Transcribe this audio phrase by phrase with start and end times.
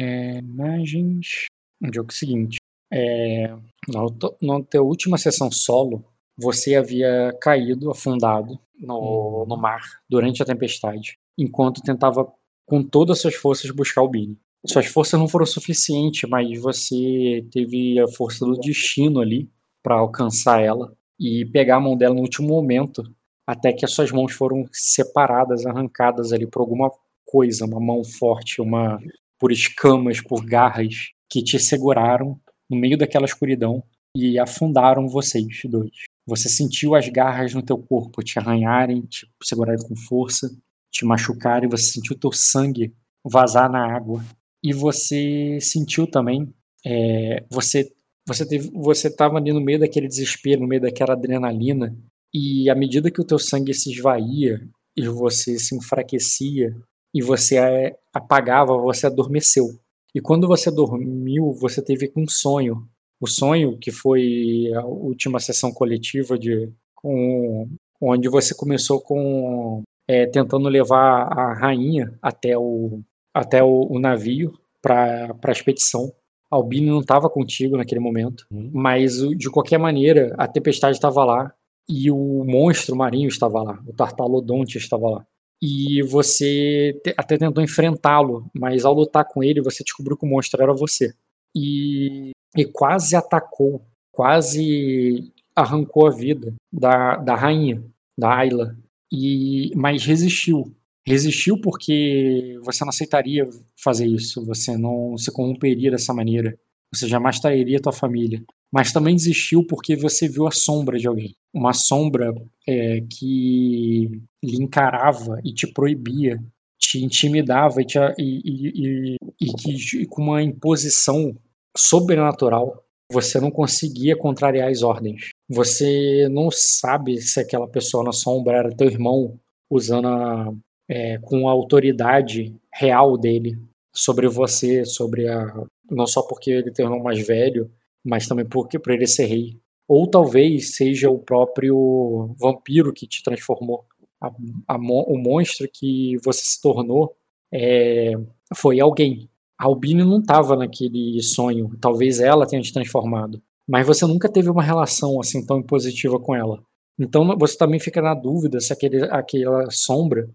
[0.00, 1.46] É, imagens.
[1.78, 2.56] No jogo seguinte.
[2.92, 3.48] É,
[3.88, 6.04] na, tua última sessão solo,
[6.36, 12.26] você havia caído, afundado no, no mar durante a tempestade, enquanto tentava
[12.66, 14.38] com todas as suas forças buscar o Billy.
[14.66, 19.50] Suas forças não foram suficientes, mas você teve a força do destino ali
[19.82, 23.02] para alcançar ela e pegar a mão dela no último momento,
[23.46, 26.90] até que as suas mãos foram separadas, arrancadas ali por alguma
[27.24, 28.98] coisa, uma mão forte, uma
[29.40, 33.82] por escamas, por garras que te seguraram no meio daquela escuridão
[34.14, 35.90] e afundaram vocês dois.
[36.26, 40.54] Você sentiu as garras no teu corpo te arranharem, te segurarem com força,
[40.92, 42.92] te machucarem, você sentiu teu sangue
[43.24, 44.22] vazar na água
[44.62, 46.52] e você sentiu também
[46.84, 47.90] é, você
[48.26, 51.96] você teve você estava ali no meio daquele desespero, no meio daquela adrenalina
[52.32, 54.60] e à medida que o teu sangue se esvaía
[54.96, 56.76] e você se enfraquecia
[57.14, 59.66] e você apagava, você adormeceu.
[60.14, 62.86] E quando você dormiu, você teve um sonho.
[63.20, 67.68] O sonho que foi a última sessão coletiva de com,
[68.00, 73.00] onde você começou com é, tentando levar a rainha até o
[73.32, 76.12] até o, o navio para a expedição.
[76.50, 78.70] Albini não estava contigo naquele momento, uhum.
[78.74, 81.54] mas de qualquer maneira a tempestade estava lá
[81.88, 85.26] e o monstro marinho estava lá, o Tartalodonte estava lá
[85.62, 90.62] e você até tentou enfrentá-lo, mas ao lutar com ele você descobriu que o monstro
[90.62, 91.12] era você.
[91.54, 97.82] E, e quase atacou, quase arrancou a vida da, da rainha,
[98.18, 98.76] da Ayla,
[99.12, 100.74] e, mas resistiu.
[101.06, 106.56] Resistiu porque você não aceitaria fazer isso, você não se corromperia dessa maneira,
[106.92, 111.34] você jamais trairia tua família mas também desistiu porque você viu a sombra de alguém.
[111.52, 112.32] Uma sombra
[112.66, 114.08] é, que
[114.42, 116.38] lhe encarava e te proibia,
[116.78, 121.36] te intimidava e, te, e, e, e que com uma imposição
[121.76, 125.30] sobrenatural você não conseguia contrariar as ordens.
[125.48, 129.38] Você não sabe se aquela pessoa na sombra era teu irmão
[129.68, 130.52] usando a,
[130.88, 133.58] é, com a autoridade real dele
[133.92, 135.52] sobre você, sobre a
[135.90, 137.70] não só porque ele é teu irmão mais velho,
[138.04, 139.58] mas também porque por ele ser rei.
[139.90, 143.84] Ou talvez seja o próprio vampiro que te transformou.
[144.20, 144.30] A,
[144.68, 147.16] a, o monstro que você se tornou
[147.52, 148.12] é,
[148.54, 149.28] foi alguém.
[149.58, 151.76] A Albine não estava naquele sonho.
[151.80, 153.42] Talvez ela tenha te transformado.
[153.68, 156.62] Mas você nunca teve uma relação assim tão positiva com ela.
[156.96, 160.30] Então você também fica na dúvida se aquele, aquela sombra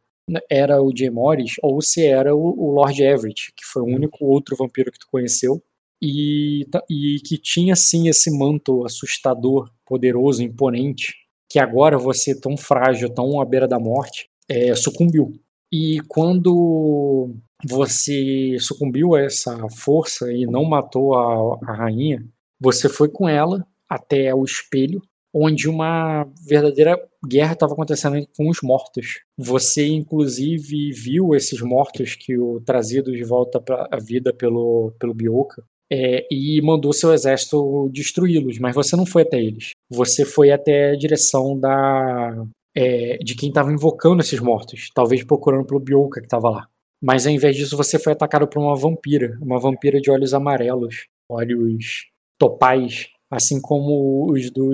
[0.50, 4.26] era o Jay Morris ou se era o, o Lord Everett, que foi o único
[4.26, 5.64] outro vampiro que tu conheceu
[6.02, 11.14] e, e que tinha sim esse manto assustador, poderoso, imponente,
[11.50, 15.40] que agora você, tão frágil, tão à beira da morte, é, sucumbiu.
[15.72, 17.36] E quando
[17.68, 22.26] você sucumbiu a essa força e não matou a, a rainha,
[22.60, 25.02] você foi com ela até o espelho,
[25.34, 29.22] onde uma verdadeira guerra estava acontecendo com os mortos.
[29.38, 35.64] Você, inclusive, viu esses mortos que o trazido de volta a vida pelo, pelo Bioka
[35.92, 39.72] é, e mandou seu exército destruí-los, mas você não foi até eles.
[39.90, 45.66] Você foi até a direção da é, de quem estava invocando esses mortos, talvez procurando
[45.66, 46.68] pelo Bioka que estava lá.
[47.02, 51.06] Mas ao invés disso, você foi atacado por uma vampira, uma vampira de olhos amarelos,
[51.30, 52.08] olhos
[52.38, 54.72] topais, assim como os do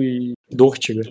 [0.50, 1.02] Dortiga.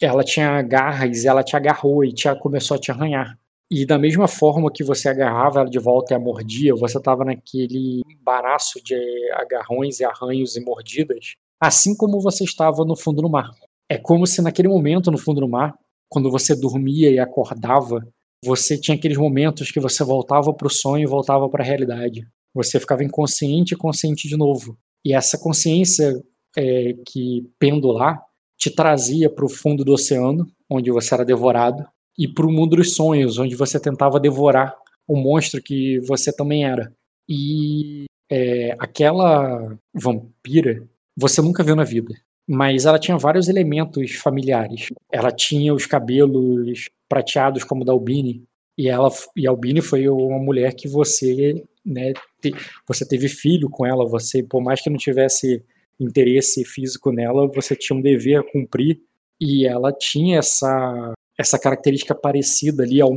[0.00, 3.36] Ela tinha garras, ela te agarrou e te, começou a te arranhar.
[3.70, 7.22] E da mesma forma que você agarrava ela de volta e a mordia, você estava
[7.22, 8.94] naquele embaraço de
[9.34, 13.50] agarrões e arranhos e mordidas, assim como você estava no fundo do mar.
[13.90, 15.74] É como se naquele momento no fundo do mar,
[16.08, 18.00] quando você dormia e acordava,
[18.42, 22.26] você tinha aqueles momentos que você voltava para o sonho e voltava para a realidade.
[22.54, 24.78] Você ficava inconsciente e consciente de novo.
[25.04, 26.12] E essa consciência
[26.56, 28.18] é, que pendular
[28.58, 31.84] te trazia para o fundo do oceano, onde você era devorado,
[32.18, 34.74] e para o mundo dos sonhos, onde você tentava devorar
[35.06, 36.92] o monstro que você também era.
[37.28, 40.82] E é, aquela vampira
[41.16, 42.14] você nunca viu na vida,
[42.46, 44.88] mas ela tinha vários elementos familiares.
[45.12, 48.44] Ela tinha os cabelos prateados como da Albini,
[48.76, 52.54] e ela e a Albini foi uma mulher que você, né, te,
[52.86, 55.64] você teve filho com ela, você, por mais que não tivesse
[55.98, 59.00] interesse físico nela, você tinha um dever a cumprir
[59.40, 63.12] e ela tinha essa essa característica parecida ali, ao,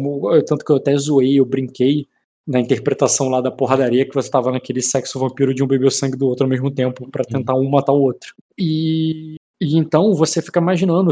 [0.46, 2.08] tanto que eu até zoei, eu brinquei
[2.48, 5.92] na interpretação lá da porradaria que você estava naquele sexo vampiro de um beber o
[5.92, 8.34] sangue do outro ao mesmo tempo para tentar um matar o outro.
[8.58, 11.12] E, e então você fica imaginando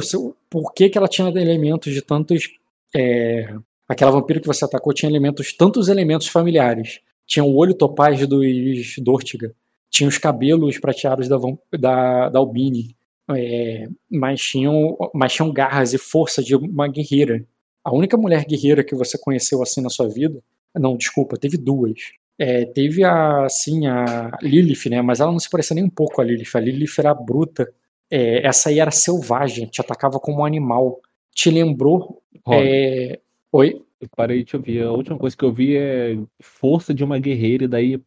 [0.49, 2.49] por que, que ela tinha elementos de tantos.
[2.95, 3.53] É,
[3.87, 8.95] aquela vampiro que você atacou tinha elementos, tantos elementos familiares tinha o olho topaz dos
[8.97, 9.53] Dortiga,
[9.91, 11.37] tinha os cabelos prateados da,
[11.79, 12.95] da, da Albini,
[13.35, 17.45] é, mas, tinham, mas tinham garras e força de uma guerreira.
[17.83, 20.41] A única mulher guerreira que você conheceu assim na sua vida,
[20.75, 21.99] não, desculpa, teve duas.
[22.37, 25.01] É, teve a, assim, a Lilith, né?
[25.01, 26.55] Mas ela não se parecia nem um pouco a Lilith.
[26.55, 27.71] A Lilith era bruta.
[28.09, 31.01] É, essa aí era selvagem, te atacava como um animal.
[31.33, 32.21] Te lembrou.
[32.49, 33.19] É...
[33.51, 33.81] Oi?
[33.99, 34.83] Eu parei de ouvir.
[34.83, 38.01] A última coisa que eu vi é força de uma guerreira, e daí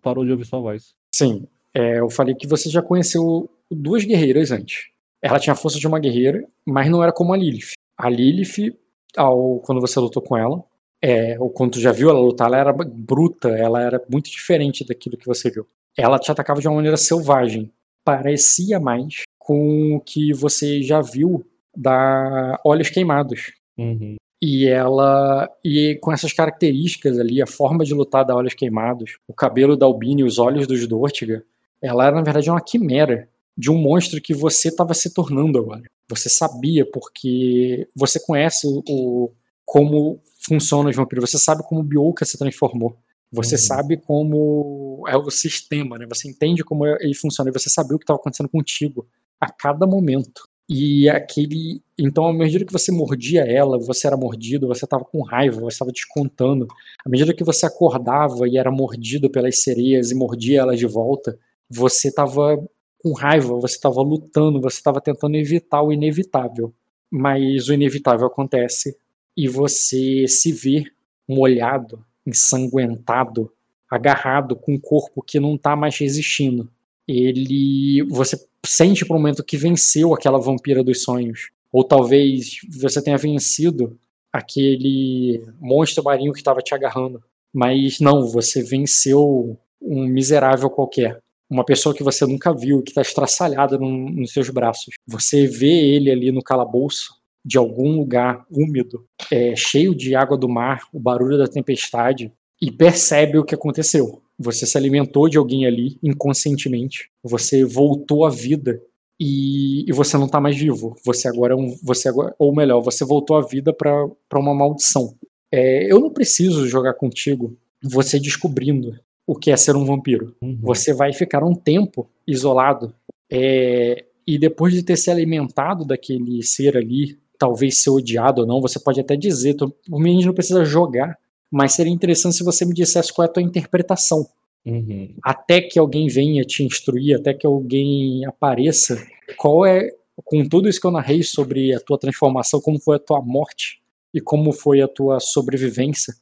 [0.00, 0.94] parou de ouvir sua voz.
[1.14, 1.46] Sim.
[1.76, 4.88] É, eu falei que você já conheceu duas guerreiras antes.
[5.20, 7.72] Ela tinha a força de uma guerreira, mas não era como a Lilith.
[7.98, 8.76] A Lilith,
[9.16, 10.62] ao, quando você lutou com ela,
[11.02, 14.86] é, ou quando tu já viu ela lutar, ela era bruta, ela era muito diferente
[14.86, 15.66] daquilo que você viu.
[15.96, 17.72] Ela te atacava de uma maneira selvagem.
[18.04, 21.44] Parecia mais com o que você já viu
[21.76, 23.52] da Olhos Queimados.
[23.78, 24.16] Uhum.
[24.42, 25.48] E ela.
[25.64, 29.86] E com essas características ali, a forma de lutar da Olhos Queimados, o cabelo da
[29.86, 31.44] Albini, os olhos dos Dortiga,
[31.84, 35.82] ela era na verdade uma quimera de um monstro que você estava se tornando agora.
[36.08, 39.32] Você sabia porque você conhece o, o
[39.64, 42.96] como funciona os vampiros, você sabe como o Bioka se transformou.
[43.32, 43.60] Você uhum.
[43.60, 46.06] sabe como é o sistema, né?
[46.08, 49.06] Você entende como ele funciona e você sabia o que estava acontecendo contigo
[49.40, 50.42] a cada momento.
[50.68, 51.82] E aquele.
[51.98, 55.74] Então, à medida que você mordia ela, você era mordido, você estava com raiva, você
[55.74, 56.66] estava descontando.
[57.04, 61.38] À medida que você acordava e era mordido pelas sereias e mordia elas de volta,
[61.70, 62.56] você estava
[62.98, 66.72] com raiva, você estava lutando, você estava tentando evitar o inevitável.
[67.10, 68.96] Mas o inevitável acontece
[69.36, 70.84] e você se vê
[71.28, 73.52] molhado, ensanguentado,
[73.90, 76.70] agarrado com um corpo que não está mais resistindo.
[77.06, 83.02] Ele, você sente por um momento que venceu aquela vampira dos sonhos, ou talvez você
[83.02, 83.98] tenha vencido
[84.32, 87.22] aquele monstro marinho que estava te agarrando,
[87.52, 93.02] mas não, você venceu um miserável qualquer uma pessoa que você nunca viu, que está
[93.02, 94.94] estraçalhada no, nos seus braços.
[95.06, 97.14] Você vê ele ali no calabouço
[97.44, 102.72] de algum lugar úmido, é, cheio de água do mar, o barulho da tempestade, e
[102.72, 104.22] percebe o que aconteceu.
[104.38, 107.10] Você se alimentou de alguém ali inconscientemente.
[107.22, 108.80] Você voltou à vida
[109.20, 110.96] e, e você não está mais vivo.
[111.04, 115.14] Você agora é um, você agora, ou melhor, você voltou à vida para uma maldição.
[115.52, 117.56] É, eu não preciso jogar contigo.
[117.82, 120.34] Você descobrindo o que é ser um vampiro.
[120.40, 120.58] Uhum.
[120.62, 122.94] Você vai ficar um tempo isolado
[123.30, 128.60] é, e depois de ter se alimentado daquele ser ali, talvez ser odiado ou não,
[128.60, 129.56] você pode até dizer,
[129.90, 131.18] o menino não precisa jogar,
[131.50, 134.26] mas seria interessante se você me dissesse qual é a tua interpretação.
[134.64, 135.14] Uhum.
[135.22, 139.04] Até que alguém venha te instruir, até que alguém apareça,
[139.36, 139.90] qual é,
[140.24, 143.82] com tudo isso que eu narrei sobre a tua transformação, como foi a tua morte
[144.12, 146.14] e como foi a tua sobrevivência,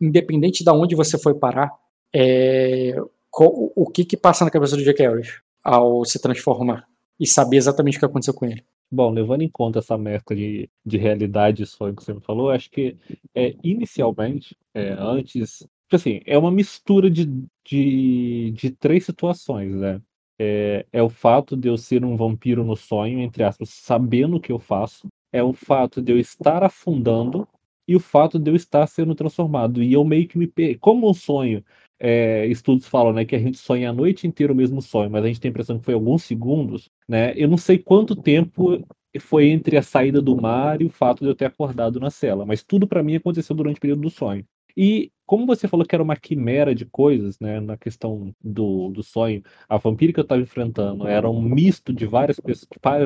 [0.00, 1.70] independente de onde você foi parar,
[2.14, 2.94] é,
[3.32, 6.86] o que que passa na cabeça do Jack Harris ao se transformar
[7.18, 8.64] e saber exatamente o que aconteceu com ele.
[8.90, 12.50] Bom, levando em conta essa mescla de, de realidade e sonho que você me falou,
[12.50, 12.96] acho que
[13.34, 17.24] é, inicialmente, é, antes, tipo assim, é uma mistura de,
[17.64, 20.00] de, de três situações, né?
[20.38, 24.40] É, é o fato de eu ser um vampiro no sonho, entre aspas, sabendo o
[24.40, 25.06] que eu faço.
[25.32, 27.48] É o fato de eu estar afundando
[27.86, 29.82] e o fato de eu estar sendo transformado.
[29.82, 30.50] E eu meio que me.
[30.78, 31.64] Como um sonho
[32.04, 35.24] é, estudos falam né, que a gente sonha a noite inteira o mesmo sonho, mas
[35.24, 37.32] a gente tem a impressão que foi alguns segundos, né?
[37.36, 38.84] Eu não sei quanto tempo
[39.20, 42.44] foi entre a saída do mar e o fato de eu ter acordado na cela,
[42.44, 44.44] mas tudo para mim aconteceu durante o período do sonho.
[44.76, 49.02] E como você falou que era uma quimera de coisas, né, na questão do, do
[49.02, 52.40] sonho, a vampira que eu estava enfrentando era um misto de várias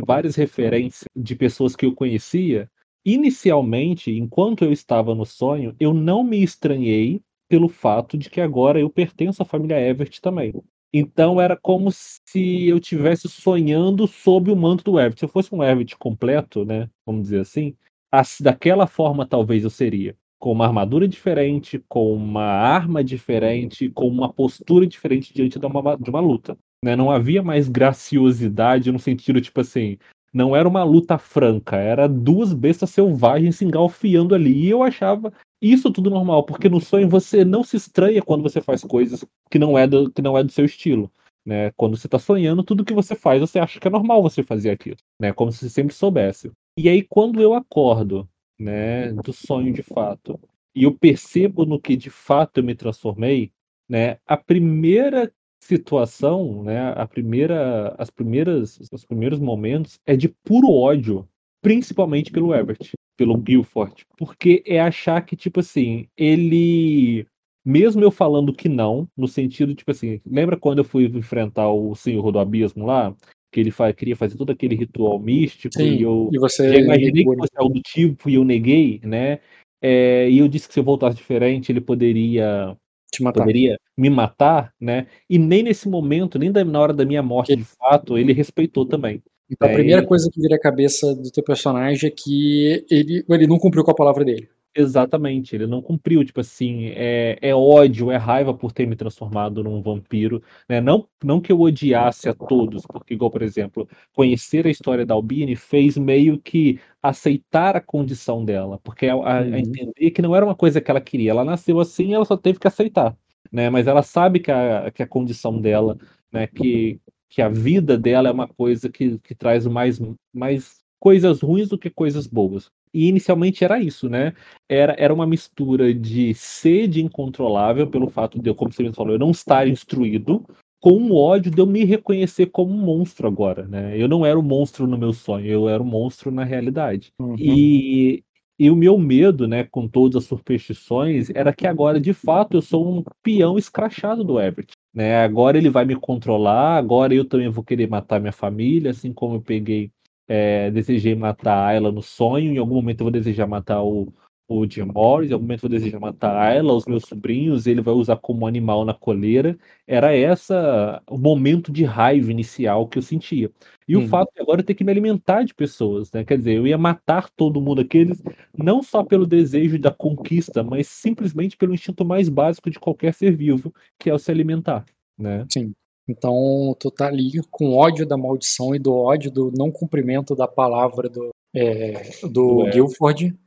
[0.06, 2.70] várias referências de pessoas que eu conhecia.
[3.04, 8.80] Inicialmente, enquanto eu estava no sonho, eu não me estranhei pelo fato de que agora
[8.80, 10.52] eu pertenço à família Everett também.
[10.92, 15.20] Então era como se eu tivesse sonhando sob o manto do Everett.
[15.20, 17.76] Se eu fosse um Everett completo, né, vamos dizer assim,
[18.10, 20.16] assim, daquela forma talvez eu seria.
[20.38, 25.96] Com uma armadura diferente, com uma arma diferente, com uma postura diferente diante de uma,
[25.96, 26.56] de uma luta.
[26.84, 26.94] Né?
[26.94, 29.98] Não havia mais graciosidade no sentido, tipo assim,
[30.36, 34.52] não era uma luta franca, era duas bestas selvagens se engalfiando ali.
[34.52, 38.60] E eu achava isso tudo normal, porque no sonho você não se estranha quando você
[38.60, 41.10] faz coisas que não é do, que não é do seu estilo.
[41.42, 41.70] Né?
[41.74, 44.68] Quando você está sonhando, tudo que você faz, você acha que é normal você fazer
[44.68, 45.32] aquilo, né?
[45.32, 46.52] Como se sempre soubesse.
[46.76, 48.28] E aí, quando eu acordo,
[48.58, 50.38] né, do sonho de fato,
[50.74, 53.52] e eu percebo no que de fato eu me transformei,
[53.88, 54.18] né?
[54.26, 55.32] A primeira
[55.66, 61.28] situação, né, a primeira, as primeiras, os primeiros momentos é de puro ódio,
[61.60, 67.26] principalmente pelo Everett pelo Guilford, porque é achar que, tipo assim, ele
[67.64, 71.96] mesmo eu falando que não, no sentido, tipo assim, lembra quando eu fui enfrentar o
[71.96, 73.12] Senhor do Abismo lá?
[73.50, 76.78] Que ele fa queria fazer todo aquele ritual místico Sim, e eu e você já
[76.78, 77.38] imaginei que negou.
[77.38, 79.40] fosse algo do tipo e eu neguei, né?
[79.82, 82.76] É, e eu disse que se eu voltasse diferente, ele poderia
[83.12, 83.40] te matar.
[83.40, 85.06] poderia me matar, né?
[85.28, 89.22] E nem nesse momento, nem na hora da minha morte, de fato, ele respeitou também.
[89.50, 92.84] Então a É, primeira e- coisa que vira a cabeça do teu personagem é que
[92.90, 94.48] ele, ele não cumpriu com a palavra dele.
[94.78, 99.64] Exatamente, ele não cumpriu, tipo assim, é, é ódio, é raiva por ter me transformado
[99.64, 100.82] num vampiro, né?
[100.82, 105.14] Não, não que eu odiasse a todos, porque, igual, por exemplo, conhecer a história da
[105.14, 109.58] Albine fez meio que aceitar a condição dela, porque a, a- a Uhum.
[109.58, 112.58] entender que não era uma coisa que ela queria, ela nasceu assim, ela só teve
[112.58, 113.16] que aceitar,
[113.50, 113.70] né?
[113.70, 115.96] Mas ela sabe que a, que a condição dela,
[116.32, 120.00] né, que, que a vida dela é uma coisa que, que traz mais,
[120.32, 122.70] mais coisas ruins do que coisas boas.
[122.92, 124.32] E inicialmente era isso, né?
[124.68, 129.12] Era, era uma mistura de sede incontrolável pelo fato de eu, como você mesmo falou,
[129.12, 130.44] eu não estar instruído,
[130.80, 134.00] com o ódio de eu me reconhecer como um monstro agora, né?
[134.00, 137.12] Eu não era o monstro no meu sonho, eu era o monstro na realidade.
[137.18, 137.34] Uhum.
[137.38, 138.22] E,
[138.58, 142.62] e o meu medo, né, com todas as superstições, era que agora, de fato, eu
[142.62, 144.72] sou um peão escrachado do Everett.
[144.94, 145.22] Né?
[145.22, 149.36] Agora ele vai me controlar, agora eu também vou querer matar minha família, assim como
[149.36, 149.90] eu peguei,
[150.26, 154.12] é, desejei matar a Ayla no sonho, em algum momento eu vou desejar matar o,
[154.48, 157.66] o Jim Morris, em algum momento eu vou desejar matar a Ayla, os meus sobrinhos,
[157.66, 159.58] ele vai usar como animal na coleira.
[159.86, 163.50] Era essa o momento de raiva inicial que eu sentia.
[163.88, 164.04] E Uhum.
[164.04, 166.24] o fato de agora eu ter que me alimentar de pessoas, né?
[166.24, 168.22] Quer dizer, eu ia matar todo mundo aqueles,
[168.56, 173.32] não só pelo desejo da conquista, mas simplesmente pelo instinto mais básico de qualquer ser
[173.34, 174.84] vivo, que é o se alimentar,
[175.18, 175.44] né?
[175.50, 175.72] Sim.
[176.08, 180.46] Então tu tá ali com ódio da maldição e do ódio do não cumprimento da
[180.46, 183.26] palavra do, é, do Do Guilford.
[183.26, 183.45] É,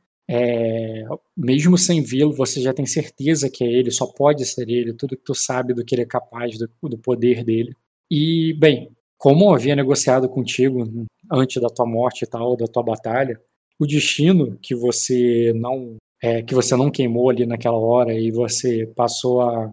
[1.36, 5.16] mesmo sem vê-lo, você já tem certeza que é ele, só pode ser ele, tudo
[5.16, 7.74] que tu sabe do que ele é capaz, do, do poder dele.
[8.10, 10.88] E, bem, como eu havia negociado contigo
[11.30, 13.40] antes da tua morte e tal, da tua batalha,
[13.78, 18.86] o destino que você não é, que você não queimou ali naquela hora e você
[18.94, 19.72] passou a,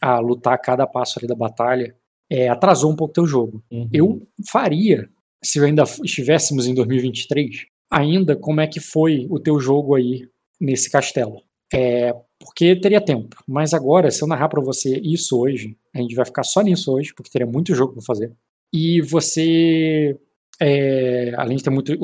[0.00, 1.94] a, a lutar cada passo ali da batalha,
[2.30, 3.62] é, atrasou um pouco teu jogo.
[3.70, 3.88] Uhum.
[3.92, 5.08] Eu faria,
[5.44, 10.26] se ainda estivéssemos em 2023, ainda como é que foi o teu jogo aí
[10.58, 11.42] nesse castelo.
[11.74, 13.36] É, porque teria tempo.
[13.46, 16.92] Mas agora, se eu narrar para você isso hoje, a gente vai ficar só nisso
[16.92, 18.32] hoje, porque teria muito jogo para fazer.
[18.72, 20.16] E você,
[20.60, 21.94] é, além de ter muito.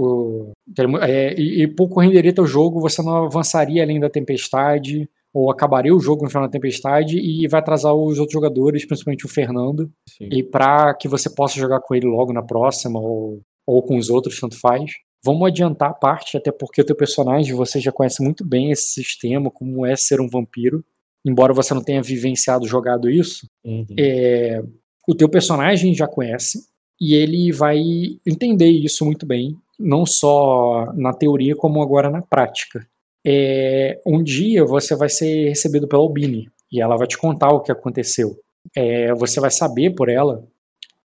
[0.74, 5.50] ter é, e, e pouco renderia teu jogo, você não avançaria além da tempestade, ou
[5.50, 9.28] acabaria o jogo no final da tempestade e vai atrasar os outros jogadores, principalmente o
[9.28, 9.90] Fernando.
[10.06, 10.28] Sim.
[10.30, 14.10] E para que você possa jogar com ele logo na próxima, ou, ou com os
[14.10, 14.92] outros, tanto faz.
[15.24, 18.92] Vamos adiantar a parte, até porque o teu personagem você já conhece muito bem esse
[18.92, 20.84] sistema, como é ser um vampiro.
[21.26, 23.84] Embora você não tenha vivenciado, jogado isso, Uhum.
[23.98, 24.62] é,
[25.06, 26.66] o teu personagem já conhece
[27.00, 27.78] e ele vai
[28.26, 32.86] entender isso muito bem, não só na teoria como agora na prática.
[33.26, 37.60] É, um dia você vai ser recebido pela Albini e ela vai te contar o
[37.60, 38.38] que aconteceu.
[38.74, 40.44] É, você vai saber por ela,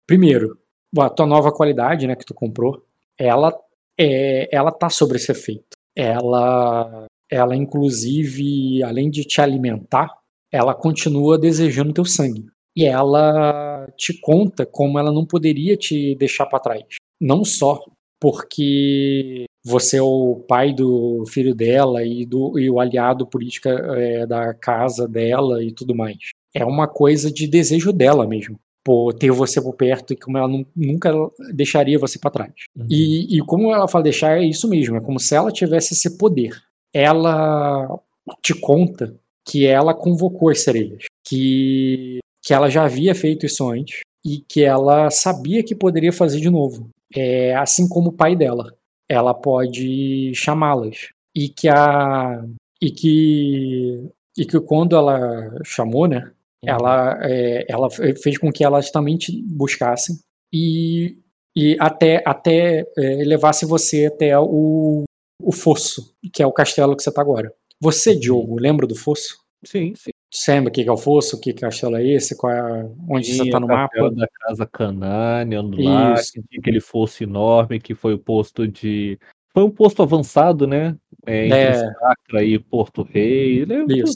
[0.07, 0.57] primeiro,
[0.97, 2.83] a tua nova qualidade, né, que tu comprou,
[3.17, 3.55] ela
[3.99, 5.77] é, ela tá sobre esse efeito.
[5.95, 10.17] Ela, ela inclusive, além de te alimentar,
[10.51, 12.45] ela continua desejando teu sangue.
[12.75, 16.83] E ela te conta como ela não poderia te deixar para trás.
[17.19, 17.83] Não só
[18.21, 24.25] porque você é o pai do filho dela e, do, e o aliado político é,
[24.25, 26.17] da casa dela e tudo mais.
[26.53, 28.57] É uma coisa de desejo dela mesmo.
[28.83, 31.11] Por ter você por perto e como ela nu- nunca
[31.53, 32.53] deixaria você para trás.
[32.75, 32.87] Uhum.
[32.89, 34.95] E, e como ela fala deixar, é isso mesmo.
[34.95, 36.55] É como se ela tivesse esse poder.
[36.93, 37.99] Ela
[38.41, 44.01] te conta que ela convocou as sereias, que, que ela já havia feito isso antes
[44.25, 46.89] e que ela sabia que poderia fazer de novo.
[47.15, 48.73] É, assim como o pai dela.
[49.09, 51.09] Ela pode chamá-las.
[51.35, 52.43] E que a.
[52.81, 54.09] E que.
[54.37, 55.19] E que quando ela
[55.65, 56.31] chamou, né?
[56.65, 60.15] Ela, é, ela fe- fez com que elas também te buscassem
[60.51, 61.17] e,
[61.55, 65.03] e até, até é, levasse você até o,
[65.41, 67.53] o fosso, que é o castelo que você tá agora.
[67.81, 69.37] Você, Diogo, lembra do fosso?
[69.63, 70.11] Sim, sim.
[70.31, 71.39] Você lembra o que é o fosso?
[71.39, 72.35] Que castelo é esse?
[72.37, 74.11] Qual é, onde você Tinha tá no mapa?
[74.11, 76.33] da casa Canânia lá, Isso.
[76.33, 79.17] que tinha aquele fosso enorme que foi o posto de.
[79.53, 80.95] Foi um posto avançado, né?
[81.25, 81.73] É, entre É.
[81.93, 83.65] Sacra e Porto Rei.
[83.65, 83.97] Lembra?
[83.97, 84.13] Isso.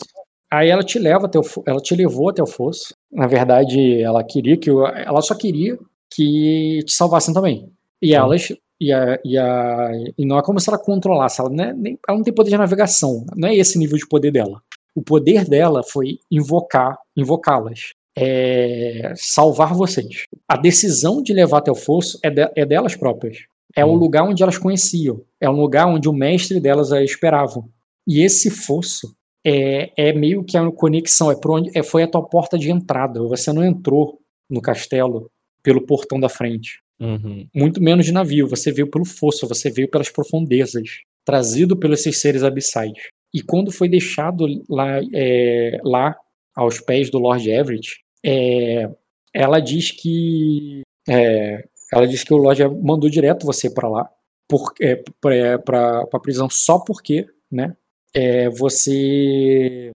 [0.54, 2.94] Aí ela te leva até o, ela te levou até o fosso.
[3.12, 5.80] Na verdade, ela queria que o- ela só queria
[6.14, 7.72] que te salvassem também.
[8.00, 11.64] E elas e, a, e, a, e não é como se ela controlasse, ela, não
[11.64, 14.62] é nem- ela não tem poder de navegação, não é esse nível de poder dela.
[14.94, 20.26] O poder dela foi invocar, invocá-las, é, salvar vocês.
[20.48, 23.38] A decisão de levar até o fosso é, de, é delas próprias.
[23.76, 23.96] É o hum.
[23.96, 25.22] lugar onde elas conheciam.
[25.42, 27.68] É um lugar onde o mestre delas a esperavam.
[28.08, 32.24] E esse fosso é, é meio que a conexão, é, onde, é foi a tua
[32.24, 33.22] porta de entrada.
[33.24, 34.20] Você não entrou
[34.50, 35.30] no castelo
[35.62, 36.82] pelo portão da frente.
[37.00, 37.48] Uhum.
[37.54, 38.48] Muito menos de navio.
[38.48, 40.90] Você veio pelo fosso, você veio pelas profundezas,
[41.26, 42.94] trazido pelos esses seres abissais.
[43.34, 46.16] E quando foi deixado lá, é, lá
[46.56, 48.90] aos pés do Lord Everett, é,
[49.34, 54.10] ela diz que é, ela diz que o Lord mandou direto você para lá,
[55.20, 57.76] para é, a prisão só porque, né?
[58.16, 59.92] É, você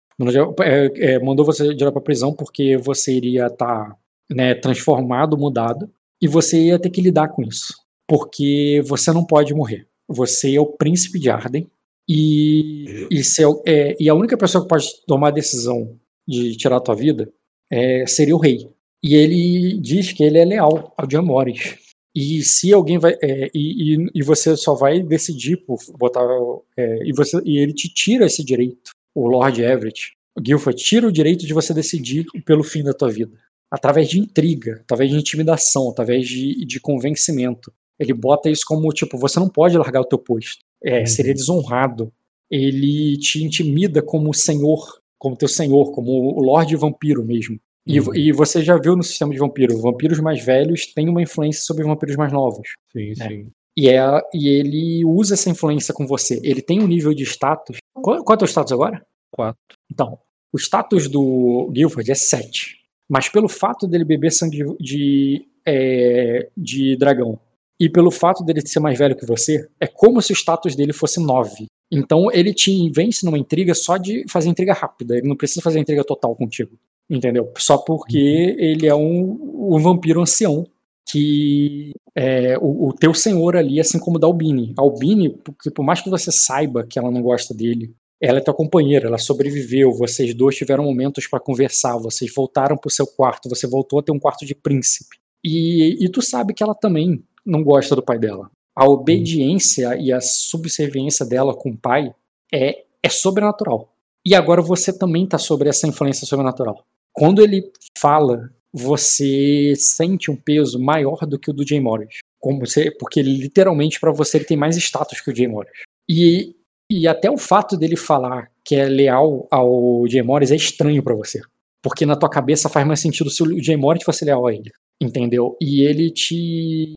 [0.61, 3.96] é, é, mandou você direto para prisão porque você iria estar tá,
[4.30, 7.75] né, transformado, mudado, e você ia ter que lidar com isso,
[8.08, 9.87] porque você não pode morrer.
[10.08, 11.68] Você é o príncipe de Arden
[12.08, 13.20] e, e,
[13.66, 17.30] é, e a única pessoa que pode tomar a decisão de tirar a tua vida
[17.70, 18.70] é, seria o rei.
[19.02, 21.76] E ele diz que ele é leal ao Morris.
[22.16, 23.12] E se alguém vai.
[23.23, 26.26] É, e, e, e, você só vai decidir por botar.
[26.75, 30.16] É, e, você, e ele te tira esse direito, o Lord Everett.
[30.35, 33.38] O Guilford tira o direito de você decidir pelo fim da tua vida.
[33.70, 37.70] Através de intriga, através de intimidação, através de, de convencimento.
[38.00, 40.64] Ele bota isso como tipo: você não pode largar o teu posto.
[40.82, 41.06] É, uhum.
[41.06, 42.11] Seria desonrado.
[42.50, 47.61] Ele te intimida como senhor, como teu senhor, como o Lorde Vampiro mesmo.
[47.87, 48.14] E, uhum.
[48.14, 51.85] e, você já viu no sistema de vampiro, vampiros mais velhos têm uma influência sobre
[51.85, 52.71] vampiros mais novos.
[52.93, 53.28] Sim, né?
[53.28, 53.50] sim.
[53.76, 54.00] E, é,
[54.35, 56.40] e ele usa essa influência com você.
[56.43, 57.76] Ele tem um nível de status.
[57.95, 59.07] Qual, qual é o teu status agora?
[59.31, 59.76] Quatro.
[59.93, 60.19] Então,
[60.52, 62.76] o status do Guilford é 7.
[63.09, 67.38] Mas pelo fato dele beber sangue de, de, é, de dragão
[67.78, 70.93] e pelo fato dele ser mais velho que você, é como se o status dele
[70.93, 71.66] fosse 9.
[71.93, 75.19] Então ele te vence numa intriga só de fazer intriga rápida.
[75.19, 76.76] Ele não precisa fazer intriga total contigo.
[77.08, 77.52] Entendeu?
[77.58, 78.64] Só porque uhum.
[78.64, 80.66] ele é um, um vampiro ancião.
[81.08, 84.74] Que é o, o, teu senhor ali, assim como da Albini.
[84.76, 88.40] A Albini, porque por mais que você saiba que ela não gosta dele, ela é
[88.40, 93.48] tua companheira, ela sobreviveu, vocês dois tiveram momentos para conversar, vocês voltaram pro seu quarto,
[93.48, 95.16] você voltou a ter um quarto de príncipe.
[95.44, 98.50] E, e tu sabe que ela também não gosta do pai dela.
[98.74, 102.12] A obediência e a subserviência dela com o pai
[102.52, 103.92] é, é sobrenatural.
[104.24, 106.85] E agora você também está sobre essa influência sobrenatural.
[107.16, 112.18] Quando ele fala, você sente um peso maior do que o do Jay Morris.
[112.38, 115.72] Como você, porque literalmente para você ele tem mais status que o Jay Morris.
[116.09, 116.55] E,
[116.90, 121.14] e até o fato dele falar que é leal ao Jay Morris é estranho para
[121.14, 121.40] você.
[121.83, 124.70] Porque na tua cabeça faz mais sentido se o Jay Morris fosse leal a ele.
[125.00, 125.57] Entendeu?
[125.61, 126.94] E ele te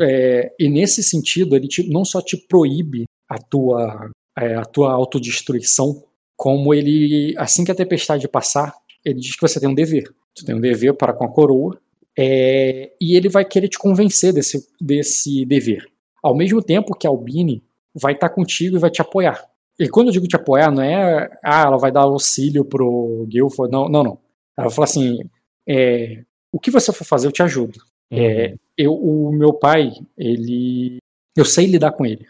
[0.00, 4.92] é, e nesse sentido, ele te, não só te proíbe a tua, é, a tua
[4.92, 6.04] autodestruição,
[6.36, 8.74] como ele, assim que a tempestade passar,
[9.06, 10.12] ele diz que você tem um dever.
[10.34, 11.78] Você tem um dever para com a coroa,
[12.18, 15.86] é, e ele vai querer te convencer desse, desse dever.
[16.22, 17.62] Ao mesmo tempo que a Albini
[17.94, 19.44] vai estar contigo e vai te apoiar.
[19.78, 23.70] E quando eu digo te apoiar, não é, ah, ela vai dar auxílio pro Guilford,
[23.70, 24.18] não, não, não.
[24.58, 25.20] Ela fala assim,
[25.68, 27.78] é, o que você for fazer, eu te ajudo.
[28.10, 28.24] É, uhum.
[28.24, 30.96] É, eu, o meu pai, ele,
[31.36, 32.26] eu sei lidar com ele.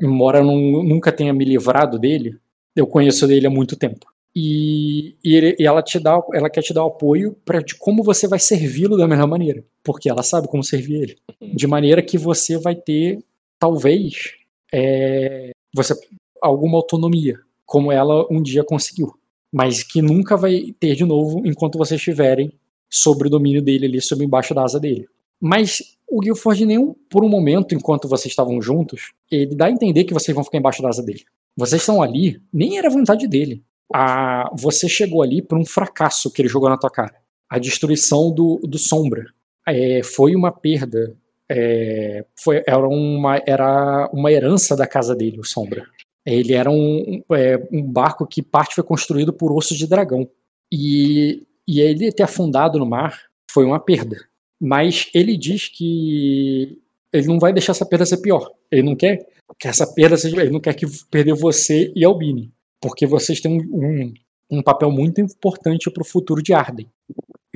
[0.00, 2.38] Embora eu não, nunca tenha me livrado dele,
[2.76, 4.06] eu conheço dele há muito tempo.
[4.38, 7.74] E, e, ele, e ela te dá, ela quer te dar o apoio para de
[7.74, 11.54] como você vai servi-lo da melhor maneira, porque ela sabe como servir ele, uhum.
[11.54, 13.18] de maneira que você vai ter
[13.58, 14.34] talvez
[14.70, 15.94] é, você
[16.42, 19.10] alguma autonomia, como ela um dia conseguiu,
[19.50, 22.52] mas que nunca vai ter de novo enquanto vocês estiverem
[22.90, 25.08] sobre o domínio dele ali, sobre embaixo da asa dele.
[25.40, 30.04] Mas o Guilford nem por um momento, enquanto vocês estavam juntos, ele dá a entender
[30.04, 31.24] que vocês vão ficar embaixo da asa dele.
[31.56, 33.64] Vocês estão ali, nem era vontade dele.
[33.92, 37.14] A, você chegou ali por um fracasso que ele jogou na tua cara.
[37.48, 39.26] A destruição do, do Sombra.
[39.66, 41.16] É, foi uma perda.
[41.48, 45.84] É, foi, era, uma, era uma herança da casa dele, o Sombra.
[46.24, 50.28] Ele era um, é, um barco que parte foi construído por ossos de dragão.
[50.72, 54.16] E e ele ter afundado no mar foi uma perda.
[54.60, 56.78] Mas ele diz que
[57.12, 58.50] ele não vai deixar essa perda ser pior.
[58.70, 59.26] Ele não quer
[59.58, 60.40] que essa perda seja.
[60.40, 62.52] Ele não quer que perder você e Albini.
[62.80, 64.14] Porque vocês têm um, um,
[64.58, 66.88] um papel muito importante para o futuro de Arden.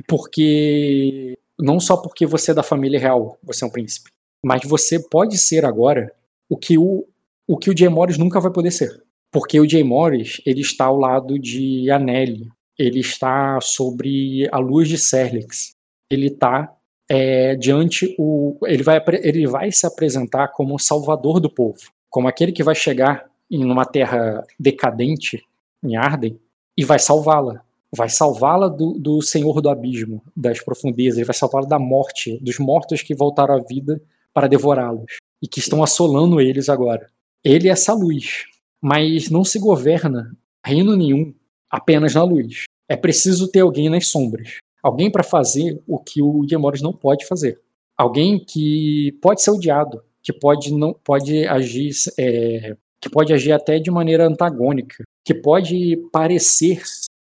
[0.07, 1.37] Porque.
[1.59, 4.09] Não só porque você é da família real, você é um príncipe.
[4.43, 6.11] Mas você pode ser agora
[6.49, 7.07] o que o,
[7.47, 9.03] o que o Jay Morris nunca vai poder ser.
[9.31, 14.89] Porque o Jay Morris, ele está ao lado de Anneli, ele está sobre a luz
[14.89, 15.73] de Serlix.
[16.11, 16.75] Ele está
[17.09, 21.79] é, diante o, ele vai ele vai se apresentar como o salvador do povo,
[22.09, 25.43] como aquele que vai chegar em uma terra decadente,
[25.83, 26.39] em Arden,
[26.77, 27.61] e vai salvá-la.
[27.93, 33.01] Vai salvá-la do, do Senhor do Abismo, das profundezas, vai salvá-la da morte, dos mortos
[33.01, 34.01] que voltaram à vida
[34.33, 37.09] para devorá-los e que estão assolando eles agora.
[37.43, 38.45] Ele é essa luz,
[38.79, 40.31] mas não se governa
[40.65, 41.33] reino nenhum
[41.69, 42.63] apenas na luz.
[42.87, 44.59] É preciso ter alguém nas sombras.
[44.81, 47.59] Alguém para fazer o que o Demores não pode fazer.
[47.97, 53.79] Alguém que pode ser odiado, que pode não pode agir é, que pode agir até
[53.79, 56.83] de maneira antagônica, que pode parecer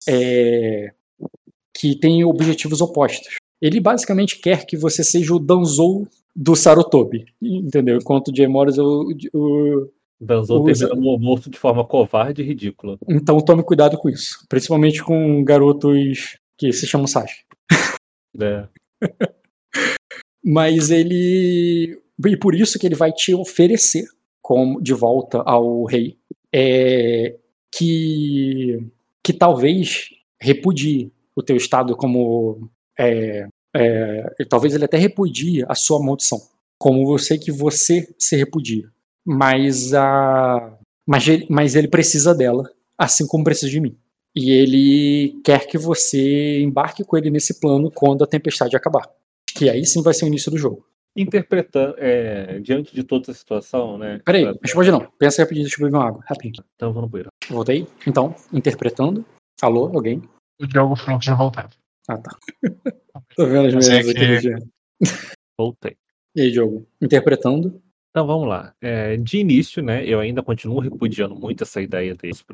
[0.09, 0.92] é,
[1.76, 3.37] que tem objetivos opostos.
[3.61, 7.98] Ele basicamente quer que você seja o Danzou do Sarutobi, entendeu?
[7.98, 12.96] Enquanto o Jay Morris o, o Danzou termina no morto de forma covarde e ridícula.
[13.09, 17.44] Então tome cuidado com isso, principalmente com garotos que se chamam Sashi.
[18.40, 18.68] É.
[20.44, 24.04] Mas ele e por isso que ele vai te oferecer
[24.80, 26.16] de volta ao rei
[26.54, 27.37] é,
[27.74, 28.78] que
[29.22, 30.08] que talvez
[30.40, 36.40] repudie o teu estado como é, é, talvez ele até repudie a sua maldição,
[36.78, 38.88] como sei que você se repudia,
[39.26, 43.96] mas a mas, mas ele precisa dela, assim como precisa de mim.
[44.37, 49.08] E ele quer que você embarque com ele nesse plano quando a tempestade acabar.
[49.56, 50.84] Que aí sim vai ser o início do jogo.
[51.20, 54.20] Interpretando, é, diante de toda a situação, né?
[54.24, 54.54] Peraí, pra...
[54.62, 55.11] responde não.
[55.18, 56.22] Pensa rapidinho, deixa eu beber uma água.
[56.24, 56.64] Rapidinho.
[56.76, 57.31] Então vou no banheiro.
[57.50, 57.88] Voltei.
[58.07, 59.24] Então, interpretando.
[59.61, 60.22] Alô, alguém?
[60.61, 61.70] O Diogo falou que já voltava.
[62.09, 62.38] Ah, tá.
[63.35, 64.59] Tô vendo as mesas aqui já.
[65.59, 65.96] Voltei.
[66.37, 66.87] E aí, Diogo?
[67.02, 67.83] Interpretando.
[68.11, 68.72] Então vamos lá.
[68.81, 72.44] É, de início, né, eu ainda continuo repudiando muito essa ideia desse.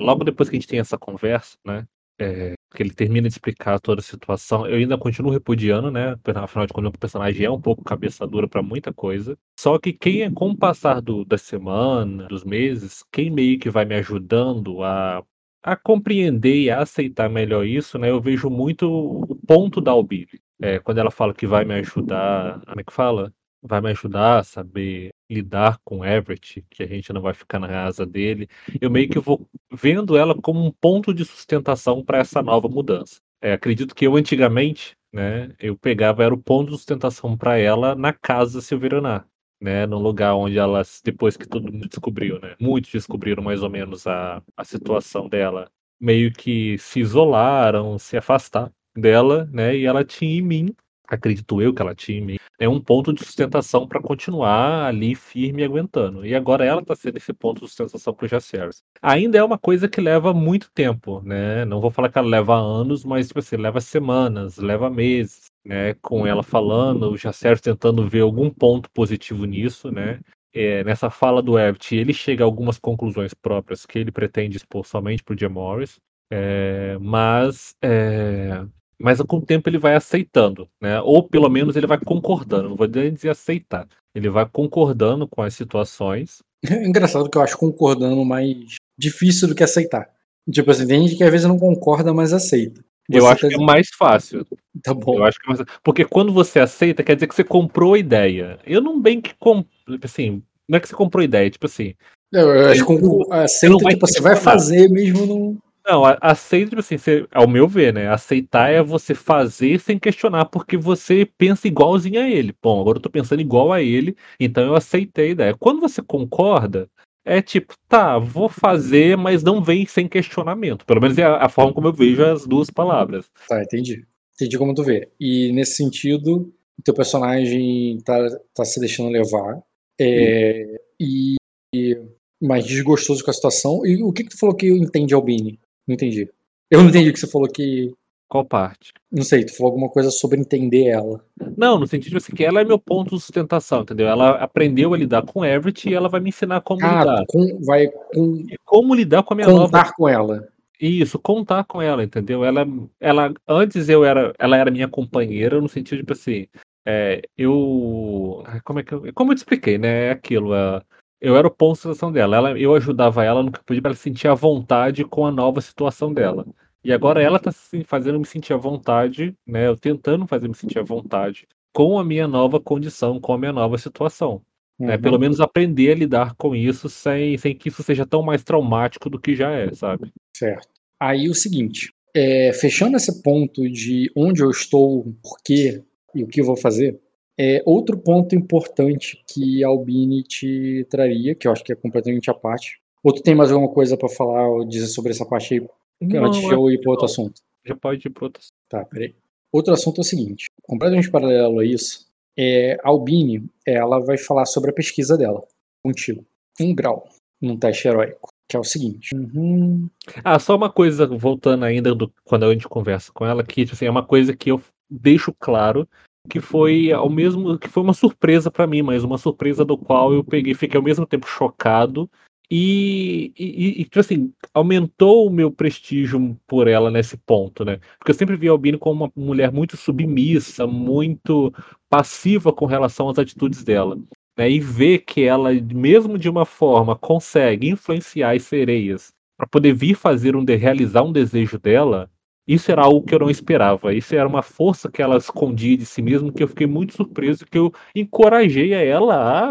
[0.00, 1.86] Logo depois que a gente tem essa conversa, né,
[2.18, 6.16] é, que ele termina de explicar toda a situação, eu ainda continuo repudiando, né?
[6.34, 9.38] Afinal de contas, o personagem é um pouco cabeça dura para muita coisa.
[9.58, 13.70] Só que quem, é, com o passar do, da semana, dos meses, quem meio que
[13.70, 15.24] vai me ajudando a,
[15.62, 18.10] a compreender e a aceitar melhor isso, né?
[18.10, 20.40] Eu vejo muito o ponto da Albiri.
[20.60, 23.32] É, quando ela fala que vai me ajudar, como é que fala?
[23.66, 27.84] vai me ajudar a saber lidar com Everett, que a gente não vai ficar na
[27.84, 28.48] asa dele.
[28.80, 33.20] Eu meio que vou vendo ela como um ponto de sustentação para essa nova mudança.
[33.40, 37.94] É, acredito que eu antigamente, né, eu pegava era o ponto de sustentação para ela
[37.94, 39.24] na casa Silveraná,
[39.60, 43.68] né, no lugar onde ela depois que todo mundo descobriu, né, muitos descobriram mais ou
[43.68, 50.04] menos a, a situação dela, meio que se isolaram, se afastaram dela, né, e ela
[50.04, 50.74] tinha em mim
[51.06, 55.64] acredito eu que ela tinha, é um ponto de sustentação para continuar ali firme e
[55.64, 56.24] aguentando.
[56.24, 58.82] E agora ela está sendo esse ponto de sustentação para o Jacers.
[59.02, 61.64] Ainda é uma coisa que leva muito tempo, né?
[61.64, 65.94] Não vou falar que ela leva anos, mas tipo assim, leva semanas, leva meses, né?
[65.94, 70.20] Com ela falando, o Jacers tentando ver algum ponto positivo nisso, né?
[70.52, 74.86] É, nessa fala do Everett, ele chega a algumas conclusões próprias que ele pretende expor
[74.86, 75.98] somente para o Jim Morris,
[76.30, 78.64] é, mas é,
[78.98, 81.00] mas com o tempo ele vai aceitando, né?
[81.00, 83.86] Ou pelo menos ele vai concordando, não vou nem dizer aceitar.
[84.14, 86.38] Ele vai concordando com as situações.
[86.66, 90.08] É engraçado que eu acho concordando mais difícil do que aceitar.
[90.50, 92.82] Tipo assim, tem gente que às vezes não concorda, mas aceita.
[93.06, 93.48] Você eu acho tá...
[93.48, 94.46] que é mais fácil.
[94.82, 95.18] Tá bom.
[95.18, 95.62] Eu acho que é mais...
[95.82, 98.58] Porque quando você aceita, quer dizer que você comprou a ideia.
[98.66, 99.66] Eu não bem que comp...
[100.02, 101.94] assim, não é que você comprou a ideia, tipo assim.
[102.32, 105.58] Eu, eu acho que aceita, tipo, você vai fazer mesmo não.
[105.86, 108.08] Não, aceita, tipo assim, você, ao meu ver, né?
[108.08, 112.54] Aceitar é você fazer sem questionar, porque você pensa igualzinho a ele.
[112.62, 115.54] Bom, agora eu tô pensando igual a ele, então eu aceitei a ideia.
[115.54, 116.88] Quando você concorda,
[117.22, 120.86] é tipo, tá, vou fazer, mas não vem sem questionamento.
[120.86, 123.26] Pelo menos é a, a forma como eu vejo as duas palavras.
[123.46, 124.06] Tá, entendi.
[124.34, 125.10] Entendi como tu vê.
[125.20, 128.18] E nesse sentido, o teu personagem tá,
[128.54, 129.62] tá se deixando levar.
[130.00, 131.36] É, e,
[131.74, 131.96] e
[132.42, 133.86] mais desgostoso com a situação.
[133.86, 135.58] E o que, que tu falou que entende Albini?
[135.86, 136.28] Não entendi.
[136.70, 137.92] Eu não entendi o que você falou que.
[138.28, 138.92] Qual parte?
[139.12, 141.24] Não sei, tu falou alguma coisa sobre entender ela.
[141.56, 144.08] Não, no sentido assim, que ela é meu ponto de sustentação, entendeu?
[144.08, 147.24] Ela aprendeu a lidar com Everett e ela vai me ensinar como ah, lidar.
[147.28, 148.42] Com, vai com.
[148.50, 149.72] E como lidar com a minha contar nova.
[149.72, 150.48] Contar com ela.
[150.80, 152.44] Isso, contar com ela, entendeu?
[152.44, 152.66] Ela,
[152.98, 156.46] ela antes eu era, ela era minha companheira no sentido de tipo assim,
[156.84, 160.08] é, eu, como é que eu, como eu te expliquei, né?
[160.08, 160.82] É aquilo, é,
[161.20, 162.36] eu era o ponto de situação dela.
[162.36, 165.60] Ela, eu ajudava ela no que podia para ela sentir a vontade com a nova
[165.60, 166.46] situação dela.
[166.84, 169.66] E agora ela está assim, fazendo me sentir à vontade, né?
[169.66, 173.52] Eu tentando fazer me sentir à vontade com a minha nova condição, com a minha
[173.52, 174.42] nova situação.
[174.78, 174.86] Né?
[174.86, 174.86] Uhum.
[174.86, 174.98] Né?
[174.98, 179.08] Pelo menos aprender a lidar com isso sem, sem que isso seja tão mais traumático
[179.08, 180.12] do que já é, sabe?
[180.36, 180.68] Certo.
[181.00, 185.82] Aí o seguinte, é, fechando esse ponto de onde eu estou, por quê
[186.14, 187.00] e o que eu vou fazer,
[187.38, 192.30] é, outro ponto importante que a Albini te traria, que eu acho que é completamente
[192.30, 192.80] à parte.
[193.02, 195.68] Ou tu tem mais alguma coisa para falar ou dizer sobre essa parte aí?
[196.00, 197.42] Não, antes de eu ir para outro assunto.
[197.64, 198.54] Já pode ir para outro assunto.
[198.68, 199.14] Tá, peraí.
[199.52, 204.46] Outro assunto é o seguinte, completamente paralelo a isso, é, a Albine, ela vai falar
[204.46, 205.44] sobre a pesquisa dela
[205.82, 206.24] contigo.
[206.60, 207.08] Um grau
[207.40, 209.14] num teste heróico, que é o seguinte.
[209.14, 209.88] Uhum.
[210.24, 213.74] Ah, só uma coisa, voltando ainda do, quando a gente conversa com ela, que tipo
[213.74, 215.88] assim, é uma coisa que eu deixo claro
[216.28, 220.12] que foi ao mesmo que foi uma surpresa para mim, mas uma surpresa do qual
[220.12, 222.08] eu peguei, fiquei ao mesmo tempo chocado
[222.50, 227.80] e, e, e, tipo assim, aumentou o meu prestígio por ela nesse ponto, né?
[227.98, 231.52] Porque eu sempre vi a Albine como uma mulher muito submissa, muito
[231.88, 233.98] passiva com relação às atitudes dela.
[234.36, 234.50] Né?
[234.50, 239.94] E ver que ela, mesmo de uma forma, consegue influenciar as sereias para poder vir
[239.94, 242.10] fazer um realizar um desejo dela,
[242.46, 243.94] isso era algo que eu não esperava.
[243.94, 247.46] Isso era uma força que ela escondia de si mesma que eu fiquei muito surpreso,
[247.46, 249.50] que eu encorajei a ela a,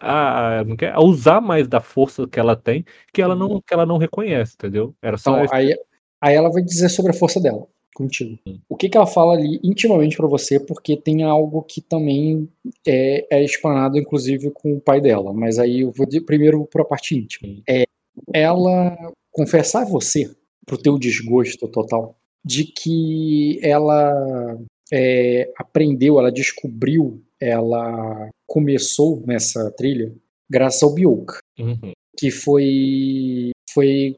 [0.00, 3.86] a, a, a usar mais da força que ela tem, que ela não, que ela
[3.86, 4.94] não reconhece, entendeu?
[5.02, 5.74] Era só então, aí,
[6.20, 8.38] aí ela vai dizer sobre a força dela contigo.
[8.70, 12.48] O que, que ela fala ali intimamente para você, porque tem algo que também
[12.86, 15.32] é, é explanado, inclusive, com o pai dela.
[15.32, 17.62] Mas aí eu vou de, primeiro para a parte íntima.
[17.68, 17.84] É
[18.32, 18.96] ela
[19.30, 20.30] confessar a você
[20.66, 24.58] pro teu desgosto total, de que ela
[24.92, 30.12] é, aprendeu, ela descobriu, ela começou nessa trilha
[30.50, 31.92] graças ao Bioka, uhum.
[32.18, 34.16] que foi foi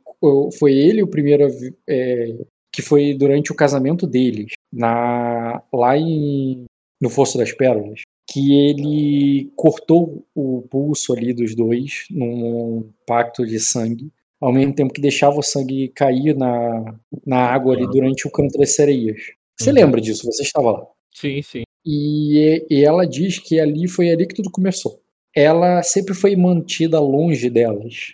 [0.58, 1.46] foi ele o primeiro
[1.88, 2.36] é,
[2.72, 6.64] que foi durante o casamento deles na lá em
[7.00, 13.60] no Fosso das Pérolas que ele cortou o pulso ali dos dois num pacto de
[13.60, 14.10] sangue
[14.44, 18.58] ao mesmo tempo que deixava o sangue cair na, na água ali durante o canto
[18.58, 19.18] das sereias.
[19.58, 19.76] Você uhum.
[19.76, 20.26] lembra disso?
[20.26, 20.86] Você estava lá.
[21.14, 21.62] Sim, sim.
[21.86, 25.00] E, e ela diz que ali foi ali que tudo começou.
[25.34, 28.12] Ela sempre foi mantida longe delas,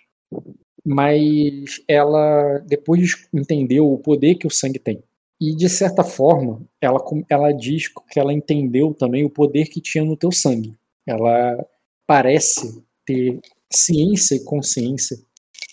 [0.87, 5.03] mas ela depois entendeu o poder que o sangue tem.
[5.41, 10.05] E de certa forma, ela, ela diz que ela entendeu também o poder que tinha
[10.05, 10.77] no teu sangue.
[11.05, 11.67] Ela
[12.07, 15.19] parece ter ciência e consciência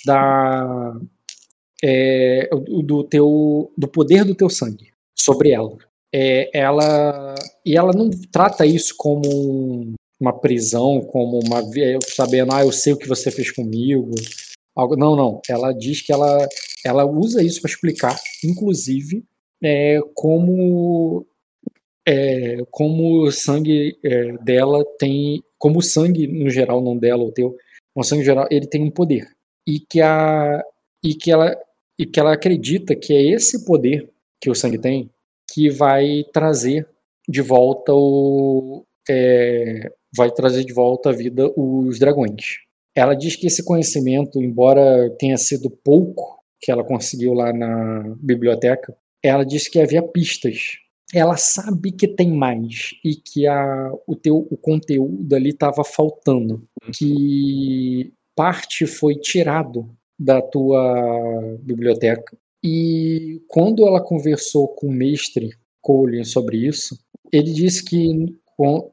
[0.08, 0.96] da
[1.84, 2.50] é,
[2.84, 5.78] do teu do poder do teu sangue sobre ela.
[6.14, 11.62] É, ela e ela não trata isso como uma prisão, como uma
[12.08, 14.10] sabendo, ah, eu sei o que você fez comigo.
[14.76, 15.42] Algo, não, não.
[15.50, 16.48] Ela diz que ela
[16.86, 19.24] ela usa isso para explicar, inclusive,
[19.62, 21.26] é, como
[22.08, 27.32] é, como o sangue é, dela tem, como o sangue no geral, não dela, o
[27.32, 27.56] teu,
[27.94, 29.37] o sangue geral, ele tem um poder
[29.68, 30.64] e que a
[31.04, 31.56] e que ela
[32.00, 34.10] e que ela acredita que é esse poder
[34.42, 35.10] que o sangue tem
[35.52, 36.88] que vai trazer
[37.28, 42.60] de volta o é, vai trazer de volta à vida os dragões.
[42.96, 48.96] Ela diz que esse conhecimento, embora tenha sido pouco que ela conseguiu lá na biblioteca,
[49.24, 50.78] ela diz que havia pistas.
[51.14, 56.68] Ela sabe que tem mais e que a, o teu o conteúdo ali estava faltando,
[56.92, 62.38] que parte foi tirado da tua biblioteca.
[62.64, 65.50] E quando ela conversou com o mestre
[65.82, 66.98] Colin sobre isso,
[67.34, 68.08] ele disse que,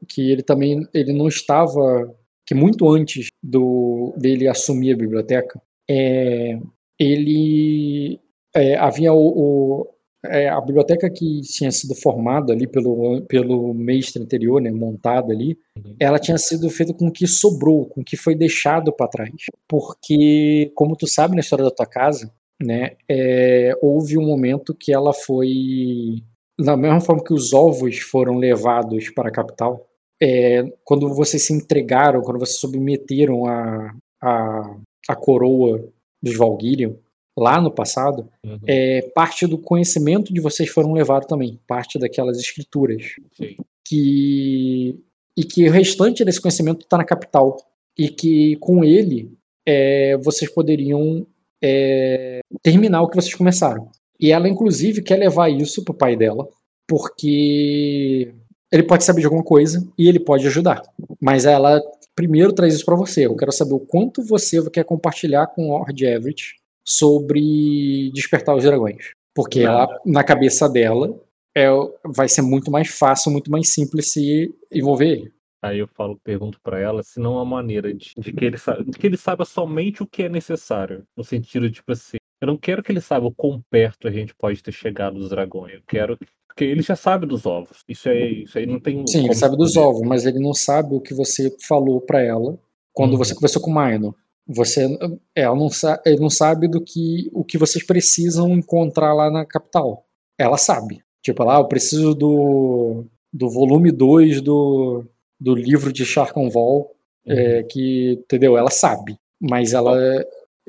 [0.09, 2.13] que ele também ele não estava
[2.45, 6.59] que muito antes do dele assumir a biblioteca, é,
[6.99, 8.19] ele
[8.55, 9.87] é, havia o, o,
[10.29, 15.57] é, a biblioteca que tinha sido formada ali pelo, pelo mestre anterior, né, montada ali,
[15.99, 19.31] ela tinha sido feita com o que sobrou, com o que foi deixado para trás.
[19.67, 24.93] Porque, como tu sabe na história da tua casa, né, é, houve um momento que
[24.93, 26.23] ela foi.
[26.57, 29.85] Da mesma forma que os ovos foram levados para a capital,
[30.21, 34.77] é, quando vocês se entregaram, quando vocês submeteram a, a,
[35.09, 35.85] a coroa
[36.23, 36.95] dos Valgyrian,
[37.37, 38.59] lá no passado, uhum.
[38.65, 43.15] é, parte do conhecimento de vocês foram levados também, parte daquelas escrituras.
[43.33, 43.57] Sim.
[43.87, 44.97] Que,
[45.37, 47.57] e que o restante desse conhecimento está na capital.
[47.97, 49.31] E que com ele
[49.65, 51.25] é, vocês poderiam
[51.63, 53.89] é, terminar o que vocês começaram.
[54.19, 56.47] E ela, inclusive, quer levar isso pro pai dela,
[56.87, 58.33] porque
[58.71, 60.81] ele pode saber de alguma coisa e ele pode ajudar.
[61.21, 61.81] Mas ela
[62.15, 63.25] primeiro traz isso para você.
[63.25, 68.63] Eu quero saber o quanto você quer compartilhar com o Lord Everett sobre despertar os
[68.63, 69.11] dragões.
[69.33, 71.19] Porque ela, na cabeça dela,
[71.55, 71.67] é,
[72.05, 75.33] vai ser muito mais fácil, muito mais simples se envolver ele.
[75.61, 78.83] Aí eu falo, pergunto para ela se não há maneira de, de, que ele saiba,
[78.83, 81.03] de que ele saiba somente o que é necessário.
[81.17, 84.11] No sentido de, tipo assim, eu não quero que ele saiba o quão perto a
[84.11, 85.73] gente pode ter chegado dos dragões.
[85.73, 86.17] Eu quero
[86.47, 87.83] porque ele já sabe dos ovos.
[87.85, 89.05] Isso aí, isso aí não tem.
[89.07, 92.57] Sim, ele sabe dos ovos, mas ele não sabe o que você falou para ela
[92.93, 93.17] quando uhum.
[93.17, 94.15] você conversou com o Minor
[94.47, 94.87] Você,
[95.35, 95.69] ela não,
[96.05, 100.05] ele não sabe do que o que vocês precisam encontrar lá na capital.
[100.37, 101.01] Ela sabe.
[101.23, 105.03] Tipo, lá, eu preciso do, do volume 2 do,
[105.39, 107.33] do livro de Charconvol, uhum.
[107.33, 108.55] é, que, entendeu?
[108.55, 109.17] Ela sabe.
[109.41, 109.97] Mas ela,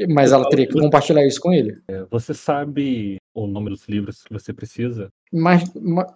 [0.09, 1.79] mas ela teria que compartilhar isso com ele.
[1.89, 5.11] É, você sabe o nome dos livros que você precisa?
[5.33, 5.63] Mais,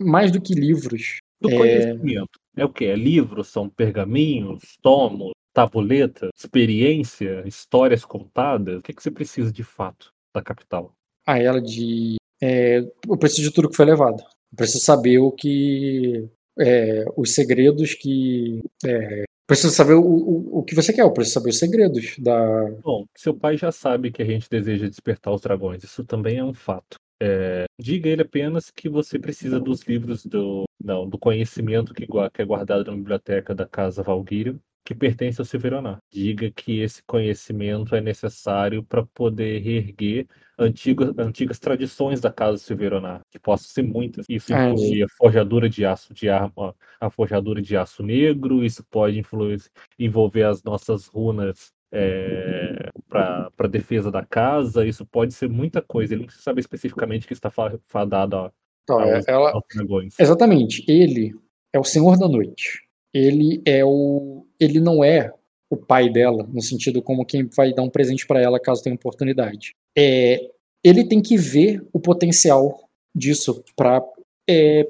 [0.00, 1.18] mais do que livros.
[1.40, 1.56] Do é...
[1.56, 2.38] conhecimento.
[2.56, 2.84] É o que?
[2.84, 3.48] É livros?
[3.48, 4.76] São pergaminhos?
[4.82, 5.32] Tomos?
[5.52, 8.80] Tabuleta, experiência, histórias contadas?
[8.80, 10.94] O que, que você precisa de fato da capital?
[11.26, 12.16] A ela de.
[12.42, 14.20] É, eu preciso de tudo que foi levado.
[14.20, 16.28] Eu preciso saber o que.
[16.58, 18.62] É, os segredos que.
[18.84, 22.70] É, preciso saber o, o, o que você quer, eu preciso saber os segredos da.
[22.82, 26.44] Bom, seu pai já sabe que a gente deseja despertar os dragões, isso também é
[26.44, 26.96] um fato.
[27.22, 32.42] É, diga ele apenas que você precisa dos livros do, não, do conhecimento que, que
[32.42, 35.98] é guardado na biblioteca da Casa Valguírio que pertence ao Silveronar.
[36.10, 40.26] Diga que esse conhecimento é necessário para poder reerguer
[40.58, 44.26] antigas, antigas tradições da casa Silveronar, que possam ser muitas.
[44.28, 48.84] Isso é, inclui a forjadura de aço de arma, a forjadura de aço negro, isso
[48.90, 49.60] pode influir,
[49.98, 56.14] envolver as nossas runas é, para defesa da casa, isso pode ser muita coisa.
[56.14, 58.52] Ele não precisa saber especificamente que está fadado a,
[58.84, 60.18] então, aos, ela, aos dragões.
[60.18, 60.84] Exatamente.
[60.88, 61.32] Ele
[61.72, 62.89] é o Senhor da Noite.
[63.12, 65.32] Ele é o ele não é
[65.70, 68.94] o pai dela, no sentido como quem vai dar um presente para ela caso tenha
[68.94, 69.74] oportunidade.
[69.96, 70.50] É,
[70.82, 74.02] ele tem que ver o potencial disso para
[74.48, 74.86] é,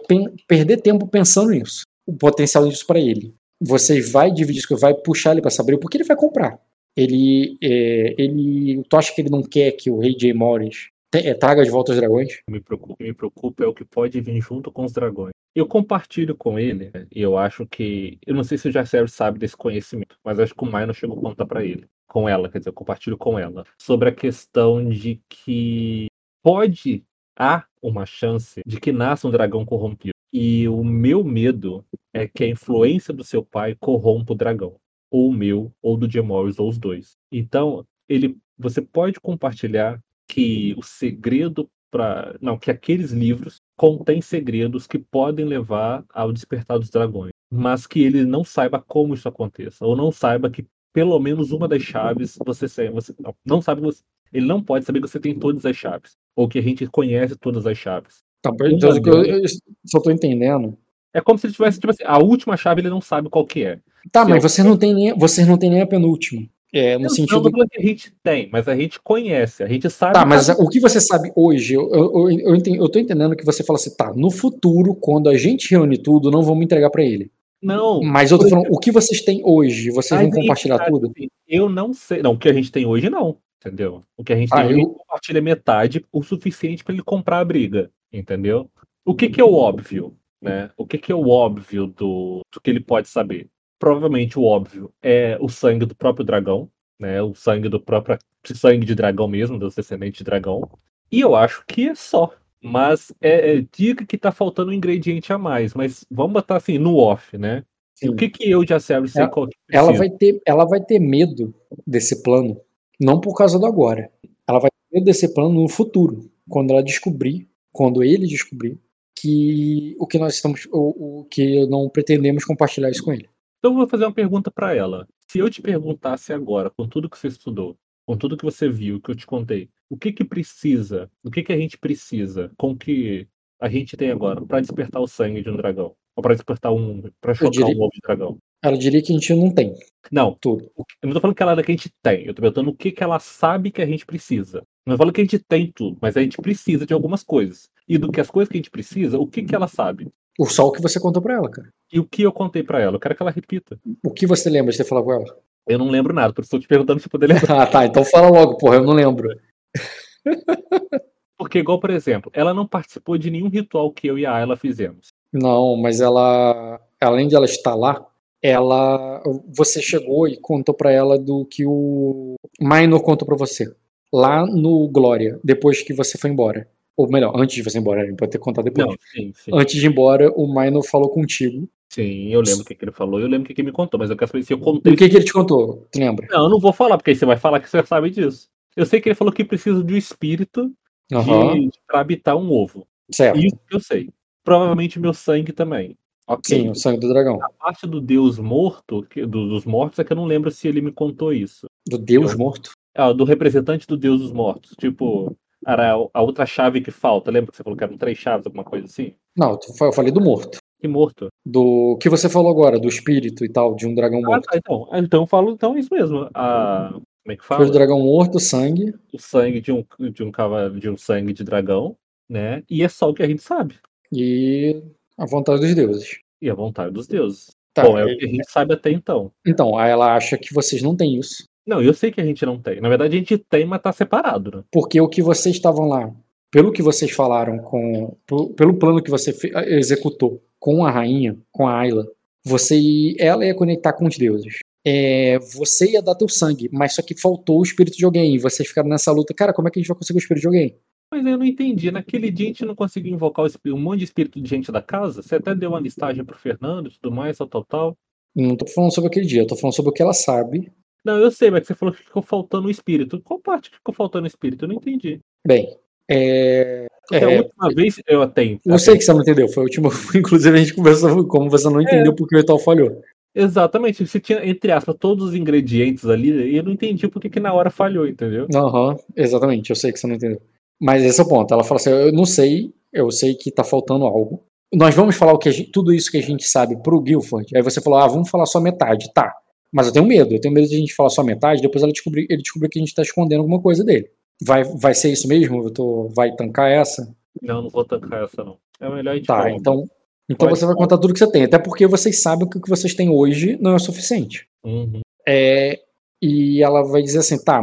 [0.48, 1.82] perder tempo pensando nisso.
[2.06, 3.34] O potencial disso para ele.
[3.60, 6.58] Você vai dividir isso, vai puxar ele para saber o porquê ele vai comprar.
[6.96, 10.32] Ele, é, ele, tu acha que ele não quer que o Rei J.
[10.32, 12.40] Morris é, traga de volta os dragões?
[12.48, 15.32] Me preocupa, me preocupa é o que pode vir junto com os dragões.
[15.54, 18.18] Eu compartilho com ele, e eu acho que.
[18.24, 21.18] Eu não sei se o Jarcer sabe desse conhecimento, mas acho que o Maino chegou
[21.18, 21.88] a contar para ele.
[22.06, 23.64] Com ela, quer dizer, eu compartilho com ela.
[23.78, 26.06] Sobre a questão de que
[26.42, 27.04] pode.
[27.38, 30.12] Há uma chance de que nasça um dragão corrompido.
[30.32, 34.76] E o meu medo é que a influência do seu pai corrompa o dragão.
[35.10, 37.16] Ou o meu, ou do Gemorris, ou os dois.
[37.32, 42.36] Então, ele, você pode compartilhar que o segredo para.
[42.40, 48.02] Não, que aqueles livros contêm segredos que podem levar ao despertar dos dragões, mas que
[48.02, 52.36] ele não saiba como isso aconteça, ou não saiba que pelo menos uma das chaves
[52.44, 56.18] você, você não, sabe você, ele não pode saber que você tem todas as chaves,
[56.36, 58.18] ou que a gente conhece todas as chaves.
[58.42, 59.48] Tá, então, eu, eu,
[59.86, 60.76] só estou entendendo.
[61.14, 63.64] É como se ele tivesse, tipo assim, a última chave ele não sabe qual que
[63.64, 63.80] é.
[64.12, 64.50] Tá, se mas eu...
[64.50, 66.46] você não tem nem, você não tem nem a penúltima.
[66.72, 67.50] É, no não, sentido.
[67.50, 70.14] Não que a gente tem, mas a gente conhece, a gente sabe.
[70.14, 73.44] Tá, mas o que você sabe hoje, eu, eu, eu, entendi, eu tô entendendo que
[73.44, 77.02] você fala assim, tá, no futuro, quando a gente reúne tudo, não vamos entregar para
[77.02, 77.30] ele.
[77.60, 78.00] Não.
[78.02, 81.10] Mas eu tô falando, o que vocês têm hoje, vocês vão compartilhar tá, tudo?
[81.10, 82.22] Assim, eu não sei.
[82.22, 83.36] Não, o que a gente tem hoje, não.
[83.58, 84.00] Entendeu?
[84.16, 84.76] O que a gente ah, tem eu...
[84.76, 87.90] hoje compartilha metade, o suficiente para ele comprar a briga.
[88.12, 88.70] Entendeu?
[89.04, 90.16] O que, que é o óbvio?
[90.40, 90.70] Né?
[90.76, 93.48] O que, que é o óbvio do, do que ele pode saber?
[93.80, 97.20] Provavelmente o óbvio é o sangue do próprio dragão, né?
[97.22, 98.18] O sangue do próprio
[98.54, 100.70] sangue de dragão mesmo, dos descendentes de dragão.
[101.10, 102.32] E eu acho que é só.
[102.62, 105.72] Mas é, é diga que tá faltando um ingrediente a mais.
[105.72, 107.64] Mas vamos botar assim no off, né?
[108.02, 110.98] O que que eu já sei ela, qual que ela vai ter Ela vai ter
[110.98, 111.54] medo
[111.86, 112.60] desse plano,
[113.00, 114.10] não por causa do agora.
[114.46, 118.78] Ela vai ter medo desse plano no futuro, quando ela descobrir, quando ele descobrir
[119.14, 123.28] que o que nós estamos, o, o que não pretendemos compartilhar isso com ele.
[123.62, 125.06] Então eu vou fazer uma pergunta para ela.
[125.28, 128.98] Se eu te perguntasse agora, com tudo que você estudou, com tudo que você viu,
[129.02, 132.74] que eu te contei, o que que precisa, o que que a gente precisa com
[132.76, 133.28] que
[133.60, 135.94] a gente tem agora para despertar o sangue de um dragão?
[136.16, 138.38] Ou para despertar um, para chocar diria, um ovo de dragão?
[138.62, 139.74] Ela diria que a gente não tem.
[140.10, 140.70] Não, tudo.
[140.76, 142.74] Eu não tô falando que ela é que a gente tem, eu tô perguntando o
[142.74, 144.62] que que ela sabe que a gente precisa.
[144.86, 147.68] Não falo que a gente tem tudo, mas a gente precisa de algumas coisas.
[147.88, 150.08] E do que as coisas que a gente precisa, o que que ela sabe?
[150.38, 151.68] O sol que você contou pra ela, cara.
[151.92, 152.96] E o que eu contei pra ela?
[152.96, 153.78] Eu quero que ela repita.
[154.04, 155.38] O que você lembra de ter falado com ela?
[155.66, 157.60] Eu não lembro nada, por isso estou te perguntando se poder lembrar.
[157.62, 157.86] ah, tá.
[157.86, 159.28] Então fala logo, porra, eu não lembro.
[161.38, 164.56] Porque, igual, por exemplo, ela não participou de nenhum ritual que eu e a Ayla
[164.56, 165.08] fizemos.
[165.32, 168.06] Não, mas ela, além de ela estar lá,
[168.42, 173.72] ela, você chegou e contou para ela do que o Minor contou para você
[174.12, 176.68] lá no Glória, depois que você foi embora.
[176.96, 178.86] Ou melhor, antes de você ir embora, ele pode ter contado depois.
[178.86, 179.50] Não, sim, sim.
[179.54, 181.68] Antes de ir embora, o Minor falou contigo.
[181.88, 183.72] Sim, eu lembro o que, que ele falou, eu lembro o que, que ele me
[183.72, 184.92] contou, mas eu quero saber se eu contei.
[184.92, 185.88] O que, que ele te contou?
[185.90, 186.26] Tu lembra?
[186.30, 188.48] Não, eu não vou falar, porque aí você vai falar que você sabe disso.
[188.76, 190.72] Eu sei que ele falou que precisa de um espírito
[191.12, 191.68] uhum.
[191.68, 192.86] de, pra habitar um ovo.
[193.10, 193.38] Certo.
[193.38, 194.10] Isso que eu sei.
[194.44, 195.96] Provavelmente meu sangue também.
[196.34, 196.44] Ok.
[196.60, 197.42] Sim, o sangue do dragão.
[197.42, 200.68] A parte do deus morto, que- do- dos mortos, é que eu não lembro se
[200.68, 201.66] ele me contou isso.
[201.88, 202.70] Do deus Eu- morto.
[202.94, 204.72] Ah, do representante do deus dos mortos.
[204.78, 207.30] Tipo, era a outra chave que falta.
[207.30, 209.14] Lembra que você falou que eram três chaves, alguma coisa assim?
[209.36, 210.58] Não, eu falei do morto.
[210.80, 211.28] Que morto.
[211.44, 214.44] Do que você falou agora, do espírito e tal, de um dragão Ah, morto.
[214.44, 214.88] tá, então.
[214.90, 216.28] Ah, Então eu falo, então é isso mesmo.
[216.34, 217.66] A, como é que Foi fala?
[217.66, 218.94] do dragão morto, sangue.
[219.12, 221.96] O sangue de um, de um cavalo, de um sangue de dragão,
[222.28, 222.62] né?
[222.68, 223.74] E é só o que a gente sabe.
[224.12, 224.82] e
[225.20, 226.18] a vontade dos deuses.
[226.42, 227.48] E a vontade dos deuses.
[227.74, 229.30] Tá, Bom, é o que a gente sabe até então.
[229.46, 231.44] Então, aí ela acha que vocês não têm isso.
[231.66, 232.80] Não, eu sei que a gente não tem.
[232.80, 234.64] Na verdade, a gente tem, mas tá separado, né?
[234.72, 236.10] Porque o que vocês estavam lá,
[236.50, 238.16] pelo que vocês falaram, com
[238.56, 242.06] pelo- plano que você fe- executou com a rainha, com a Ayla,
[242.44, 244.58] você, ela ia conectar com os deuses.
[244.84, 248.34] É, você ia dar teu sangue, mas só que faltou o espírito de alguém.
[248.34, 249.34] E vocês ficaram nessa luta.
[249.34, 250.76] Cara, como é que a gente vai conseguir o espírito de alguém?
[251.10, 251.90] Mas eu não entendi.
[251.90, 255.22] Naquele dia a gente não conseguiu invocar um monte de espírito de gente da casa.
[255.22, 257.98] Você até deu uma listagem pro Fernando e tudo mais, tal, tal, tal.
[258.34, 260.70] Não tô falando sobre aquele dia, eu tô falando sobre o que ela sabe.
[261.04, 263.20] Não, eu sei, mas você falou que ficou faltando o espírito.
[263.22, 264.64] Qual parte que ficou faltando o espírito?
[264.64, 265.18] Eu não entendi.
[265.44, 265.76] Bem,
[266.08, 268.58] é, Porque É, a última vez eu até.
[268.64, 269.48] eu sei que você não entendeu.
[269.48, 269.88] Foi a última.
[270.14, 273.00] Inclusive, a gente conversou como você não entendeu porque o ritual falhou.
[273.34, 274.06] Exatamente.
[274.06, 277.52] Você tinha, entre aspas, todos os ingredientes ali, e eu não entendi por que na
[277.52, 278.46] hora falhou, entendeu?
[278.54, 280.40] Aham, exatamente, eu sei que você não entendeu.
[280.80, 281.52] Mas esse é o ponto.
[281.52, 284.42] Ela fala assim: eu não sei, eu sei que tá faltando algo.
[284.72, 287.46] Nós vamos falar o que gente- tudo isso que a gente sabe pro Guilford.
[287.56, 289.12] Aí você falou: ah, vamos falar só metade.
[289.12, 289.32] Tá.
[289.72, 291.92] Mas eu tenho medo, eu tenho medo de a gente falar só metade, depois ela
[291.92, 294.08] descobrir, ele descobrir que a gente tá escondendo alguma coisa dele.
[294.42, 295.62] Vai, vai ser isso mesmo?
[295.62, 297.08] Eu tô, vai tancar essa?
[297.40, 298.56] Não, não vou tancar essa, não.
[298.80, 299.50] É melhor a gente Tá, falar.
[299.52, 299.84] então.
[300.28, 301.44] Então Pode você vai contar tudo que você tem.
[301.44, 304.46] Até porque vocês sabem que o que vocês têm hoje não é o suficiente.
[304.64, 305.00] Uhum.
[305.28, 305.78] É,
[306.22, 307.60] e ela vai dizer assim, tá,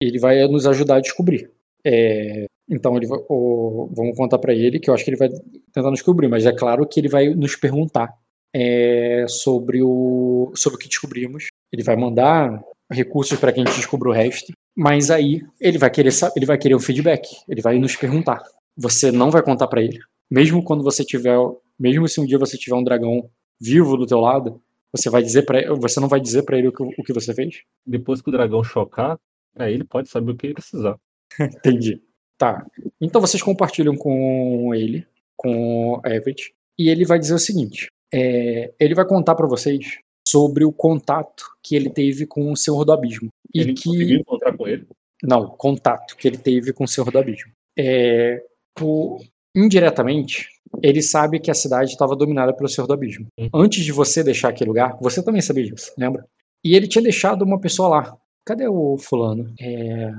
[0.00, 1.50] ele vai nos ajudar a descobrir.
[1.84, 5.90] É, então ele o- vamos contar pra ele que eu acho que ele vai tentar
[5.90, 8.12] nos descobrir, mas é claro que ele vai nos perguntar
[8.54, 11.46] é, sobre o sobre o que descobrimos.
[11.72, 14.52] Ele vai mandar recursos para que a gente descubra o resto.
[14.76, 17.28] Mas aí ele vai querer ele vai querer um feedback.
[17.48, 18.42] Ele vai nos perguntar.
[18.76, 19.98] Você não vai contar pra ele,
[20.30, 21.36] mesmo quando você tiver,
[21.78, 23.28] mesmo se um dia você tiver um dragão
[23.60, 24.60] vivo do teu lado,
[24.92, 27.32] você vai dizer para você não vai dizer pra ele o que, o que você
[27.34, 27.62] fez?
[27.86, 29.18] Depois que o dragão chocar,
[29.56, 30.96] aí ele pode saber o que ele precisar.
[31.40, 32.00] Entendi.
[32.44, 32.66] Tá.
[33.00, 38.94] Então vocês compartilham com ele, com Everett, e ele vai dizer o seguinte: é, ele
[38.94, 43.28] vai contar pra vocês sobre o contato que ele teve com o Senhor do Abismo.
[43.54, 43.84] E ele que.
[43.84, 44.86] conseguiu encontrar com ele.
[45.22, 47.50] Não, contato que ele teve com o Senhor do Abismo.
[47.78, 48.42] É,
[48.76, 49.20] por-
[49.56, 50.48] indiretamente,
[50.82, 53.26] ele sabe que a cidade estava dominada pelo Senhor do Abismo.
[53.38, 53.48] Uhum.
[53.54, 56.26] Antes de você deixar aquele lugar, você também sabia disso, lembra?
[56.62, 58.16] E ele tinha deixado uma pessoa lá.
[58.44, 59.54] Cadê o fulano?
[59.58, 60.12] É...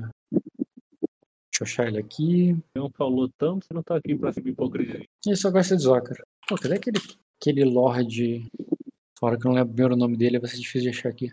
[1.55, 2.57] Deixa eu achar ele aqui.
[2.75, 5.05] Não falou tanto, você não tá aqui pra se hipocrisia.
[5.25, 6.21] Ele só gosta de Zócaro.
[6.49, 6.97] Pô, cadê aquele,
[7.39, 8.45] aquele Lorde.
[9.17, 11.29] Fora que eu não lembro primeiro o nome dele, vai ser difícil de achar aqui.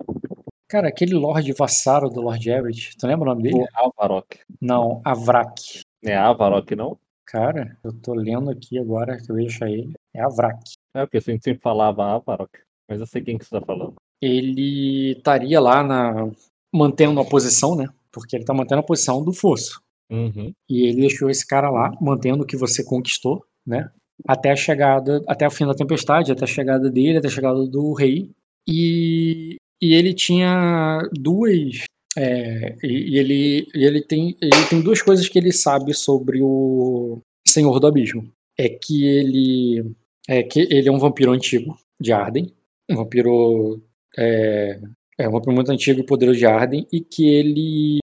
[0.68, 3.64] Cara, aquele Lorde Vassaro do Lord Everett, tu lembra o nome dele?
[3.64, 4.38] O Avarok.
[4.60, 5.80] Não, Avrak.
[6.04, 6.96] É Avarok, não?
[7.26, 9.92] Cara, eu tô lendo aqui agora que eu ia achar ele.
[10.14, 10.74] É Avrak.
[10.94, 12.60] É porque a gente sempre falava Avarok.
[12.88, 13.94] Mas eu sei quem que você tá falando.
[14.20, 16.30] Ele estaria lá na.
[16.72, 17.88] mantendo a posição, né?
[18.12, 19.82] Porque ele tá mantendo a posição do fosso.
[20.12, 20.52] Uhum.
[20.68, 23.90] E ele deixou esse cara lá, mantendo o que você conquistou, né?
[24.26, 27.66] Até a chegada, até o fim da tempestade, até a chegada dele, até a chegada
[27.66, 28.30] do rei.
[28.68, 31.84] E, e ele tinha duas.
[32.16, 36.40] é, e, e ele, e ele, tem, ele tem duas coisas que ele sabe sobre
[36.42, 38.30] o Senhor do Abismo.
[38.58, 39.82] É que ele
[40.28, 42.52] é que ele é um vampiro antigo de Arden,
[42.88, 43.82] um vampiro
[44.16, 44.78] é,
[45.18, 47.98] é um vampiro muito antigo e poderoso de Arden, e que ele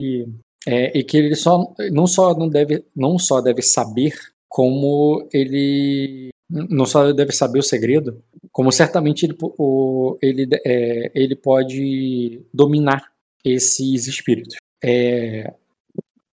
[0.66, 4.14] é, e que ele só não só não deve não só deve saber
[4.48, 11.34] como ele não só deve saber o segredo como certamente ele, o, ele, é, ele
[11.34, 13.10] pode dominar
[13.44, 14.56] esses espíritos.
[14.82, 15.52] É,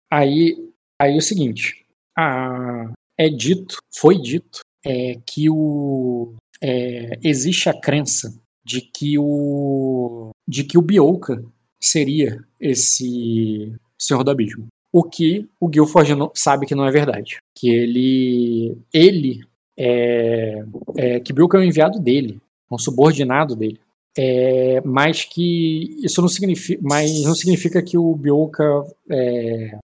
[0.10, 0.56] aí
[1.00, 1.86] aí é o seguinte
[2.18, 8.34] a, é dito foi dito é, que o é, existe a crença
[8.66, 11.44] de que o de que o Bioka
[11.82, 14.68] seria esse Senhor do Abismo.
[14.91, 17.38] O que o Guilford sabe que não é verdade.
[17.56, 18.78] Que ele.
[18.93, 19.41] Ele
[19.78, 20.64] é.
[20.95, 22.39] é que Bioka é um enviado dele,
[22.72, 23.80] um subordinado dele.
[24.18, 26.82] É, mas que isso não significa.
[26.84, 28.64] Mas não significa que o Bioka
[29.12, 29.78] é,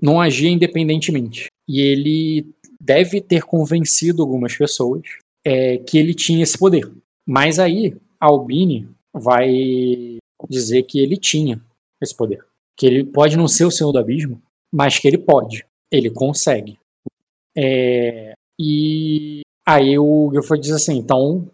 [0.00, 1.46] não agia independentemente.
[1.66, 2.46] E ele
[2.78, 5.02] deve ter convencido algumas pessoas
[5.44, 6.90] é, que ele tinha esse poder.
[7.26, 10.18] Mas aí, Albini vai
[10.48, 11.58] dizer que ele tinha
[12.02, 12.44] esse poder.
[12.76, 15.66] Que ele pode não ser o Senhor do Abismo, mas que ele pode.
[15.90, 16.78] Ele consegue.
[17.56, 21.48] É, e aí o Guilford diz assim: então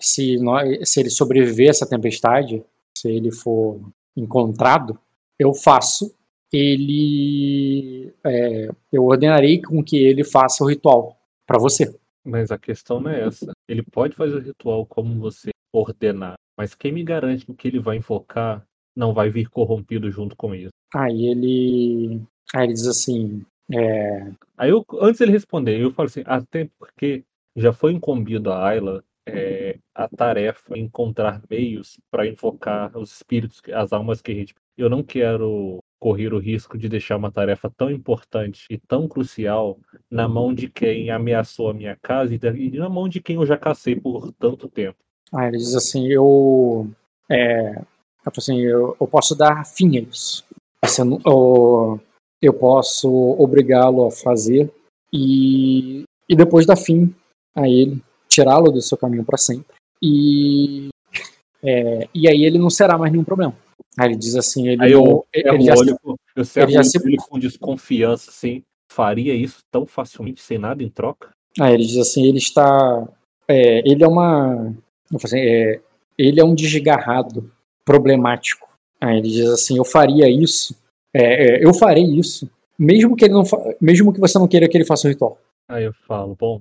[0.00, 2.62] se, nós, se ele sobreviver a essa tempestade,
[2.96, 3.80] se ele for
[4.16, 4.98] encontrado,
[5.38, 6.14] eu faço
[6.52, 8.12] ele.
[8.24, 11.94] É, eu ordenarei com que ele faça o ritual para você.
[12.24, 13.52] Mas a questão não é essa.
[13.68, 17.96] Ele pode fazer o ritual como você ordenar, mas quem me garante que ele vai
[17.96, 18.66] invocar
[18.98, 20.72] não vai vir corrompido junto com isso?
[20.94, 22.20] Aí ele.
[22.54, 23.44] Aí ele diz assim.
[23.72, 24.32] É...
[24.56, 27.24] Aí eu, antes ele responder, eu falo assim, até porque
[27.54, 33.60] já foi incumbido a Ayla é, a tarefa de encontrar meios para invocar os espíritos,
[33.72, 34.54] as almas que a gente.
[34.76, 39.78] Eu não quero correr o risco de deixar uma tarefa tão importante e tão crucial
[40.10, 43.56] na mão de quem ameaçou a minha casa e na mão de quem eu já
[43.56, 44.98] cacei por tanto tempo.
[45.32, 46.88] Ah, ele diz assim, eu,
[47.30, 47.82] é,
[48.36, 50.44] assim, eu, eu posso dar fim a isso.
[50.82, 52.00] Assim, eu,
[52.42, 54.70] eu posso obrigá-lo a fazer
[55.12, 57.14] e, e depois dar fim
[57.54, 59.74] a ele, tirá-lo do seu caminho para sempre.
[60.02, 60.88] E,
[61.62, 63.54] é, e aí ele não será mais nenhum problema.
[63.98, 65.98] Aí ele diz assim, ele, Aí eu, ele, eu já olho,
[66.44, 68.62] se- eu ele já ele se- com desconfiança, assim,
[68.92, 71.30] faria isso tão facilmente sem nada em troca?
[71.58, 73.08] Aí ele diz assim, ele está,
[73.48, 74.72] é, ele é uma,
[75.12, 75.80] assim, é,
[76.16, 77.50] ele é um desgarrado
[77.88, 78.68] problemático.
[79.00, 80.76] Aí ele diz assim, eu faria isso,
[81.14, 84.68] é, é, eu farei isso, mesmo que ele não, fa- mesmo que você não queira
[84.68, 85.38] que ele faça o ritual.
[85.66, 86.60] Aí eu falo, bom,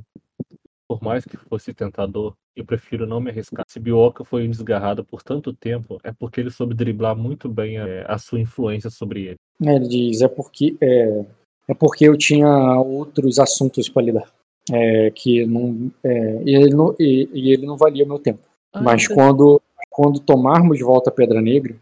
[0.87, 3.65] por mais que fosse tentador, eu prefiro não me arriscar.
[3.67, 8.05] Se Bioka foi desgarrado por tanto tempo, é porque ele soube driblar muito bem a,
[8.07, 9.37] a sua influência sobre ele.
[9.65, 11.25] Aí ele diz, é porque, é,
[11.67, 14.31] é porque eu tinha outros assuntos para lidar,
[14.71, 18.39] é, que não, é, e, ele não e, e ele não valia meu tempo.
[18.79, 19.59] Mas quando,
[19.89, 21.75] quando tomarmos de volta a Pedra Negra,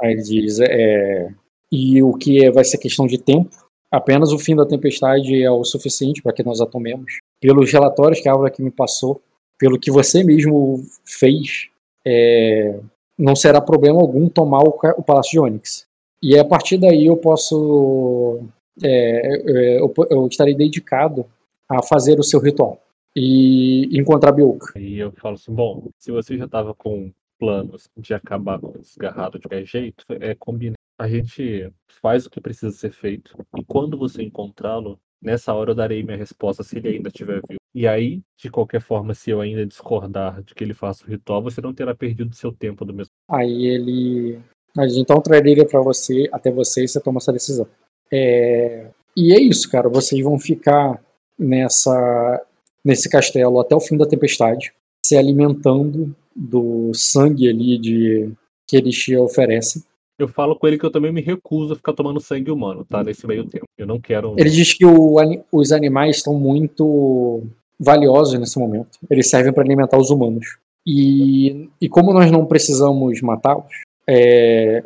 [0.00, 1.32] aí ele diz, é,
[1.70, 3.50] e o que é- vai ser questão de tempo,
[3.90, 7.18] apenas o fim da tempestade é o suficiente para que nós a tomemos.
[7.40, 9.20] Pelos relatórios que a Álvaro aqui me passou,
[9.58, 11.68] pelo que você mesmo fez,
[12.06, 12.78] é,
[13.18, 15.86] não será problema algum tomar o, o Palácio de Onyx.
[16.22, 18.40] E a partir daí eu posso.
[18.82, 21.26] é, é, eu, eu estarei dedicado
[21.68, 22.80] a fazer o seu ritual
[23.14, 24.72] e encontrar Bioka.
[24.76, 27.10] Aí eu falo assim, bom, se você já estava com
[27.40, 30.76] planos de acabar com o desgarrado de qualquer jeito, é combinar.
[30.98, 31.72] A gente
[32.02, 33.34] faz o que precisa ser feito.
[33.56, 37.58] E quando você encontrá-lo, nessa hora eu darei minha resposta se ele ainda estiver vivo.
[37.74, 41.42] E aí, de qualquer forma, se eu ainda discordar de que ele faça o ritual,
[41.42, 43.12] você não terá perdido seu tempo do mesmo.
[43.30, 44.38] Aí ele.
[44.76, 47.66] Mas então trarei ele pra você, até você, e você toma essa decisão.
[48.12, 49.88] É, E é isso, cara.
[49.88, 51.02] Vocês vão ficar
[51.38, 52.44] nessa
[52.84, 54.72] nesse castelo até o fim da tempestade,
[55.04, 58.32] se alimentando do sangue ali de
[58.66, 59.84] que Elixir oferece.
[60.18, 63.02] Eu falo com ele que eu também me recuso a ficar tomando sangue humano, tá?
[63.02, 63.64] Nesse meio tempo.
[63.76, 64.34] Eu não quero.
[64.38, 65.16] Ele diz que o
[65.52, 67.42] os animais estão muito
[67.78, 68.98] valiosos nesse momento.
[69.10, 70.58] Eles servem para alimentar os humanos.
[70.86, 73.72] E, e como nós não precisamos matá-los
[74.06, 74.84] é,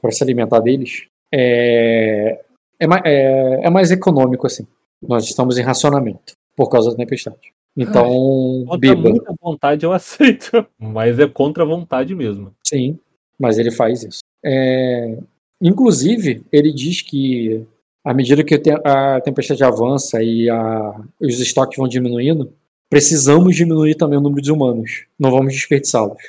[0.00, 2.40] para se alimentar deles, é,
[2.78, 4.66] é, é- é mais econômico assim.
[5.02, 7.52] Nós estamos em racionamento por causa da tempestade.
[7.76, 9.08] Então, Contra beba.
[9.10, 10.66] muita vontade eu aceito.
[10.78, 12.54] Mas é contra a vontade mesmo.
[12.66, 12.98] Sim,
[13.38, 14.20] mas ele faz isso.
[14.44, 15.18] É,
[15.60, 17.64] inclusive, ele diz que
[18.04, 22.52] à medida que a tempestade avança e a- os estoques vão diminuindo,
[22.88, 25.04] precisamos diminuir também o número de humanos.
[25.18, 26.22] Não vamos desperdiçá-los.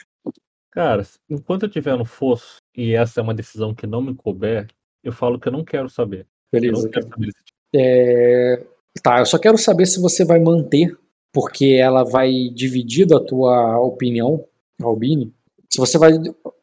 [0.70, 4.68] Cara, enquanto eu estiver no fosso, e essa é uma decisão que não me couber,
[5.04, 6.26] eu falo que eu não quero saber.
[6.52, 6.84] Eu Beleza.
[6.84, 7.58] não quero saber desse tipo.
[7.76, 8.64] É,
[9.02, 10.96] tá, eu só quero saber se você vai manter,
[11.34, 14.44] porque ela vai dividir da tua opinião,
[14.82, 15.34] Albini,
[15.70, 16.12] se você vai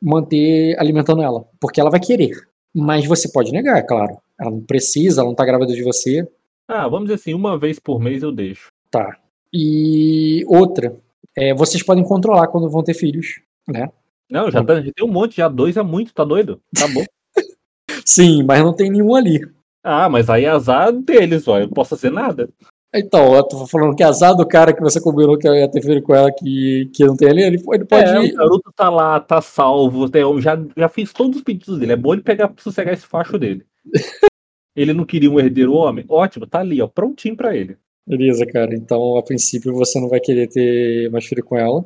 [0.01, 2.33] manter alimentando ela, porque ela vai querer.
[2.75, 4.19] Mas você pode negar, é claro.
[4.39, 6.29] Ela não precisa, ela não tá grávida de você,
[6.69, 8.69] Ah, vamos dizer assim, uma vez por mês eu deixo.
[8.91, 9.17] Tá.
[9.53, 10.95] E outra,
[11.37, 13.89] é, vocês podem controlar quando vão ter filhos, né?
[14.31, 16.61] Não, já, tá, já tem um monte, já dois é muito, tá doido?
[16.75, 17.03] Tá bom.
[18.05, 19.41] Sim, mas não tem nenhum ali.
[19.83, 21.59] ah, mas aí é azar deles, ó.
[21.59, 22.51] Eu não posso fazer nada.
[22.95, 26.03] Então, eu tô falando que azar do cara que você combinou que ia ter filho
[26.03, 28.33] com ela que, que não tem ali, ele, ele pode É, ir.
[28.33, 30.09] o garoto tá lá, tá salvo.
[30.13, 31.93] Eu já, já fiz todos os pedidos dele.
[31.93, 33.65] É bom ele pegar, sossegar esse facho dele.
[34.75, 36.05] ele não queria um herdeiro homem?
[36.09, 37.77] Ótimo, tá ali, ó, prontinho pra ele.
[38.07, 38.75] Beleza, cara.
[38.75, 41.85] Então, a princípio, você não vai querer ter mais filho com ela.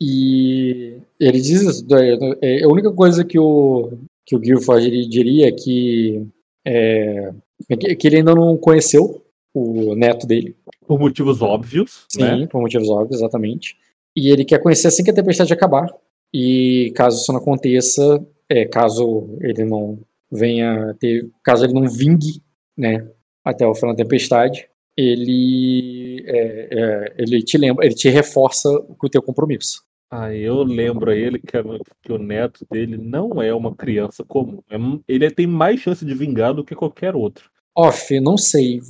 [0.00, 1.86] E ele diz isso.
[1.94, 3.92] é, é, a única coisa que o,
[4.26, 6.26] que o Guilford diria é que,
[6.66, 7.32] é,
[7.68, 9.22] é que que ele ainda não conheceu
[9.54, 10.56] o neto dele.
[10.86, 12.46] Por motivos óbvios, Sim, né?
[12.46, 13.76] por motivos óbvios, exatamente.
[14.16, 15.88] E ele quer conhecer assim que a tempestade acabar.
[16.32, 19.98] E caso isso não aconteça, é, caso ele não
[20.30, 22.40] venha ter, caso ele não vingue,
[22.76, 23.06] né,
[23.44, 29.08] até o final da tempestade, ele é, é, ele te lembra, ele te reforça o
[29.08, 29.82] teu compromisso.
[30.10, 31.56] Ah, eu lembro a ele que,
[32.02, 34.60] que o neto dele não é uma criança comum.
[34.68, 34.76] É
[35.06, 37.49] ele tem mais chance de vingar do que qualquer outro.
[37.76, 38.80] Off, não sei.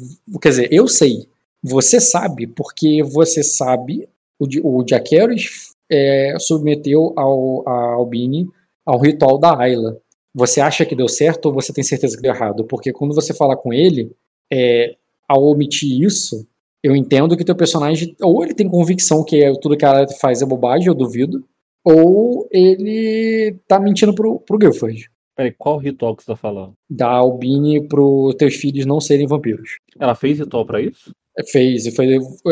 [0.41, 1.28] Quer dizer, eu sei.
[1.62, 4.09] Você sabe, porque você sabe.
[4.39, 8.49] O, o Jaqueros é, submeteu ao, a Albini
[8.87, 9.99] ao ritual da Ayla.
[10.35, 12.64] Você acha que deu certo ou você tem certeza que deu errado?
[12.64, 14.12] Porque quando você fala com ele,
[14.53, 14.95] é,
[15.28, 16.47] ao omitir isso,
[16.83, 18.16] eu entendo que teu personagem.
[18.22, 21.45] Ou ele tem convicção que é- tudo que ela faz é bobagem, eu duvido.
[21.85, 25.11] Ou ele tá mentindo pro, pro Guilford.
[25.41, 26.74] Peraí, qual ritual que você tá falando?
[26.88, 29.78] Da Albini pros teus filhos não serem vampiros.
[29.99, 31.14] Ela fez ritual pra isso?
[31.51, 32.07] Fez, e foi,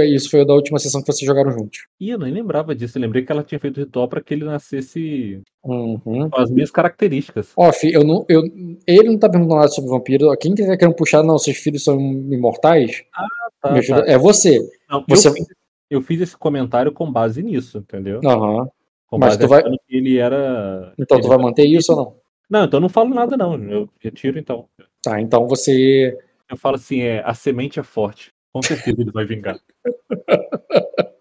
[0.06, 1.80] isso foi da última sessão que vocês jogaram juntos.
[2.00, 2.96] Ih, eu nem lembrava disso.
[2.96, 6.30] Eu lembrei que ela tinha feito ritual pra que ele nascesse Uhum.
[6.30, 7.50] com as minhas características.
[7.54, 8.42] Off, eu não, eu,
[8.86, 10.34] ele não tá perguntando nada sobre vampiro.
[10.38, 13.02] Quem tá querendo puxar, não, seus filhos são imortais,
[13.60, 14.10] Tá, me ajuda- tá.
[14.12, 14.58] é você.
[14.88, 15.46] Não, Você- eu, fiz,
[15.90, 18.20] eu fiz esse comentário com base nisso, entendeu?
[18.24, 18.66] Aham.
[19.08, 20.94] Com Mas base tu vai- ele era.
[20.98, 22.14] Então ele tu vai manter isso ou não?
[22.48, 23.62] Não, então eu não falo nada, não.
[23.70, 24.68] Eu retiro então.
[25.02, 26.18] Tá, então você.
[26.48, 28.32] Eu falo assim, é, a semente é forte.
[28.52, 29.58] Com certeza ele vai vingar.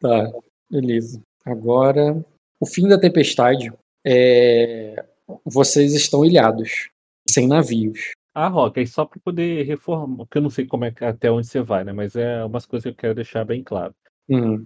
[0.00, 0.30] Tá,
[0.70, 1.22] beleza.
[1.46, 2.24] Agora,
[2.58, 3.72] o fim da tempestade
[4.04, 5.04] é.
[5.44, 6.90] Vocês estão ilhados,
[7.28, 8.10] sem navios.
[8.34, 11.46] Ah, Rock, aí só para poder reformar, porque eu não sei como é até onde
[11.46, 11.92] você vai, né?
[11.92, 13.94] Mas é umas coisas que eu quero deixar bem claro.
[14.28, 14.64] Uhum.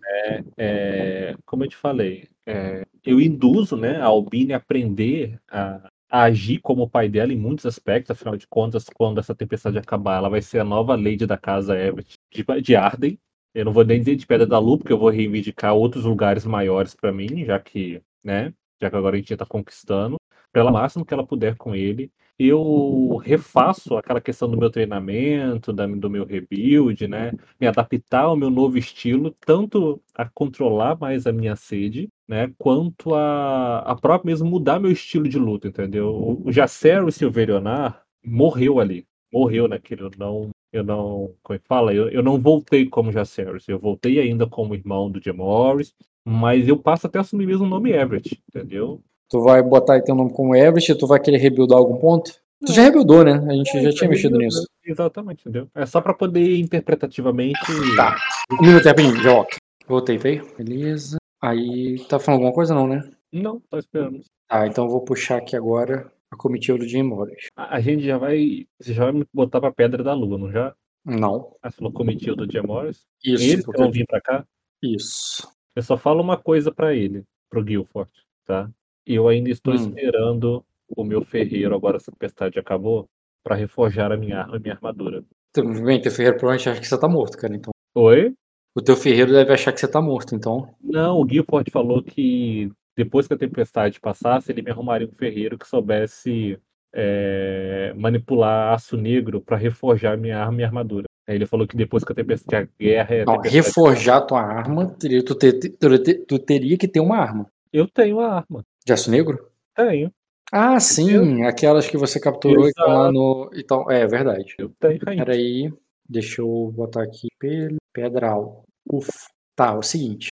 [0.59, 6.23] É, como eu te falei, é, eu induzo, né, a Albine a aprender a, a
[6.25, 8.11] agir como o pai dela em muitos aspectos.
[8.11, 11.79] Afinal de contas, quando essa tempestade acabar, ela vai ser a nova lady da casa
[11.79, 13.19] Everett de, de Arden.
[13.55, 16.45] Eu não vou nem dizer de Pedra da Lua, porque eu vou reivindicar outros lugares
[16.45, 20.17] maiores para mim, já que, né, já que agora a gente já tá conquistando,
[20.53, 22.11] pelo máximo que ela puder com ele.
[22.39, 27.31] Eu refaço aquela questão do meu treinamento, da- do meu rebuild, né?
[27.61, 32.53] Me adaptar ao meu novo estilo, tanto a controlar mais a minha sede, né?
[32.59, 36.09] Quanto a, a própria mesmo mudar meu estilo de luta, entendeu?
[36.09, 39.07] O, o Jacero Silverionar morreu ali.
[39.33, 40.03] Morreu naquele.
[40.03, 40.51] Eu não.
[40.73, 41.35] Eu não.
[41.43, 41.93] Como é que fala?
[41.93, 43.69] Eu, eu não voltei como Jaceres.
[43.69, 45.95] Eu voltei ainda como irmão do Jim Morris.
[46.27, 49.03] Mas eu passo até a assumir mesmo o nome Everett, entendeu?
[49.29, 52.33] Tu vai botar aí teu nome como Everest, tu vai querer rebuildar algum ponto?
[52.65, 53.33] Tu já rebuildou, né?
[53.47, 54.67] A gente já tinha mexido nisso.
[54.83, 55.69] Exatamente, entendeu?
[55.75, 57.61] É só pra poder interpretativamente.
[57.97, 58.17] Tá.
[58.51, 59.57] Um minuto, rapidinho, já volto.
[59.87, 60.47] Voltei, veio?
[60.57, 61.19] Beleza.
[61.45, 63.03] Aí, tá falando alguma coisa não, né?
[63.33, 64.21] Não, tô esperando.
[64.49, 67.49] Tá, então eu vou puxar aqui agora a comitiva do Jim Morris.
[67.57, 68.67] A, a gente já vai.
[68.81, 70.75] Você já vai me botar pra Pedra da Lua, não já?
[71.05, 71.55] Não.
[71.63, 73.05] Ah, você falou comitiva do Jim Morris?
[73.23, 73.43] Isso.
[73.45, 74.45] Eles que porque- vão vir pra cá?
[74.83, 75.47] Isso.
[75.77, 78.11] Eu só falo uma coisa pra ele, pro Guilford,
[78.47, 78.71] tá?
[79.07, 79.77] Eu ainda estou Hum.
[79.77, 80.65] esperando
[80.97, 83.07] o meu ferreiro, agora essa tempestade acabou,
[83.43, 85.23] pra reforjar a minha arma e minha armadura.
[85.53, 87.73] Tudo bem, teu ferreiro provavelmente acha que você tá morto, cara, então.
[87.95, 88.35] Oi?
[88.75, 90.75] O teu ferreiro deve achar que você tá morto, então.
[90.83, 95.57] Não, o Guilford falou que depois que a tempestade passasse, ele me arrumaria um ferreiro
[95.57, 96.59] que soubesse
[96.93, 101.07] é, manipular aço negro pra reforjar minha arma e armadura.
[101.27, 104.95] Aí ele falou que depois que a tempestade, a guerra a Não, reforjar tua arma,
[104.99, 107.47] tu, tu tu teria que ter uma arma.
[107.73, 108.65] Eu tenho a arma.
[108.85, 109.49] De aço negro?
[109.75, 110.13] Tenho.
[110.53, 113.51] Ah, sim, aquelas que você capturou e estão lá no.
[113.55, 114.55] Então, é verdade.
[114.59, 115.25] Eu tenho ainda.
[115.25, 115.73] Peraí,
[116.09, 118.65] deixa eu botar aqui pe- pedral.
[118.91, 119.09] Uf.
[119.57, 120.29] Tá, é o seguinte.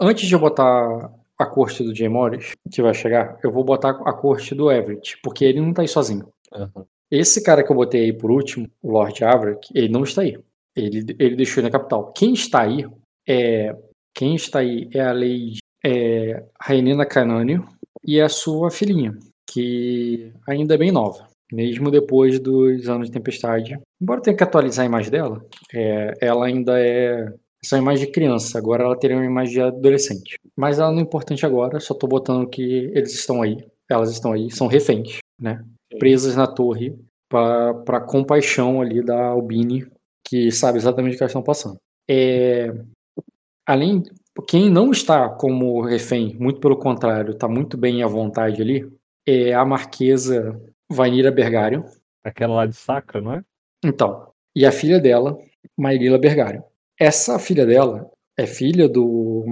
[0.00, 3.90] Antes de eu botar a corte do Jay Morris, que vai chegar, eu vou botar
[3.90, 6.28] a corte do Everett, porque ele não tá aí sozinho.
[6.52, 6.84] Aham.
[7.10, 10.38] Esse cara que eu botei aí por último, o Lord Averick, ele não está aí.
[10.76, 12.12] Ele, ele deixou na capital.
[12.12, 12.86] Quem está aí
[13.28, 13.76] é.
[14.14, 17.66] Quem está aí é a Lady é, Rainina Canânio
[18.04, 19.16] e a sua filhinha,
[19.48, 23.78] que ainda é bem nova, mesmo depois dos anos de tempestade.
[24.00, 25.44] Embora tenha que atualizar a imagem dela,
[25.74, 27.32] é, ela ainda é
[27.62, 30.38] essa é uma imagem de criança, agora ela teria uma imagem de adolescente.
[30.56, 34.32] Mas ela não é importante agora, só tô botando que eles estão aí, elas estão
[34.32, 35.62] aí, são reféns, né?
[35.98, 36.98] Presas na torre
[37.28, 39.86] para compaixão ali da Albini,
[40.26, 41.76] que sabe exatamente o que elas estão passando.
[42.08, 42.72] É,
[43.66, 44.02] além,
[44.48, 48.90] quem não está como refém, muito pelo contrário, está muito bem à vontade ali,
[49.26, 50.58] é a Marquesa
[50.90, 51.84] Vanira Bergário.
[52.24, 53.44] Aquela lá de Sacra, não é?
[53.84, 55.38] Então, e a filha dela,
[55.76, 56.62] Mairila Bergário.
[56.98, 59.44] Essa filha dela é filha do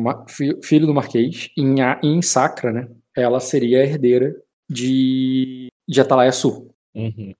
[0.63, 2.89] filho do Marquês, em, em Sacra, né?
[3.17, 4.35] Ela seria a herdeira
[4.69, 7.33] de, de Atalaia Sul, Uhum.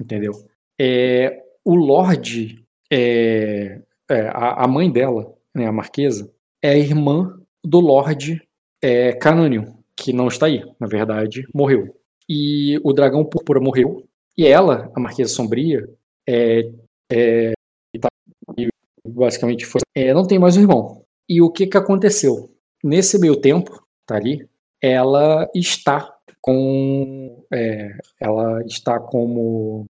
[0.00, 0.32] entendeu?
[0.78, 3.80] É, o Lorde, é,
[4.10, 6.32] é, a, a mãe dela, né, a Marquesa,
[6.62, 8.42] é a irmã do Lorde
[8.80, 11.96] é, Canânio, que não está aí, na verdade, morreu.
[12.34, 14.06] E o Dragão Púrpura morreu,
[14.38, 15.86] e ela, a Marquesa Sombria,
[16.26, 16.70] é,
[17.12, 17.52] é,
[18.00, 18.08] tá-
[19.06, 19.82] basicamente foi.
[19.94, 21.02] É, não tem mais um irmão.
[21.28, 22.50] E o que que aconteceu?
[22.82, 24.48] Nesse meio tempo, tá ali,
[24.80, 26.10] ela está
[26.40, 27.44] com.
[27.52, 29.84] É, ela está como.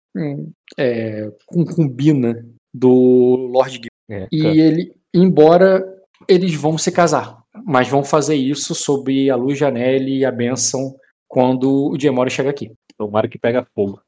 [0.78, 3.91] É, concubina do Lord Gil.
[4.11, 4.55] É, E cara.
[4.57, 5.84] ele, embora
[6.28, 10.30] eles vão se casar, mas vão fazer isso sob a luz de Anelli e a
[10.30, 10.95] bênção
[11.29, 12.72] quando o Diemori chega aqui.
[12.97, 14.01] Tomara que pega fogo.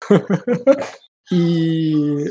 [1.30, 2.24] E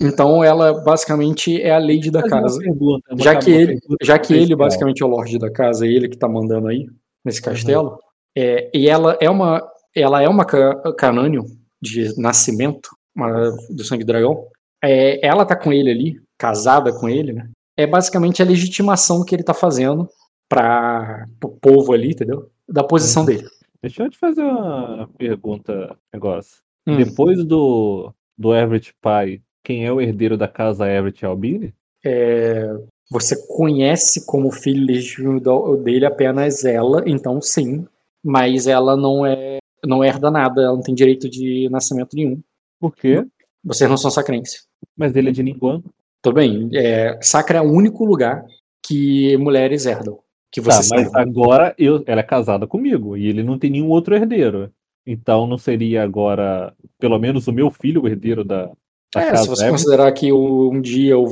[0.00, 2.58] então ela basicamente é a lady da casa.
[2.58, 5.86] pergunta, uma Já que ele, pergunta já que ele basicamente é o lorde da casa,
[5.86, 6.86] ele que tá mandando aí
[7.24, 7.44] nesse Uhum.
[7.44, 7.98] castelo,
[8.36, 11.44] é, e ela é uma ela é uma ca- canânio
[11.80, 14.46] de nascimento, uma, do sangue dragão.
[14.82, 17.48] É, ela tá com ele ali, casada com ele, né?
[17.76, 20.08] É basicamente a legitimação que ele tá fazendo
[20.48, 22.50] para o povo ali, entendeu?
[22.68, 23.26] Da posição Uhum.
[23.28, 23.44] dele.
[23.82, 26.62] Deixa eu te fazer uma pergunta, negócio.
[26.86, 26.96] Hum.
[26.96, 31.74] Depois do, do Everett pai, quem é o herdeiro da casa Everett Albini?
[32.04, 32.68] É,
[33.10, 35.40] você conhece como filho legítimo
[35.82, 37.86] dele apenas ela, então sim,
[38.24, 42.40] mas ela não é não herda nada, ela não tem direito de nascimento nenhum.
[42.80, 43.26] Por quê?
[43.64, 44.66] Vocês não são sacrenses.
[44.96, 45.82] Mas ele é de Ninguan.
[46.22, 48.44] Tudo bem, é, Sacra é o único lugar
[48.84, 50.18] que mulheres herdam.
[50.52, 51.18] Que Tá, você mas saiba.
[51.20, 54.70] agora eu, ela é casada comigo e ele não tem nenhum outro herdeiro.
[55.06, 58.66] Então não seria agora, pelo menos, o meu filho o herdeiro da,
[59.14, 59.70] da É, se casa você Everett?
[59.82, 61.30] considerar que um dia o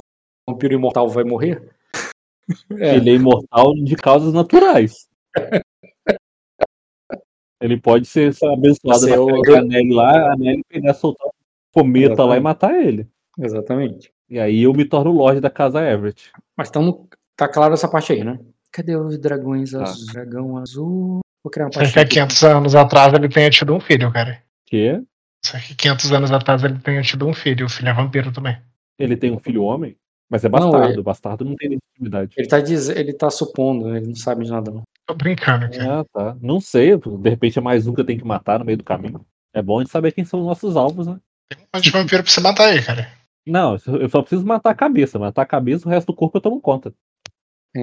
[0.48, 1.62] vampiro imortal vai morrer.
[2.80, 5.06] É, Ele é imortal de causas naturais.
[7.60, 11.30] Ele pode ser abençoado Você é o- da Nelly lá, a Nelly pegar, soltar um
[11.72, 12.42] cometa lá e Exatamente.
[12.42, 13.06] matar ele.
[13.38, 14.12] exatamente.
[14.28, 16.32] E aí eu me torno o Lorde da casa Everett.
[16.56, 18.40] Mas tamo, tá claro essa parte aí, né?
[18.72, 19.82] Cadê os dragões Tá.
[19.82, 20.06] azuis?
[20.12, 21.20] Dragão azul.
[21.42, 24.42] Vou criar uma que parte há 500 anos atrás ele tenha tido um filho, cara.
[24.66, 25.02] Que
[25.44, 27.66] Só que 500 anos atrás ele tenha tido um filho.
[27.66, 28.56] O filho é vampiro também.
[28.98, 29.96] ele tem um filho homem,
[30.30, 31.00] mas é Não, bastardo.
[31.00, 32.34] é- Bastardo não tem legitimidade.
[32.36, 32.88] Ele tá, diz...
[32.90, 34.82] ele tá supondo, ele não sabe de nada, não.
[35.06, 36.00] Tô brincando, cara.
[36.00, 36.36] Ah, tá.
[36.42, 38.84] Não sei, de repente é mais um que eu tenho que matar no meio do
[38.84, 39.24] caminho.
[39.54, 41.18] É bom a gente saber quem são os nossos alvos, né?
[41.48, 43.10] Tem um monte de vampiro pra você matar aí, cara.
[43.48, 45.18] Não, eu só preciso matar a cabeça.
[45.18, 46.92] Matar a cabeça, o resto do corpo eu tomo conta.
[47.76, 47.80] É,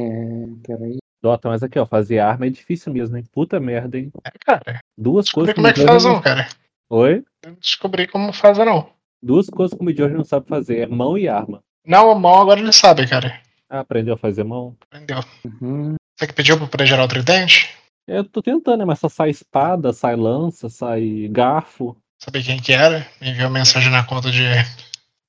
[0.65, 0.97] peraí.
[1.21, 3.23] Dota, mas aqui, ó, fazer arma é difícil mesmo, hein?
[3.31, 4.11] Puta merda, hein?
[4.23, 4.79] É, cara.
[4.97, 6.47] Duas Descobri coisas como é que o faz um, cara.
[6.89, 7.23] não- Oi?
[7.43, 8.89] Eu não descobri como faz, não.
[9.21, 11.61] Duas coisas que o Midori não sabe fazer, é mão e arma.
[11.85, 13.41] Não, a mão agora ele sabe, cara.
[13.69, 14.77] Ah, aprendeu a fazer mão?
[14.81, 15.19] Aprendeu.
[15.61, 15.95] Uhum.
[16.17, 17.69] Você que pediu pra gerar o tridente?
[18.07, 18.85] Eu tô tentando, né?
[18.85, 21.97] Mas só sai espada, sai lança, sai garfo.
[22.19, 23.05] Saber quem que era?
[23.19, 24.43] Me enviou mensagem na conta de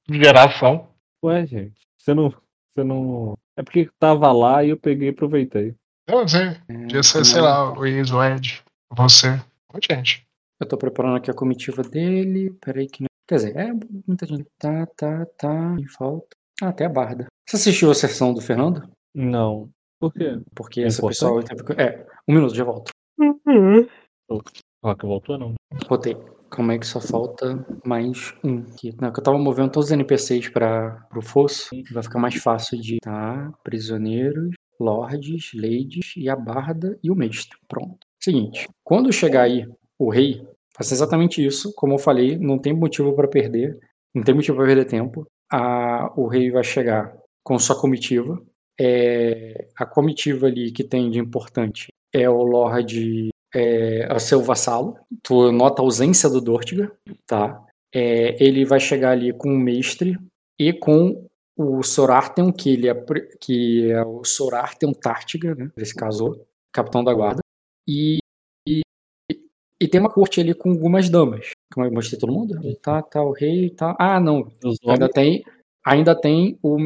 [0.09, 0.89] de geração.
[1.25, 2.31] Ué, gente, você não.
[2.73, 3.37] Você não.
[3.59, 5.75] É porque tava lá e eu peguei e aproveitei.
[6.09, 6.55] Eu não sei.
[6.67, 9.29] Podia ser, sei lá, o Luiz, o Ed, você.
[9.73, 10.25] Muita gente.
[10.61, 12.51] Eu tô preparando aqui a comitiva dele.
[12.65, 13.09] Peraí que não.
[13.29, 13.73] Quer dizer, é
[14.07, 14.47] muita gente.
[14.59, 15.77] Tá, tá, tá.
[15.79, 16.29] Em falta.
[16.63, 17.27] Ah, até a Barda.
[17.49, 18.89] Você assistiu a sessão do Fernando?
[19.15, 19.69] Não.
[20.01, 20.41] Por quê?
[20.55, 21.49] Porque É essa importante?
[21.49, 21.75] pessoa.
[21.77, 22.91] que- É, um minuto, já volto.
[24.85, 25.55] Rock voltou, não.
[25.89, 26.17] Botei.
[26.51, 28.95] Como é que só falta mais um aqui?
[29.01, 31.71] Não, que eu tava movendo todos os NPCs para pro fosso.
[31.93, 32.99] Vai ficar mais fácil de.
[33.01, 33.53] Tá.
[33.63, 37.59] Prisioneiros, lords, ladies e a barda e o mestre.
[37.69, 37.99] Pronto.
[38.21, 38.67] Seguinte.
[38.83, 39.67] Quando chegar aí
[39.99, 40.47] o rei,
[40.77, 41.73] faça exatamente isso.
[41.75, 43.79] Como eu falei, não tem motivo para perder.
[44.15, 45.27] Não tem motivo para perder tempo.
[45.51, 48.41] A, o rei vai chegar com sua comitiva.
[48.81, 53.31] É, a comitiva ali que tem de importante é o Lorde.
[53.55, 54.97] É, o seu vassalo.
[55.23, 56.93] Tu nota a ausência do Dortiga,
[57.27, 57.65] tá?
[57.95, 60.19] É, ele vai chegar ali com o mestre
[60.59, 61.27] e com
[61.57, 62.95] o Sorarten, que, ele é,
[63.41, 65.71] que é o Sorarten Tártiga, né?
[65.77, 67.41] Ele se casou, capitão da guarda.
[67.87, 68.19] E,
[68.69, 68.83] e,
[69.81, 71.51] e tem uma corte ali com algumas damas.
[71.73, 72.55] Como eu mostrei todo mundo?
[72.83, 73.97] Tá, tá, o rei, tá.
[73.99, 74.53] Ah, não.
[74.87, 75.43] Ainda tem,
[75.85, 76.77] ainda tem o,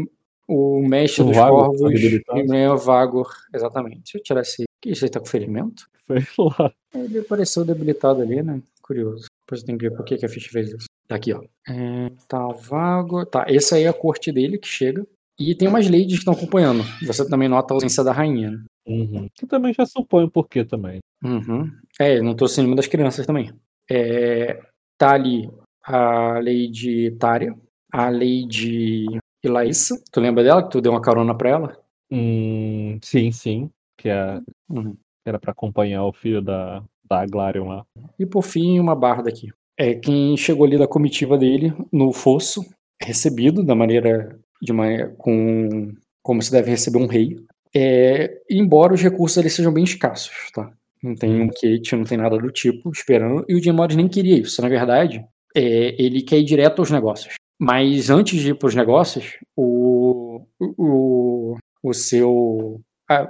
[0.48, 4.02] o mestre O dos Vagor, corvos o Vagor, exatamente.
[4.04, 4.64] Deixa eu tirar esse.
[4.82, 5.86] Que isso aí tá com ferimento?
[6.06, 6.18] foi
[6.58, 6.72] lá.
[6.94, 8.60] Ele apareceu debilitado ali, né?
[8.82, 9.26] Curioso.
[9.44, 10.86] Depois eu tenho que ver por que, que a ficha fez isso.
[11.08, 11.42] Tá aqui, ó.
[11.68, 13.24] É, tá vago.
[13.24, 15.06] Tá, essa aí é a corte dele que chega.
[15.38, 16.82] E tem umas ladies que estão acompanhando.
[17.06, 18.64] Você também nota a ausência da rainha, né?
[18.86, 19.28] Uhum.
[19.34, 20.98] Que também já supõe o porquê também.
[21.24, 21.70] Uhum.
[21.98, 23.52] É, não trouxe nenhuma das crianças também.
[23.90, 24.60] É,
[24.98, 25.50] tá ali
[25.84, 27.56] a Lady Tária,
[27.92, 29.06] a Lady
[29.42, 30.00] Ilaíssa.
[30.10, 30.62] Tu lembra dela?
[30.62, 31.82] Que tu deu uma carona pra ela?
[32.10, 33.70] Hum, sim, sim.
[34.02, 34.96] Que é, Uhum.
[35.24, 37.84] era pra acompanhar o filho da, da Aglarion lá.
[38.18, 39.48] E por fim, uma barda aqui.
[39.78, 42.64] É quem chegou ali da comitiva dele no fosso,
[43.00, 44.86] recebido da maneira de uma,
[45.18, 45.92] com
[46.22, 47.36] como se deve receber um rei.
[47.74, 50.70] É, embora os recursos ali sejam bem escassos, tá?
[51.02, 53.44] Não tem um kit, não tem nada do tipo esperando.
[53.48, 54.60] E o Jim Morris nem queria isso.
[54.62, 55.24] Na verdade,
[55.56, 57.34] é, ele quer ir direto aos negócios.
[57.60, 62.80] Mas antes de ir para os negócios, o, o, o seu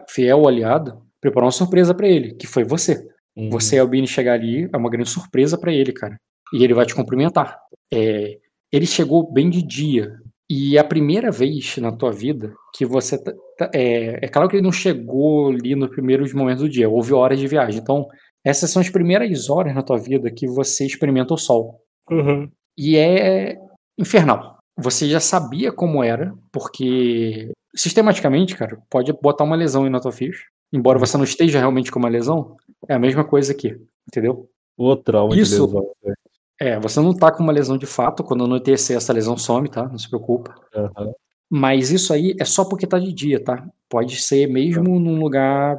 [0.08, 3.06] fiel aliado preparou uma surpresa para ele, que foi você.
[3.36, 3.50] Uhum.
[3.50, 6.16] Você e Albini chegar ali é uma grande surpresa para ele, cara.
[6.52, 7.58] E ele vai te cumprimentar.
[7.92, 8.38] É,
[8.72, 10.12] ele chegou bem de dia.
[10.50, 13.16] E é a primeira vez na tua vida que você.
[13.22, 16.90] Tá, tá, é, é claro que ele não chegou ali nos primeiros momentos do dia,
[16.90, 17.80] houve horas de viagem.
[17.80, 18.06] Então,
[18.44, 21.80] essas são as primeiras horas na tua vida que você experimenta o sol.
[22.10, 22.50] Uhum.
[22.76, 23.56] E é
[23.98, 24.58] infernal.
[24.78, 30.12] Você já sabia como era, porque sistematicamente, cara, pode botar uma lesão aí na tua
[30.12, 30.44] ficha.
[30.72, 32.56] Embora você não esteja realmente com uma lesão,
[32.88, 34.48] é a mesma coisa aqui, entendeu?
[34.76, 35.90] O trauma Isso, de lesão.
[36.60, 36.70] É.
[36.70, 39.86] é, você não tá com uma lesão de fato, quando anoitecer essa lesão some, tá?
[39.86, 40.54] Não se preocupa.
[40.74, 41.12] Uhum.
[41.50, 43.66] Mas isso aí é só porque tá de dia, tá?
[43.88, 44.98] Pode ser mesmo uhum.
[44.98, 45.78] num lugar.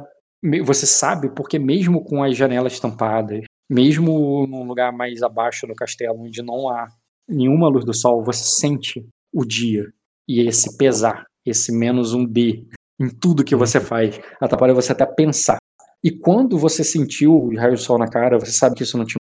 [0.64, 6.20] Você sabe, porque mesmo com as janelas tampadas, mesmo num lugar mais abaixo no castelo,
[6.20, 6.88] onde não há
[7.28, 9.90] nenhuma luz do sol, você sente o dia
[10.28, 12.66] e esse pesar, esse menos um B
[13.00, 14.20] em tudo que você faz.
[14.40, 15.58] Atrapalha você até pensar.
[16.02, 19.04] E quando você sentiu o raio do sol na cara, você sabe que isso não
[19.04, 19.14] te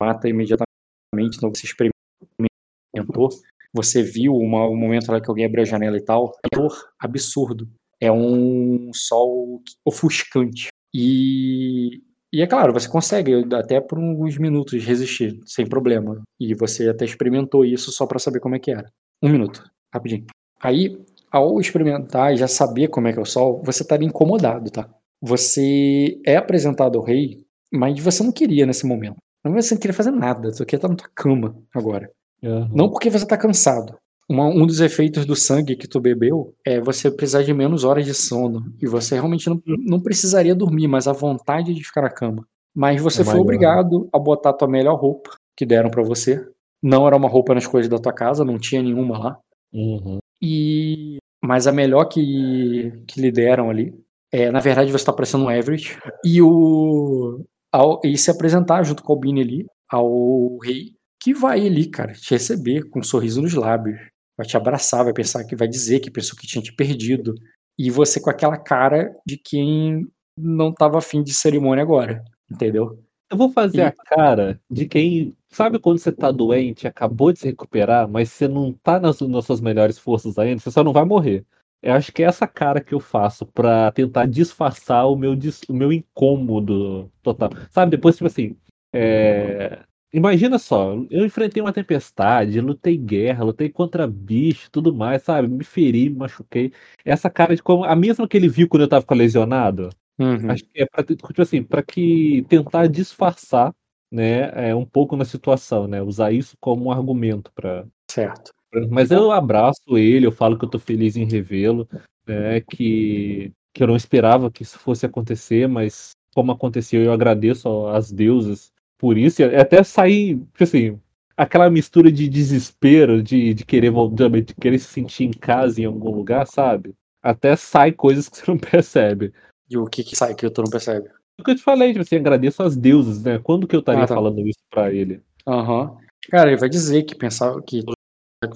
[0.00, 3.28] mata imediatamente, então você experimentou,
[3.72, 6.72] você viu uma, um momento lá que alguém abriu a janela e tal, é dor
[6.98, 7.68] absurdo.
[8.00, 10.68] É um sol ofuscante.
[10.94, 12.00] E
[12.32, 16.22] e é claro, você consegue até por alguns minutos resistir, sem problema.
[16.38, 18.92] E você até experimentou isso só para saber como é que era.
[19.22, 20.26] Um minuto, rapidinho.
[20.60, 21.00] Aí,
[21.30, 24.88] ao experimentar e já saber como é que é o sol, você estaria incomodado, tá?
[25.20, 29.16] Você é apresentado ao rei, mas você não queria nesse momento.
[29.44, 32.10] Não você não queria fazer nada, você queria estar na tua cama agora.
[32.42, 32.68] Uhum.
[32.72, 33.96] Não porque você tá cansado,
[34.28, 38.04] uma, um dos efeitos do sangue que tu bebeu é você precisar de menos horas
[38.04, 38.62] de sono.
[38.80, 42.46] E você realmente não, não precisaria dormir, mas a vontade de ficar na cama.
[42.74, 46.46] Mas você é foi obrigado a botar a tua melhor roupa que deram para você.
[46.82, 49.38] Não era uma roupa nas coisas da tua casa, não tinha nenhuma lá.
[49.72, 50.18] Uhum.
[50.40, 53.94] E mas a melhor que, que lhe deram ali
[54.30, 55.98] é, na verdade, você tá parecendo um Everett.
[56.24, 57.44] E o.
[57.72, 62.12] Ao, e se apresentar junto com o Albini ali, ao rei, que vai ali, cara,
[62.12, 63.98] te receber com um sorriso nos lábios
[64.36, 67.34] vai te abraçar, vai pensar que vai dizer que pensou que tinha te perdido.
[67.76, 70.06] E você com aquela cara de quem
[70.38, 73.02] não estava afim de cerimônia agora, entendeu?
[73.28, 73.82] Eu vou fazer e...
[73.82, 75.36] a cara de quem.
[75.50, 79.44] Sabe quando você tá doente, acabou de se recuperar, mas você não tá nas, nas
[79.44, 81.44] suas melhores forças ainda, você só não vai morrer.
[81.82, 85.32] Eu acho que é essa cara que eu faço para tentar disfarçar o meu,
[85.68, 87.50] o meu incômodo total.
[87.70, 88.56] Sabe, depois, tipo assim,
[88.92, 95.46] é, Imagina só, eu enfrentei uma tempestade, lutei guerra, lutei contra bicho, tudo mais, sabe?
[95.48, 96.72] Me feri, me machuquei.
[97.04, 99.90] Essa cara de como a mesma que ele viu quando eu tava com lesionado.
[100.18, 100.50] Uhum.
[100.50, 103.74] Acho que é para tipo assim, para que tentar disfarçar,
[104.10, 106.02] né, é um pouco na situação, né?
[106.02, 108.52] Usar isso como um argumento para Certo.
[108.90, 111.88] Mas eu abraço ele, eu falo que eu tô feliz em revê-lo,
[112.26, 117.86] né, que que eu não esperava que isso fosse acontecer, mas como aconteceu, eu agradeço
[117.86, 121.00] às deusas por isso, até sair, tipo assim,
[121.36, 125.84] aquela mistura de desespero, de, de querer voltar, de querer se sentir em casa em
[125.84, 126.92] algum lugar, sabe?
[127.22, 129.32] Até sai coisas que você não percebe.
[129.70, 131.08] E o que, que sai que tu não percebe?
[131.40, 133.38] O que eu te falei, tipo assim, agradeço às deusas, né?
[133.38, 134.14] Quando que eu estaria ah, tá.
[134.14, 135.22] falando isso pra ele?
[135.46, 135.82] Aham.
[135.82, 135.96] Uhum.
[136.30, 137.82] Cara, ele vai dizer que pensava que,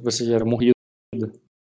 [0.03, 0.75] você já era morrido,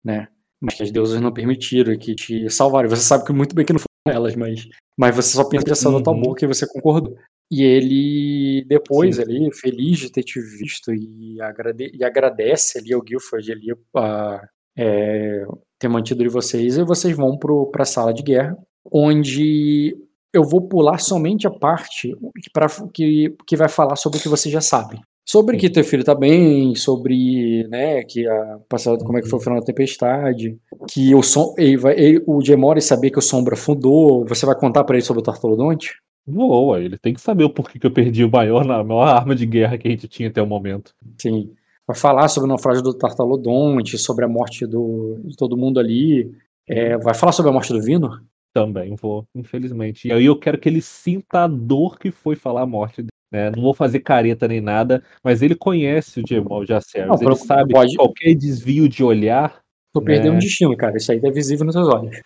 [0.05, 0.29] né?
[0.61, 2.89] Mas que as deusas não permitiram que te salvaram.
[2.89, 4.67] Você sabe que muito bem que não foram elas, mas,
[4.97, 5.99] mas você só pensa uhum.
[5.99, 7.17] na tua boca e você concordou.
[7.51, 9.23] E ele, depois Sim.
[9.23, 14.49] ali, feliz de ter te visto e, agrade e agradece ali ao Guilford ali a
[14.77, 15.45] é,
[15.79, 18.57] ter mantido de vocês, e vocês vão para a sala de guerra,
[18.93, 19.97] onde
[20.33, 24.29] eu vou pular somente a parte que, pra, que, que vai falar sobre o que
[24.29, 25.01] você já sabe.
[25.25, 29.39] Sobre que teu filho tá bem, sobre, né, que a passada, como é que foi
[29.39, 30.57] o final da tempestade,
[30.89, 34.55] que o som, ele vai, ele, o Gemori saber que o Sombra fundou, você vai
[34.55, 35.97] contar para ele sobre o Tartolodonte?
[36.27, 39.35] Voa, ele tem que saber o porquê que eu perdi o maior, a maior arma
[39.35, 40.95] de guerra que a gente tinha até o momento.
[41.19, 41.51] Sim.
[41.87, 46.31] Vai falar sobre o naufrágio do Tartalodonte, sobre a morte do, de todo mundo ali.
[46.67, 48.11] É, vai falar sobre a morte do Vino?
[48.59, 50.09] Também vou, infelizmente.
[50.09, 53.09] E aí eu quero que ele sinta a dor que foi falar a morte dele.
[53.33, 53.51] Né?
[53.51, 57.21] Não vou fazer careta nem nada, mas ele conhece o Jamal Jaceres.
[57.21, 57.91] Ele sabe pode...
[57.91, 59.61] que qualquer desvio de olhar.
[59.95, 60.07] Tô né?
[60.07, 60.97] perdendo um destino, cara.
[60.97, 62.21] Isso aí é visível nos seus olhos.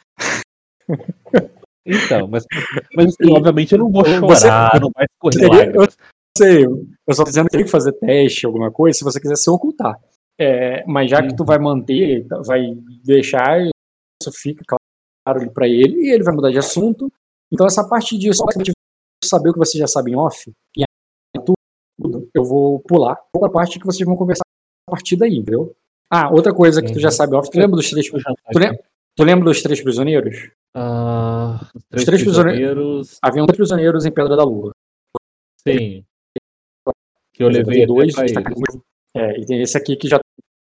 [1.85, 2.45] Então, mas,
[2.95, 5.97] mas assim, obviamente eu não vou chorar, você, não vai escorrer lágrimas.
[5.99, 9.21] Eu sei, eu só tô dizendo que tem que fazer teste, alguma coisa, se você
[9.21, 9.99] quiser se ocultar.
[10.39, 12.73] É, mas já que tu vai manter, vai
[13.05, 14.82] deixar, isso fica claro
[15.25, 17.11] para ele, e ele vai mudar de assunto.
[17.53, 18.43] Então essa parte disso,
[19.25, 20.85] saber o que você já sabe em off, e
[21.45, 24.43] tudo, eu vou pular para a parte que vocês vão conversar
[24.89, 25.75] a partir daí, entendeu?
[26.11, 27.13] Ah, outra coisa que tu já Uhum.
[27.13, 28.79] sabe, off, tu lembra dos três, já tu, lem-
[29.17, 30.51] tu lembra dos três prisioneiros?
[30.75, 33.19] Ah, os três, três prisone- prisioneiros.
[33.23, 34.73] Haviam três prisioneiros em Pedra da Lua.
[35.67, 36.05] Sim.
[37.33, 38.15] Que eu levei dois,
[39.15, 40.19] é, e tem esse aqui que já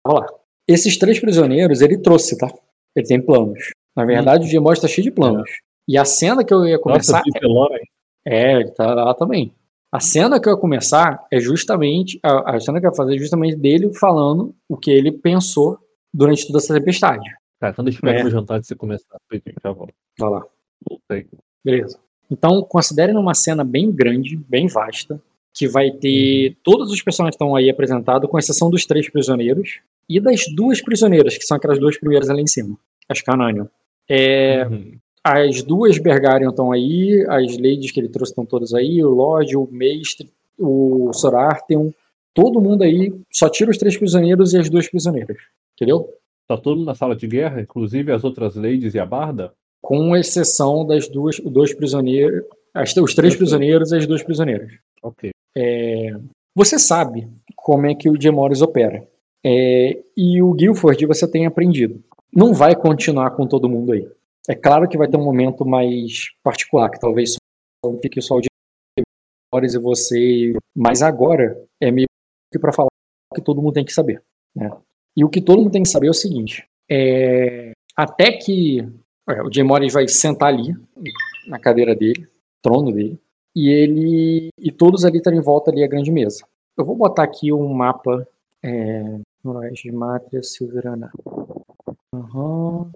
[0.06, 0.28] tava lá.
[0.68, 2.48] Esses três prisioneiros ele trouxe, tá?
[2.96, 3.72] Ele tem planos.
[4.00, 5.50] Na verdade, o Gemod tá cheio de planos.
[5.88, 7.22] E a cena que eu ia começar.
[7.26, 7.82] Nossa, Lore,
[8.26, 9.54] É, ele tá lá também.
[9.92, 12.20] A cena que eu ia começar é justamente.
[12.24, 15.80] A, a cena que eu ia fazer é justamente dele falando o que ele pensou
[16.14, 17.28] durante toda essa tempestade.
[17.60, 18.22] Cara, quando eu espero É.
[18.22, 19.18] pro jantar de você começar,
[19.64, 19.94] já volto.
[20.18, 20.46] Vai lá.
[20.88, 21.28] Voltei.
[21.66, 22.00] Beleza.
[22.32, 25.20] Então, considerem uma cena bem grande, bem vasta,
[25.54, 29.80] que vai ter todos os personagens que estão aí apresentados, com exceção dos três prisioneiros
[30.08, 32.78] e das duas prisioneiras, que são aquelas duas primeiras ali em cima,
[33.10, 33.66] as Cananion.
[34.10, 34.98] É, Uhum.
[35.24, 39.56] as duas Bergarion estão aí, as ladies que ele trouxe estão todas aí, o Lorde,
[39.56, 41.92] o Mestre, o Sorartheon,
[42.34, 45.38] todo mundo aí, só tira os três prisioneiros e as duas prisioneiras,
[45.76, 46.10] entendeu?
[46.48, 49.52] Tá todo mundo na sala de guerra, inclusive as outras ladies e a Barda?
[49.82, 52.44] Com exceção das duas, dois prisioneiros,
[52.74, 54.72] as- os três prisioneiros e as duas prisioneiras.
[55.04, 55.30] Ok.
[56.56, 59.08] Você sabe como é que o Gemores opera.
[59.46, 62.04] É, e o Guilford você tem aprendido.
[62.34, 64.10] Não vai continuar com todo mundo aí.
[64.48, 67.36] É claro que vai ter um momento mais particular, que talvez
[67.84, 68.42] só fique só o
[69.52, 70.54] Gemores e você.
[70.76, 72.08] Mas agora é meio
[72.52, 72.88] que para falar
[73.32, 74.24] o que todo mundo tem que saber.
[74.56, 74.72] né?
[75.16, 78.80] E o que todo mundo tem que saber é o seguinte: é, até que
[79.30, 80.74] é, o Gemores vai sentar ali,
[81.48, 82.28] na cadeira dele,
[82.62, 83.20] trono dele,
[83.56, 86.46] e ele e todos ali estão em volta ali à grande mesa.
[86.78, 88.28] Eu vou botar aqui um mapa
[88.64, 91.12] é, Noroeste de Mátria Silverana.
[92.14, 92.92] Aham.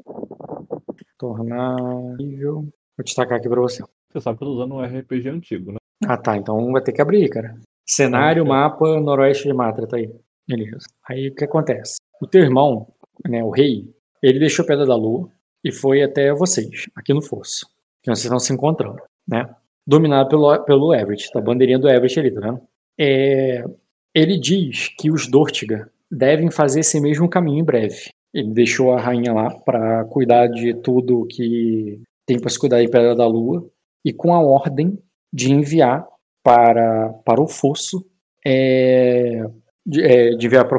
[1.17, 1.75] Tornar
[2.17, 2.61] nível.
[2.97, 3.83] Vou destacar aqui pra você.
[4.11, 5.77] Você sabe que eu tô usando um RPG antigo, né?
[6.05, 7.55] Ah tá, então vai ter que abrir, cara.
[7.87, 8.49] Cenário, Ok.
[8.53, 10.09] mapa, Noroeste de Mátria, tá aí.
[10.47, 10.85] Beleza.
[11.09, 11.97] Aí o que acontece?
[12.21, 12.87] O teu irmão,
[13.27, 13.89] né, o rei,
[14.21, 15.29] ele deixou Pedra da Lua
[15.63, 17.65] e foi até vocês, aqui no Fosso.
[18.01, 19.49] Que vocês estão se encontrando, né?
[19.87, 21.39] Dominado pelo, pelo Everett, tá?
[21.39, 22.61] A bandeirinha do Everett ali, tá vendo?
[22.99, 23.63] É,
[24.13, 28.09] ele diz que os Dortiga devem fazer esse mesmo caminho em breve.
[28.33, 32.89] Ele deixou a rainha lá para cuidar de tudo que tem para se cuidar em
[32.89, 33.69] Pedra da Lua
[34.03, 34.97] e com a ordem
[35.31, 36.07] de enviar
[36.43, 38.05] para, para o fosso
[38.45, 39.45] é,
[39.85, 40.77] de, é, de enviar para,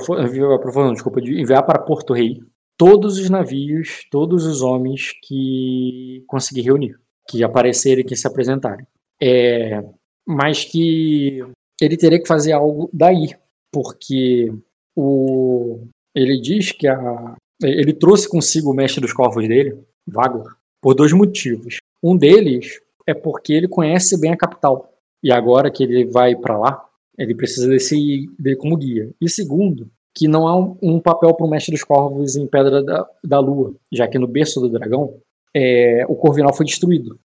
[0.93, 2.41] desculpa, de enviar para Porto Rei
[2.77, 6.97] todos os navios, todos os homens que conseguir reunir,
[7.29, 8.87] que aparecerem, que se apresentarem.
[9.23, 9.83] É,
[10.27, 11.41] mas que
[11.81, 13.29] ele teria que fazer algo daí,
[13.73, 14.53] porque
[14.97, 20.95] o, ele diz que a, ele trouxe consigo o mestre dos corvos dele, Vagor, por
[20.95, 21.79] dois motivos.
[22.03, 24.93] Um deles é porque ele conhece bem a capital.
[25.23, 26.85] E agora que ele vai para lá,
[27.17, 29.11] ele precisa desse dele como guia.
[29.21, 32.83] E segundo, que não há um, um papel para o mestre dos corvos em Pedra
[32.83, 35.17] da, da Lua, já que no berço do dragão
[35.55, 37.19] é, o Corvinal foi destruído.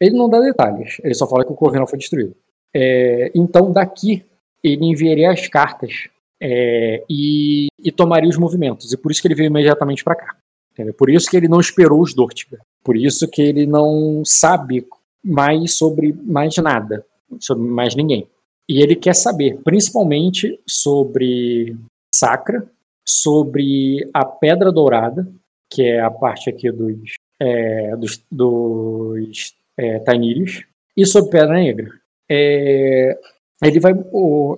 [0.00, 2.34] Ele não dá detalhes, ele só fala que o Corvinal foi destruído.
[2.74, 4.24] É, então daqui
[4.62, 6.08] ele enviaria as cartas
[6.40, 8.92] é, e, e tomaria os movimentos.
[8.92, 10.36] E por isso que ele veio imediatamente para cá.
[10.72, 10.94] entendeu?
[10.94, 12.58] Por isso que ele não esperou os Dortiga.
[12.82, 14.86] Por isso que ele não sabe
[15.24, 17.04] mais sobre mais nada,
[17.40, 18.26] sobre mais ninguém.
[18.68, 21.76] E ele quer saber, principalmente, sobre
[22.14, 22.66] Sacra,
[23.06, 25.26] sobre a Pedra Dourada,
[25.70, 30.64] que é a parte aqui dos, é, dos, dos é, Tainírios,
[30.96, 31.90] e sobre Pedra Negra.
[32.30, 33.18] É,
[33.62, 33.92] ele vai,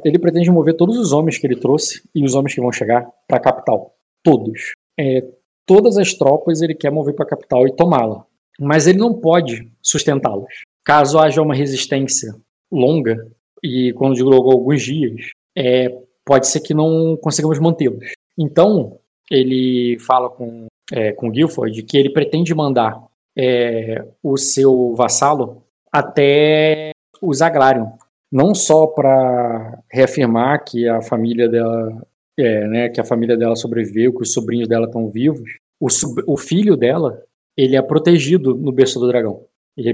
[0.05, 3.09] ele pretende mover todos os homens que ele trouxe e os homens que vão chegar
[3.27, 4.75] para a capital, todos.
[4.99, 5.25] É,
[5.65, 8.25] todas as tropas ele quer mover para a capital e tomá-la,
[8.59, 10.53] mas ele não pode sustentá-las.
[10.85, 12.35] Caso haja uma resistência
[12.71, 13.27] longa
[13.63, 15.89] e quando digo alguns dias, é,
[16.25, 18.13] pode ser que não consigamos mantê-los.
[18.39, 18.99] Então
[19.31, 23.01] ele fala com é, com Guilford que ele pretende mandar
[23.37, 26.91] é, o seu vassalo até
[27.21, 27.91] o Zaglarion,
[28.31, 32.07] não só para reafirmar que a família dela
[32.39, 35.49] é, né, que a família dela sobreviveu, que os sobrinhos dela estão vivos.
[35.81, 35.89] O,
[36.27, 37.23] o filho dela,
[37.57, 39.45] ele é protegido no berço do dragão.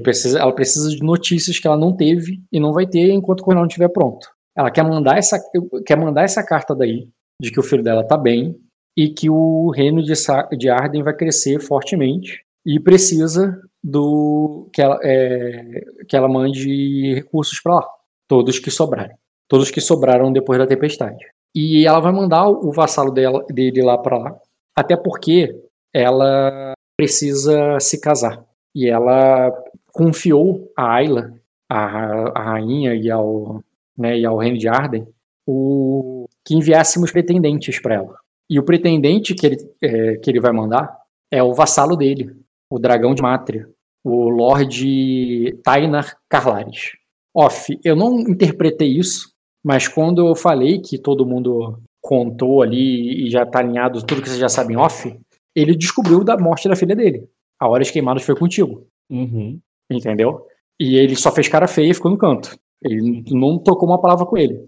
[0.03, 3.45] Precisa, ela precisa de notícias que ela não teve e não vai ter enquanto o
[3.45, 4.29] Cornel não estiver pronto.
[4.57, 5.39] Ela quer mandar essa,
[5.85, 7.09] quer mandar essa carta daí,
[7.41, 8.57] de que o filho dela tá bem
[8.97, 10.13] e que o reino de,
[10.59, 17.61] de Arden vai crescer fortemente e precisa do que ela, é, que ela mande recursos
[17.61, 17.87] para lá,
[18.29, 19.17] todos que sobrarem,
[19.49, 21.25] todos que sobraram depois da tempestade.
[21.55, 24.37] E ela vai mandar o vassalo dela, dele lá para lá,
[24.77, 25.59] até porque
[25.95, 28.45] ela precisa se casar.
[28.75, 29.51] E ela
[29.93, 31.33] confiou a Ayla,
[31.71, 33.63] a, a rainha e ao,
[33.97, 35.09] né, e ao reino de Arden,
[35.47, 38.17] o, que enviássemos pretendentes para ela.
[38.49, 40.97] E o pretendente que ele, é, que ele vai mandar
[41.31, 42.37] é o vassalo dele,
[42.71, 43.69] o dragão de Mátria,
[44.05, 46.93] o Lorde Tainar Carlares.
[47.37, 49.31] Off, eu não interpretei isso,
[49.63, 54.29] mas quando eu falei que todo mundo contou ali e já tá alinhado tudo que
[54.29, 55.15] vocês já sabem off,
[55.55, 57.29] ele descobriu da morte da filha dele.
[57.61, 58.87] A Horas Queimadas foi contigo.
[59.11, 59.61] Uhum.
[59.91, 60.47] Entendeu?
[60.81, 62.57] E ele só fez cara feia e ficou no canto.
[62.83, 64.67] Ele não tocou uma palavra com ele.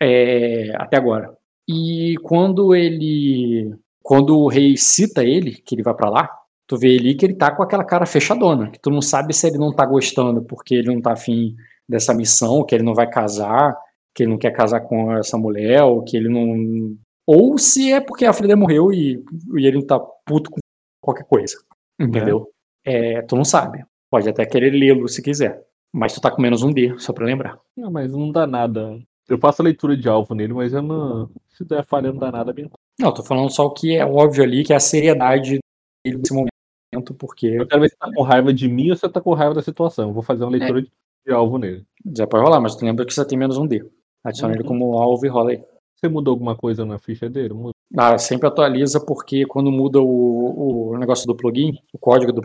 [0.00, 1.36] É, até agora.
[1.68, 3.74] E quando ele.
[4.02, 6.30] Quando o rei cita ele, que ele vai para lá,
[6.66, 9.46] tu vê ali que ele tá com aquela cara fechadona, que tu não sabe se
[9.46, 11.54] ele não tá gostando porque ele não tá afim
[11.88, 13.76] dessa missão, que ele não vai casar,
[14.14, 16.96] que ele não quer casar com essa mulher, ou que ele não.
[17.26, 19.22] Ou se é porque a filha dele morreu e,
[19.56, 20.58] e ele não tá puto com
[21.00, 21.56] qualquer coisa.
[22.00, 22.48] Entendeu?
[22.84, 23.18] É.
[23.18, 23.84] É, tu não sabe.
[24.10, 25.62] Pode até querer lê-lo se quiser.
[25.92, 27.58] Mas tu tá com menos um D, só pra lembrar.
[27.76, 28.98] Não, mas não dá nada.
[29.28, 31.30] Eu faço a leitura de alvo nele, mas eu não.
[31.50, 32.70] Se der falha, não dá nada bem.
[32.98, 35.58] Não, tô falando só o que é óbvio ali, que é a seriedade
[36.04, 37.46] dele nesse momento, porque.
[37.46, 39.62] Eu quero ver se tá com raiva de mim ou se tá com raiva da
[39.62, 40.08] situação.
[40.08, 40.84] Eu vou fazer uma leitura é.
[41.26, 41.84] De alvo nele.
[42.16, 43.84] Já pode rolar, mas tu lembra que você tem menos um D.
[44.24, 44.60] Adiciona uhum.
[44.60, 45.64] ele como alvo e rola aí.
[45.96, 47.54] Você mudou alguma coisa na ficha dele?
[47.54, 47.72] Muda.
[47.96, 52.42] Ah, sempre atualiza porque quando muda o, o negócio do plugin, o código do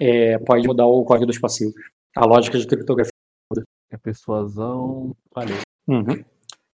[0.00, 1.74] é, pode mudar o código dos passivos.
[2.16, 3.12] A lógica de criptografia
[3.52, 3.64] muda.
[3.92, 5.54] É persuasão, falha.
[5.86, 6.24] Uhum.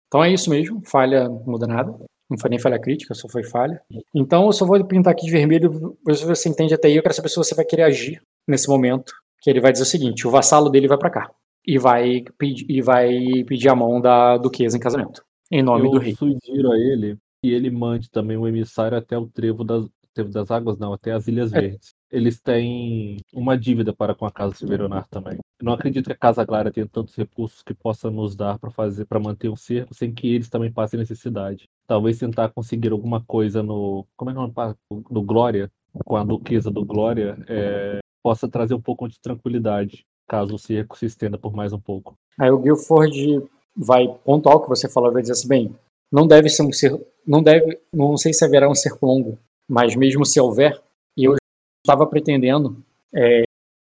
[0.07, 1.95] Então é isso mesmo, falha não muda nada.
[2.29, 3.81] Não foi nem falha crítica, só foi falha.
[4.15, 6.97] Então eu só vou pintar aqui de vermelho, ver se você entende até aí.
[6.97, 9.13] Eu quero saber se você vai querer agir nesse momento.
[9.41, 11.31] Que ele vai dizer o seguinte: o vassalo dele vai para cá
[11.67, 15.91] e vai pedir, e vai pedir a mão da duquesa em casamento, em nome eu
[15.91, 16.13] do rei.
[16.13, 20.31] Eu sugiro a ele que ele mande também um emissário até o trevo das, trevo
[20.31, 21.61] das águas, não, até as Ilhas é.
[21.61, 21.95] Verdes.
[22.11, 25.39] Eles têm uma dívida para com a Casa Severonar também.
[25.61, 29.05] Não acredito que a Casa Clara tenha tantos recursos que possa nos dar para fazer,
[29.05, 31.69] para manter o cerco, sem que eles também passem necessidade.
[31.87, 34.75] Talvez tentar conseguir alguma coisa no, como é que é
[35.11, 35.71] no Glória,
[36.05, 40.99] com a Duquesa do Glória, é, possa trazer um pouco de tranquilidade caso o cerco
[40.99, 42.17] se estenda por mais um pouco.
[42.37, 43.41] Aí o Guilford
[43.77, 45.77] vai pontuar o que você falou, vai dizer assim, bem,
[46.11, 49.39] não deve ser um cerco, não deve, não sei se haverá um cerco longo,
[49.71, 50.77] mas mesmo se houver,
[51.17, 51.37] eu
[51.85, 52.77] estava pretendendo
[53.15, 53.45] é,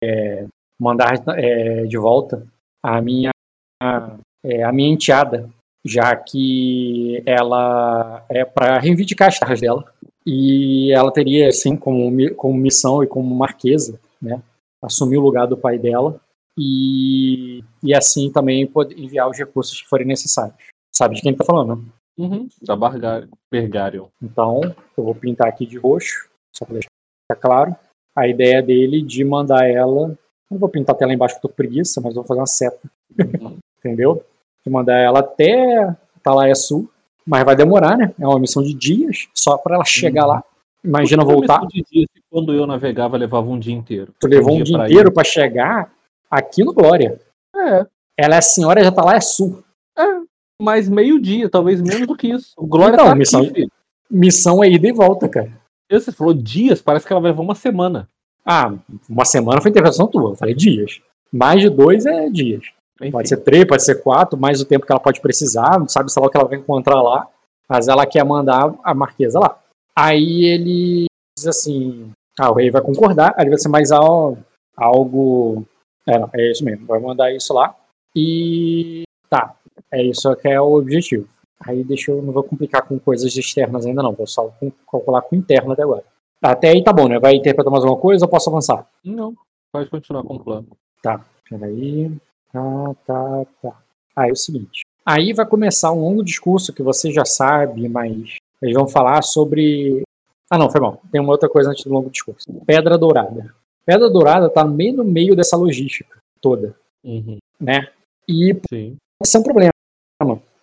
[0.03, 0.47] é,
[0.81, 2.45] mandar é, de volta
[2.83, 3.31] a minha
[4.45, 5.49] é, a minha enteada,
[5.87, 9.85] já que ela é para reivindicar as terras dela
[10.27, 14.43] e ela teria assim como como missão e como marquesa, né,
[14.83, 16.21] assumir o lugar do pai dela
[16.59, 20.57] e, e assim também poder enviar os recursos que forem necessários.
[20.95, 21.77] Sabe de quem está falando?
[21.77, 21.83] Né?
[22.17, 22.77] Uhum, da
[23.51, 24.07] Bergarion.
[24.23, 24.61] Então,
[24.97, 27.77] eu vou pintar aqui de roxo, só para deixar claro.
[28.17, 30.17] A ideia dele de mandar ela.
[30.49, 32.89] Não vou pintar até lá embaixo que eu tô preguiça, mas vou fazer uma seta.
[33.19, 33.59] Uhum.
[33.79, 34.25] Entendeu?
[34.65, 36.89] De mandar ela até Talaia Sul.
[37.27, 38.15] Mas vai demorar, né?
[38.21, 40.29] É uma missão de dias, só para ela chegar uhum.
[40.29, 40.45] lá.
[40.85, 41.67] Imagina voltar.
[41.67, 44.13] De dias, quando eu navegava, levava um dia inteiro.
[44.21, 45.91] Tu levou um, dia, dia inteiro para chegar
[46.31, 47.19] aqui no Glória.
[47.57, 47.87] É.
[48.17, 49.63] Ela é a senhora já tá lá, é sul.
[49.99, 50.05] É,
[50.61, 52.53] mas meio-dia, talvez menos do que isso.
[52.57, 53.67] O Glória então, tá missão, aqui,
[54.11, 55.51] missão é ida e volta, cara.
[55.91, 58.09] Você falou dias, parece que ela vai levar uma semana.
[58.45, 58.75] Ah,
[59.09, 60.33] uma semana foi interpretação tua.
[60.33, 61.01] Eu falei dias.
[61.33, 62.65] Mais de dois é dias.
[63.01, 63.11] Enfim.
[63.11, 66.13] Pode ser três, pode ser quatro, mais o tempo que ela pode precisar, não sabe
[66.13, 67.27] se lá o que ela vai encontrar lá,
[67.69, 69.59] mas ela quer mandar a marquesa lá.
[69.97, 74.39] Aí ele diz assim: ah, o rei vai concordar, aí vai ser mais algo.
[74.77, 75.65] algo
[76.07, 77.75] é, não, é isso mesmo, vai mandar isso lá.
[78.15, 79.55] E tá,
[79.93, 81.29] é isso que é o objetivo.
[81.61, 84.53] Aí deixa eu não vou complicar com coisas externas ainda não, vou só
[84.91, 86.05] calcular com interno até agora.
[86.43, 87.19] Até aí tá bom, né?
[87.19, 88.87] Vai interpretar mais alguma coisa ou posso avançar?
[89.03, 89.35] Não,
[89.73, 90.69] pode continuar com o plano.
[91.03, 92.13] Tá, peraí.
[92.53, 93.73] Tá, tá, tá.
[94.15, 94.83] Aí é o seguinte.
[95.07, 100.03] Aí vai começar um longo discurso que você já sabe, mas eles vão falar sobre.
[100.51, 101.01] Ah, não, foi mal.
[101.13, 102.51] Tem uma outra coisa antes do longo discurso.
[102.67, 103.55] Pedra Dourada.
[103.85, 106.75] Pedra Dourada tá meio no meio dessa logística toda,
[107.05, 107.37] uhum.
[107.61, 107.89] né?
[108.27, 108.97] E Sim.
[109.23, 109.71] esse é um problema.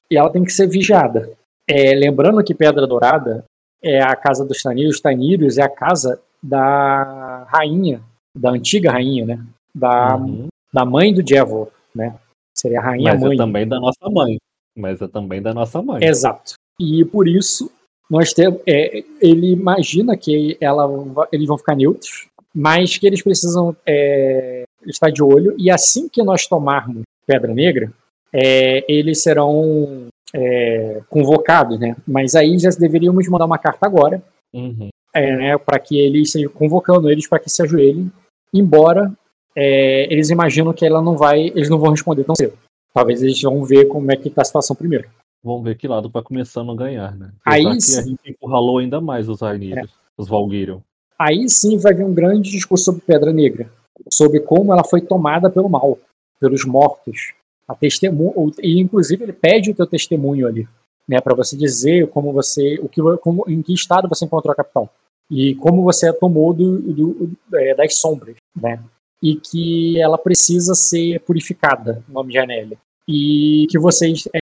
[0.10, 1.32] E ela tem que ser vigiada.
[1.70, 3.46] É, lembrando que Pedra Dourada
[3.84, 5.00] é a casa dos Tanírios.
[5.00, 8.02] Tanírios é a casa da rainha,
[8.36, 9.46] da antiga rainha, né?
[9.74, 10.48] Da, uhum.
[10.74, 12.16] da mãe do Jevor, né?
[12.58, 13.36] Seria a rainha Mas mãe.
[13.36, 14.38] é também da nossa mãe.
[14.76, 16.04] Mas é também da nossa mãe.
[16.04, 16.56] Exato.
[16.80, 17.72] E por isso
[18.12, 20.86] nós temos, é, ele imagina que ela,
[21.32, 25.56] eles vão ficar neutros, mas que eles precisam é, estar de olho.
[25.58, 27.90] E assim que nós tomarmos Pedra Negra,
[28.34, 31.96] é, eles serão é, convocados, né?
[32.06, 34.22] Mas aí já deveríamos mandar uma carta agora,
[34.54, 34.90] uhum.
[35.16, 38.12] é, né, para que eles estejam convocando eles para que se ajoelhem,
[38.54, 39.10] embora
[39.56, 42.58] é, eles imaginam que ela não vai, eles não vão responder tão cedo.
[42.94, 45.08] Talvez eles vão ver como é que está a situação primeiro.
[45.44, 47.32] Vamos ver que lado vai começando a ganhar, né?
[47.46, 48.00] Aí Apesar que sim.
[48.00, 50.80] a gente encurralou ainda mais os Arnídeos, os Valguirion.
[51.18, 53.72] Aí sim vai vir um grande discurso sobre Pedra Negra,
[54.12, 55.98] sobre como ela foi tomada pelo mal,
[56.40, 57.34] pelos mortos.
[57.68, 60.68] A testemunho, e inclusive ele pede o teu testemunho ali,
[61.08, 64.56] né, para você dizer como você, o que, como, em que estado você encontrou a
[64.56, 64.90] capital
[65.30, 68.84] e como você a tomou do, do- é, das sombras, né?
[69.24, 72.78] E que ela precisa ser purificada, o nome de Anélia,
[73.08, 74.40] e que vocês é,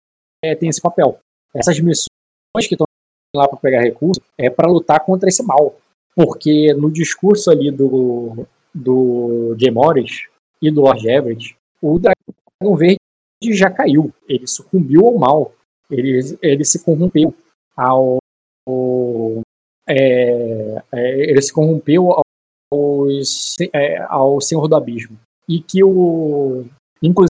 [0.52, 1.20] é, têm esse papel.
[1.54, 2.08] Essas missões
[2.68, 2.86] que estão
[3.36, 5.76] lá para pegar recursos é para lutar contra esse mal,
[6.16, 10.28] porque no discurso ali do do Jay Morris
[10.62, 12.98] e do Lord Everett, o Dragão Verde
[13.54, 15.54] já caiu, ele sucumbiu ao mal,
[15.90, 17.34] ele, ele se corrompeu
[17.76, 18.18] ao,
[18.68, 19.42] ao-
[19.88, 22.22] é, é, ele se corrompeu ao,
[22.74, 25.18] aos- é, ao Senhor do Abismo.
[25.48, 26.66] E que o
[27.02, 27.30] inclusive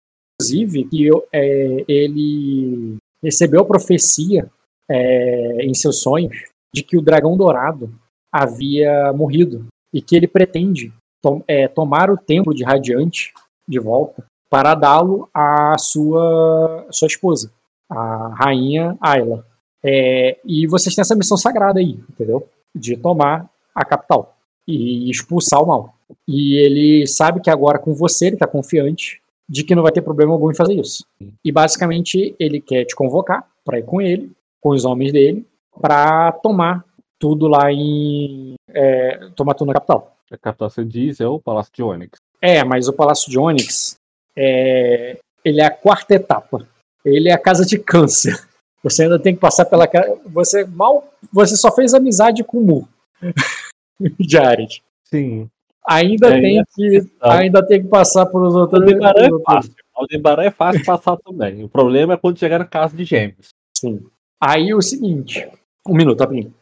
[0.90, 4.50] que eu- é, ele recebeu a profecia
[4.90, 6.36] é, em seus sonhos
[6.74, 7.94] de que o dragão dourado
[8.32, 13.34] havia morrido e que ele pretende tom- é, tomar o templo de Radiante
[13.68, 17.52] de volta para dá-lo à sua, sua esposa,
[17.90, 19.46] a rainha Ayla.
[19.84, 22.48] É, e vocês têm essa missão sagrada aí, entendeu?
[22.74, 24.36] De tomar a capital
[24.68, 25.94] e expulsar o mal.
[26.28, 30.02] E ele sabe que agora com você ele está confiante de que não vai ter
[30.02, 31.06] problema algum em fazer isso.
[31.44, 35.46] E basicamente ele quer te convocar para ir com ele, com os homens dele,
[35.80, 36.84] para tomar
[37.20, 38.56] tudo lá em.
[38.70, 40.16] é, tomar tudo na capital.
[40.32, 42.20] A capital, você diz, é o Palácio de Onyx.
[42.42, 43.98] É, mas o Palácio de Onyx
[44.36, 46.68] é, ele é a quarta etapa.
[47.04, 48.38] Ele é a casa de câncer.
[48.84, 50.20] Você ainda tem que passar pela casa.
[50.26, 51.12] Você mal.
[51.34, 52.90] Você só fez amizade com o Mu.
[54.20, 54.84] Jared.
[55.04, 55.50] Sim.
[55.88, 57.12] Ainda É, tem que.
[57.22, 57.38] Ah.
[57.38, 58.82] Ainda tem que passar por os outros.
[58.82, 59.74] Aldebaran é fácil.
[59.96, 61.64] Aldebaran é fácil passar também.
[61.64, 63.50] O problema é quando chegar na casa de gêmeos.
[63.78, 64.06] Sim.
[64.42, 65.48] Aí o seguinte.
[65.88, 66.54] Um minuto, rapidinho.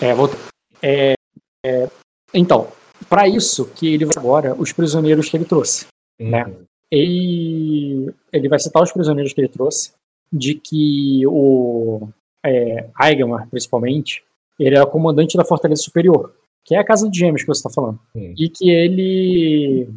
[0.00, 0.30] É, vou.
[0.82, 1.14] É,
[1.64, 1.88] é,
[2.32, 2.68] então,
[3.08, 5.86] para isso que ele vai agora, os prisioneiros que ele trouxe.
[6.20, 6.44] Né?
[6.46, 6.64] Uhum.
[6.90, 9.92] ele, ele vai citar os prisioneiros que ele trouxe,
[10.32, 12.08] de que o
[12.44, 14.24] é, Aigamar, principalmente,
[14.58, 16.34] ele é o comandante da Fortaleza Superior,
[16.68, 17.98] que é a Casa de Gêmeos que você está falando.
[18.12, 18.34] Sim.
[18.38, 19.88] E que ele.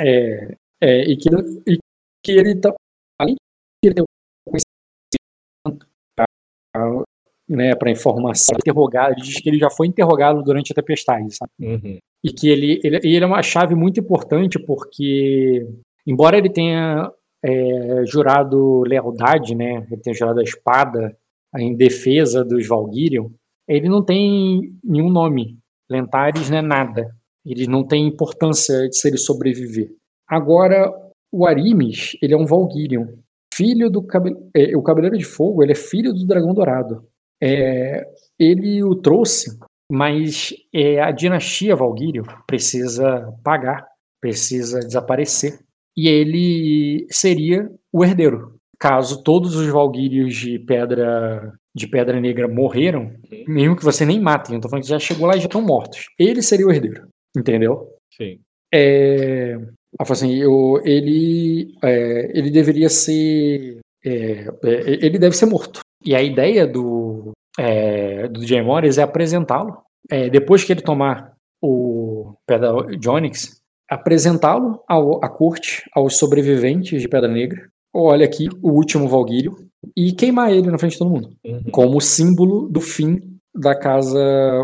[0.00, 1.28] É, é, e, que,
[1.66, 1.78] e
[2.24, 2.72] que ele tá,
[3.18, 4.04] além de ele ter
[4.48, 5.86] conhecimento
[6.16, 7.04] para
[7.48, 11.50] né, informação, interrogar, ele diz que ele já foi interrogado durante a tempestade, sabe?
[11.60, 11.98] Uhum.
[12.24, 15.66] e que ele, ele, ele é uma chave muito importante porque,
[16.06, 17.12] embora ele tenha
[17.42, 21.14] é, jurado lealdade, né, ele tenha jurado a espada
[21.58, 23.30] em defesa dos Valkyrion,
[23.68, 25.59] ele não tem nenhum nome.
[25.90, 27.14] Lentares não é nada.
[27.44, 29.90] Ele não tem importância de se ele sobreviver.
[30.28, 30.92] Agora,
[31.32, 33.06] o Arimis, ele é um Valkyrion.
[33.52, 34.36] Filho do cabe...
[34.54, 37.04] é, o Cabeleiro de Fogo, ele é filho do Dragão Dourado.
[37.42, 38.06] É,
[38.38, 39.58] ele o trouxe
[39.90, 43.84] mas é, a dinastia Valguírio precisa pagar,
[44.20, 45.58] precisa desaparecer,
[45.96, 48.54] e ele seria o herdeiro.
[48.78, 53.12] Caso todos os Valguírios de pedra de pedra negra morreram,
[53.46, 55.62] mesmo que você nem matem, eu tô falando que já chegou lá e já estão
[55.62, 56.06] mortos.
[56.18, 57.88] Ele seria o herdeiro, entendeu?
[58.16, 58.40] Sim.
[58.72, 59.56] É,
[59.98, 65.80] assim, eu, ele, é, ele deveria ser, é, é, ele deve ser morto.
[66.04, 71.34] E a ideia do, é, do Jay Morris é apresentá-lo, é, depois que ele tomar
[71.62, 77.68] o Pedra de Onyx, apresentá-lo à corte, aos sobreviventes de Pedra Negra.
[77.92, 79.56] Olha aqui, o último Valguírio,
[79.96, 81.62] e queimar ele na frente de todo mundo, Uhum.
[81.70, 84.18] como símbolo do fim da casa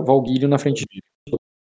[0.04, 1.00] Valguírio na frente de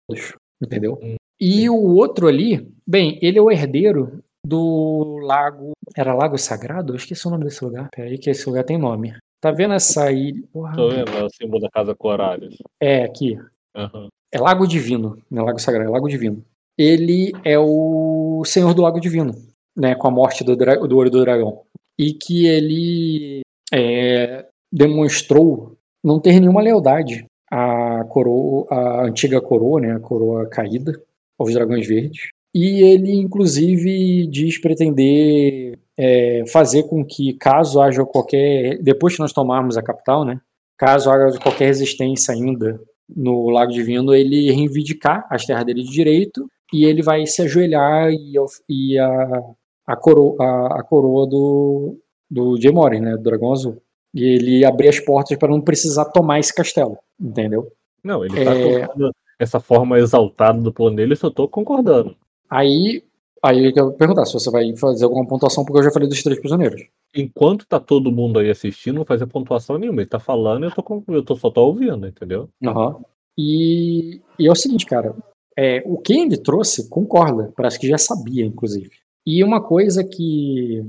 [0.08, 0.34] todos.
[0.62, 0.98] Entendeu?
[1.02, 1.16] Hum.
[1.40, 5.72] E o outro ali, bem, ele é o herdeiro do lago.
[5.96, 6.92] Era Lago Sagrado?
[6.92, 7.88] Eu esqueci o nome desse lugar.
[7.94, 9.14] Peraí, que esse lugar tem nome.
[9.40, 10.42] Tá vendo essa ilha?
[10.52, 10.74] Porra.
[10.74, 12.56] Tô vendo é o símbolo da Casa Coralhos.
[12.80, 13.38] É, aqui.
[13.76, 14.08] Aham.
[14.32, 16.44] É Lago Divino, não é Lago Sagrado, é Lago Divino.
[16.76, 19.32] Ele é o Senhor do Lago Divino,
[19.76, 21.62] né, com a morte do, do Olho do Dragão.
[21.98, 23.40] E que ele
[23.72, 31.00] é, demonstrou não ter nenhuma lealdade à coroa, à antiga coroa, né, a coroa caída,
[31.38, 32.28] aos Dragões Verdes.
[32.54, 38.78] E ele, inclusive, diz pretender é, fazer com que, caso haja qualquer.
[38.80, 40.40] Depois que nós tomarmos a capital, né?
[40.78, 46.48] Caso haja qualquer resistência ainda no Lago Divino, ele reivindicar as terras dele de direito
[46.72, 48.34] e ele vai se ajoelhar e,
[48.68, 49.42] e a,
[49.86, 51.98] a, coroa, a, a coroa do,
[52.30, 53.16] do Jay né?
[53.16, 53.82] Do Dragão Azul.
[54.12, 57.72] E ele abrir as portas para não precisar tomar esse castelo, entendeu?
[58.02, 58.62] Não, ele tá É.
[58.62, 62.16] colocando essa forma exaltada do plano dele, eu só tô concordando.
[62.48, 63.02] Aí
[63.44, 66.22] Aí eu quero perguntar se você vai fazer alguma pontuação, porque eu já falei dos
[66.22, 66.82] três prisioneiros.
[67.14, 70.00] Enquanto tá todo mundo aí assistindo, não fazer pontuação nenhuma.
[70.00, 72.48] Ele tá falando e eu, tô, eu tô, só tô ouvindo, entendeu?
[72.64, 73.02] Aham.
[73.36, 75.14] E, e é o seguinte, cara.
[75.58, 77.52] É, o que ele trouxe concorda.
[77.54, 78.92] Parece que já sabia, inclusive.
[79.26, 80.84] E uma coisa que,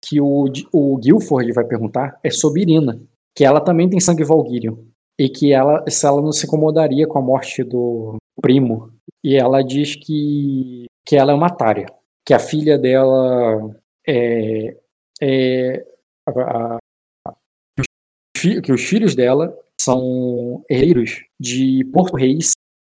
[0.00, 3.00] que o, o Guilford vai perguntar é sobre Irina.
[3.34, 4.76] Que ela também tem sangue Valkyrian.
[5.18, 8.92] E que ela, se ela não se incomodaria com a morte do primo.
[9.24, 11.86] E ela diz que, que ela é uma Tária.
[12.24, 13.74] Que a filha dela
[14.06, 14.76] é.
[15.20, 15.86] é
[16.28, 16.76] a-
[17.26, 17.34] a-
[18.62, 22.52] que os filhos dela são herdeiros de Porto Reis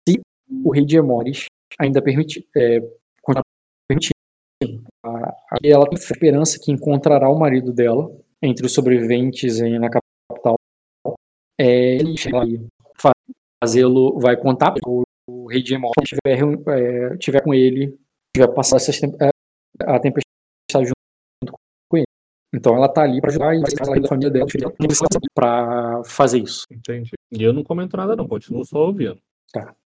[0.09, 0.21] se
[0.65, 1.47] o rei de Emores
[1.81, 2.47] ainda permitir.
[2.57, 2.79] É,
[3.23, 3.43] continuar
[3.89, 4.13] permitindo.
[4.13, 4.15] A- a-
[5.63, 8.11] E ela tem esperança que encontrará o marido dela
[8.43, 10.57] entre os sobreviventes em- na capital.
[11.61, 12.15] É, ele
[12.99, 13.13] fa-
[13.63, 17.97] fazê-lo, vai contar o, o rei de Emores tiver, é, tiver com ele,
[18.35, 19.31] tiver passado essas tem- é,
[19.85, 21.53] a tempestade junto
[21.89, 22.07] com ele.
[22.55, 24.47] Então ela tá ali para ajudar e vai ser da família dela,
[25.35, 26.67] para fazer isso.
[26.71, 27.11] Entendi.
[27.31, 29.19] E eu não comento nada, não, continuo só ouvindo.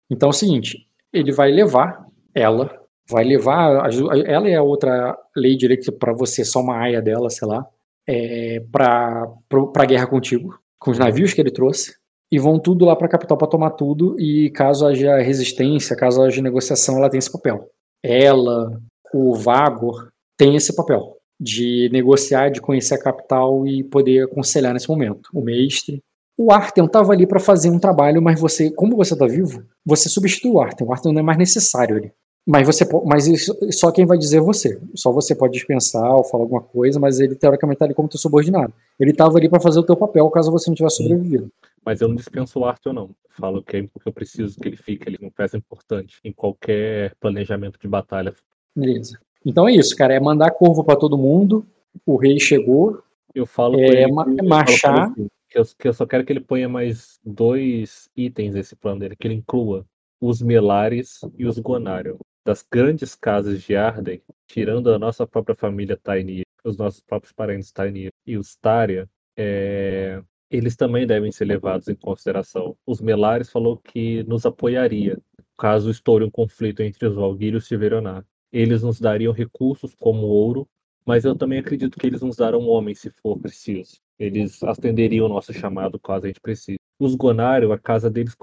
[0.09, 5.17] Então é o seguinte, ele vai levar ela, vai levar aju- ela e a outra
[5.35, 7.65] lei direito para você só uma aia dela, sei lá,
[8.07, 9.27] é, para
[9.73, 11.95] para guerra contigo, com os navios que ele trouxe
[12.31, 16.21] e vão tudo lá para a capital para tomar tudo e caso haja resistência, caso
[16.21, 17.69] haja negociação, ela tem esse papel.
[18.03, 18.79] Ela,
[19.13, 24.89] o Vagor tem esse papel de negociar, de conhecer a capital e poder aconselhar nesse
[24.89, 25.29] momento.
[25.33, 26.01] O mestre
[26.37, 30.09] o Artem estava ali para fazer um trabalho, mas você, como você está vivo, você
[30.09, 30.85] substitui o Artem.
[30.85, 32.11] O Artem não é mais necessário ali.
[32.47, 34.79] Mas você, mas isso, só quem vai dizer é você.
[34.93, 38.19] Só você pode dispensar ou falar alguma coisa, mas ele teoricamente está ali como teu
[38.19, 38.71] subordinado.
[38.99, 41.49] Ele estava ali para fazer o teu papel caso você não tivesse sobrevivido.
[41.83, 43.09] Mas eu não dispenso o Arthur, não.
[43.29, 46.31] Falo que é porque eu preciso que ele fique, ele é uma peça importante em
[46.31, 48.33] qualquer planejamento de batalha.
[48.75, 49.19] Beleza.
[49.43, 50.13] Então é isso, cara.
[50.13, 51.65] É mandar corvo para todo mundo.
[52.05, 53.01] O rei chegou.
[53.33, 54.93] Eu falo É, ele, ma- com marchar.
[54.93, 58.75] ele assim, que, eu, que eu só quero que ele ponha mais dois itens nesse
[58.75, 59.85] plano dele, que ele inclua
[60.21, 62.17] os Melares e os Gonário.
[62.45, 67.71] Das grandes casas de Arden, tirando a nossa própria família Tainir, os nossos próprios parentes
[67.71, 72.77] Tainir e os Tária, é, eles também devem ser levados em consideração.
[72.85, 75.17] Os Melares falou que nos apoiaria
[75.57, 78.25] caso estoure um conflito entre os Valguir e os.
[78.51, 80.67] Eles nos dariam recursos como ouro,
[81.05, 83.97] mas eu também acredito que eles nos darão homens se for preciso.
[84.19, 86.79] Eles atenderiam o nosso chamado caso a gente precise.
[86.99, 88.35] Os Gonário, a casa deles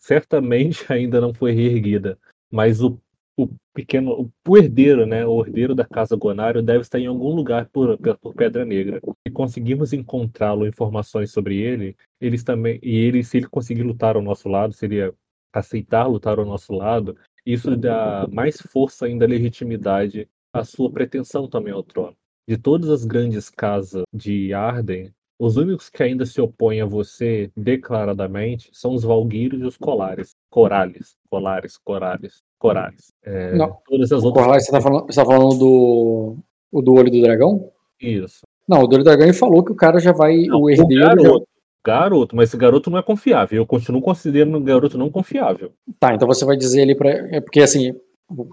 [0.00, 2.18] certamente ainda não foi reerguida,
[2.50, 3.00] mas o,
[3.36, 7.68] o pequeno, o herdeiro, né, o herdeiro da casa Gonário deve estar em algum lugar
[7.72, 9.00] por, por Pedra Negra.
[9.26, 14.22] Se conseguirmos encontrá-lo, informações sobre ele, eles também, e ele, se ele conseguir lutar ao
[14.22, 15.14] nosso lado, seria
[15.52, 21.72] aceitar lutar ao nosso lado, isso dá mais força ainda, legitimidade à sua pretensão também
[21.72, 22.16] ao trono.
[22.48, 27.50] De todas as grandes casas de Arden, os únicos que ainda se opõem a você
[27.56, 30.36] declaradamente são os Valguírios e os Colares.
[30.48, 33.12] Corales, Colares, Corales, Corales.
[33.24, 33.76] É, Não.
[33.86, 34.44] Todas as O outras.
[34.44, 36.36] Corlai, você tá falando, você tá falando do,
[36.70, 37.68] o do olho do dragão?
[38.00, 38.40] Isso.
[38.68, 40.42] Não, o do olho do dragão ele falou que o cara já vai.
[40.44, 41.02] Não, o o herdeiro.
[41.02, 41.46] já- garoto,
[41.84, 43.56] garoto, mas esse garoto não é confiável.
[43.58, 45.72] Eu continuo considerando o garoto não confiável.
[45.98, 47.10] Tá, então você vai dizer ali pra.
[47.10, 47.94] É porque assim,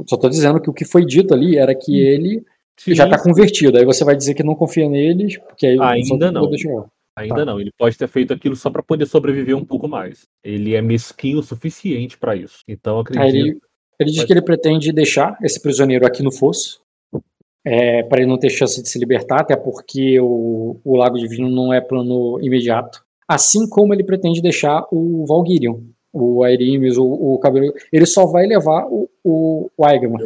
[0.08, 2.44] só tô dizendo que o que foi dito ali era que ele
[2.88, 3.78] já tá convertido.
[3.78, 6.50] Aí você vai dizer que não confia neles, porque aí Ainda não.
[7.16, 7.46] Ainda Tá.
[7.46, 10.26] não, ele pode ter feito aquilo só para poder sobreviver um pouco mais.
[10.42, 12.60] Ele é mesquinho o suficiente para isso.
[12.66, 13.22] Então acredito.
[13.24, 13.60] Aí ele,
[14.00, 16.82] ele diz Pode- que ele pretende deixar esse prisioneiro aqui no fosso.
[17.66, 21.50] É, para ele não ter chance de se libertar, até porque o, o Lago Divino
[21.50, 23.04] não é plano imediato.
[23.28, 25.82] Assim como ele pretende deixar o Valguirion,
[26.12, 27.72] o Airimes, o, o Cabelo.
[27.92, 29.70] Ele só vai levar o, o,
[30.08, 30.18] o.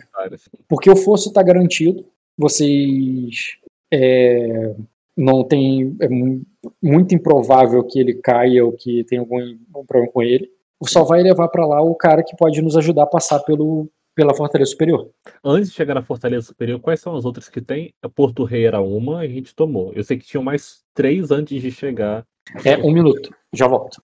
[0.70, 2.06] Porque o fosso está garantido.
[2.38, 3.58] Vocês
[3.92, 4.76] é,
[5.18, 5.96] não tem.
[6.00, 6.44] É mu-
[6.82, 9.38] muito improvável que ele caia ou que tenha algum,
[9.74, 10.50] algum problema com ele.
[10.86, 14.34] Só vai levar para lá o cara que pode nos ajudar a passar pelo, pela
[14.34, 15.10] Fortaleza Superior.
[15.44, 17.94] Antes de chegar na Fortaleza Superior, quais são as outras que tem?
[18.02, 19.92] A Porto Rei era uma e a gente tomou.
[19.96, 22.24] Eu sei que tinham mais três antes de chegar.
[22.66, 24.02] É um minuto, já volto.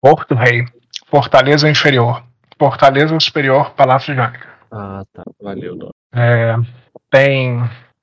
[0.00, 0.64] Porto Rei,
[1.06, 2.22] Fortaleza Inferior,
[2.58, 4.48] Fortaleza Superior, Palácio de Jânica.
[4.70, 5.22] Ah, tá.
[5.40, 5.92] Valeu, Dona.
[6.14, 6.54] É,
[7.10, 7.58] tem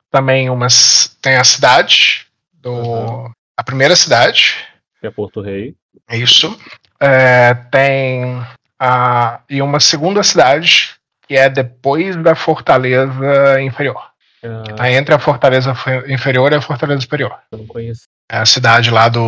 [0.09, 1.17] também umas.
[1.21, 3.31] Tem a cidade, do, Aham.
[3.57, 4.55] a primeira cidade,
[4.99, 5.75] Que é Porto Rei.
[6.09, 6.57] é isso.
[6.99, 8.41] É, tem
[8.79, 10.95] a, e uma segunda cidade,
[11.27, 14.01] que é depois da Fortaleza Inferior.
[14.43, 17.37] Ah, Tá entre a Fortaleza fe- Inferior e a Fortaleza Superior.
[17.51, 18.03] eu não conheço.
[18.29, 19.21] É a cidade lá do,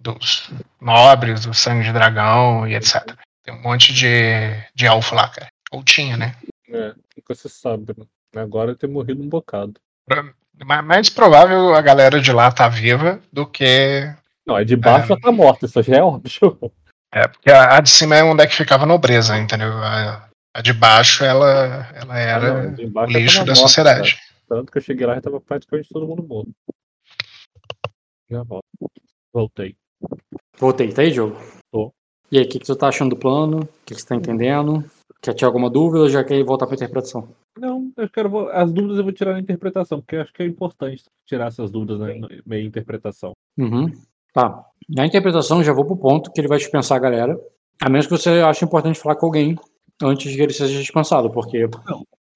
[0.00, 0.50] dos
[0.80, 3.14] nobres, do sangue de dragão e etc.
[3.44, 5.48] Tem um monte de, de elfo lá, cara.
[5.70, 6.34] Ou tinha, né?
[6.68, 8.04] É, o que você sabe, né?
[8.42, 9.74] Agora ter morrido um bocado.
[10.64, 14.12] Ma- Mais provável a galera de lá tá viva do que.
[14.46, 15.20] Não, a de baixo É.
[15.20, 16.58] tá morta, isso já é óbvio.
[17.12, 19.72] É, porque a, a de cima é onde é que ficava a nobreza, entendeu?
[19.72, 24.18] A, a de baixo, ela, ela era Ah, não, de o já lixo da sociedade.
[24.48, 26.50] Tanto que eu cheguei lá e já tava praticamente todo mundo morto.
[28.30, 28.64] Já volto.
[29.32, 29.76] Voltei.
[30.58, 31.36] Voltei, tá aí, jogo?
[31.72, 31.92] Tô.
[32.30, 33.60] E aí, o que, que tu tá achando do plano?
[33.60, 34.84] O que, que você tá entendendo?
[35.20, 37.28] Quer tirar alguma dúvida ou já quer voltar pra interpretação?
[37.58, 38.48] Não, eu quero.
[38.50, 41.70] As dúvidas eu vou tirar na interpretação, porque eu acho que é importante tirar essas
[41.70, 43.32] dúvidas na na meia interpretação.
[43.56, 43.92] Uhum.
[44.36, 44.66] Tá.
[44.86, 47.40] Na interpretação, já vou pro ponto que ele vai dispensar a galera.
[47.82, 49.56] A menos que você ache importante falar com alguém
[50.02, 51.66] antes que ele seja dispensado, porque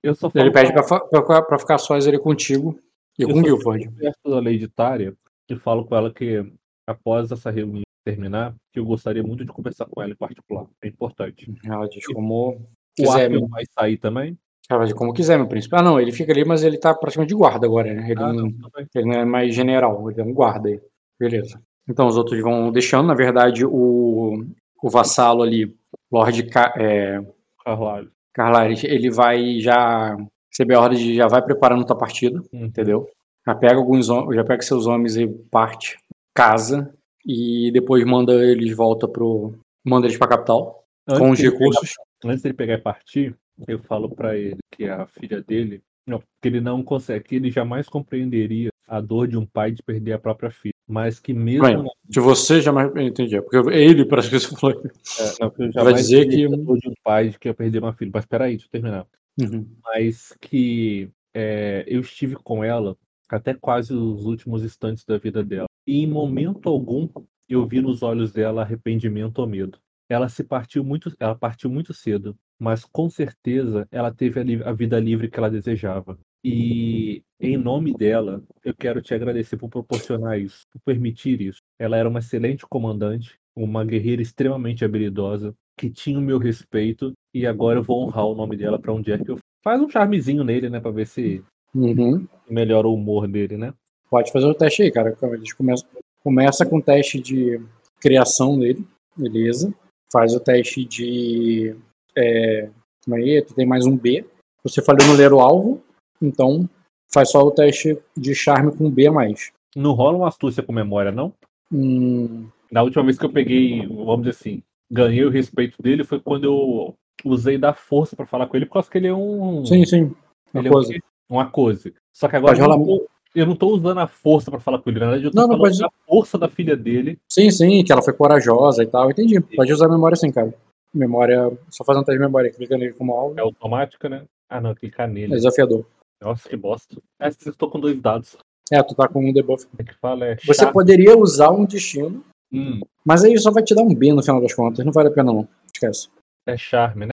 [0.02, 2.78] Eu só falo ele pede pra ficar só ele contigo
[3.18, 3.90] e Eu com o Guilford.
[3.90, 5.14] perto da Lady Tária
[5.46, 6.42] e falo com ela que
[6.86, 10.64] após essa reunião terminar, que eu gostaria muito de conversar com ela em particular.
[10.82, 11.52] É importante.
[11.62, 12.66] Ela diz como O
[12.96, 13.48] quiser, Arthur meu.
[13.48, 14.38] vai sair também?
[14.70, 15.76] Ela diz como quiser, meu príncipe.
[15.76, 18.10] Ah, não, ele fica ali, mas ele tá praticamente de guarda agora, né?
[18.10, 20.80] Ele, Ah, não, não, ele não é mais general, ele é um guarda aí.
[21.18, 21.60] Beleza.
[21.90, 23.08] Então os outros vão deixando.
[23.08, 24.44] Na verdade, o,
[24.82, 25.74] o vassalo ali,
[26.10, 27.20] Lord Ca, é,
[27.64, 28.10] Carvalho.
[28.32, 30.16] Carlares, ele vai já
[30.50, 33.08] receber a ordem de já vai preparando tua partida, entendeu?
[33.46, 35.98] Já pega alguns já pega seus homens e parte,
[36.34, 36.94] casa
[37.26, 39.52] e depois manda eles volta pro
[39.84, 41.90] manda eles pra capital Antes com os recursos.
[42.22, 43.34] pegar- antes dele pegar e partir,
[43.66, 47.50] eu falo pra ele que a filha dele, não, que ele não consegue, que ele
[47.50, 51.62] jamais compreenderia a dor de um pai de perder a própria filha, mas que mesmo
[51.62, 54.82] Bem, De você jamais entendi, é porque ele parece que você falou.
[55.20, 58.10] É, não, que Vai dizer que- de um pai que ia perder uma filha.
[58.12, 59.06] Mas peraí, deixa eu terminar.
[59.40, 59.66] Uhum.
[59.84, 62.96] Mas que é, eu estive com ela
[63.28, 65.66] até quase os últimos instantes da vida dela.
[65.86, 67.08] E em momento algum
[67.48, 69.78] eu vi nos olhos dela arrependimento ou medo.
[70.08, 74.72] Ela se partiu muito, ela partiu muito cedo, mas com certeza ela teve a, a
[74.72, 76.18] vida livre que ela desejava.
[76.44, 81.60] E em nome dela, eu quero te agradecer por proporcionar isso, por permitir isso.
[81.78, 87.46] Ela era uma excelente comandante, uma guerreira extremamente habilidosa, que tinha o meu respeito, e
[87.46, 89.38] agora eu vou honrar o nome dela pra onde é que eu.
[89.62, 91.42] Faz um charmezinho nele, né, pra ver se
[91.74, 92.26] Uhum.
[92.48, 93.72] melhora o humor dele, né?
[94.10, 95.16] Pode fazer o teste aí, cara.
[95.32, 95.88] Eles começam,
[96.22, 97.60] começa com o teste de
[98.00, 98.84] criação dele,
[99.16, 99.72] beleza.
[100.12, 101.76] Faz o teste de.
[102.16, 102.68] É,
[103.04, 103.40] como é?
[103.40, 104.24] Tu tem mais um B.
[104.64, 105.80] Você falhou no ler o alvo,
[106.20, 106.68] então
[107.12, 109.50] faz só o teste de charme com B a mais.
[109.76, 111.32] Não rola uma astúcia com memória, não?
[111.72, 116.20] Hum, Na última vez que eu peguei, vamos dizer assim, ganhei o respeito dele foi
[116.20, 116.94] quando eu
[117.24, 119.64] usei da força pra falar com ele, por causa que ele é um.
[119.64, 120.12] sim, sim.
[120.52, 120.94] Uma ele é um coisa.
[121.28, 121.92] uma coisa.
[122.12, 123.00] Só que agora eu não,
[123.34, 125.56] eu tô usando a força pra falar com ele, na verdade eu tô Não, não,
[125.56, 127.18] falando pode- da força da filha dele.
[127.28, 129.10] Sim, sim, que ela foi corajosa e tal.
[129.10, 129.40] Entendi.
[129.40, 130.52] Pode usar a memória sim, cara.
[130.92, 131.56] Memória.
[131.70, 133.38] Só faz um teste de memória, clica nele como alvo.
[133.38, 134.24] É automática, né?
[134.48, 135.34] Ah, não, clicar É nele.
[135.34, 135.84] desafiador.
[136.20, 136.96] Nossa, que bosta.
[137.20, 138.36] É, eu tô com dois dados.
[138.72, 139.66] É, tu tá com um debuff.
[139.78, 140.36] O que fala é.
[140.44, 144.22] Você poderia usar um destino, Hum, mas aí só vai te dar um B no
[144.22, 144.84] final das contas.
[144.84, 145.48] Não vale a pena, não.
[145.72, 146.08] Esquece.
[146.46, 147.10] é charme, né?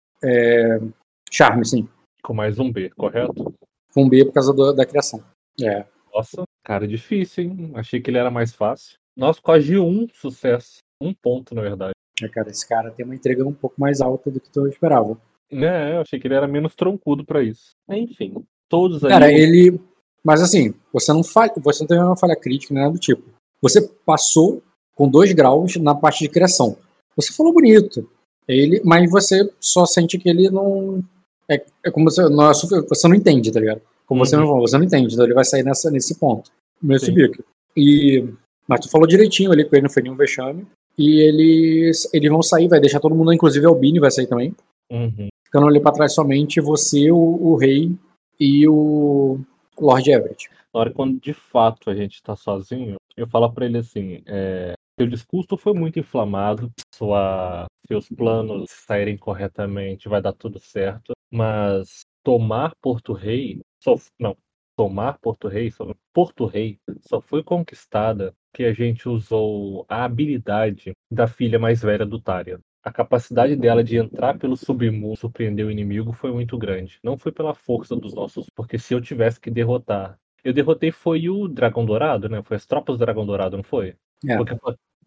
[1.30, 1.88] Charme, sim.
[2.22, 3.54] Com mais um B, correto?
[3.94, 5.22] Com um B por causa do- da criação.
[5.62, 5.86] É.
[6.12, 7.72] Nossa, cara, difícil, hein?
[7.76, 8.96] Achei que ele era mais fácil.
[9.16, 10.78] Nossa, quase um sucesso.
[11.00, 11.92] Um ponto, na verdade.
[12.20, 15.16] É, cara, esse cara tem uma entrega um pouco mais alta do que tu esperava.
[15.50, 17.70] É, eu achei que ele era menos troncudo pra isso.
[17.88, 19.10] Enfim, todos aí.
[19.10, 19.80] Cara, ele.
[20.24, 23.22] Mas assim, você não falha, você não teve uma falha crítica, nem nada do tipo.
[23.62, 24.62] Você passou
[24.94, 26.76] com dois graus na parte de criação.
[27.16, 28.08] Você falou bonito.
[28.46, 31.02] Ele, mas você só sente que ele não.
[31.48, 32.28] É, é como você.
[32.28, 33.80] Não é você não entende, tá ligado?
[34.06, 34.46] Como você Uhum.
[34.46, 36.50] não você não entende, então ele vai sair nessa, nesse ponto.
[36.82, 37.44] Nesse bico.
[37.76, 38.24] E.
[38.66, 40.66] Mas tu falou direitinho ali com ele, não foi nenhum vexame.
[40.96, 44.54] E eles, eles vão sair, vai deixar todo mundo, inclusive o Albini vai sair também.
[44.90, 45.28] Uhum.
[45.44, 47.92] Ficando ali pra trás somente você, o, o rei
[48.38, 49.40] e o
[49.78, 50.48] Lord Everett.
[50.72, 54.74] Na hora quando de fato a gente tá sozinho, eu falo pra ele assim: é,
[54.98, 62.00] seu discurso foi muito inflamado, sua, seus planos saírem corretamente, vai dar tudo certo, mas
[62.24, 64.36] tomar Porto Rei, só, não,
[64.76, 70.92] tomar Porto Rei, só, Porto Rei só foi conquistada que a gente usou a habilidade
[71.10, 72.60] da filha mais velha do Tária.
[72.82, 76.98] A capacidade dela de entrar pelo submundo, surpreender o inimigo, foi muito grande.
[77.02, 80.18] Não foi pela força dos nossos, porque se eu tivesse que derrotar.
[80.44, 82.42] Eu derrotei foi o Dragão Dourado, né?
[82.42, 83.96] Foi as tropas do Dragão Dourado, não foi?
[84.26, 84.36] É.
[84.36, 84.54] Porque,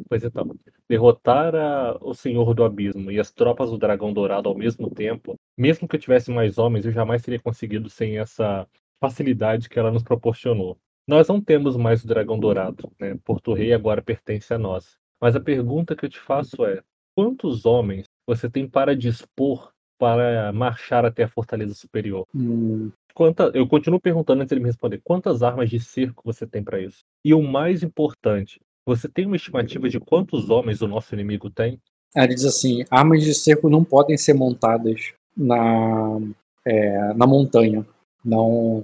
[0.09, 0.53] pois então,
[0.89, 5.35] derrotar a- o Senhor do Abismo e as tropas do Dragão Dourado ao mesmo tempo,
[5.57, 8.67] mesmo que eu tivesse mais homens, eu jamais teria conseguido sem essa
[8.99, 10.77] facilidade que ela nos proporcionou.
[11.07, 13.17] Nós não temos mais o Dragão Dourado, né?
[13.23, 14.97] Porto Rei agora pertence a nós.
[15.19, 16.81] Mas a pergunta que eu te faço é:
[17.21, 22.25] quantos homens você tem para dispor para marchar até a Fortaleza Superior?
[22.33, 24.99] Hum, Quanta, eu continuo perguntando antes de ele me responder.
[25.03, 27.01] Quantas armas de cerco você tem para isso?
[27.23, 31.79] E o mais importante, você tem uma estimativa de quantos homens o nosso inimigo tem?
[32.15, 36.19] Ele diz assim: armas de cerco não podem ser montadas na,
[36.65, 37.85] é, na montanha.
[38.25, 38.83] Não.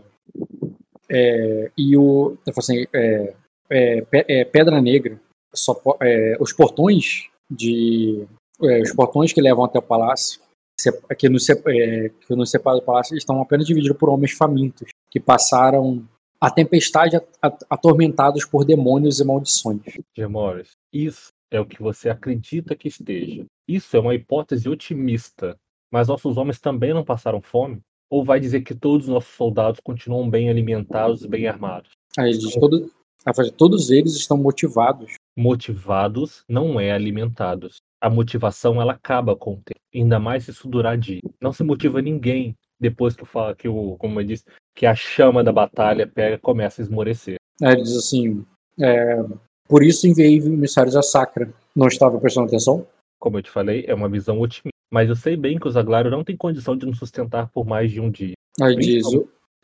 [1.10, 2.38] É, e o.
[2.56, 3.34] Assim, é,
[3.72, 5.20] é, é Pedra Negra,
[5.56, 8.26] só, é, os portões de.
[8.60, 10.42] os portões que levam até o palácio,
[11.18, 16.08] que nos, que nos separam do palácio, estão apenas divididos por homens famintos, que passaram
[16.40, 17.20] a tempestade
[17.70, 19.82] atormentados por demônios e maldições.
[20.16, 23.46] Gemores, isso é o que você acredita que esteja.
[23.68, 25.58] Isso é uma hipótese otimista.
[25.92, 27.82] Mas nossos homens também não passaram fome?
[28.10, 31.92] Ou vai dizer que todos os nossos soldados continuam bem alimentados e bem armados?
[32.18, 32.92] Aí diz, todo,
[33.58, 35.16] todos eles estão motivados.
[35.38, 37.78] Motivados não é alimentados.
[38.02, 39.80] A motivação ela acaba com o tempo.
[39.94, 41.22] Ainda mais se isso durar dia.
[41.40, 44.44] Não se motiva ninguém depois que, fala, que o, como eu disse,
[44.76, 47.36] que a chama da batalha pega começa a esmorecer.
[47.62, 48.46] É, ele diz assim,
[48.80, 49.24] é,
[49.68, 51.54] por isso enviei emissários a Sacra.
[51.76, 52.88] Não estava prestando atenção?
[53.20, 54.70] Como eu te falei, é uma visão otimista.
[54.92, 57.92] Mas eu sei bem que o Zaglário não tem condição de nos sustentar por mais
[57.92, 58.34] de um dia.
[58.62, 59.06] Aí diz,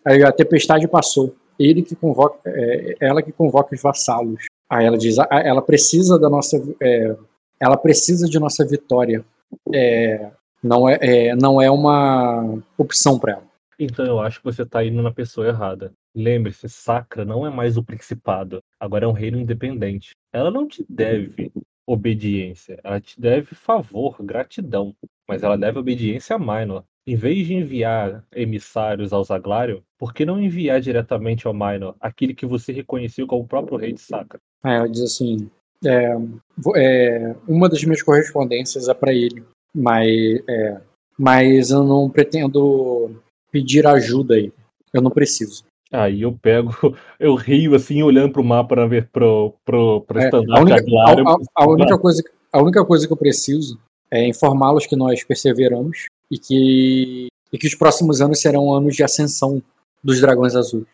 [0.06, 1.36] aí a tempestade passou.
[1.58, 4.46] Ele que convoca, é, ela que convoca os vassalos.
[4.74, 7.16] Aí ela diz, ela precisa da nossa, é,
[7.60, 9.24] ela precisa de nossa vitória.
[9.72, 10.32] É,
[10.64, 13.44] não é, é não é uma opção para ela.
[13.78, 15.94] Então eu acho que você está indo na pessoa errada.
[16.16, 20.16] Lembre-se, Sacra não é mais o principado, agora é um reino independente.
[20.32, 21.52] Ela não te deve
[21.86, 24.96] obediência, ela te deve favor, gratidão,
[25.28, 26.84] mas ela deve obediência a Minor.
[27.06, 32.34] Em vez de enviar emissários ao Zaglário, por que não enviar diretamente ao Minor aquele
[32.34, 34.40] que você reconheceu como o próprio rei de Sacra?
[34.66, 35.50] É, ela diz assim:
[35.86, 36.16] é,
[36.76, 39.44] é, uma das minhas correspondências é para ele,
[39.76, 40.10] mas,
[40.48, 40.82] é,
[41.18, 43.12] mas eu não pretendo
[43.52, 44.52] pedir ajuda aí.
[44.94, 45.64] Eu não preciso.
[45.92, 46.72] Aí eu pego,
[47.20, 51.12] eu rio assim, olhando pro mapa para ver pro, pro, pro é, a, única, a,
[51.12, 53.80] a, a, única coisa, a única coisa que eu preciso
[54.10, 59.04] é informá-los que nós perseveramos e que, e que os próximos anos serão anos de
[59.04, 59.62] ascensão
[60.04, 60.88] dos dragões azuis.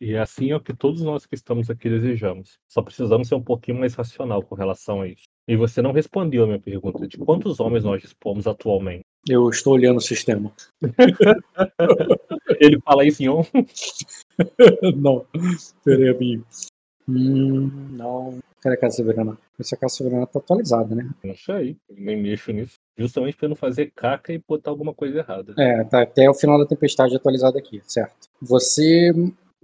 [0.00, 2.58] E assim é o que todos nós que estamos aqui desejamos.
[2.68, 5.24] Só precisamos ser um pouquinho mais racional com relação a isso.
[5.48, 9.04] E você não respondeu a minha pergunta de quantos homens nós dispomos atualmente.
[9.28, 10.52] Eu estou olhando o sistema.
[12.60, 13.42] Ele fala isso em on?
[14.96, 15.26] não.
[15.84, 16.46] Peraí, amigo.
[17.08, 18.38] Hum, não.
[18.60, 19.38] Cadê a Casa Soberana?
[19.60, 21.08] Essa Casa Soberana tá atualizada, né?
[21.22, 21.76] Não sei.
[21.90, 22.74] Nem mexo nisso.
[22.98, 25.54] Justamente para não fazer caca e botar alguma coisa errada.
[25.58, 28.28] É, tá até o final da tempestade atualizado aqui, certo.
[28.40, 29.12] Você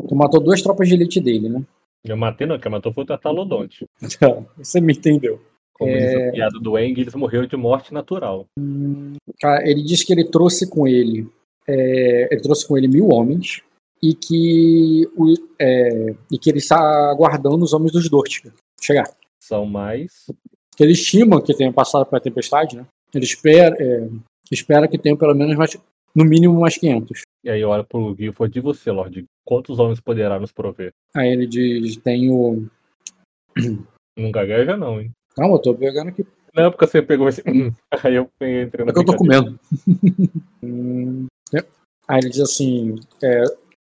[0.09, 1.63] tu matou duas tropas de elite dele, né?
[2.05, 3.87] Eu matei não, quem matou foi o Tatalodonte.
[4.59, 5.41] Você me entendeu.
[5.73, 5.99] Como é...
[5.99, 8.47] diz a piada do Eng, eles morreram de morte natural.
[8.59, 9.15] Hum,
[9.65, 11.29] ele diz que ele trouxe com ele
[11.67, 13.63] é, ele trouxe com ele mil homens
[14.03, 16.79] e que, o, é, e que ele está
[17.11, 19.11] aguardando os homens dos Dortiga chegar.
[19.43, 20.27] São mais.
[20.77, 22.87] Que ele estima que tenham passado pela tempestade, né?
[23.15, 24.09] Ele espera, é,
[24.51, 25.77] espera que tenham pelo menos mais,
[26.15, 27.23] no mínimo mais 500.
[27.45, 29.25] E aí olha pro Guilford de você, Lorde.
[29.45, 30.93] Quantos homens poderá nos prover?
[31.15, 32.69] Aí ele diz: tenho.
[34.19, 35.11] Não gagueja, não, hein?
[35.35, 36.27] Calma, eu tô pegando aqui.
[36.55, 37.43] Não, porque você pegou esse.
[38.03, 38.91] Aí eu entrei na.
[38.91, 39.61] É que eu tô comendo.
[42.09, 43.45] Aí ele diz assim: é,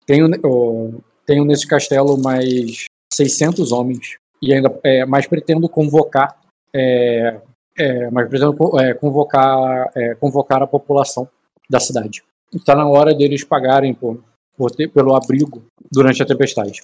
[0.05, 6.39] tenho, oh, tenho nesse castelo mais 600 homens e ainda é, mais pretendo convocar
[6.75, 7.41] é,
[7.79, 11.29] é, mas pretendo é, convocar é, convocar a população
[11.69, 12.23] da cidade.
[12.55, 14.23] Está na hora deles pagarem por,
[14.57, 16.83] por ter, pelo abrigo durante a tempestade.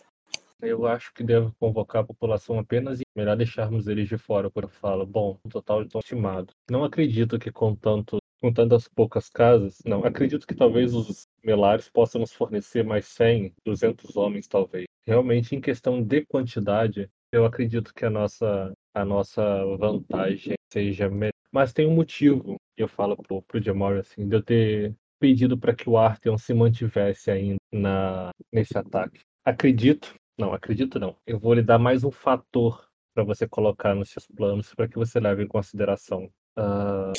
[0.61, 4.69] Eu acho que devo convocar a população apenas e melhor deixarmos eles de fora, quando
[4.69, 6.55] falo, bom, no total estão estimados.
[6.71, 11.89] Não acredito que com tanto com tantas poucas casas, não, acredito que talvez os melares
[11.89, 14.85] possam nos fornecer mais 100, 200 homens, talvez.
[15.07, 19.43] Realmente, em questão de quantidade, eu acredito que a nossa, a nossa
[19.77, 21.33] vantagem seja melhor.
[21.51, 25.75] Mas tem um motivo, eu falo pro, pro Jamor, assim, de eu ter pedido para
[25.75, 29.21] que o Artheon se mantivesse ainda na, nesse ataque.
[29.45, 31.17] Acredito, não, acredito não.
[31.27, 34.97] Eu vou lhe dar mais um fator para você colocar nos seus planos para que
[34.97, 36.31] você leve em consideração.
[36.59, 37.13] Uh,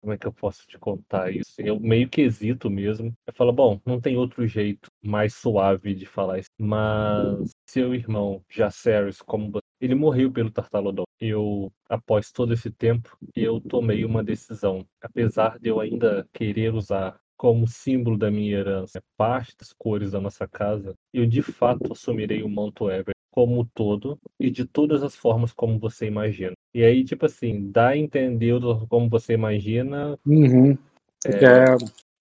[0.00, 1.54] como é que eu posso te contar isso?
[1.58, 3.12] Eu meio que hesito mesmo.
[3.26, 6.50] Eu falo, bom, não tem outro jeito mais suave de falar isso.
[6.58, 11.04] Mas seu irmão, Jaceres, como ele morreu pelo Tartalodon.
[11.20, 14.86] Eu, após todo esse tempo, eu tomei uma decisão.
[15.00, 20.20] Apesar de eu ainda querer usar como símbolo da minha herança parte das cores da
[20.20, 25.14] nossa casa, eu de fato assumirei o manto Ever como todo e de todas as
[25.14, 26.54] formas como você imagina.
[26.74, 30.18] E aí, tipo assim, dá a entender como você imagina.
[30.26, 30.76] Uhum.
[31.24, 31.44] É...
[31.44, 31.64] É...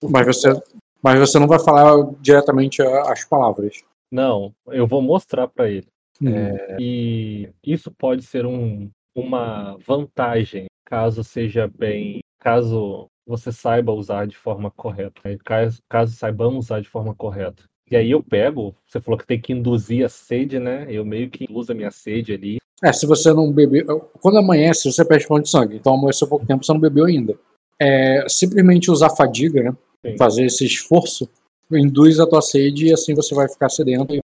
[0.08, 0.62] Mas você,
[1.02, 3.84] Mas você não vai falar diretamente as palavras.
[4.12, 5.88] Não, eu vou mostrar para ele.
[6.22, 6.30] Uhum.
[6.30, 12.20] É, e isso pode ser um, uma vantagem caso seja bem.
[12.40, 15.20] Caso você saiba usar de forma correta.
[15.26, 15.36] né?
[15.44, 17.64] Caso, caso saibamos usar de forma correta.
[17.90, 20.88] E aí eu pego, você falou que tem que induzir a sede, né?
[20.90, 22.58] Eu meio que induzo a minha sede ali.
[22.84, 23.86] É, se você não beber.
[24.22, 25.78] Quando amanhece, você perde pão de sangue.
[25.78, 27.38] Então amanheceu pouco tempo, você não bebeu ainda.
[27.80, 29.78] É, simplesmente usar fadiga, né?
[30.06, 30.18] Sim.
[30.18, 31.30] Fazer esse esforço,
[31.72, 34.20] induz a tua sede e assim você vai ficar sedento e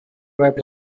[0.40, 0.54] vai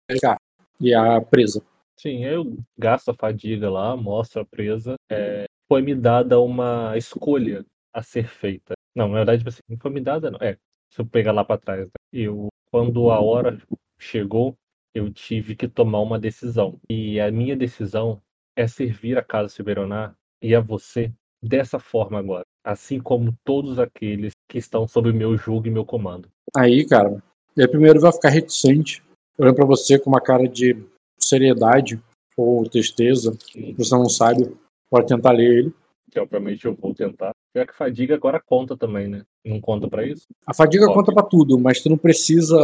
[0.06, 0.36] pegar.
[0.80, 1.62] E a presa.
[1.98, 4.94] Sim, eu gasto a fadiga lá, mostro a presa.
[5.10, 8.74] É, foi me dada uma escolha a ser feita.
[8.94, 10.38] Não, na verdade, tipo assim, não foi me dada, não.
[10.40, 10.56] É,
[10.92, 11.86] se eu pegar lá para trás.
[11.86, 11.92] né?
[12.12, 13.58] Eu, quando a hora
[13.98, 14.54] chegou,
[14.94, 16.78] eu tive que tomar uma decisão.
[16.88, 18.20] E a minha decisão
[18.56, 21.12] é servir a Casa Silveronar e a você
[21.42, 22.44] dessa forma agora.
[22.64, 26.28] Assim como todos aqueles que estão sob meu jugo e meu comando.
[26.54, 27.22] Aí, cara,
[27.56, 29.02] ele primeiro vai ficar reticente,
[29.38, 30.76] olhando pra você com uma cara de
[31.18, 32.02] seriedade
[32.36, 33.36] ou tristeza.
[33.76, 34.54] Você não sabe,
[34.90, 35.74] pode tentar ler ele.
[36.18, 37.32] Obviamente eu vou tentar.
[37.54, 39.24] Já que fadiga agora conta também, né?
[39.44, 40.26] Não conta pra isso?
[40.46, 40.98] A fadiga Pode.
[40.98, 42.56] conta pra tudo, mas tu não precisa.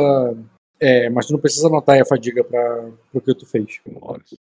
[0.79, 3.81] É, mas tu não precisa anotar a fadiga pra, pro que tu fez.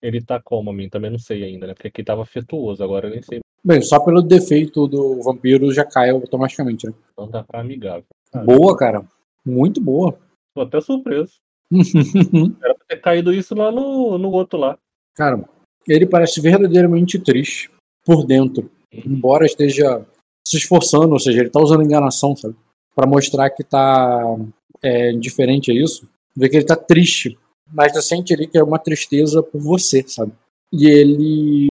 [0.00, 0.88] Ele tá como a mim?
[0.88, 1.74] Também não sei ainda, né?
[1.74, 3.40] Porque aqui tava afetuoso, agora eu nem sei.
[3.64, 6.94] Bem, só pelo defeito do vampiro já cai automaticamente, né?
[7.18, 8.04] Não dá pra amigável.
[8.32, 9.04] Ah, Boa, cara.
[9.44, 10.18] Muito boa.
[10.54, 11.34] Tô até surpreso.
[12.62, 14.78] Era pra ter caído isso lá no, no outro lá.
[15.14, 15.42] cara,
[15.88, 17.70] ele parece verdadeiramente triste
[18.04, 18.70] por dentro.
[18.92, 20.04] Embora esteja
[20.46, 22.54] se esforçando, ou seja, ele tá usando enganação, sabe?
[22.94, 24.36] Pra mostrar que tá
[24.82, 26.08] é, indiferente a isso.
[26.36, 27.38] Vê que ele tá triste.
[27.72, 30.32] Mas tu sente ali que é uma tristeza por você, sabe?
[30.72, 31.68] E ele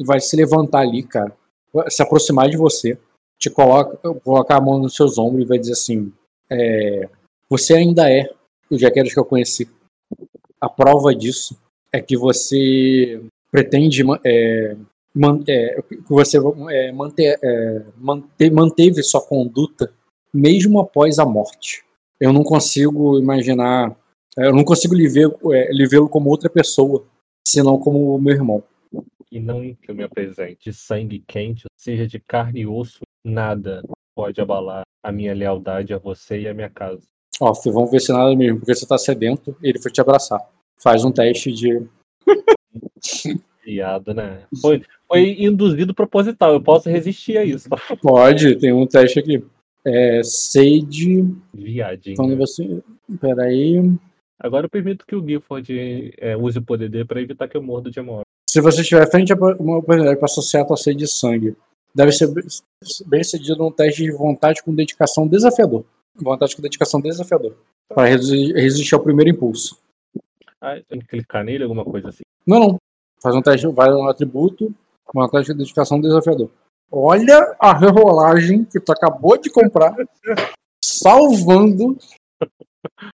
[0.00, 1.36] vai se levantar ali, cara.
[1.88, 2.98] Se aproximar de você.
[3.38, 6.12] Te coloca, colocar a mão nos seus ombros e vai dizer assim:
[6.48, 7.08] é,
[7.48, 8.30] Você ainda é
[8.70, 9.68] o Jaqueros que eu conheci.
[10.60, 11.56] A prova disso
[11.92, 13.20] é que você
[13.50, 14.76] pretende é,
[15.48, 16.38] é, que você
[16.70, 19.92] é, manter, é, mante- manteve sua conduta
[20.32, 21.84] mesmo após a morte.
[22.18, 23.96] Eu não consigo imaginar,
[24.36, 27.04] é, eu não consigo lhe ver- é, lhe vê-lo como outra pessoa,
[27.46, 28.62] senão como meu irmão.
[29.30, 33.82] E não que eu me apresente sangue quente, seja de carne e osso, nada
[34.16, 37.02] pode abalar a minha lealdade a você e a minha casa.
[37.40, 40.40] Ó, vamos ver se nada mesmo, porque você tá sedento e ele foi te abraçar.
[40.80, 41.82] Faz um teste de.
[43.64, 44.42] Piada, né?
[44.60, 47.68] Foi, foi induzido proposital, eu posso resistir a isso.
[48.02, 49.42] Pode, tem um teste aqui.
[49.84, 50.22] É.
[50.22, 51.26] Sage.
[51.52, 52.16] Viadinho.
[52.16, 52.82] Quando você.
[53.20, 53.80] Peraí.
[54.38, 57.62] Agora eu permito que o Guilford é, use o poder dele pra evitar que eu
[57.62, 58.22] morra de amor.
[58.48, 61.56] Se você estiver frente a uma oportunidade para associar a tua sede de sangue,
[61.94, 62.32] deve ser
[63.06, 65.84] bem sucedido num teste de vontade com dedicação desafiador.
[66.14, 67.56] Vontade com dedicação desafiador.
[67.88, 69.78] Para resistir ao primeiro impulso.
[70.60, 72.22] Ah, tem que clicar nele, alguma coisa assim.
[72.46, 72.78] Não, não.
[73.24, 74.70] Faz um teste, vai no atributo,
[75.14, 76.50] vontade com dedicação desafiador.
[76.92, 79.96] Olha a rerolagem que tu acabou de comprar,
[80.84, 81.96] salvando,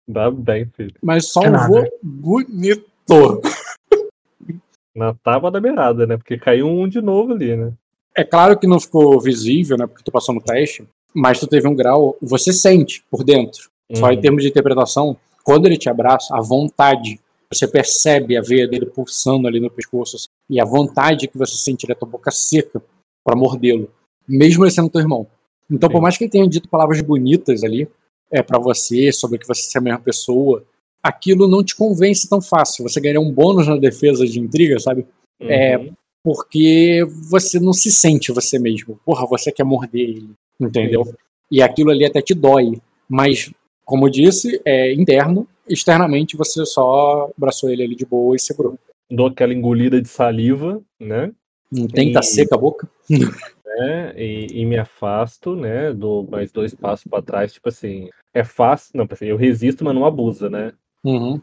[0.07, 0.93] Dá bem, filho.
[1.03, 1.91] mas É salvou nada.
[2.03, 2.85] bonito.
[4.95, 6.19] Na tábua da beirada, né?
[6.19, 7.73] Porque caiu um de novo ali, né?
[8.15, 9.87] É claro que não ficou visível, né?
[9.87, 13.71] Porque tu passou no teste, mas tu teve um grau, você sente por dentro.
[13.95, 14.21] Só em Uhum.
[14.21, 17.19] termos de interpretação, quando ele te abraça, a vontade,
[17.53, 21.55] você percebe a veia dele pulsando ali no pescoço, assim, e a vontade que você
[21.57, 22.83] sente da tua boca seca
[23.25, 23.91] pra mordê-lo,
[24.29, 25.27] mesmo ele sendo teu irmão.
[25.71, 26.03] Então, por Sim.
[26.03, 27.89] mais que ele tenha dito palavras bonitas ali,
[28.31, 30.65] é para você, sobre que você é a mesma pessoa,
[31.03, 32.83] aquilo não te convence tão fácil.
[32.83, 35.07] Você ganharia um bônus na defesa de intriga, sabe?
[35.41, 35.93] É, Uhum.
[36.23, 38.99] porque você não se sente você mesmo.
[39.05, 40.31] Porra, você quer morder ele,
[40.61, 41.03] entendeu?
[41.51, 42.81] E aquilo ali até te dói.
[43.09, 43.51] Mas,
[43.85, 45.47] como eu disse, é interno.
[45.69, 48.79] Externamente, você só abraçou ele ali de boa e segurou.
[49.11, 51.33] Dou aquela engolida de saliva, né?
[51.71, 52.89] Não tem que tá seca a boca.
[53.67, 54.15] né?
[54.17, 55.93] E, e me afasto, né?
[55.93, 58.09] Dou mais dois passos pra trás, tipo assim.
[58.33, 58.93] É fácil.
[58.95, 60.73] Não, assim, eu resisto, mas não abusa, né?
[61.05, 61.41] Uhum.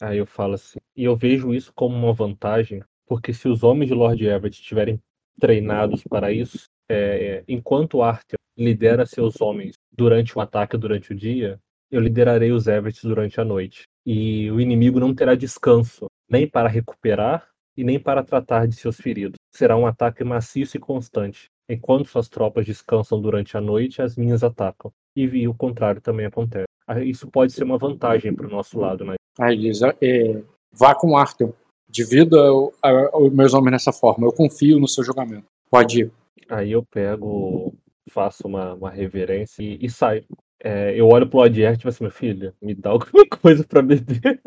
[0.00, 3.88] Aí eu falo assim, e eu vejo isso como uma vantagem, porque se os homens
[3.88, 5.00] de Lord Everett estiverem
[5.40, 11.14] treinados para isso, é, é, enquanto Arthur lidera seus homens durante o ataque durante o
[11.14, 11.60] dia,
[11.90, 13.82] eu liderarei os Everett durante a noite.
[14.06, 17.46] E o inimigo não terá descanso, nem para recuperar
[17.76, 19.36] e nem para tratar de seus feridos.
[19.54, 21.50] Será um ataque maciço e constante.
[21.68, 24.90] Enquanto suas tropas descansam durante a noite, as minhas atacam.
[25.14, 26.66] E, o contrário também acontece.
[26.86, 29.16] Ah, Isso pode ser uma vantagem para o nosso lado, né?
[29.38, 31.52] Aí diz: é, vá com o Arthur.
[31.88, 34.26] Divida os meus homens nessa forma.
[34.26, 35.44] Eu confio no seu julgamento.
[35.70, 36.12] Pode ir.
[36.48, 37.74] Aí eu pego,
[38.10, 40.24] faço uma, uma reverência e, e saio.
[40.62, 44.40] é, eu olho pro Odier, tipo assim, meu filho, me dá alguma coisa pra beber.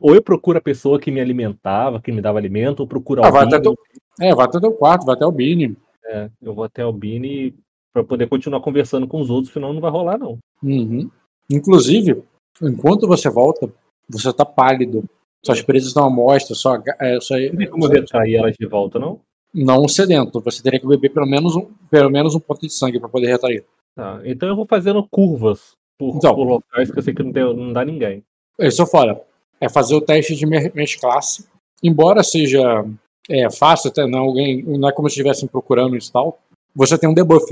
[0.00, 3.30] ou eu procuro a pessoa que me alimentava, que me dava alimento, ou procuro Ah,
[3.30, 3.58] vai alguém.
[3.58, 3.78] até teu,
[4.20, 5.76] é, vai até teu quarto, vai até o Bini.
[6.06, 7.54] É, eu vou até o Bini
[7.92, 10.38] pra poder continuar conversando com os outros, senão não vai rolar, não.
[10.62, 11.08] Uhum.
[11.50, 12.22] Inclusive,
[12.60, 13.72] enquanto você volta,
[14.08, 15.04] você tá pálido.
[15.44, 18.98] Suas presas estão à mostra, só, é, só, Não tem como retrair elas de volta,
[18.98, 19.20] não?
[19.54, 20.40] Não sedento.
[20.40, 23.28] Você teria que beber pelo menos um, pelo menos um ponto de sangue pra poder
[23.28, 23.64] retrair.
[23.94, 26.34] Tá, então eu vou fazendo curvas por, Então.
[26.34, 28.24] por locais que eu sei que não, tem, não dá ninguém.
[28.58, 29.20] Isso eu fora.
[29.60, 31.46] É fazer o teste de me- mesclasse.
[31.82, 32.84] Embora seja
[33.30, 36.38] é, fácil, até não, alguém, não é como se estivessem procurando isso e tal.
[36.74, 37.46] Você tem um debuff.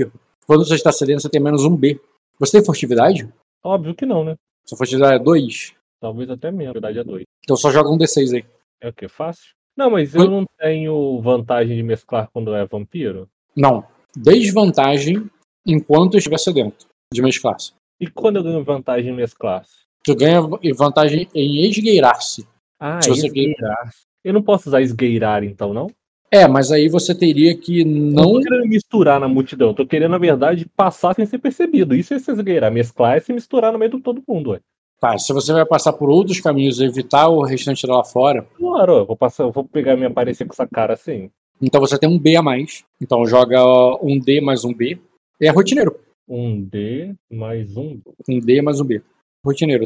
[0.45, 1.99] Quando você está sedento, você tem menos um B.
[2.39, 3.27] Você tem furtividade?
[3.63, 4.35] Óbvio que não, né?
[4.65, 5.73] Sua furtividade é 2.
[6.01, 7.23] Talvez até menos, na verdade é dois.
[7.43, 8.45] Então só joga um D6 aí.
[8.81, 9.07] É o que?
[9.07, 9.53] Fácil?
[9.75, 13.27] Não, mas eu não tenho vantagem de mesclar quando é vampiro.
[13.55, 13.83] Não.
[14.15, 15.29] Desvantagem
[15.65, 17.73] enquanto estiver sedento de mesclasse.
[17.99, 19.63] E quando eu ganho vantagem em mesclar?
[20.03, 20.41] Tu ganha
[20.75, 22.47] vantagem em esgueirar-se.
[22.79, 23.89] Ah, Se você esgueirar.
[24.23, 25.87] Eu não posso usar esgueirar, então, não?
[26.29, 28.33] É, mas aí você teria que Não não.
[28.33, 29.69] tô querendo misturar na multidão.
[29.69, 31.95] eu Tô querendo, na verdade, passar sem ser percebido.
[31.95, 32.71] Isso é se esgueirar.
[32.71, 34.59] Mesclar é se misturar no meio de todo mundo, ué.
[35.03, 38.99] Tá, se você vai passar por outros caminhos e evitar o restante lá fora, Claro,
[38.99, 41.29] eu vou passar, eu vou pegar minha aparência com essa cara assim.
[41.61, 42.85] então você tem um B a mais.
[43.01, 43.61] Então joga
[44.01, 44.97] um D mais um B.
[45.41, 45.99] É rotineiro.
[46.25, 47.99] Um D mais um.
[48.29, 49.01] Um D mais um B.
[49.45, 49.83] Rotineiro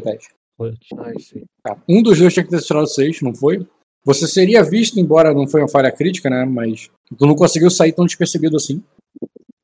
[1.18, 1.42] sim.
[1.64, 1.76] Tá.
[1.88, 3.66] Um dos dois tinha que ter tirado 6, não foi?
[4.04, 6.44] Você seria visto, embora não foi uma falha crítica, né?
[6.44, 8.80] Mas tu não conseguiu sair tão despercebido assim.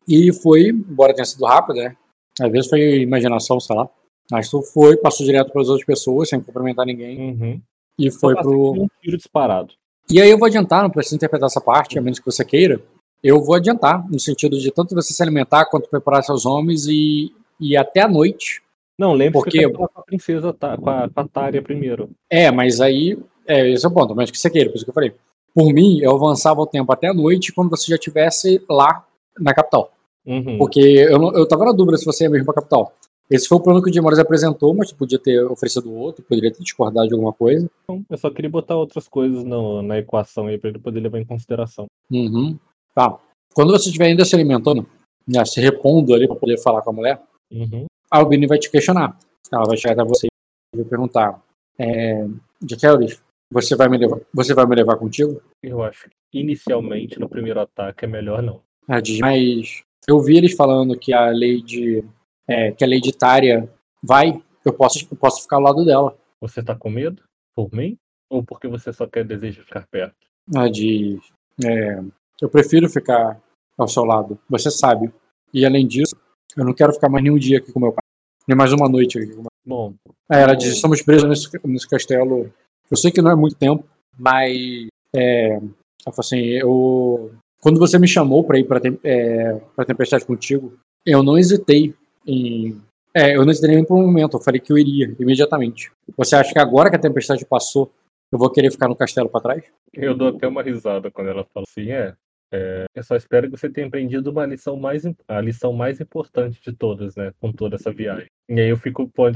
[0.08, 1.96] E foi, embora tenha sido rápido, né?
[2.40, 3.88] Às vezes foi imaginação, sei lá.
[4.30, 7.30] Mas tu foi, passou direto para as outras pessoas, sem cumprimentar ninguém.
[7.30, 7.60] Uhum.
[7.98, 8.72] E foi pro.
[8.72, 9.74] um tiro disparado.
[10.10, 12.80] E aí eu vou adiantar, não precisa interpretar essa parte, a menos que você queira.
[13.22, 17.32] Eu vou adiantar, no sentido de tanto você se alimentar quanto preparar seus homens e,
[17.58, 18.62] e até a noite.
[18.98, 22.10] Não, lembre-se Por que eu com a princesa, tá, com, a, com a Tária primeiro.
[22.30, 23.18] É, mas aí.
[23.46, 25.12] É, esse é o ponto, a menos que você queira, por isso que eu falei.
[25.54, 29.04] Por mim, eu avançava o tempo até a noite quando você já estivesse lá
[29.38, 29.92] na capital.
[30.26, 30.56] Uhum.
[30.58, 32.92] Porque eu, não- eu tava na dúvida se você ia mesmo pra capital.
[33.30, 36.62] Esse foi o plano que o Dimores apresentou, mas podia ter oferecido outro, poderia ter
[36.62, 37.68] discordado de alguma coisa.
[38.10, 41.24] Eu só queria botar outras coisas no- na equação aí pra ele poder levar em
[41.24, 41.86] consideração.
[42.10, 42.58] Uhum.
[42.94, 43.18] Tá.
[43.54, 44.86] Quando você estiver ainda se alimentando,
[45.26, 47.86] né, se repondo ali pra poder falar com a mulher, Uhum.
[48.10, 49.18] a Albini vai te questionar.
[49.52, 50.26] Ela vai chegar até você
[50.74, 51.42] e vai perguntar:
[51.78, 52.26] é,
[52.60, 53.16] De Kelly,
[53.50, 55.40] você vai me levar, você vai me levar contigo?
[55.62, 58.60] Eu acho que inicialmente no primeiro ataque é melhor não.
[59.02, 62.04] Diz, mas eu vi eles falando que a lei de
[62.48, 63.68] é, que a lei de Tária
[64.02, 66.16] vai, eu posso, eu posso ficar ao lado dela.
[66.40, 67.22] Você tá com medo?
[67.54, 67.96] Por mim?
[68.30, 70.16] Ou porque você só quer deseja ficar perto?
[70.54, 71.20] Ela diz,
[71.64, 72.00] é,
[72.40, 73.40] eu prefiro ficar
[73.78, 75.12] ao seu lado, você sabe.
[75.52, 76.16] E além disso,
[76.56, 78.04] eu não quero ficar mais nenhum dia aqui com meu pai,
[78.46, 79.50] nem mais uma noite aqui com meu pai.
[79.66, 79.94] Bom,
[80.28, 82.52] Aí ela diz, estamos presos nesse, nesse castelo.
[82.90, 83.84] Eu sei que não é muito tempo,
[84.18, 85.62] mas é, ela
[86.06, 91.22] falou assim, eu quando você me chamou para ir para é, para tempestade contigo, eu
[91.22, 91.94] não hesitei
[92.26, 92.80] em
[93.16, 95.92] é, eu não hesitei nem por um momento, eu falei que eu iria imediatamente.
[96.16, 97.92] Você acha que agora que a tempestade passou,
[98.32, 99.64] eu vou querer ficar no castelo para trás?
[99.92, 102.14] eu dou até uma risada quando ela fala assim, é.
[102.52, 106.60] é, eu só espero que você tenha aprendido uma lição mais a lição mais importante
[106.60, 107.32] de todas, né?
[107.40, 108.26] Com toda essa viagem.
[108.48, 109.32] E aí eu fico põe-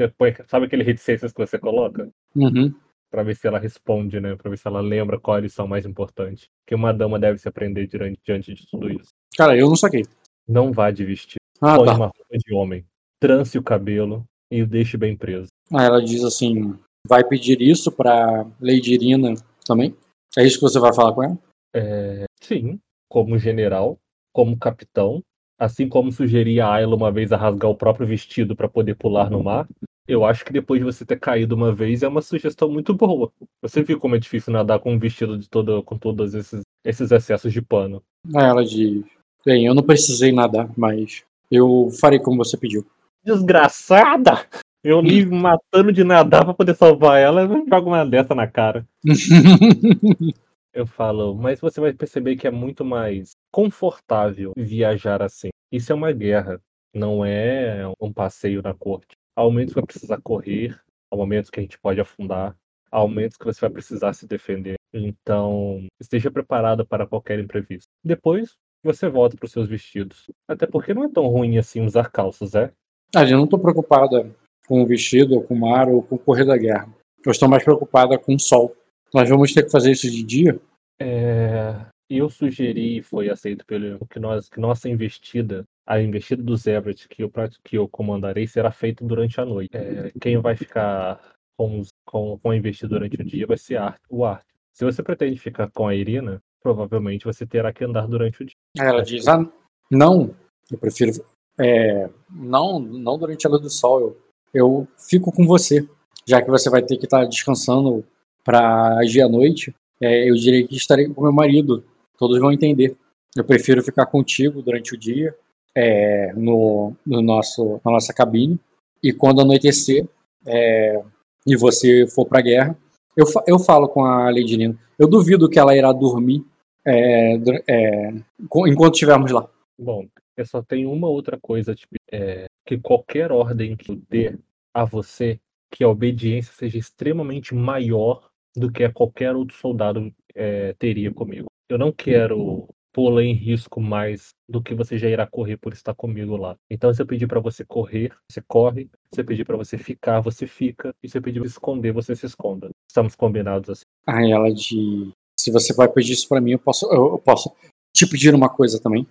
[0.49, 2.09] sabe aquele reticências que você coloca?
[2.35, 2.75] Uhum.
[3.09, 4.35] Pra ver se ela responde, né?
[4.35, 6.49] Pra ver se ela lembra qual a lição mais importante.
[6.67, 9.11] Que uma dama deve se aprender diante, diante de tudo isso.
[9.37, 10.05] Cara, eu não saquei.
[10.49, 11.39] Não vá de vestido.
[11.61, 11.95] Ah, Põe tá.
[11.95, 12.85] uma roupa de homem.
[13.21, 15.49] Trance o cabelo e o deixe bem preso.
[15.73, 16.75] Aí ela diz assim,
[17.07, 19.95] vai pedir isso para Lady Irina também?
[20.37, 21.39] É isso que você vai falar com ela?
[21.75, 22.79] É, sim,
[23.09, 23.99] como general,
[24.33, 25.23] como capitão,
[25.59, 29.31] assim como sugeria a Ayla uma vez a rasgar o próprio vestido para poder pular
[29.31, 29.69] no mar,
[30.07, 33.31] eu acho que depois de você ter caído uma vez é uma sugestão muito boa.
[33.61, 37.11] Você viu como é difícil nadar com um vestido de todo, com todos esses, esses
[37.11, 38.03] excessos de pano.
[38.35, 39.05] Aí ela diz:
[39.45, 42.87] Bem, eu não precisei nadar, mas eu farei como você pediu.
[43.25, 44.47] Desgraçada!
[44.83, 48.87] Eu me matando de nadar pra poder salvar ela, eu jogo uma dessa na cara.
[50.79, 55.49] Eu falo, mas você vai perceber que é muito mais confortável viajar assim.
[55.73, 56.61] Isso é uma guerra,
[56.95, 59.17] não é um passeio na corte.
[59.35, 60.79] Há momentos que vai precisar correr,
[61.11, 62.57] há momentos que a gente pode afundar,
[62.93, 64.77] há momentos que você vai precisar se defender.
[64.93, 67.89] Então, esteja preparado para qualquer imprevisto.
[68.05, 70.31] Depois, você volta para os seus vestidos.
[70.47, 72.73] Até porque não é tão ruim assim usar calças, é?
[73.15, 74.31] Ah, eu não estou preocupada
[74.67, 76.89] com o vestido, ou com o mar, ou com o correr da guerra.
[77.25, 78.77] Eu estou mais preocupada com o sol.
[79.13, 80.61] Nós vamos ter que fazer isso de dia?
[81.01, 86.57] É, eu sugeri e foi aceito pelo que nós que nossa investida, a investida do
[86.57, 87.33] Zebret que eu
[87.65, 89.77] que eu comandarei será feita durante a noite.
[89.77, 91.21] É, quem vai ficar
[91.57, 94.45] com, com, com a investida durante o dia vai ser o Art.
[94.73, 98.57] Se você pretende ficar com a Irina, provavelmente você terá que andar durante o dia.
[98.79, 99.47] Ela diz: ah,
[99.91, 100.35] não,
[100.71, 101.13] eu prefiro
[101.59, 104.01] é, não, não durante a luz do sol.
[104.01, 104.17] Eu,
[104.55, 105.87] eu fico com você,
[106.27, 108.05] já que você vai ter que estar descansando
[108.45, 109.75] para agir à noite.
[110.01, 111.85] É, eu diria que estarei com meu marido.
[112.17, 112.97] Todos vão entender.
[113.37, 115.35] Eu prefiro ficar contigo durante o dia,
[115.75, 118.59] é, no, no nosso, na nossa cabine.
[119.03, 120.07] E quando anoitecer
[120.47, 121.03] é,
[121.47, 122.79] e você for para a guerra,
[123.19, 124.79] eu, eu falo com a Lady Nina.
[124.97, 126.45] Eu duvido que ela irá dormir
[126.85, 127.35] é,
[127.69, 129.49] é, enquanto estivermos lá.
[129.77, 134.39] Bom, eu só tenho uma outra coisa, tipo, é, que qualquer ordem que eu dê
[134.73, 141.13] a você, que a obediência seja extremamente maior do que qualquer outro soldado é, teria
[141.13, 141.49] comigo.
[141.69, 145.95] Eu não quero pô-la em risco mais do que você já irá correr por estar
[145.95, 146.57] comigo lá.
[146.71, 148.91] Então, se eu pedir para você correr, você corre.
[149.13, 150.95] Se eu pedir para você ficar, você fica.
[151.03, 152.71] E se eu pedir para esconder, você se esconda.
[152.89, 153.85] Estamos combinados assim.
[154.07, 155.13] Aí ela de.
[155.39, 157.53] Se você vai pedir isso para mim, eu posso, eu posso
[157.95, 159.07] te pedir uma coisa também.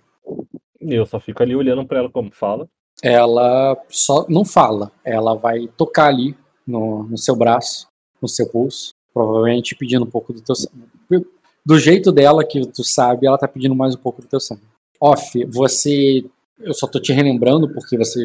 [0.80, 2.68] Eu só fico ali olhando para ela como fala.
[3.02, 4.92] Ela só não fala.
[5.04, 6.36] Ela vai tocar ali
[6.66, 7.86] no, no seu braço,
[8.20, 10.54] no seu pulso, provavelmente pedindo um pouco do teu.
[11.68, 14.62] Do jeito dela que tu sabe, ela tá pedindo mais um pouco do teu sangue.
[14.98, 16.24] Off, você,
[16.58, 18.22] eu só tô te relembrando porque você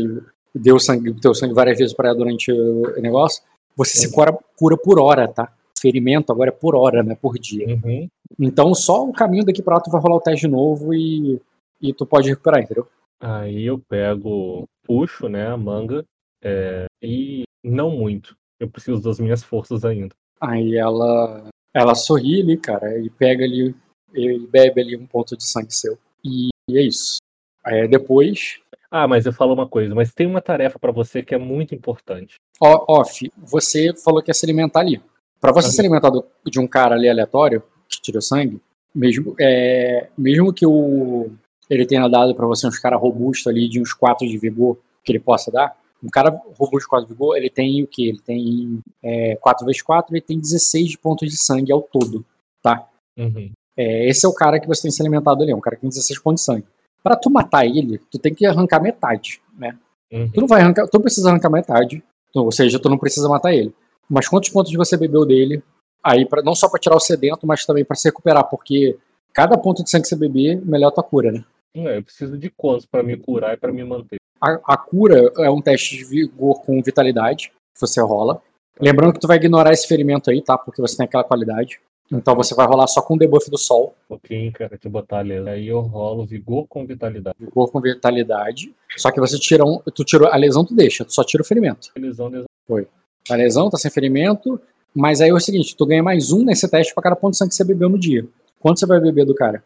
[0.55, 3.43] deu sangue, teu sangue várias vezes para ela durante o negócio.
[3.75, 4.01] Você uhum.
[4.05, 5.51] se cura, cura por hora, tá?
[5.77, 7.17] Ferimento agora é por hora, né?
[7.21, 7.67] Por dia.
[7.67, 8.07] Uhum.
[8.39, 11.37] Então só o caminho daqui pra lá tu vai rolar o teste de novo e
[11.81, 12.87] e tu pode recuperar, entendeu?
[13.19, 16.05] Aí eu pego, puxo, né, a manga,
[16.41, 18.37] é, e não muito.
[18.57, 20.15] Eu preciso das minhas forças ainda.
[20.39, 23.75] Aí ela, ela sorri ali, cara, e pega ali,
[24.13, 25.97] e bebe ali um ponto de sangue seu.
[26.23, 27.17] E, e é isso.
[27.63, 28.59] Aí depois.
[28.91, 31.73] Ah, mas eu falo uma coisa, mas tem uma tarefa para você que é muito
[31.73, 32.35] importante.
[32.61, 35.01] Off, você falou que ia se alimentar ali.
[35.41, 38.61] Para você se alimentar do, de um cara ali aleatório, que tirou sangue,
[38.93, 41.31] mesmo, é, mesmo que o,
[41.69, 45.11] ele tenha dado para você uns caras robustos ali de uns 4 de vigor que
[45.11, 45.75] ele possa dar.
[46.03, 48.09] Um cara robusto de 4 de vigor, ele tem o que?
[48.09, 52.25] Ele tem é, 4x4, ele tem 16 pontos de sangue ao todo,
[52.61, 52.87] tá?
[53.17, 53.51] Uhum.
[53.77, 55.81] É, esse é o cara que você tem se alimentado ali, é um cara que
[55.81, 56.65] tem 16 pontos de sangue.
[57.01, 59.77] Para tu matar ele, tu tem que arrancar metade, né?
[60.11, 60.29] Uhum.
[60.29, 62.03] Tu não vai arrancar, tu não precisa arrancar metade,
[62.35, 63.73] ou seja, tu não precisa matar ele.
[64.09, 65.63] Mas quantos pontos você bebeu dele?
[66.03, 68.97] Aí, pra, não só para tirar o sedento, mas também para se recuperar, porque
[69.33, 71.43] cada ponto de sangue que você beber, melhor a tua cura, né?
[71.75, 74.17] É, eu preciso de quantos para me curar e para me manter?
[74.43, 78.41] A, a, cura é um teste de vigor com vitalidade que você rola.
[78.77, 80.57] Lembrando que tu vai ignorar esse ferimento aí, tá?
[80.57, 81.79] Porque você tem aquela qualidade.
[82.11, 83.95] Então você vai rolar só com o debuff do sol.
[84.09, 85.37] Pouquinho, cara, eu botar ali.
[85.47, 87.37] Aí eu rolo vigor com vitalidade.
[87.39, 88.73] Vigor com vitalidade.
[88.97, 89.79] Só que você tira um.
[89.79, 90.27] Tu tirou.
[90.27, 91.91] A lesão tu deixa, tu só tira o ferimento.
[91.95, 92.47] Lesão, lesão.
[92.67, 92.87] Foi.
[93.29, 94.59] A lesão tá sem ferimento.
[94.93, 97.37] Mas aí é o seguinte, tu ganha mais um nesse teste para cada ponto de
[97.37, 98.27] sangue que você bebeu no dia.
[98.59, 99.63] Quanto você vai beber do cara?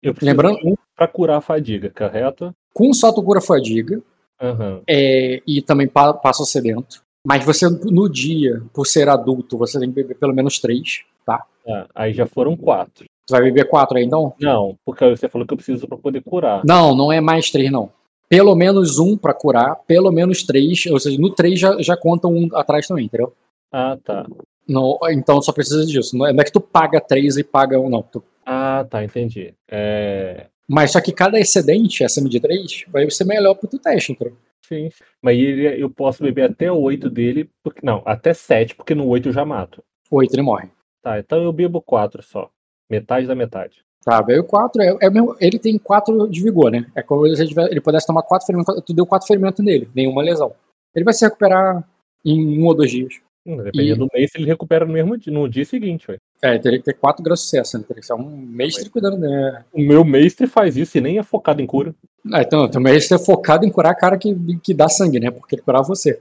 [0.00, 2.54] Eu Lembrando um para curar a fadiga, correto?
[2.72, 4.00] Com só tu cura a fadiga.
[4.40, 4.82] Uhum.
[4.88, 7.02] É, e também pa passa sedento.
[7.24, 11.44] Mas você, no dia, por ser adulto, você tem que beber pelo menos três, tá?
[11.68, 13.04] Ah, aí já foram quatro.
[13.26, 14.34] Tu vai beber quatro aí, então?
[14.40, 16.62] Não, porque você falou que eu preciso para poder curar.
[16.64, 17.90] Não, não é mais três, não.
[18.28, 20.86] Pelo menos um para curar, pelo menos três.
[20.86, 23.32] Ou seja, no três já, já conta um atrás também, entendeu?
[23.70, 24.26] Ah, tá.
[24.66, 26.16] Não, então só precisa disso.
[26.16, 28.02] Não é, não é que tu paga três e paga um, não.
[28.02, 29.54] Tu ah, tá, entendi.
[29.70, 30.46] É...
[30.72, 34.32] Mas só que cada excedente, acima de 3, vai ser melhor pro teu teste, então.
[34.66, 34.88] Sim,
[35.20, 39.28] mas eu posso beber até o 8 dele, porque, não, até 7, porque no 8
[39.28, 39.84] eu já mato.
[40.10, 40.70] 8 ele morre.
[41.02, 42.48] Tá, então eu bebo 4 só.
[42.88, 43.84] Metade da metade.
[44.02, 46.90] Tá, veio 4, é, é mesmo, ele tem 4 de vigor, né?
[46.94, 49.90] É como se ele, tiver, ele pudesse tomar 4 ferimentos, tu deu 4 ferimentos nele,
[49.94, 50.54] nenhuma lesão.
[50.94, 51.86] Ele vai se recuperar
[52.24, 53.20] em um ou dois dias.
[53.44, 53.98] Hum, dependendo e...
[53.98, 56.20] do mês, ele recupera no mesmo dia, no dia seguinte, velho.
[56.40, 57.84] É, teria que ter quatro graus de sucesso, né?
[57.86, 59.64] Teria que ser um mestre cuidando, né?
[59.72, 61.94] O meu mestre faz isso e nem é focado em cura.
[62.32, 65.30] Ah, então, o mestre é focado em curar a cara que, que dá sangue, né?
[65.30, 66.20] Porque ele curava você.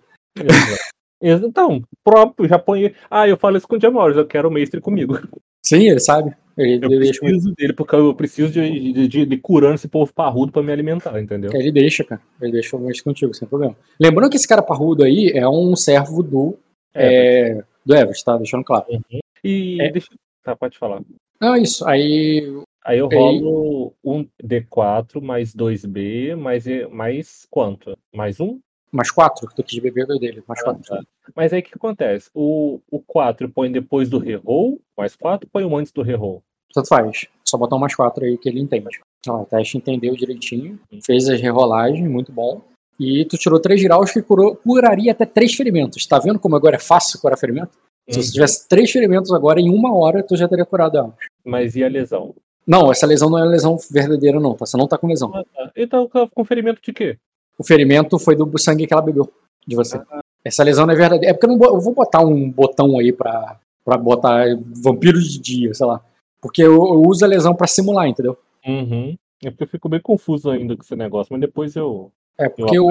[1.22, 2.94] então, próprio, já põe.
[3.10, 5.20] Ah, eu falo isso com o Jamores, eu quero o mestre comigo.
[5.64, 6.36] Sim, ele sabe.
[6.58, 7.56] Ele, eu ele preciso deixa...
[7.56, 11.20] dele, porque eu preciso de, de, de, de curando esse povo parrudo pra me alimentar,
[11.22, 11.52] entendeu?
[11.54, 12.22] Ele deixa, cara.
[12.42, 13.76] Ele deixa o mestre contigo, sem problema.
[14.00, 16.58] Lembrando que esse cara parrudo aí é um servo do.
[16.94, 18.38] É, é, do Everest, tá?
[18.38, 18.86] Deixando claro.
[18.90, 19.20] Uhum.
[19.44, 19.92] E é.
[19.92, 20.10] deixa.
[20.44, 21.02] Tá, pode falar.
[21.40, 21.88] Não, isso.
[21.88, 22.44] Aí.
[22.84, 27.96] Aí eu rolo um D4 mais 2B, mais, mais quanto?
[28.14, 28.60] Mais um?
[28.92, 30.44] Mais 4, que tu quis beber dele.
[30.48, 30.82] Mais 4.
[30.84, 31.04] Ah, tá.
[31.36, 32.30] Mas aí o que acontece?
[32.34, 36.44] O, o 4 põe depois do reroll, mais 4, põe um antes do reroll.
[36.74, 37.28] Tanto faz.
[37.46, 39.02] Só botar um mais quatro aí que ele entende.
[39.28, 42.62] Ó, o teste entendeu direitinho, fez as rerolagens, muito bom.
[43.00, 46.06] E tu tirou três graus que curou, curaria até três ferimentos.
[46.06, 47.72] Tá vendo como agora é fácil curar ferimento?
[48.10, 48.24] Se Uhum.
[48.24, 51.14] você tivesse três ferimentos agora, em uma hora, tu já teria curado ela.
[51.46, 52.36] Mas e a lesão?
[52.68, 54.66] Não, essa lesão não é lesão verdadeira, não, tá?
[54.66, 55.32] Você não tá com lesão.
[55.34, 55.72] Ah, tá.
[55.76, 57.18] Então, com ferimento de quê?
[57.58, 59.32] O ferimento foi do sangue que ela bebeu
[59.66, 60.02] de você.
[60.44, 61.32] Essa lesão não é verdadeira.
[61.32, 64.46] É porque eu, não, eu vou botar um botão aí pra, pra botar
[64.84, 66.02] vampiro de dia, sei lá.
[66.42, 68.38] Porque eu, eu uso a lesão pra simular, entendeu?
[68.66, 69.16] Uhum.
[69.44, 72.12] É porque eu fico bem confuso ainda com esse negócio, mas depois eu.
[72.42, 72.88] É porque eu,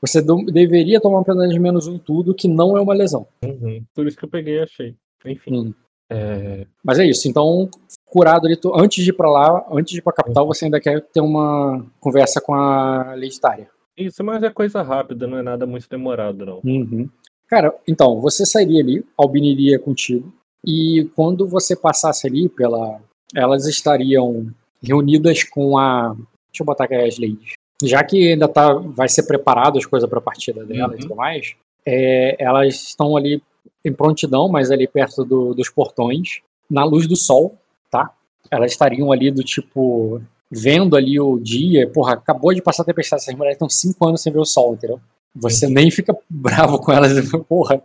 [0.00, 3.26] você deveria tomar penalidade de menos um tudo, que não é uma lesão.
[3.44, 3.82] Uhum.
[3.94, 4.94] Por isso que eu peguei e achei.
[5.24, 5.54] Enfim.
[5.68, 5.74] Hum.
[6.10, 7.28] É, Mas é isso.
[7.28, 7.68] Então,
[8.06, 10.80] curado ali, tu- antes de ir pra lá, antes de ir pra capital, você ainda
[10.80, 13.68] quer ter uma conversa com a leitária.
[13.96, 16.60] Isso, mas é coisa rápida, não é nada muito demorado, não.
[16.64, 17.08] Uhum.
[17.48, 20.32] Cara, então, você sairia ali, Albini iria contigo,
[20.64, 23.00] e quando você passasse ali pela.
[23.34, 24.46] Elas estariam
[24.82, 26.14] reunidas com a.
[26.50, 27.52] Deixa eu botar aqui as ladies.
[27.82, 31.02] Já que ainda tá, vai ser preparado as coisas para a partida dela e Uhum.
[31.02, 31.54] tudo mais,
[31.86, 33.42] é, elas estão ali
[33.84, 37.56] em prontidão, mas ali perto do- dos portões, na luz do sol,
[37.90, 38.10] tá?
[38.50, 40.20] Elas estariam ali do tipo.
[40.50, 44.22] Vendo ali o dia, porra, acabou de passar a tempestade, essas mulheres estão cinco anos
[44.22, 44.98] sem ver o sol, entendeu?
[45.36, 47.12] Você nem fica bravo com elas,
[47.46, 47.82] porra,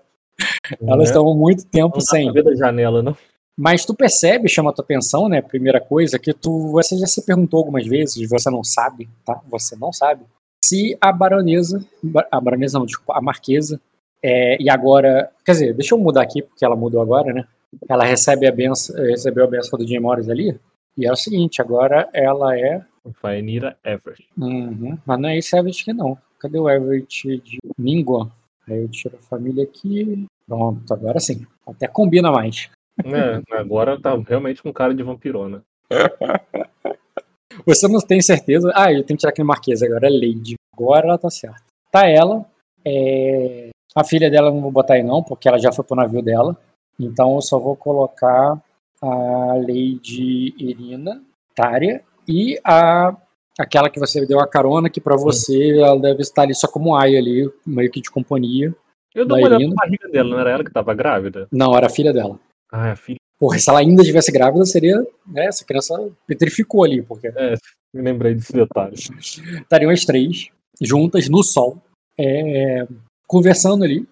[0.81, 1.03] elas Né?
[1.03, 2.31] estão muito tempo Não dá sem.
[2.31, 3.15] ver da janela, não.
[3.57, 5.41] Mas tu percebe, chama a tua atenção, né?
[5.41, 9.39] Primeira coisa, que tu, você já se perguntou algumas vezes, você não sabe, tá?
[9.49, 10.25] Você não sabe.
[10.63, 11.85] Se a baronesa,
[12.31, 13.79] a baronesa não, desculpa, a marquesa,
[14.23, 17.45] é, e agora, quer dizer, deixa eu mudar aqui, porque ela mudou agora, né?
[17.87, 20.57] Ela recebe a benção, recebeu a benção do Jim Morris ali,
[20.97, 22.81] e é o seguinte, agora ela é
[23.15, 24.27] Faenira Everett.
[24.37, 24.97] Uhum.
[25.05, 26.17] Mas não é esse Everett aqui, não.
[26.39, 28.31] Cadê o Everett de Mingua?
[28.67, 30.25] Aí eu tiro a família aqui.
[30.47, 31.45] Pronto, agora sim.
[31.67, 32.69] Até combina mais.
[33.03, 35.63] É, agora tá realmente com cara de vampirona.
[37.65, 38.71] Você não tem certeza.
[38.75, 40.07] Ah, eu tenho que tirar aqui Marquesa agora.
[40.07, 40.55] É Lady.
[40.73, 41.63] Agora ela tá certa.
[41.91, 42.45] Tá ela.
[42.85, 45.95] é, A filha dela eu não vou botar aí, não, porque ela já foi pro
[45.95, 46.57] navio dela.
[46.99, 48.59] Então eu só vou colocar
[49.01, 51.21] a Lady Irina,
[51.55, 53.15] Tária, e a.
[53.59, 56.95] Aquela que você deu a carona, que pra você ela deve estar ali só como
[56.95, 58.73] Aya ali, meio que de companhia.
[59.13, 61.47] Eu dou uma olhada na barriga dela, não era ela que tava grávida?
[61.51, 62.39] Não, era a filha dela.
[62.73, 63.17] Ah, é a filha.
[63.39, 65.05] Porra, se ela ainda estivesse grávida, seria.
[65.27, 67.53] Né, essa criança petrificou ali, porque É,
[67.93, 68.95] me lembrei desse detalhe.
[68.95, 70.47] estariam as três
[70.81, 71.77] juntas no sol,
[72.17, 72.87] é,
[73.27, 74.07] conversando ali.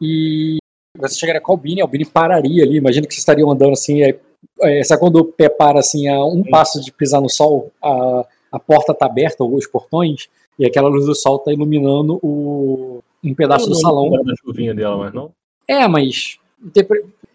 [0.00, 0.58] E
[0.96, 2.76] você chegaria com a Albini, a Albini pararia ali.
[2.76, 4.02] Imagina que vocês estariam andando assim.
[4.02, 4.18] É,
[4.62, 8.26] é, sabe quando o pé para assim a um passo de pisar no sol, a,
[8.52, 10.28] a porta tá aberta, ou os portões,
[10.58, 14.08] e aquela luz do sol tá iluminando o, um pedaço do Não, salão.
[14.10, 15.32] Não da chuvinha dela, mas não.
[15.68, 16.38] É, mas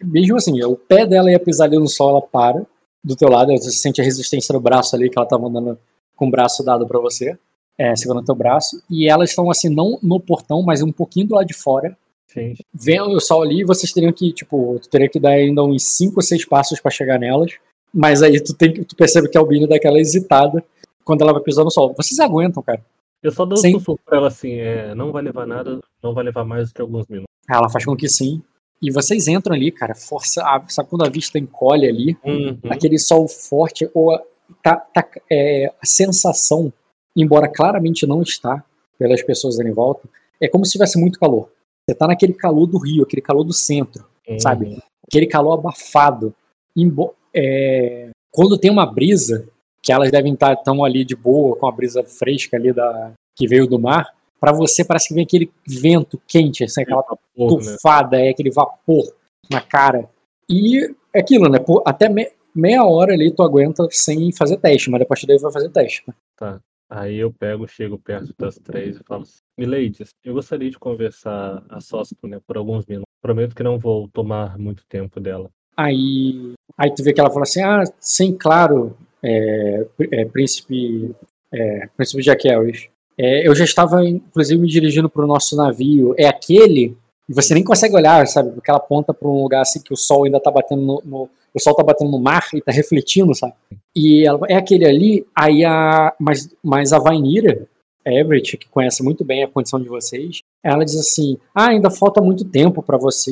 [0.05, 2.65] mesmo assim, o pé dela ia pisar ali no sol, ela para
[3.03, 5.77] do teu lado, você sente a resistência no braço ali que ela tava andando
[6.15, 7.37] com o braço dado pra você,
[7.77, 11.35] é, segurando teu braço, e elas estão assim não no portão, mas um pouquinho do
[11.35, 11.95] lado de fora,
[12.27, 12.55] Sim.
[12.73, 16.15] vendo o sol ali, vocês teriam que, tipo, tu teria que dar ainda uns 5
[16.15, 17.53] ou 6 passos pra chegar nelas,
[17.93, 20.63] mas aí tu tem que tu percebe que a Albina dá aquela hesitada
[21.03, 21.93] quando ela vai pisar no sol.
[21.95, 22.83] Vocês aguentam, cara.
[23.23, 26.23] Eu só dou um sussurro pra ela assim, é, não vai levar nada, não vai
[26.23, 27.29] levar mais do que alguns minutos.
[27.47, 28.41] Aí Ela faz com que sim.
[28.81, 32.17] E vocês entram ali, cara, força, a- sabe quando a vista encolhe ali?
[32.23, 32.57] Uhum.
[32.69, 34.21] aquele sol forte, ou a-
[34.61, 36.71] tá, tá, é, a sensação,
[37.15, 38.63] embora claramente não está
[38.99, 40.07] pelas pessoas ali em volta,
[40.41, 41.49] é como se tivesse muito calor.
[41.87, 44.39] Você tá naquele calor do Rio, aquele calor do centro, Uhum.
[44.39, 44.77] sabe?
[45.07, 46.33] Aquele calor abafado.
[46.75, 49.47] Embo- é, quando tem uma brisa,
[49.81, 53.47] que elas devem estar tão ali de boa, com a brisa fresca ali da, que
[53.47, 54.09] veio do mar,
[54.45, 57.03] pra você parece que vem aquele vento quente, assim, aquela
[57.35, 57.73] Pouco, né?
[57.73, 59.03] tufada, é aquele vapor
[59.49, 60.07] na cara.
[60.49, 61.57] E é aquilo, né?
[61.59, 65.51] Por até me- meia hora ali tu aguenta sem fazer teste, mas depois daí vai
[65.51, 66.03] fazer teste.
[66.07, 66.59] né?
[66.87, 71.63] Aí eu pego, chego perto das três e falo assim, Miladies, eu gostaria de conversar
[71.67, 73.09] a sós né, por alguns minutos.
[73.21, 75.49] Prometo que não vou tomar muito tempo dela.
[75.75, 81.13] Aí, aí tu vê que ela fala assim: ah, sim, claro, é, é, príncipe,
[81.51, 82.87] é, príncipe Harris.
[83.17, 86.13] É, eu já estava, inclusive, me dirigindo para o nosso navio.
[86.17, 86.97] É aquele.
[87.29, 88.51] E você nem consegue olhar, sabe?
[88.51, 91.29] Porque ela aponta para um lugar assim que o sol ainda tá batendo no, no-
[91.53, 93.53] o sol tá batendo no mar e tá refletindo, sabe?
[93.95, 97.65] E ela, é aquele ali, aí a mas, mas a Vainira,
[98.05, 102.21] Everett, que conhece muito bem a condição de vocês, ela diz assim: "Ah, ainda falta
[102.21, 103.31] muito tempo para você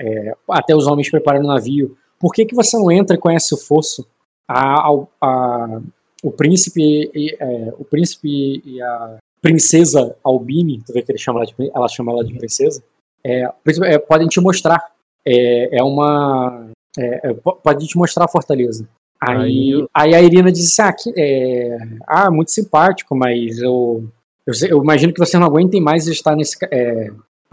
[0.00, 1.94] é, até os homens prepararem o navio.
[2.18, 4.06] Por que que você não entra e conhece o fosso?
[4.48, 5.80] A, a- a-
[6.22, 11.40] o príncipe e, é, o príncipe e a princesa Albini, tu vê que ele chama
[11.40, 12.82] ela de, ela chama ela de princesa,
[13.24, 13.48] é,
[13.84, 14.80] é, podem te mostrar.
[15.26, 16.70] É, é uma.
[16.98, 18.88] É, é, po- pode te mostrar a fortaleza.
[19.20, 21.78] Aí, Aí aí a Irina disse, ah, que, é,
[22.08, 24.04] ah, muito simpático, mas eu,
[24.44, 27.10] eu, eu imagino que você não aguentem mais estar nesse, é,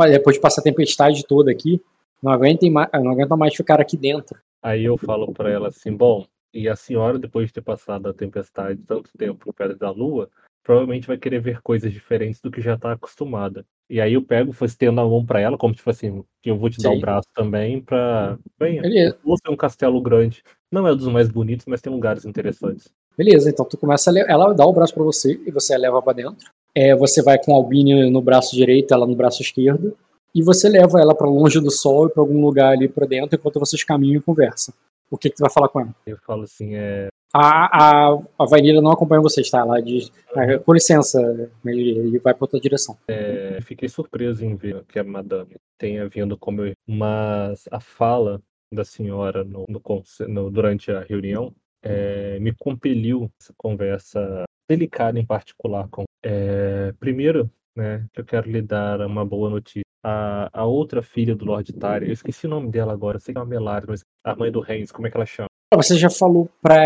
[0.10, 1.80] depois de passar a tempestade toda aqui,
[2.24, 4.38] não aguentem mais, não aguentam mais ficar aqui dentro.
[4.64, 8.14] Aí eu falo pra ela assim, bom, e a senhora, depois de ter passado a
[8.14, 10.30] tempestade tanto tempo no Pedra da Lua,
[10.64, 13.66] provavelmente vai querer ver coisas diferentes do que já tá acostumada.
[13.90, 16.82] E aí eu pego, estendo a mão pra ela, como tipo assim, eu vou te
[16.82, 16.98] dar Sim.
[16.98, 18.38] o braço também pra.
[18.60, 20.44] Venha, Beleza, você é um castelo grande.
[20.72, 22.90] Não é um dos mais bonitos, mas tem lugares interessantes.
[23.18, 25.78] beleza, então tu começa a le- ela dá o braço pra você e você a
[25.78, 26.50] leva pra dentro.
[26.76, 29.98] É, você vai com a Albine no braço direito, ela no braço esquerdo,
[30.36, 33.36] e você leva ela pra longe do sol e pra algum lugar ali pra dentro
[33.36, 34.74] enquanto vocês caminham e conversam.
[35.12, 35.96] O que, que tu vai falar com ela?
[36.06, 37.08] Eu falo assim, é.
[37.34, 39.60] A, a, a Vanilla não acompanha vocês, tá?
[39.60, 42.98] Ela diz, "Ah, com licença, Maioria, e vai pra outra direção.
[43.08, 46.74] é, fiquei surpreso em ver que a madame tenha vindo como eu.
[46.88, 48.42] Mas a fala
[48.74, 49.82] da senhora no, no
[50.28, 51.54] no- durante a reunião
[51.84, 56.04] é, me compeliu essa conversa delicada em particular com.
[56.24, 59.84] É, primeiro, né, que eu quero lhe dar uma boa notícia.
[60.04, 63.38] A, a outra filha do Lord Tari, eu esqueci o nome dela agora, sei que
[63.38, 65.48] é uma Melare, mas a mãe do Reigns, como é que ela chama?
[65.76, 66.78] Você já falou pra.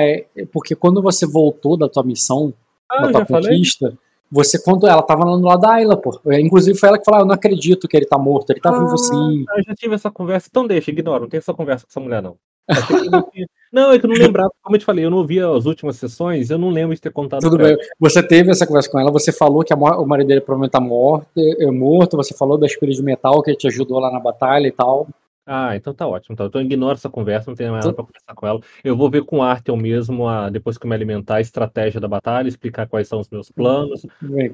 [0.52, 2.54] Porque quando você voltou da tua missão,
[2.92, 3.52] Ah, da tua já falei?
[3.52, 3.98] conquista,
[4.32, 6.20] você, quando ela tava lá no lado da Ayla, pô.
[6.34, 8.72] Inclusive foi ela que falou: ah, Eu não acredito que ele tá morto, ele tá
[8.72, 9.46] vivo sim.
[9.48, 12.00] Ah, eu já tive essa conversa, então deixa, ignora, não tem essa conversa com essa
[12.00, 12.36] mulher, não.
[12.70, 15.18] Eu não, tinha- não, é que eu não lembrava, como eu te falei, eu não
[15.18, 17.76] ouvi as últimas sessões, eu não lembro de ter contado Tudo bem.
[18.00, 21.28] Você teve essa conversa com ela, você falou que o marido dele provavelmente tá morto,
[21.38, 24.72] é morto, você falou da espelho de metal que te ajudou lá na batalha e
[24.72, 25.08] tal.
[25.46, 26.34] Ah, então tá ótimo.
[26.34, 28.62] Então, então ignora essa conversa, não tem mais nada pra conversar com ela.
[28.82, 32.00] Eu vou ver com o Arthur mesmo, a, depois que eu me alimentar, a estratégia
[32.00, 34.06] da batalha, explicar quais são os meus planos,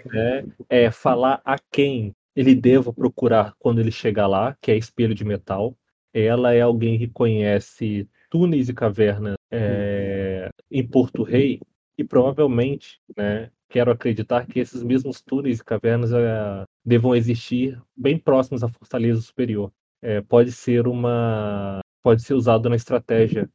[0.07, 0.45] né?
[0.67, 5.23] É falar a quem ele deva procurar quando ele chegar lá, que é espelho de
[5.23, 5.75] metal.
[6.13, 11.59] Ela é alguém que conhece túneis e cavernas é, em Porto Rei
[11.97, 18.17] e provavelmente, né, quero acreditar que esses mesmos túneis e cavernas é, devam existir bem
[18.17, 19.71] próximos à Fortaleza Superior.
[20.01, 23.49] É, pode ser uma pode ser usado na estratégia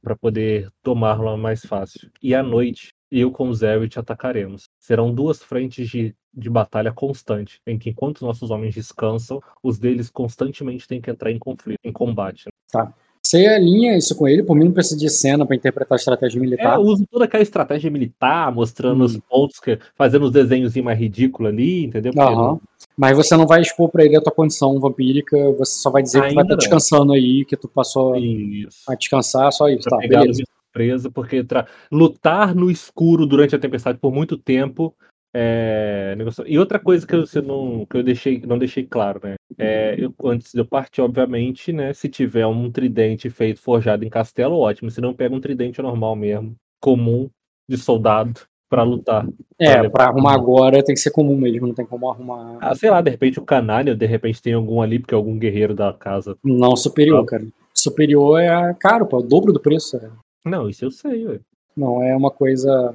[0.00, 2.10] para poder tomá-la mais fácil.
[2.22, 4.64] E à noite, eu com o Zerrit atacaremos.
[4.78, 9.78] Serão duas frentes de, de batalha constante, em que enquanto os nossos homens descansam, os
[9.78, 12.44] deles constantemente têm que entrar em conflito, em combate.
[12.74, 12.92] né?
[13.22, 16.38] Você alinha isso com ele, por mim não precisa de cena pra interpretar a estratégia
[16.38, 16.76] É, militar.
[16.76, 19.20] eu uso toda aquela estratégia militar, mostrando os Hum.
[19.28, 22.12] pontos, que, fazendo os desenhos mais ridículos ali, entendeu?
[22.16, 22.60] Aham.
[22.96, 26.20] Mas você não vai expor pra ele a tua condição vampírica, você só vai dizer
[26.22, 26.58] que tu vai Ainda estar não.
[26.58, 28.82] descansando aí, que tu passou Isso.
[28.88, 29.88] a descansar, só isso.
[29.88, 30.44] Tá, beleza.
[30.76, 34.94] Surpresa, porque tra- lutar no escuro durante a tempestade por muito tempo
[35.34, 36.44] é negócio.
[36.46, 39.34] E outra coisa que eu, você não, que eu deixei, não deixei claro, né?
[39.58, 41.92] É, eu- antes de eu partir, obviamente, né?
[41.92, 44.90] Se tiver um tridente feito forjado em castelo, ótimo.
[44.90, 47.28] Se não, pega um tridente normal mesmo, comum,
[47.68, 48.40] de soldado,
[48.70, 49.26] pra lutar.
[49.58, 52.56] É, pra arrumar agora tem que ser comum mesmo, não tem como arrumar.
[52.60, 55.38] Ah, sei lá, de repente o canalha, de repente tem algum ali, porque é algum
[55.38, 56.36] guerreiro da casa.
[56.42, 57.26] Não superior, Ah.
[57.26, 57.44] cara.
[57.74, 59.96] Superior é caro, pô, é o dobro do preço.
[59.98, 60.08] é.
[60.46, 61.40] Não, isso eu sei, ué.
[61.76, 62.94] Não é uma coisa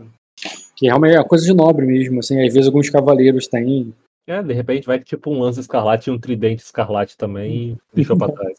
[0.75, 3.93] que realmente é uma coisa de nobre mesmo, assim, às vezes alguns cavaleiros têm.
[4.27, 8.17] É, de repente vai tipo um lança escarlate e um tridente escarlate também e deixou
[8.17, 8.57] pra trás.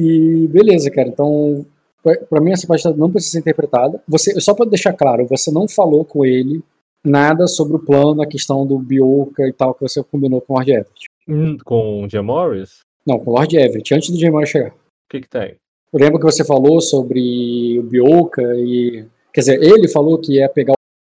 [0.00, 1.08] E beleza, cara.
[1.08, 1.64] Então,
[2.02, 4.02] pra- pra mim essa parte não precisa ser interpretada.
[4.08, 6.62] Você, só pra deixar claro, você não falou com ele
[7.04, 10.56] nada sobre o plano, a questão do Bioka e tal que você combinou com o
[10.56, 11.06] Lord Everett.
[11.28, 14.70] Hum, Com o Jim Morris, Não, com o Lord Everett, antes do Jamal chegar.
[14.70, 14.74] o
[15.10, 15.56] que que tem?
[15.92, 19.06] Eu lembro que você falou sobre o Bioka e.
[19.32, 20.74] Quer dizer, ele falou que ia pegar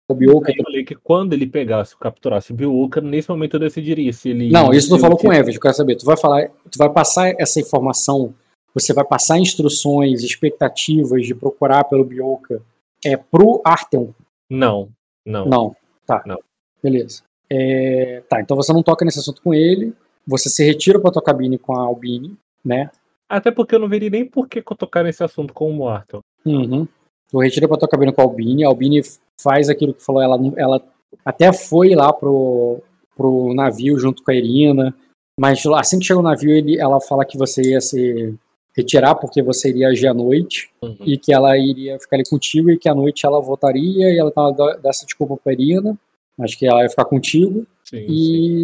[0.09, 0.51] o Bioka.
[0.51, 4.51] Eu falei que quando ele pegasse, capturasse o Biuca, nesse momento eu decidiria se ele.
[4.51, 5.95] Não, isso tu falou com o Everett, eu quero saber.
[5.95, 8.33] Tu vai falar, tu vai passar essa informação,
[8.73, 12.61] você vai passar instruções, expectativas de procurar pelo Bioka
[13.03, 14.13] é pro Artem.
[14.49, 14.89] Não,
[15.25, 15.45] não.
[15.45, 15.75] Não,
[16.05, 16.23] tá.
[16.25, 16.39] Não.
[16.83, 17.23] Beleza.
[17.49, 19.93] É, tá, então você não toca nesse assunto com ele,
[20.25, 22.89] você se retira pra tua cabine com a Albine, né?
[23.29, 26.21] Até porque eu não veria nem por que eu tocar nesse assunto com o Arthur.
[26.45, 26.87] Uhum.
[27.29, 29.01] Tu retira pra tua cabine com a Albine, a Albine
[29.41, 30.81] faz aquilo que falou, ela, ela
[31.25, 32.81] até foi lá pro,
[33.15, 34.95] pro navio junto com a Irina,
[35.39, 38.33] mas assim que chegou no navio, ele, ela fala que você ia se
[38.77, 40.95] retirar porque você iria agir à noite Uhum.
[41.01, 44.31] e que ela iria ficar ali contigo e que à noite ela voltaria e ela
[44.31, 45.97] tava dessa desculpa pra Irina,
[46.39, 48.05] acho que ela ia ficar contigo Sim, sim.
[48.07, 48.63] e,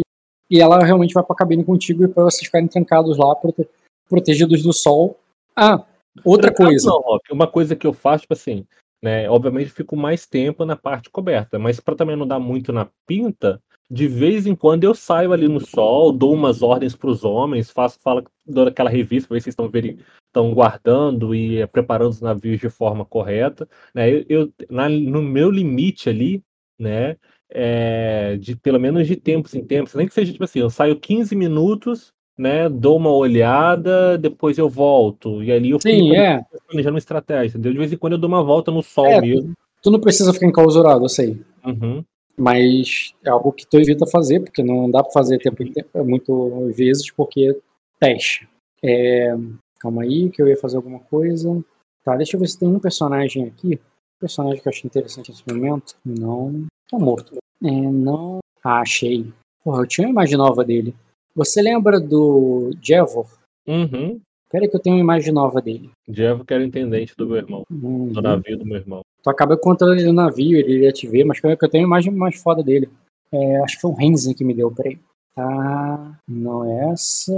[0.50, 3.68] e ela realmente vai pra cabine contigo e pra vocês ficarem trancados lá, prote-
[4.08, 5.18] protegidos do sol.
[5.56, 5.84] Ah,
[6.24, 6.88] outra coisa.
[6.88, 8.66] Não, uma coisa que eu faço, tipo assim,
[9.02, 9.28] né?
[9.28, 13.60] Obviamente fico mais tempo na parte coberta, mas pra também não dar muito na pinta,
[13.90, 17.70] de vez em quando eu saio ali no sol, dou umas ordens para os homens,
[17.70, 22.20] faço fala, dou aquela revista para ver se estão estão guardando e é, preparando os
[22.22, 24.10] navios de forma correta, né?
[24.10, 26.42] Eu, eu na, no meu limite ali,
[26.78, 27.16] né?
[27.50, 30.98] É, de pelo menos de tempos em tempos, nem que seja tipo assim, eu saio
[30.98, 32.68] 15 minutos, né?
[32.68, 36.44] Dou uma olhada, depois eu volto e ali eu Sim, fico é.
[36.68, 37.72] planejando uma estratégia, entendeu?
[37.72, 39.52] De vez em quando eu dou uma volta no sol é, mesmo.
[39.82, 41.40] Tu não precisa ficar enclausurado, eu sei.
[41.64, 42.04] Uhum.
[42.36, 45.88] Mas é algo que tu evita fazer, porque não dá para fazer tempo em tempo,
[45.94, 47.56] é muito vezes, porque
[48.00, 48.48] teste.
[48.82, 49.36] É,
[49.78, 51.62] calma aí, que eu ia fazer alguma coisa.
[52.04, 53.74] Tá, deixa eu ver se tem um personagem aqui.
[53.74, 55.94] Um personagem que eu achei interessante nesse momento.
[56.04, 56.64] Não.
[56.90, 57.36] Tá morto.
[57.62, 58.40] É, não.
[58.64, 59.32] Ah, achei.
[59.62, 60.94] Porra, eu tinha uma imagem nova dele.
[61.34, 63.26] Você lembra do Jevor?
[63.66, 64.20] Uhum.
[64.50, 65.90] Pera que eu tenho uma imagem nova dele.
[66.08, 67.64] Jevor que era o intendente do meu irmão.
[67.70, 68.08] Uhum.
[68.08, 69.00] Do navio do meu irmão.
[69.22, 71.86] Tu acaba encontrando ele no navio, ele iria te ver, mas que eu tenho a
[71.86, 72.90] imagem mais foda dele.
[73.32, 74.98] É, acho que foi o Renzen que me deu, peraí.
[75.34, 77.32] Tá, não é essa.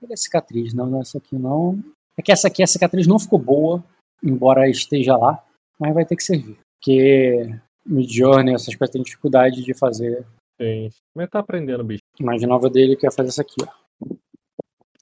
[0.00, 0.72] Cadê a cicatriz?
[0.72, 1.82] Não, não é essa aqui não.
[2.16, 3.82] É que essa aqui, a cicatriz não ficou boa,
[4.22, 5.42] embora esteja lá,
[5.78, 6.56] mas vai ter que servir.
[6.78, 7.52] Porque
[7.84, 10.24] Midjourney, essas coisas tem dificuldade de fazer.
[10.60, 11.99] Sim, mas tá aprendendo, bicho.
[12.20, 13.80] Imagem nova dele que ia fazer essa aqui, ó.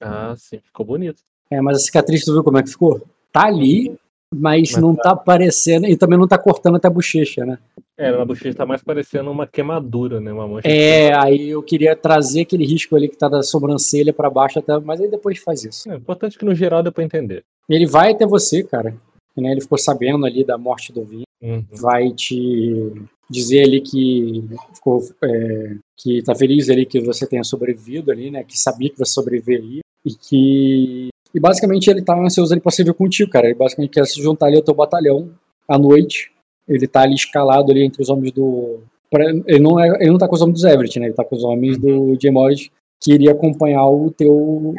[0.01, 1.21] Ah, sim, ficou bonito.
[1.51, 3.01] É, mas a cicatriz, tu viu como é que ficou?
[3.31, 3.97] Tá ali,
[4.33, 5.03] mas, mas não tá...
[5.03, 7.57] tá aparecendo, e também não tá cortando até a bochecha, né?
[7.97, 10.31] É, na bochecha tá mais parecendo uma queimadura, né?
[10.31, 10.67] Uma mancha.
[10.67, 14.79] É, aí eu queria trazer aquele risco ali que tá da sobrancelha para baixo até,
[14.79, 15.91] mas aí depois faz isso.
[15.91, 17.43] É importante que no geral dê pra entender.
[17.67, 18.95] Ele vai até você, cara.
[19.35, 19.51] Né?
[19.51, 21.23] Ele ficou sabendo ali da morte do Vin.
[21.41, 21.65] Uhum.
[21.71, 22.93] Vai te
[23.29, 24.43] dizer ali que
[24.73, 28.43] ficou é, que tá feliz ali que você tenha sobrevivido ali, né?
[28.43, 32.93] Que sabia que você sobreviveria e que e basicamente ele tá ansioso ali pra servir
[32.93, 33.47] contigo, cara.
[33.47, 35.29] Ele basicamente quer se juntar ali ao teu batalhão
[35.67, 36.31] à noite.
[36.67, 38.79] Ele tá ali escalado ali entre os homens do.
[39.45, 41.07] Ele não, é, ele não tá com os homens do Everett, né?
[41.07, 42.71] Ele tá com os homens do Gemod
[43.01, 44.31] que iria acompanhar o teu.
[44.33, 44.75] o,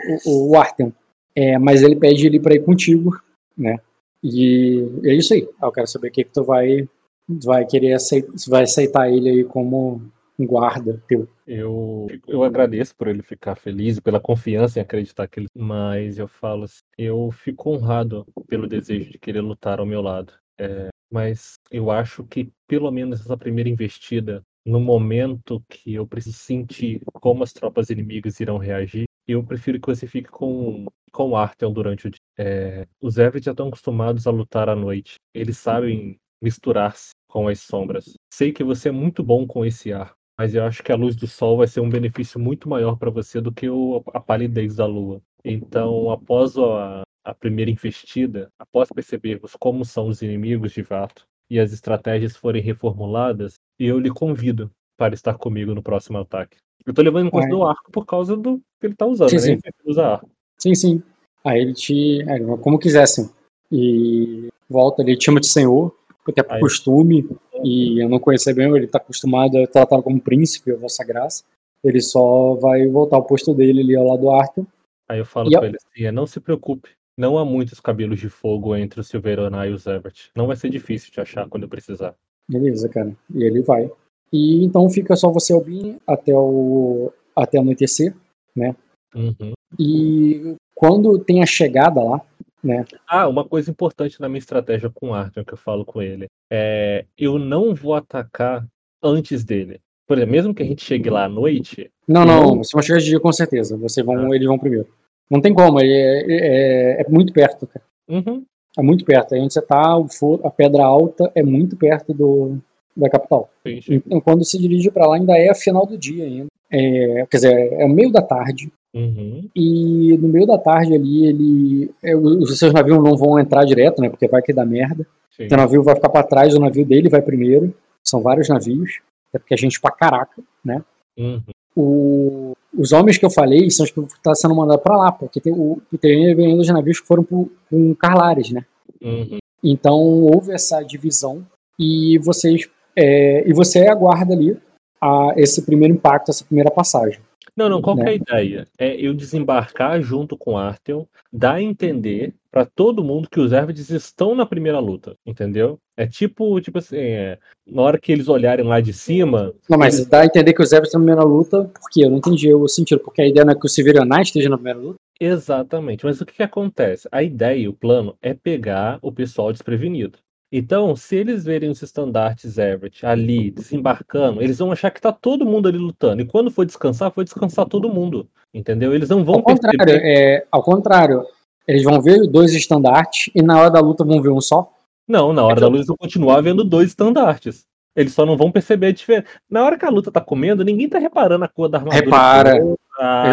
[0.50, 0.92] o Artem.
[1.36, 3.20] É, mas ele pede ele pra ir contigo,
[3.56, 3.78] né?
[4.22, 5.46] E é isso aí.
[5.62, 6.88] Eu quero saber o que, que tu vai,
[7.28, 10.02] vai querer aceitar, vai aceitar ele aí como
[10.46, 11.28] guarda teu.
[11.46, 15.48] Eu, eu agradeço por ele ficar feliz, pela confiança em acreditar que ele.
[15.54, 20.32] Mas eu falo assim, eu fico honrado pelo desejo de querer lutar ao meu lado.
[20.58, 26.36] É, mas eu acho que pelo menos essa primeira investida, no momento que eu preciso
[26.36, 31.70] sentir como as tropas inimigas irão reagir, eu prefiro que você fique com, com Artel
[31.70, 32.20] durante o dia.
[32.38, 35.14] É, os Eved já estão acostumados a lutar à noite.
[35.34, 38.14] Eles sabem misturar-se com as sombras.
[38.32, 41.14] Sei que você é muito bom com esse ar, mas eu acho que a luz
[41.14, 44.74] do sol vai ser um benefício muito maior para você do que o, a palidez
[44.74, 45.20] da lua.
[45.44, 51.60] Então, após a, a primeira investida, após percebermos como são os inimigos de Vato e
[51.60, 56.56] as estratégias forem reformuladas, eu lhe convido para estar comigo no próximo ataque.
[56.86, 59.36] Eu tô levando em conta o arco por causa do que ele tá usando, sim,
[59.36, 59.42] né?
[59.42, 59.52] Sim.
[59.62, 60.30] Ele usa arco.
[60.56, 61.02] Sim, sim.
[61.44, 62.22] Aí ele te.
[62.22, 63.28] É, como quisessem.
[63.70, 65.94] E volta, te chama de senhor,
[66.24, 66.60] porque é por Aí.
[66.60, 67.28] costume,
[67.64, 71.44] e eu não conhecer bem, ele tá acostumado a tratar como príncipe, a vossa graça.
[71.82, 74.66] Ele só vai voltar ao posto dele ali ao lado do Arthur.
[75.08, 78.28] Aí eu falo e pra ele assim: não se preocupe, não há muitos cabelos de
[78.28, 80.30] fogo entre o Silverona e o Zebert.
[80.34, 82.14] Não vai ser difícil de achar quando eu precisar.
[82.48, 83.14] Beleza, cara.
[83.34, 83.90] E ele vai.
[84.32, 88.14] E então fica só você, Albin, até o até anoitecer,
[88.54, 88.74] né?
[89.14, 89.52] Uhum.
[89.78, 92.20] E quando tem a chegada lá,
[92.62, 92.84] né?
[93.08, 96.26] Ah, uma coisa importante na minha estratégia com o Arthur, que eu falo com ele,
[96.50, 98.66] é eu não vou atacar
[99.02, 99.80] antes dele.
[100.06, 101.90] Por exemplo, mesmo que a gente chegue lá à noite.
[102.06, 103.76] Não, não, você vai chegar de dia com certeza.
[103.76, 104.34] Vocês vão, ah.
[104.34, 104.88] eles vão primeiro.
[105.30, 107.84] Não tem como, é, é, é muito perto, cara.
[108.08, 108.44] Uhum.
[108.76, 109.34] É muito perto.
[109.34, 109.96] Aí onde você tá,
[110.44, 112.58] a Pedra Alta é muito perto do,
[112.96, 113.50] da capital.
[113.64, 113.94] Sim, sim.
[113.94, 116.46] Então, quando se dirige para lá, ainda é a final do dia ainda.
[116.70, 118.72] É, quer dizer, é o meio da tarde.
[118.94, 119.48] Uhum.
[119.54, 121.90] E no meio da tarde ali, ele.
[122.02, 124.08] É, os seus navios não vão entrar direto, né?
[124.08, 125.06] Porque vai que dar merda.
[125.36, 125.46] Sim.
[125.50, 127.72] O navio vai ficar para trás, o navio dele vai primeiro.
[128.04, 129.00] São vários navios.
[129.32, 130.82] É porque a gente pra caraca, né?
[131.16, 131.42] Uhum.
[131.76, 135.12] O, os homens que eu falei são os que estão tá sendo mandados para lá,
[135.12, 138.64] porque tem, o, tem ainda os navios que foram pro, com Carlares, né?
[139.00, 139.38] Uhum.
[139.62, 141.46] Então houve essa divisão
[141.78, 144.56] e vocês é, e você aguarda ali
[145.00, 147.20] a, esse primeiro impacto, essa primeira passagem.
[147.60, 148.04] Não, não, qual né?
[148.06, 148.66] é a ideia?
[148.78, 153.90] É eu desembarcar junto com Artel, dar a entender para todo mundo que os Ervids
[153.90, 155.78] estão na primeira luta, entendeu?
[155.94, 159.52] É tipo, tipo assim, é, na hora que eles olharem lá de cima.
[159.68, 160.08] Não, mas eles...
[160.08, 162.06] dá a entender que os Ervids estão na primeira luta, por quê?
[162.06, 164.48] Eu não entendi o sentido, porque a ideia não é que o Severian Knight esteja
[164.48, 164.98] na primeira luta?
[165.20, 167.06] Exatamente, mas o que, que acontece?
[167.12, 170.18] A ideia e o plano é pegar o pessoal desprevenido.
[170.52, 175.46] Então, se eles verem os estandartes Everett ali desembarcando, eles vão achar que tá todo
[175.46, 176.22] mundo ali lutando.
[176.22, 178.28] E quando for descansar, foi descansar todo mundo.
[178.52, 178.92] Entendeu?
[178.92, 181.24] Eles não vão ao contrário, é, ao contrário,
[181.68, 184.72] eles vão ver dois estandartes e na hora da luta vão ver um só?
[185.06, 187.64] Não, na hora da luta eles vão continuar vendo dois estandartes.
[187.94, 189.26] Eles só não vão perceber a diferença.
[189.48, 192.04] Na hora que a luta tá comendo, ninguém tá reparando a cor da armadura.
[192.04, 192.56] Repara.
[192.56, 192.76] Eu,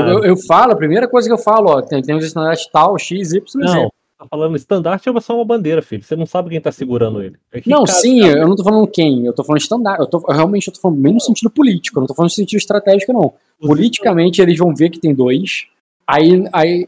[0.07, 2.97] eu, eu, falo, a primeira coisa que eu falo, ó, tem, tem os estandartes tal,
[2.97, 3.59] X, Y, Z.
[3.59, 3.95] Não, tá
[4.29, 6.03] falando estandarte é só uma bandeira, filho.
[6.03, 7.35] Você não sabe quem tá segurando ele.
[7.51, 8.39] É não, cara, sim, cara...
[8.39, 10.01] eu não tô falando quem, eu tô falando estandarte.
[10.01, 12.35] Eu tô, realmente eu tô falando bem no sentido político, eu não tô falando no
[12.35, 13.33] sentido estratégico, não.
[13.59, 15.67] Politicamente, eles vão ver que tem dois,
[16.07, 16.87] aí, aí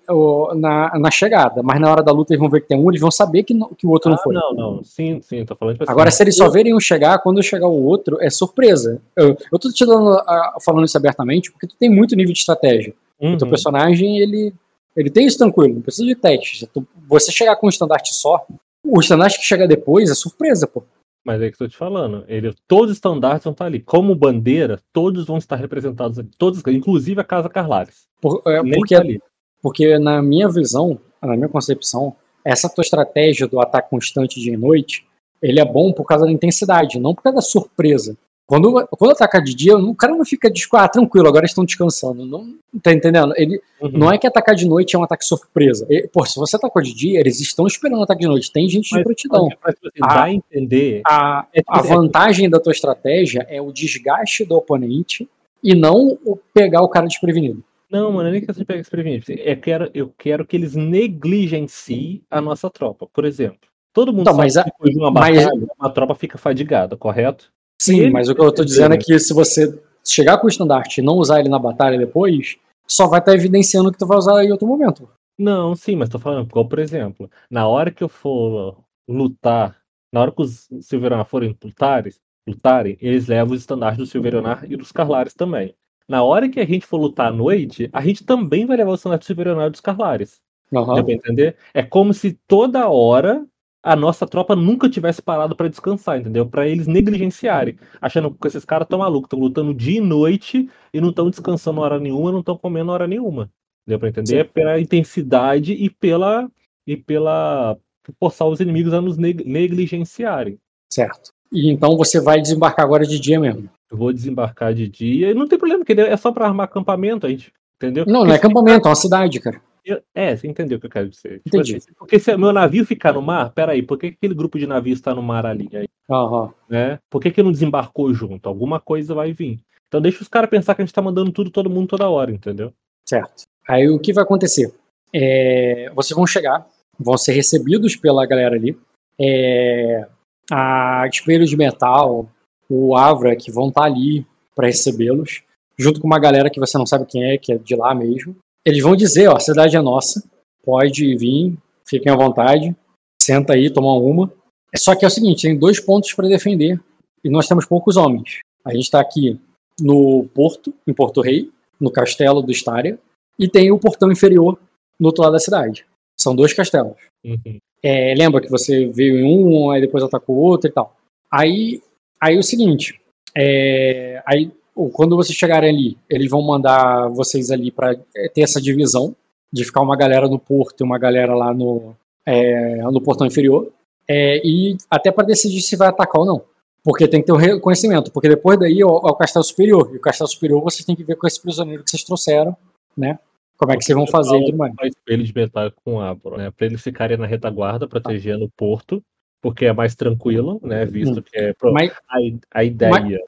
[0.55, 3.01] na, na chegada, mas na hora da luta eles vão ver que tem um, eles
[3.01, 4.33] vão saber que, que o outro ah, não foi.
[4.33, 7.43] Não, não, sim, sim, tô falando assim, Agora, se eles só verem um chegar, quando
[7.43, 9.01] chegar o outro, é surpresa.
[9.15, 10.17] Eu, eu tô te dando,
[10.63, 12.93] falando isso abertamente, porque tu tem muito nível de estratégia.
[13.19, 13.33] Uhum.
[13.33, 14.53] O teu personagem, ele,
[14.95, 16.67] ele tem isso tranquilo, não precisa de testes.
[17.07, 18.45] Você chegar com um estandarte só,
[18.83, 20.83] o estandarte que chega depois é surpresa, pô.
[21.25, 22.23] Mas é que eu tô te falando.
[22.27, 23.79] Ele, todos os estandartes vão estar ali.
[23.79, 26.29] Como bandeira, todos vão estar representados ali.
[26.37, 28.07] Todos, inclusive a Casa Carlares.
[28.21, 29.25] Por, é, porque, tá
[29.61, 34.57] porque, na minha visão, na minha concepção, essa tua estratégia do ataque constante dia e
[34.57, 35.05] noite,
[35.41, 38.17] ele é bom por causa da intensidade, não por causa da surpresa.
[38.49, 42.25] Quando, quando ataca de dia, o cara não fica de ah, tranquilo, agora estão descansando.
[42.25, 43.31] Não, tá entendendo?
[43.37, 43.91] Ele, uhum.
[43.93, 45.85] Não é que atacar de noite é um ataque surpresa.
[45.87, 48.51] Ele, pô, se você atacou de dia, eles estão esperando o ataque de noite.
[48.51, 49.49] Tem gente mas, de prontidão.
[49.63, 51.03] Mas, mas a, dá a entender.
[51.07, 55.29] A, é a vantagem da tua estratégia é o desgaste do oponente
[55.63, 57.63] e não o pegar o cara desprevenido.
[57.87, 59.25] Não, mano, nem questão de pegar desprevenido.
[59.31, 63.05] Eu quero, eu quero que eles negligenciem a nossa tropa.
[63.13, 65.69] Por exemplo, todo mundo então, sabe mas a, que depois de uma batalha, mas...
[65.79, 67.51] uma tropa fica fadigada, correto?
[67.81, 70.99] Sim, mas o que eu tô dizendo é que se você chegar com o estandarte
[70.99, 72.57] e não usar ele na batalha depois,
[72.87, 75.09] só vai estar tá evidenciando que tu vai usar em outro momento.
[75.37, 78.77] Não, sim, mas tô falando, por exemplo, na hora que eu for
[79.07, 79.77] lutar,
[80.11, 82.13] na hora que os Silveronar forem lutarem,
[82.45, 85.73] lutarem, eles levam os estandartes do Silveronar e dos Carlares também.
[86.07, 88.95] Na hora que a gente for lutar à noite, a gente também vai levar o
[88.95, 90.41] estandarte do Silveronar e dos Carlares.
[90.71, 90.95] Uhum.
[90.95, 91.55] Deu pra entender?
[91.73, 93.45] É como se toda hora
[93.81, 96.45] a nossa tropa nunca tivesse parado para descansar, entendeu?
[96.45, 100.99] Para eles negligenciarem, achando que esses caras estão malucos, estão lutando dia e noite e
[100.99, 103.49] não estão descansando hora nenhuma, não estão comendo hora nenhuma.
[103.87, 104.37] Deu para entender?
[104.37, 106.49] É pela intensidade e pela
[106.85, 107.77] e pela
[108.19, 110.57] forçar os inimigos a nos negligenciarem.
[110.91, 111.31] Certo.
[111.51, 113.69] E então você vai desembarcar agora de dia mesmo?
[113.91, 117.25] Eu vou desembarcar de dia e não tem problema, porque é só para armar acampamento,
[117.25, 118.05] a gente, entendeu?
[118.05, 119.61] Não, não é acampamento, é uma cidade, cara.
[119.89, 121.41] Eu, é, você entendeu o que eu quero dizer.
[121.43, 124.67] Tipo assim, porque se meu navio ficar no mar, peraí, por que aquele grupo de
[124.67, 125.67] navios está no mar ali?
[125.73, 126.51] Aí, uhum.
[126.69, 126.99] né?
[127.09, 128.47] Por que, que não desembarcou junto?
[128.47, 129.59] Alguma coisa vai vir.
[129.87, 132.31] Então deixa os caras pensar que a gente tá mandando tudo, todo mundo, toda hora,
[132.31, 132.71] entendeu?
[133.03, 133.45] Certo.
[133.67, 134.71] Aí o que vai acontecer?
[135.11, 136.67] É, vocês vão chegar,
[136.99, 138.77] vão ser recebidos pela galera ali.
[139.19, 140.07] É,
[140.51, 142.29] a Espelho de Metal,
[142.69, 144.23] o Avra, que vão estar tá ali
[144.55, 145.41] para recebê-los,
[145.75, 148.35] junto com uma galera que você não sabe quem é, que é de lá mesmo
[148.65, 150.23] eles vão dizer, ó, a cidade é nossa,
[150.63, 151.57] pode vir,
[151.87, 152.75] fiquem à vontade,
[153.21, 154.31] senta aí, toma uma.
[154.73, 156.79] É só que é o seguinte, tem dois pontos para defender
[157.23, 158.39] e nós temos poucos homens.
[158.63, 159.39] A gente está aqui
[159.79, 161.49] no porto, em Porto Rei,
[161.79, 162.99] no castelo do Estária,
[163.37, 164.59] e tem o portão inferior
[164.99, 165.85] no outro lado da cidade.
[166.19, 166.97] São dois castelos.
[167.23, 167.57] Uhum.
[167.81, 170.95] É, lembra que você veio em um, aí depois atacou o outro e tal.
[171.31, 171.81] Aí,
[172.21, 172.99] aí é o seguinte,
[173.35, 174.51] é, aí
[174.87, 179.15] quando vocês chegarem ali, eles vão mandar vocês ali para é, ter essa divisão
[179.51, 181.95] de ficar uma galera no porto e uma galera lá no,
[182.25, 183.71] é, no portão inferior.
[184.07, 186.41] É, e até para decidir se vai atacar ou não.
[186.83, 188.11] Porque tem que ter o um reconhecimento.
[188.11, 189.89] Porque depois daí é o, é o, castelo superior.
[189.93, 192.55] E o castelo superior vocês têm que ver com esse prisioneiro que vocês trouxeram,
[192.95, 193.19] né?
[193.57, 194.73] Como é que vocês vão fazer e tudo mais.
[195.05, 196.49] Eles de metal com a né?
[196.51, 199.03] Para eles ficarem na retaguarda, protegendo o porto,
[199.41, 200.85] porque é mais tranquilo, né?
[200.85, 201.21] Visto hum.
[201.21, 201.53] que é.
[201.63, 202.89] Mas, a, a ideia.
[202.89, 203.19] Mas,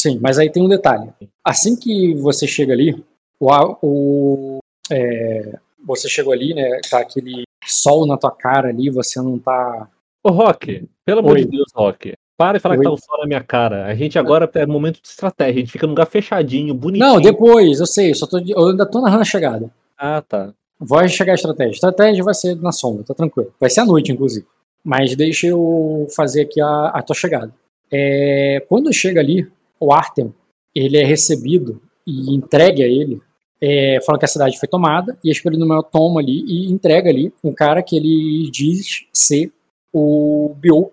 [0.00, 1.10] Sim, mas aí tem um detalhe.
[1.44, 3.04] Assim que você chega ali,
[3.38, 4.58] o, o
[4.90, 6.80] é, você chegou ali, né?
[6.88, 9.88] Tá aquele sol na tua cara ali, você não tá.
[10.24, 12.14] Ô, Rock, pelo amor de Deus, Rock.
[12.34, 12.78] Para de falar Oi.
[12.78, 13.84] que tá o sol na minha cara.
[13.84, 17.06] A gente agora é momento de estratégia, a gente fica num lugar fechadinho, bonitinho.
[17.06, 19.70] Não, depois, eu sei, eu, só tô, eu ainda tô narrando a chegada.
[19.98, 20.54] Ah, tá.
[20.78, 21.72] Vai chegar a estratégia.
[21.72, 23.52] A estratégia vai ser na sombra, tá tranquilo.
[23.60, 24.46] Vai ser à noite, inclusive.
[24.82, 27.52] Mas deixa eu fazer aqui a, a tua chegada.
[27.92, 29.46] É, quando chega ali,
[29.80, 30.32] o Artem
[30.74, 33.20] ele é recebido e entregue a ele,
[33.60, 35.58] é, falando que a cidade foi tomada, e a Espelho
[35.90, 39.52] toma ali e entrega ali um cara que ele diz ser
[39.92, 40.92] o Biok,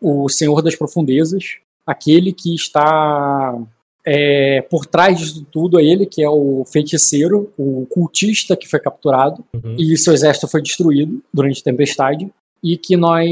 [0.00, 3.58] o Senhor das Profundezas, aquele que está
[4.04, 8.80] é, por trás de tudo a ele, que é o feiticeiro, o cultista que foi
[8.80, 9.76] capturado, uhum.
[9.78, 12.30] e seu exército foi destruído durante a tempestade.
[12.62, 13.28] E que nós,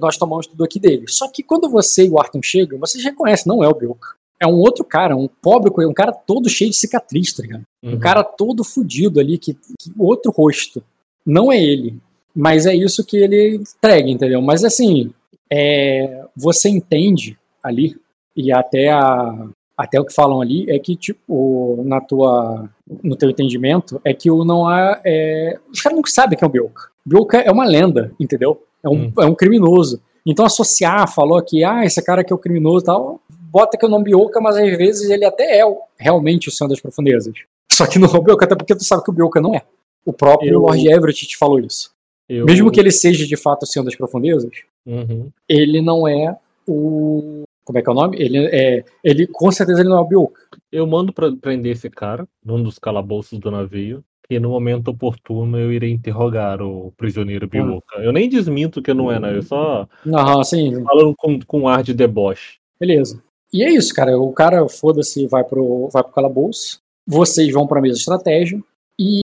[0.00, 1.04] nós tomamos tudo aqui dele.
[1.08, 4.00] Só que quando você e o Arthur chegam, vocês reconhecem, não é o Bilk.
[4.40, 7.62] É um outro cara, um pobre, um cara todo cheio de cicatriz, tá ligado?
[7.82, 7.94] Uhum.
[7.94, 10.82] Um cara todo fudido ali, que, que outro rosto.
[11.24, 11.96] Não é ele.
[12.34, 14.42] Mas é isso que ele entrega, entendeu?
[14.42, 15.12] Mas assim,
[15.52, 17.96] é, você entende ali,
[18.34, 22.68] e até, a, até o que falam ali, é que, tipo, na tua,
[23.02, 25.00] no teu entendimento, é que o não há.
[25.04, 26.74] É, os caras não sabem quem é o Bilk.
[27.04, 28.62] Bilk é uma lenda, entendeu?
[28.82, 29.12] É um, hum.
[29.20, 30.00] é um criminoso.
[30.24, 33.20] Então associar, falou que, ah, esse cara aqui é o criminoso e tal,
[33.50, 35.64] bota que é o nome Bioka, mas às vezes ele até é
[35.98, 37.34] realmente o Senhor das Profundezas.
[37.70, 39.62] Só que não é o Bioka, até porque tu sabe que o Bioka não é.
[40.04, 40.60] O próprio eu...
[40.60, 41.90] Lord Everett te falou isso.
[42.28, 42.46] Eu...
[42.46, 44.50] Mesmo que ele seja de fato o Senhor das Profundezas,
[44.86, 45.28] uhum.
[45.48, 46.36] ele não é
[46.66, 47.42] o.
[47.64, 48.16] Como é que é o nome?
[48.20, 48.84] Ele é.
[49.04, 50.40] Ele, com certeza ele não é o Bioka.
[50.72, 54.02] Eu mando pra prender esse cara num dos calabouços do navio.
[54.30, 57.48] E no momento oportuno eu irei interrogar o prisioneiro.
[57.54, 57.80] Hum.
[57.98, 59.36] Eu nem desminto que não é, né?
[59.36, 59.86] Eu só.
[60.06, 60.82] Aham, sim.
[60.82, 62.58] Falando com, com ar de deboche.
[62.80, 63.22] Beleza.
[63.52, 64.18] E é isso, cara.
[64.18, 66.80] O cara, foda-se, vai pro, vai pro calabouço.
[67.06, 68.58] Vocês vão pra mesa de estratégia.
[68.98, 69.20] E,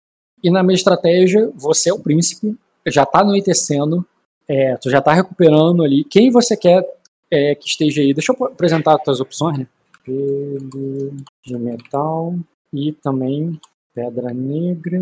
[0.43, 2.57] e na mesa de estratégia, você é o príncipe.
[2.87, 4.03] Já tá anoitecendo.
[4.47, 6.03] É, tu já tá recuperando ali.
[6.03, 6.83] Quem você quer
[7.29, 8.13] é, que esteja aí?
[8.13, 9.67] Deixa eu apresentar as tuas opções, né?
[10.05, 12.35] Pelo de metal
[12.71, 13.59] e também
[13.93, 14.99] pedra negra.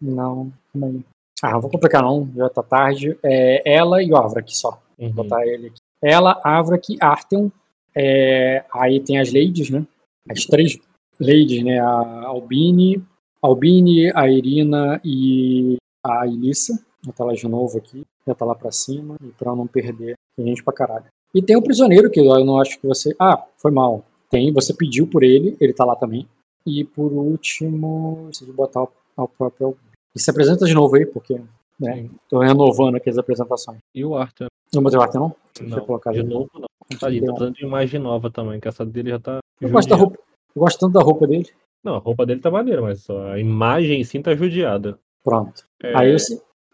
[0.00, 1.04] Não, também.
[1.42, 3.18] Ah, não vou complicar não, já tá tarde.
[3.22, 4.82] É ela e o Avrak só.
[4.98, 5.12] Uhum.
[5.12, 5.78] Vou botar ele aqui.
[6.02, 7.52] Ela, Avrak, Artem
[7.94, 9.86] é, aí tem as ladies, né?
[10.28, 10.78] As três
[11.18, 11.78] ladies, né?
[11.78, 13.04] A Albine,
[13.42, 16.74] Albine, a Irina e a Elissa.
[17.02, 18.04] Vou botar ela de novo aqui.
[18.26, 19.16] Já tá lá pra cima.
[19.22, 20.14] E pra não perder.
[20.36, 21.06] Tem gente pra caralho.
[21.34, 23.14] E tem o prisioneiro, que eu não acho que você.
[23.18, 24.04] Ah, foi mal.
[24.30, 26.26] Tem, você pediu por ele, ele tá lá também.
[26.64, 28.86] E por último, preciso botar
[29.16, 29.76] o, próprio.
[30.14, 31.40] E se apresenta de novo aí, porque
[31.78, 33.78] né, tô renovando aqui as apresentações.
[33.94, 34.46] E o Arthur?
[34.72, 35.36] Não botei o Arthur, não?
[35.62, 36.70] Não, de novo não.
[36.98, 39.38] Tá ali, tá precisando de imagem nova também, que essa dele já tá.
[39.60, 40.18] Eu gosto, da roupa,
[40.54, 41.48] eu gosto tanto da roupa dele.
[41.84, 44.98] Não, a roupa dele tá maneira, mas a imagem sim tá judiada.
[45.24, 45.64] Pronto.
[45.82, 45.96] É...
[45.96, 46.16] Aí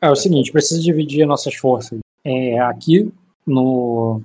[0.01, 1.99] é o seguinte, precisa dividir nossas forças.
[2.25, 3.13] É, aqui
[3.47, 4.23] no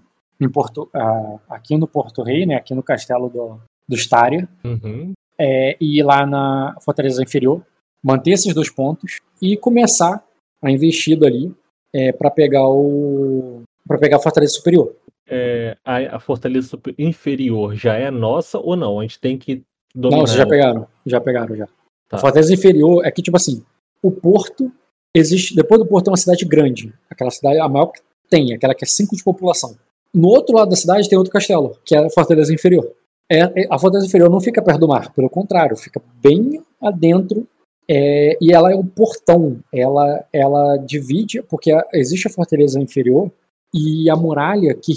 [0.50, 5.14] Porto, uh, aqui no Porto Rei, né, aqui no castelo do, do Staria, uhum.
[5.38, 7.62] é, e lá na Fortaleza Inferior,
[8.04, 10.24] manter esses dois pontos e começar
[10.62, 11.54] a investida ali
[11.94, 14.96] é, para pegar o para pegar a Fortaleza Superior
[15.34, 19.00] é, a, a, fortaleza inferior já é nossa ou não?
[19.00, 19.64] A gente tem que
[19.96, 20.18] dominar.
[20.18, 20.88] Não, vocês já pegaram.
[21.06, 21.68] Já pegaram, já.
[22.10, 22.18] Tá.
[22.18, 23.64] A fortaleza inferior é que, tipo assim,
[24.04, 24.70] o porto
[25.16, 25.56] existe.
[25.56, 26.94] Depois do porto é uma cidade grande.
[27.10, 29.78] Aquela cidade, a maior que tem, aquela que é 5 de população.
[30.14, 32.92] No outro lado da cidade tem outro castelo, que é a fortaleza inferior.
[33.32, 37.48] É, é a fortaleza inferior não fica perto do mar, pelo contrário, fica bem adentro.
[37.90, 39.60] É, e ela é um portão.
[39.74, 43.32] Ela, ela divide, porque existe a fortaleza inferior,
[43.74, 44.94] e a muralha que,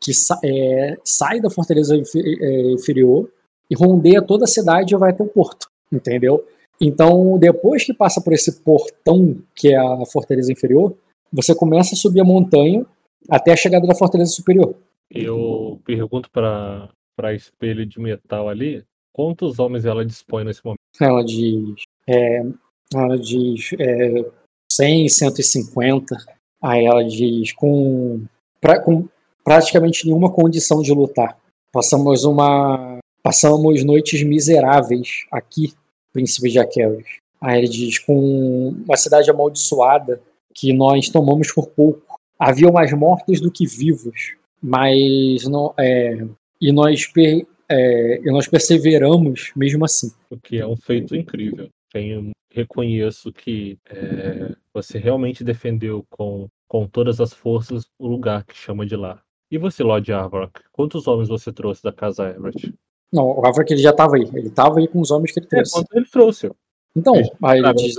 [0.00, 0.12] que
[0.44, 3.30] é, sai da fortaleza é, inferior
[3.70, 6.44] e rondeia toda a cidade e vai até o porto, entendeu?
[6.80, 10.94] Então, depois que passa por esse portão, que é a fortaleza inferior,
[11.32, 12.86] você começa a subir a montanha
[13.30, 14.74] até a chegada da fortaleza superior.
[15.10, 20.78] Eu pergunto para para espelho de metal ali, quantos homens ela dispõe nesse momento?
[21.00, 22.42] Ela diz, é,
[22.94, 24.30] ela diz é,
[24.70, 26.14] 100, 150.
[26.62, 28.22] Aí ela diz com,
[28.60, 29.08] pra, com
[29.42, 31.38] praticamente nenhuma condição de lutar.
[31.72, 35.72] Passamos uma passamos noites miseráveis aqui,
[36.12, 37.06] príncipe de Aqueles.
[37.40, 40.20] Aí ele diz com uma cidade amaldiçoada
[40.54, 42.02] que nós tomamos por pouco.
[42.38, 46.26] Havia mais mortos do que vivos, mas não é,
[46.60, 50.12] e nós per, é, e nós perseveramos mesmo assim.
[50.30, 51.68] O que é um feito incrível.
[51.92, 58.54] Tenho, reconheço que é, você realmente defendeu com com todas as forças o lugar que
[58.56, 59.20] chama de lá.
[59.50, 62.74] E você, Lord Arvrock, quantos homens você trouxe da casa Everett?
[63.12, 64.28] Não, o Arvrock ele já estava aí.
[64.34, 65.72] Ele estava aí com os homens que ele é, trouxe.
[65.72, 66.50] É, quanto ele trouxe?
[66.94, 67.94] Então, aí ele diz,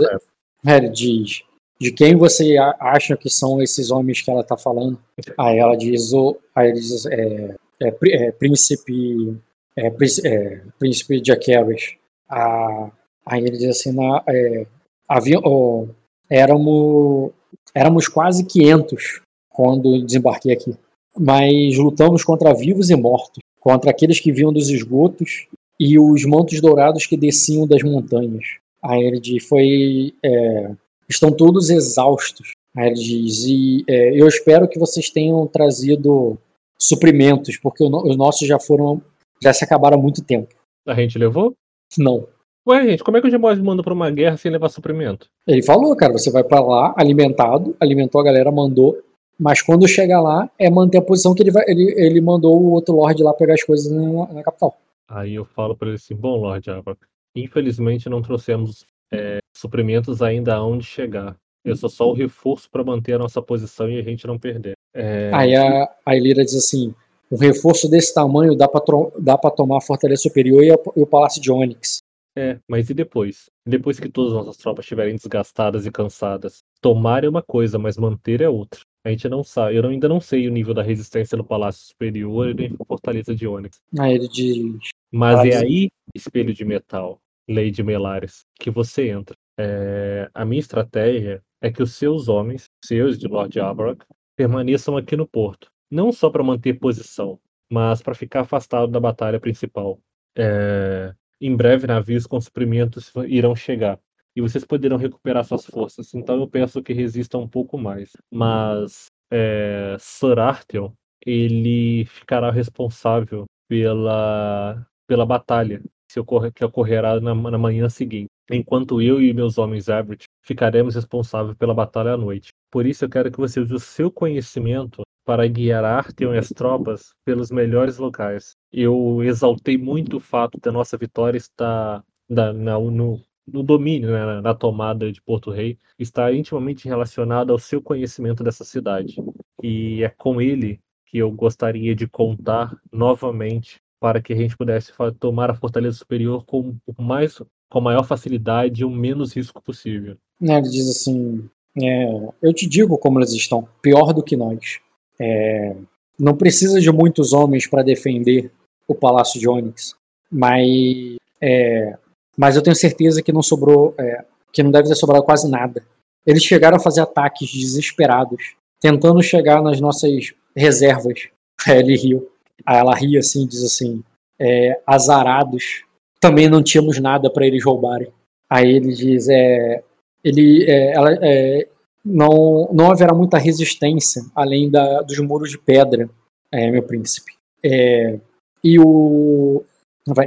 [0.66, 1.44] é, ele diz,
[1.80, 5.00] de quem você acha que são esses homens que ela está falando?
[5.38, 9.38] Aí ela diz, o, aí ele diz, é, é, é príncipe,
[9.76, 11.96] é, é, príncipe de Aqueris.
[12.30, 12.90] Ah,
[13.26, 14.66] aí ele diz assim, na, é,
[15.08, 15.88] havia, oh,
[16.30, 17.32] éramos
[17.78, 20.74] Éramos quase 500 quando desembarquei aqui.
[21.16, 25.48] Mas lutamos contra vivos e mortos, contra aqueles que vinham dos esgotos
[25.80, 28.46] e os mantos dourados que desciam das montanhas.
[28.82, 30.14] A Erd foi.
[30.24, 30.72] É,
[31.10, 32.54] estão todos exaustos.
[32.76, 33.46] A Erd diz.
[33.46, 36.38] E é, eu espero que vocês tenham trazido
[36.80, 39.02] suprimentos, porque os nossos já foram.
[39.42, 40.54] já se acabaram há muito tempo.
[40.86, 41.54] A gente levou?
[41.98, 42.28] Não.
[42.68, 45.28] Ué, gente, como é que o Gemose manda pra uma guerra sem levar suprimento?
[45.48, 49.02] Ele falou, cara, você vai pra lá alimentado, alimentou a galera, mandou,
[49.40, 51.64] mas quando chegar lá é manter a posição que ele vai.
[51.68, 54.76] Ele, ele mandou o outro Lorde lá pegar as coisas na, na capital.
[55.08, 56.98] Aí eu falo pra ele assim: bom, Lorde Abra,
[57.36, 61.36] infelizmente não trouxemos é, suprimentos ainda aonde chegar.
[61.64, 64.74] Eu sou só o reforço para manter a nossa posição e a gente não perder.
[64.94, 65.30] É...
[65.34, 66.94] Aí a, a Ilira diz assim:
[67.32, 71.42] um reforço desse tamanho dá pra tomar a Fortaleza Superior e, a, e o Palácio
[71.42, 72.00] de Onyx.
[72.38, 73.50] É, mas e depois?
[73.66, 76.60] Depois que todas as nossas tropas estiverem desgastadas e cansadas?
[76.80, 78.80] Tomar é uma coisa, mas manter é outra.
[79.04, 82.50] A gente não sabe, eu ainda não sei o nível da resistência no Palácio Superior
[82.50, 83.80] e nem Fortaleza de Onyx.
[83.98, 84.90] Aí ele diz.
[85.12, 89.36] Mas é aí, espelho de metal, lei de Melares, que você entra.
[89.60, 94.06] É, a minha estratégia é que os seus homens, seus de Lord Abarak,
[94.36, 95.70] permaneçam aqui no porto.
[95.90, 97.40] Não só para manter posição,
[97.70, 100.00] mas para ficar afastado da batalha principal.
[100.38, 104.00] É, em breve, navios com suprimentos irão chegar
[104.36, 106.14] e vocês poderão recuperar suas forças.
[106.14, 108.12] Então eu peço que resistam um pouco mais.
[108.32, 110.92] Mas é, Sir Artheon,
[111.26, 118.30] ele ficará responsável pela, pela batalha que, ocorre, que ocorrerá na, na manhã seguinte.
[118.50, 122.50] Enquanto eu e meus homens Everett ficaremos responsáveis pela batalha à noite.
[122.72, 126.50] Por isso eu quero que você use o seu conhecimento para guiar Artheon e as
[126.50, 128.56] tropas pelos melhores locais.
[128.72, 134.54] Eu exaltei muito o fato da nossa vitória estar na, no, no domínio, né, na
[134.54, 139.16] tomada de Porto Rei, está intimamente relacionado ao seu conhecimento dessa cidade.
[139.62, 144.92] E é com ele que eu gostaria de contar novamente para que a gente pudesse
[145.20, 150.18] tomar a Fortaleza Superior com mais com a maior facilidade e o menos risco possível.
[150.42, 151.50] É, ele diz assim:
[151.82, 154.80] é, eu te digo como eles estão, pior do que nós.
[155.20, 155.76] É,
[156.20, 158.52] não precisa de muitos homens para defender
[158.88, 159.96] o Palácio de Onyx,
[160.32, 161.98] mas é,
[162.38, 165.84] mas eu tenho certeza que não sobrou, é, que não deve ter sobrado quase nada.
[166.26, 171.30] Eles chegaram a fazer ataques desesperados, tentando chegar nas nossas reservas.
[171.68, 172.30] Ele riu.
[172.66, 174.04] Aí ela ri assim, diz assim:
[174.40, 175.84] é, azarados,
[176.20, 178.12] também não tínhamos nada para eles roubarem.
[178.50, 179.84] Aí ele diz: é,
[180.24, 181.68] ele, é, ela, é,
[182.04, 186.10] não, não haverá muita resistência além da, dos muros de pedra,
[186.52, 187.34] é, meu príncipe.
[187.64, 188.20] É,
[188.64, 189.64] e o,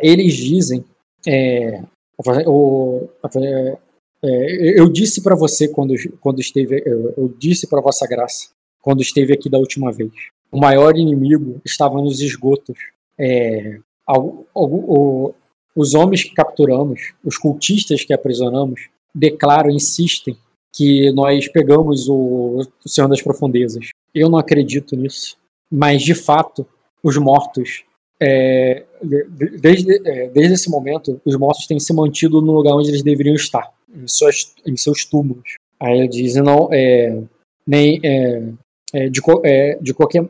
[0.02, 0.84] eles dizem
[1.26, 1.82] é,
[2.46, 3.08] o,
[4.22, 8.50] é, eu disse para você quando, quando esteve, eu, eu disse para Vossa Graça
[8.82, 10.12] quando esteve aqui da última vez.
[10.50, 12.76] O maior inimigo estava nos esgotos.
[13.18, 15.34] É, ao, ao,
[15.76, 20.36] os homens que capturamos, os cultistas que aprisionamos, declaram, insistem
[20.74, 23.88] que nós pegamos o, o Senhor das Profundezas.
[24.14, 25.36] Eu não acredito nisso,
[25.70, 26.66] mas de fato
[27.02, 27.84] os mortos
[28.22, 28.84] é,
[29.60, 33.34] desde, é, desde esse momento, os mortos têm se mantido no lugar onde eles deveriam
[33.34, 35.54] estar, em, suas, em seus túmulos.
[35.80, 37.22] Aí ele diz, não, é,
[37.66, 38.42] nem, é,
[38.92, 40.28] é de, é, de qualquer,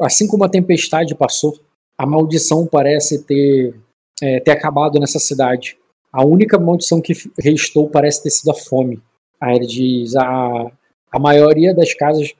[0.00, 1.58] assim como a tempestade passou,
[1.96, 3.74] a maldição parece ter,
[4.18, 5.76] ter acabado nessa cidade.
[6.12, 9.00] A única maldição que restou parece ter sido a fome.
[9.40, 10.72] Aí ele diz, a,
[11.12, 12.34] a maioria das casas,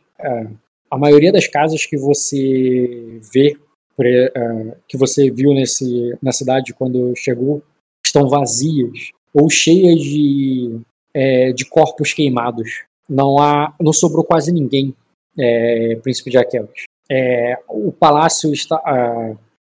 [0.91, 3.57] a maioria das casas que você vê
[4.01, 7.63] uh, que você viu nesse, na cidade quando chegou
[8.05, 10.81] estão vazias ou cheias de,
[11.15, 12.85] é, de corpos queimados.
[13.09, 14.95] Não há, não sobrou quase ninguém,
[15.41, 16.85] é, Príncipe de Aquelas.
[17.11, 18.81] É, o palácio está,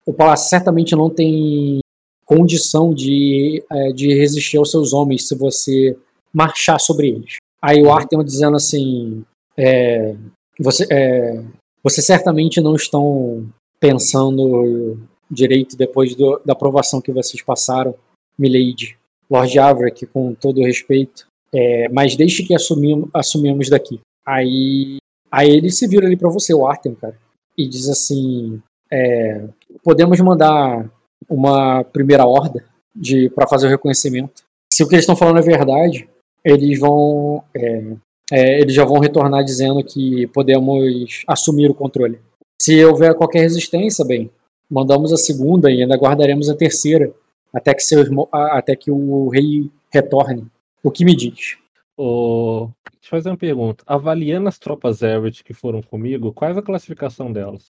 [0.05, 1.79] o palácio certamente não tem
[2.25, 5.97] condição de, uh, de resistir aos seus homens se você
[6.33, 7.37] marchar sobre eles.
[7.61, 9.23] Aí o Artem dizendo assim,
[9.57, 10.13] é,
[10.59, 11.43] você, é,
[11.81, 13.47] você certamente não estão
[13.79, 14.99] pensando
[15.31, 17.95] direito depois do, da aprovação que vocês passaram,
[18.37, 18.97] Milady,
[19.29, 23.99] Lord Averick, com todo respeito, é, mas deixe que assumimos, assumimos daqui.
[24.25, 24.97] Aí,
[25.31, 27.17] aí ele se vira ali para você, o Artem, cara,
[27.57, 29.45] e diz assim: é,
[29.83, 30.89] podemos mandar
[31.29, 32.63] uma primeira horda
[32.95, 34.43] de para fazer o reconhecimento.
[34.71, 36.07] Se o que eles estão falando é verdade,
[36.43, 37.83] eles vão é,
[38.31, 42.19] é, eles já vão retornar dizendo que podemos assumir o controle.
[42.61, 44.29] Se houver qualquer resistência, bem,
[44.69, 47.13] mandamos a segunda e ainda guardaremos a terceira
[47.53, 50.45] até que, seu irmão, até que o rei retorne.
[50.83, 51.57] O que me diz?
[51.97, 53.83] Oh, deixa eu fazer uma pergunta.
[53.87, 57.71] Avaliando as tropas Everett que foram comigo, qual é a classificação delas?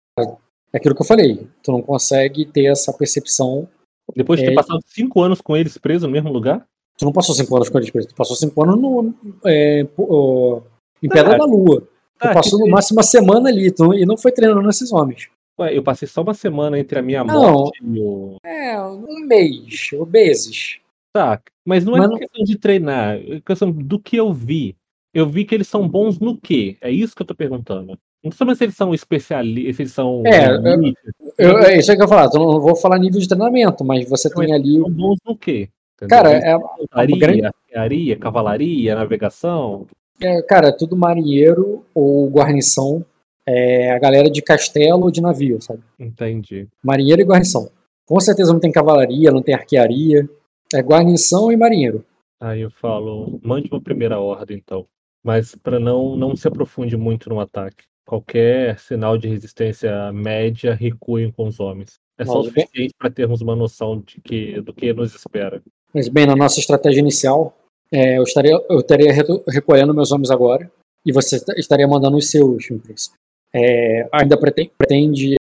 [0.72, 1.48] É aquilo que eu falei.
[1.62, 3.68] Tu não consegue ter essa percepção.
[4.14, 4.54] Depois de ter é...
[4.54, 6.64] passado cinco anos com eles presos no mesmo lugar?
[6.96, 8.12] Tu não passou cinco anos com eles presos.
[8.12, 11.80] Tu passou cinco anos no, é, em Pedra ah, da Lua.
[11.80, 15.28] Tu ah, passou no máximo uma semana ali tu, e não foi treinando esses homens.
[15.58, 18.36] Ué, eu passei só uma semana entre a minha não, morte e o.
[18.44, 20.81] É, um mês, meses.
[21.12, 24.74] Tá, mas não é questão de treinar, é questão do que eu vi.
[25.12, 26.78] Eu vi que eles são bons no quê?
[26.80, 27.98] É isso que eu tô perguntando.
[28.24, 30.22] Não sei se eles são especialistas, se eles são.
[30.24, 30.97] É, elite,
[31.36, 32.30] Eu, é isso aí que eu ia falar.
[32.32, 34.80] Eu não vou falar nível de treinamento, mas você Mas tem ali.
[34.80, 35.68] são bons no quê?
[35.97, 36.16] Entendeu?
[36.16, 36.56] Cara, é,
[36.93, 39.86] Artilharia, grande- cavalaria, navegação.
[40.20, 43.05] é, cara, é tudo marinheiro ou guarnição.
[43.44, 45.80] É a galera de castelo ou de navio, sabe?
[45.98, 46.68] Entendi.
[46.82, 47.68] Marinheiro e guarnição.
[48.06, 50.28] Com certeza não tem cavalaria, não tem arquearia.
[50.74, 52.04] É guarnição e marinheiro.
[52.40, 54.86] Aí eu falo, mande uma primeira ordem, então.
[55.24, 57.84] Mas para não, não se aprofunde muito no ataque.
[58.06, 61.94] Qualquer sinal de resistência média, recuem com os homens.
[62.18, 65.62] É só o bem- suficiente para termos uma noção de que, do que nos espera.
[65.94, 67.56] Mas bem, na nossa estratégia inicial,
[67.92, 70.70] é, eu estaria, eu estaria re- recolhendo meus homens agora
[71.06, 73.16] e você est- estaria mandando os seus, príncipe.
[73.54, 75.34] É, ainda pretende, pretende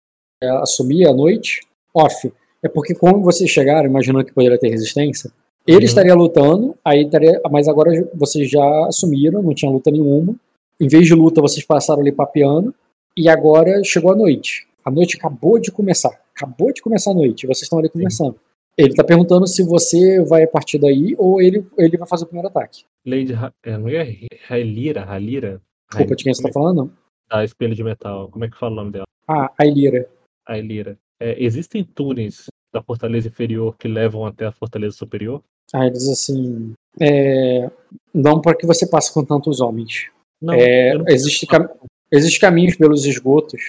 [0.43, 1.61] é, assumir a noite
[1.95, 2.33] off.
[2.63, 5.31] É porque como vocês chegaram, imaginando que poderia ter resistência,
[5.67, 5.85] ele Uhum.
[5.85, 10.35] estaria lutando, aí estaria, mas agora vocês já assumiram, não tinha luta nenhuma.
[10.81, 12.75] Em vez de luta, vocês passaram ali papeando
[13.17, 14.67] e agora chegou a noite.
[14.85, 16.19] A noite acabou de começar.
[16.35, 17.47] Acabou de começar a noite.
[17.47, 18.37] Vocês estão ali conversando.
[18.77, 22.27] Ele tá perguntando se você vai a partir daí ou ele, ele vai fazer o
[22.29, 22.85] primeiro ataque.
[23.05, 24.17] Lady Ra- é, não é
[24.47, 25.05] Raelira?
[25.05, 25.61] Ralira?
[25.91, 26.77] Desculpa, de quem você tá falando?
[26.77, 26.91] Não.
[27.29, 28.29] Ah, espelho de metal.
[28.31, 29.05] Como é que fala o nome dela?
[29.27, 30.09] Ah, a Ilira.
[31.21, 35.43] É, existem túneis da fortaleza inferior que levam até a fortaleza superior?
[35.75, 37.71] Aí ele diz assim: é,
[38.15, 40.11] não para que você passe com tantos homens.
[40.41, 40.55] Não.
[40.55, 41.69] É, não- existe, cam
[42.11, 43.61] existe caminhos pelos esgotos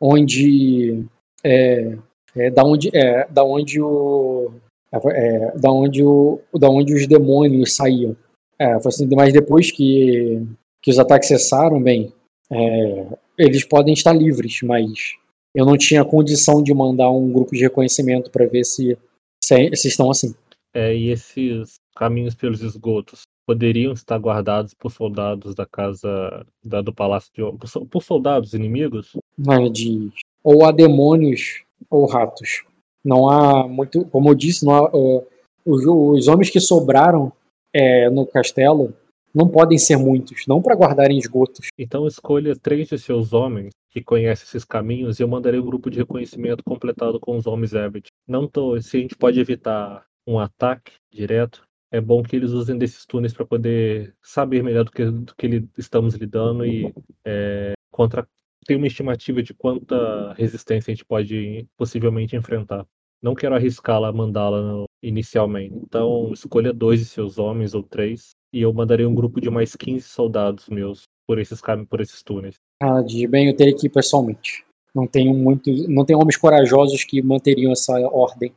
[0.00, 1.04] onde
[1.42, 1.96] é,
[2.36, 4.52] é, da onde é, da onde o
[4.92, 8.16] é, da onde o da onde os demônios saíam.
[8.58, 10.46] É, assim, mas depois que
[10.80, 12.12] que os ataques cessaram, bem,
[12.52, 13.06] é,
[13.36, 15.16] eles podem estar livres, mas
[15.54, 18.96] eu não tinha condição de mandar um grupo de reconhecimento para ver se,
[19.42, 20.34] se se estão assim.
[20.74, 26.92] É, e esses caminhos pelos esgotos poderiam estar guardados por soldados da casa da, do
[26.92, 29.16] palácio de por, por soldados inimigos?
[29.46, 30.12] Ela diz,
[30.44, 32.64] ou há demônios ou ratos.
[33.02, 35.26] Não há muito, como eu disse, não há, uh,
[35.64, 37.32] os, os homens que sobraram
[37.72, 38.92] é, no castelo
[39.34, 41.68] não podem ser muitos, não para guardarem esgotos.
[41.78, 45.98] Então escolha três de seus homens que conhecem esses caminhos eu mandarei um grupo de
[45.98, 48.08] reconhecimento completado com os homens Abbott.
[48.26, 52.76] Não tô, se a gente pode evitar um ataque direto, é bom que eles usem
[52.76, 56.92] desses túneis para poder saber melhor do que, do que estamos lidando e
[57.24, 58.28] é, contra
[58.66, 62.86] ter uma estimativa de quanta resistência a gente pode possivelmente enfrentar.
[63.22, 65.74] Não quero arriscá-la, mandá-la inicialmente.
[65.74, 69.74] Então, escolha dois de seus homens ou três e eu mandarei um grupo de mais
[69.74, 72.54] 15 soldados meus por esses por esses túneis.
[72.80, 74.64] Ela diz, bem, eu teria que ir pessoalmente.
[74.94, 78.50] Não tenho muito, não tem homens corajosos que manteriam essa ordem.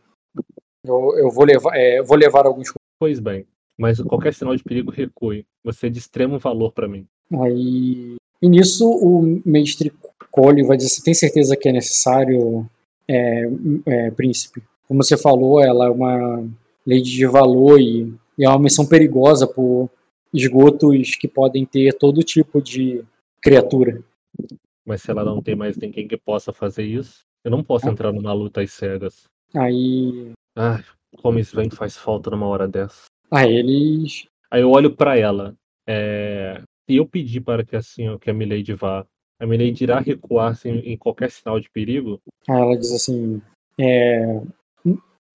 [0.86, 2.72] Eu, eu vou levar, é, vou levar alguns.
[2.98, 3.46] Pois bem,
[3.78, 5.46] mas qualquer sinal de perigo recue.
[5.66, 7.06] Você é de extremo valor para mim.
[7.42, 9.92] Aí, e nisso o mestre
[10.32, 12.66] Cole vai dizer: "Você tem certeza que é necessário,
[13.08, 13.44] é,
[13.86, 14.64] é, príncipe?
[14.88, 16.44] Como você falou, ela é uma
[16.88, 19.90] lady de valor e, e é uma missão perigosa por
[20.34, 23.04] esgotos que podem ter todo tipo de
[23.42, 24.04] criatura.
[24.86, 28.12] Mas se ela não tem mais ninguém que possa fazer isso, eu não posso entrar
[28.12, 29.26] numa luta às cegas.
[29.54, 30.84] Aí, Ai,
[31.22, 33.06] como isso vem faz falta numa hora dessa.
[33.32, 35.56] aí eles, Aí eu olho para ela.
[35.88, 36.62] É...
[36.90, 39.06] Se eu pedir para que assim que a Milady vá,
[39.40, 42.20] a Milady irá recuar em qualquer sinal de perigo?
[42.50, 43.42] aí ela diz assim,
[43.80, 44.42] é,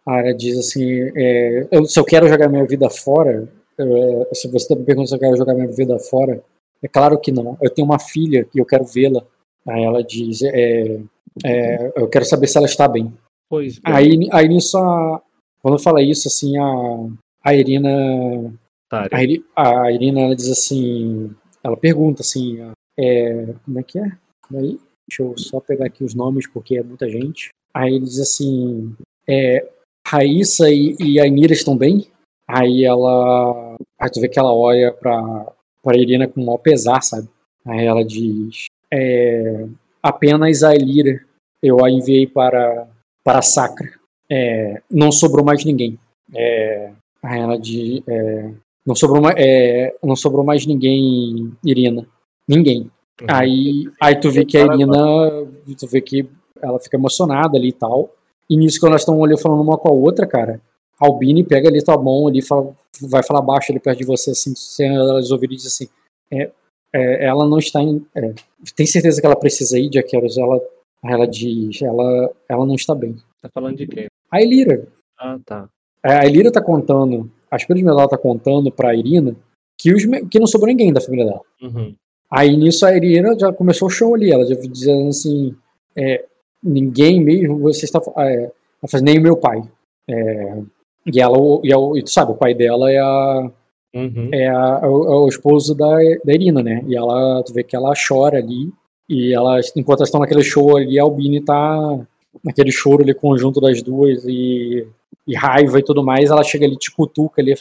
[0.06, 0.84] a ela diz assim,
[1.16, 5.14] é, eu- se eu quero jogar minha vida fora, é, se você me perguntando se
[5.14, 6.42] eu quero jogar minha vida fora,
[6.82, 7.56] é claro que não.
[7.60, 9.22] Eu tenho uma filha e eu quero vê-la.
[9.66, 11.00] Aí ela diz, é,
[11.44, 13.12] é, eu quero saber se ela está bem.
[13.48, 15.22] Pois bem, Aí, aí nisso, a,
[15.62, 17.08] quando fala isso, assim, a,
[17.44, 18.52] a Irina,
[18.88, 19.16] Tária.
[19.16, 21.30] a, Iri- a Irina, ela diz assim,
[21.62, 22.58] ela pergunta assim,
[22.98, 24.12] é, como é que é?
[24.54, 27.48] Aí, deixa eu só pegar aqui os nomes, porque é muita gente.
[27.74, 28.94] Aí ele diz assim,
[29.28, 29.68] é,
[30.06, 32.06] Raíssa e, e a Inira estão bem?
[32.48, 35.46] Aí ela, aí tu vê que ela olha pra,
[35.82, 37.28] pra Irina com o maior pesar, sabe?
[37.64, 39.66] Aí ela diz, é,
[40.02, 41.20] apenas a Elira
[41.62, 42.86] eu a enviei para,
[43.24, 43.90] para a Sacra.
[44.30, 45.98] É, não sobrou mais ninguém.
[46.34, 46.90] É,
[47.22, 48.50] aí ela diz, é,
[48.86, 52.06] não, sobrou, é, não sobrou mais ninguém, Irina.
[52.46, 52.90] Ninguém.
[53.20, 53.26] Uhum.
[53.28, 56.28] Aí, aí tu vê que a Irina, tu vê que
[56.62, 58.10] ela fica emocionada ali e tal.
[58.48, 60.60] E nisso que elas estão ali falando uma com a outra, cara,
[60.98, 64.54] Albini pega ali tua mão ali, fala, vai falar baixo ali perto de você, assim,
[64.54, 65.88] sem elas ouvirem e diz assim,
[66.30, 66.50] é,
[66.92, 68.32] é, ela não está em, é,
[68.74, 70.38] tem certeza que ela precisa ir, Jaqueros?
[70.38, 70.60] Ela,
[71.04, 73.16] ela diz, ela, ela não está bem.
[73.42, 74.06] Tá falando de quem?
[74.30, 75.68] A Elira, Ah, tá.
[76.02, 79.36] a Elira tá contando, a Espírito de Metal tá contando pra Irina
[79.78, 81.42] que, os, que não sobrou ninguém da família dela.
[81.62, 81.94] Uhum.
[82.30, 85.54] Aí nisso a Irina já começou o show ali, ela já dizendo assim,
[85.94, 86.24] é,
[86.62, 88.50] ninguém mesmo, você está é,
[88.88, 89.62] fazendo nem o meu pai.
[90.08, 90.62] É,
[91.06, 93.50] e ela, e, ela, e tu sabe, o pai dela é a,
[93.96, 94.28] Uhum.
[94.30, 96.84] é, a, é, o, é o esposo da, da Irina, né?
[96.86, 98.70] E ela, tu vê que ela chora ali,
[99.08, 101.98] e ela, enquanto elas estão naquele show ali, a Albini tá
[102.44, 104.86] naquele choro ali, conjunto das duas, e,
[105.26, 107.54] e raiva e tudo mais, ela chega ali, te cutuca ali,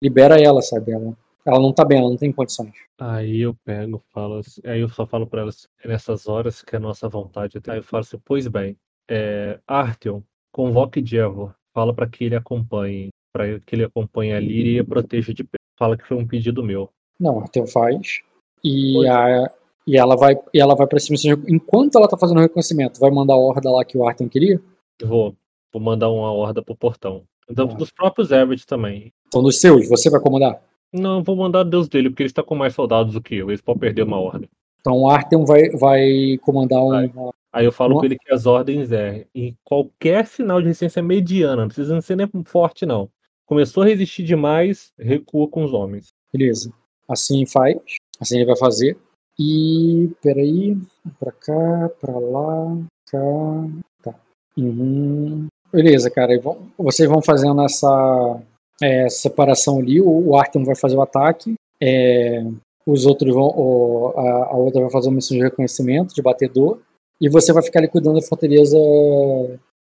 [0.00, 0.92] libera ela, sabe?
[0.92, 2.72] Ela, ela não tá bem, ela não tem condições.
[3.00, 6.78] Aí eu pego, falo assim, aí eu só falo pra elas, nessas horas que é
[6.78, 7.58] a nossa vontade.
[7.66, 8.76] Aí eu falo assim, pois bem,
[9.10, 10.20] é, Artyom,
[10.52, 15.32] convoque Dievor, fala pra que ele acompanhe, para que ele acompanhe a e a proteja
[15.32, 15.44] de.
[15.78, 16.90] Fala que foi um pedido meu.
[17.18, 18.20] Não, Arthur faz.
[18.64, 19.50] E, Pois a,
[19.86, 21.16] e ela vai e ela vai pra cima.
[21.48, 24.60] Enquanto ela tá fazendo o reconhecimento, vai mandar a horda lá que o Arthur queria?
[25.02, 25.34] Vou,
[25.72, 27.22] vou mandar uma horda pro portão.
[27.50, 27.74] Então, Ah.
[27.74, 29.12] dos próprios Everett também.
[29.26, 30.62] Então, dos seus, você vai comandar?
[30.92, 33.50] Não, vou mandar Deus dele, porque ele está com mais soldados do que eu.
[33.50, 34.48] Eles podem perder uma ordem.
[34.80, 36.88] Então, o Arthur vai, vai comandar um.
[37.08, 37.32] Vai.
[37.52, 41.02] Aí eu falo Uma- com ele que as ordens é em qualquer sinal de resistência
[41.02, 43.10] mediana, não precisa ser nem forte, não.
[43.46, 46.08] Começou a resistir demais, recua com os homens.
[46.32, 46.72] Beleza.
[47.08, 47.76] Assim faz.
[48.20, 48.96] Assim ele vai fazer.
[49.38, 50.10] E.
[50.22, 50.76] Peraí.
[51.18, 52.78] Pra cá, pra lá,
[53.10, 53.18] cá.
[54.02, 54.14] Tá.
[54.56, 55.46] Uhum.
[55.72, 56.34] Beleza, cara.
[56.34, 58.40] e vão- vocês vão fazendo essa
[58.82, 60.00] é, separação ali.
[60.00, 61.54] O, o Artem vai fazer o ataque.
[61.80, 62.44] é,
[62.86, 63.46] os outros vão.
[63.48, 66.78] o- a, a outra vai fazer uma missão de reconhecimento, de batedor.
[67.22, 68.76] E você vai ficar ali cuidando da fortaleza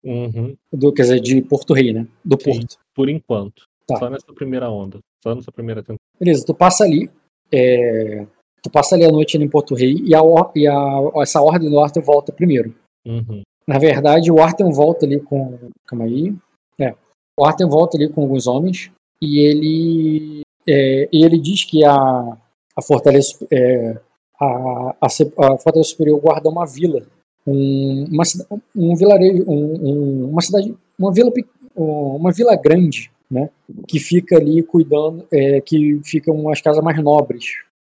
[0.03, 2.07] Uhum, do, quer dizer, de Porto Rei, né?
[2.23, 2.51] Do Sim.
[2.59, 2.77] Porto.
[2.95, 3.63] por enquanto.
[3.85, 3.97] Tá.
[3.97, 4.99] Só nessa primeira onda.
[5.23, 5.99] Só nessa primeira temporada.
[6.19, 7.09] Beleza, tu passa ali.
[7.51, 8.25] é,
[8.63, 10.19] tu passa ali a noite ali em Porto Rei e, a,
[10.55, 12.73] e a, essa ordem do Arthur volta primeiro.
[13.05, 15.57] Uhum, Na verdade, o Arthur volta ali com.
[15.85, 16.35] Calma aí.
[16.79, 16.93] É.
[17.39, 18.91] O Arthur volta ali com alguns homens
[19.21, 20.41] e ele.
[20.67, 22.37] é, e ele diz que a,
[22.75, 23.45] a fortaleza.
[23.51, 23.99] é,
[24.39, 25.09] a, a, a
[25.57, 27.05] fortaleza superior guarda uma vila.
[27.47, 28.23] Um, uma,
[28.75, 29.43] um vilarejo.
[29.47, 30.75] Um, um- uma cidade.
[30.99, 31.31] Uma vila,
[31.75, 33.49] uma vila grande, né?
[33.87, 35.25] Que fica ali cuidando.
[35.31, 37.45] é, que ficam umas casas mais nobres.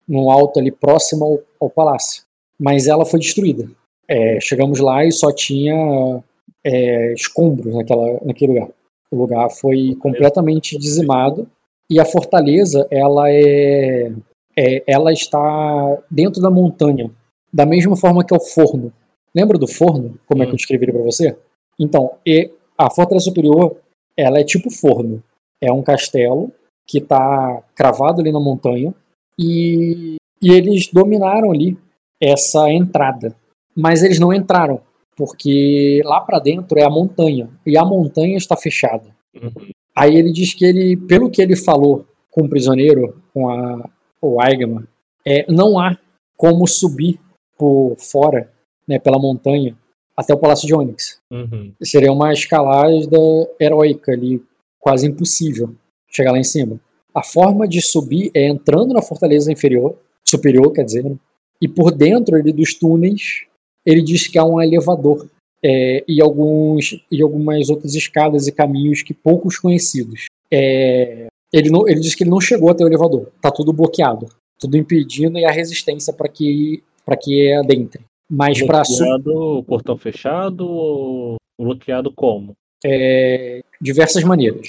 [0.07, 2.23] No alto ali, próximo ao, ao palácio.
[2.59, 3.69] Mas ela foi destruída.
[4.07, 6.21] É, chegamos lá e só tinha
[6.63, 8.69] é, escombros naquela, naquele lugar.
[9.11, 11.47] O lugar foi completamente dizimado
[11.89, 14.11] e a fortaleza ela é,
[14.57, 17.09] é- ela está dentro da montanha,
[17.53, 18.91] da mesma forma que é o forno.
[19.39, 20.19] Lembra do forno?
[20.27, 21.37] Como é que eu descrevi para você?
[21.79, 23.77] Então, e a fortaleza superior
[24.17, 25.23] ela é tipo forno.
[25.61, 26.51] É um castelo
[26.87, 28.93] que está cravado ali na montanha
[29.37, 31.77] e, e eles dominaram ali
[32.21, 33.35] essa entrada
[33.79, 34.81] mas eles não entraram,
[35.15, 39.15] porque lá para dentro é a montanha, e a montanha está fechada.
[39.33, 39.51] uhum,
[39.95, 43.89] Aí ele diz que ele, pelo que ele falou com o prisioneiro, com a,
[44.21, 44.85] o Aigama,
[45.25, 45.97] é, não há
[46.37, 47.19] como subir
[47.57, 48.51] por fora,
[48.89, 49.77] né, pela montanha,
[50.17, 51.19] até o Palácio de Onyx.
[51.31, 51.71] uhum.
[51.83, 53.17] Seria uma escalada
[53.59, 54.43] heróica ali,
[54.79, 55.75] quase impossível
[56.09, 56.79] chegar lá em cima.
[57.13, 59.95] A forma de subir é entrando na fortaleza inferior,
[60.27, 61.15] superior, quer dizer, né?
[61.61, 63.45] e por dentro ali dos túneis,
[63.85, 65.29] ele diz que há um elevador
[65.63, 70.25] é, e, alguns, e algumas outras escadas e caminhos que poucos conhecidos.
[70.51, 74.27] É, ele, não, ele diz que ele não chegou até o elevador, tá tudo bloqueado,
[74.59, 78.03] tudo impedindo e a resistência para que para que adentre.
[78.29, 82.55] Mas para Bloqueado, portão fechado ou bloqueado como?
[82.83, 84.67] é, diversas maneiras.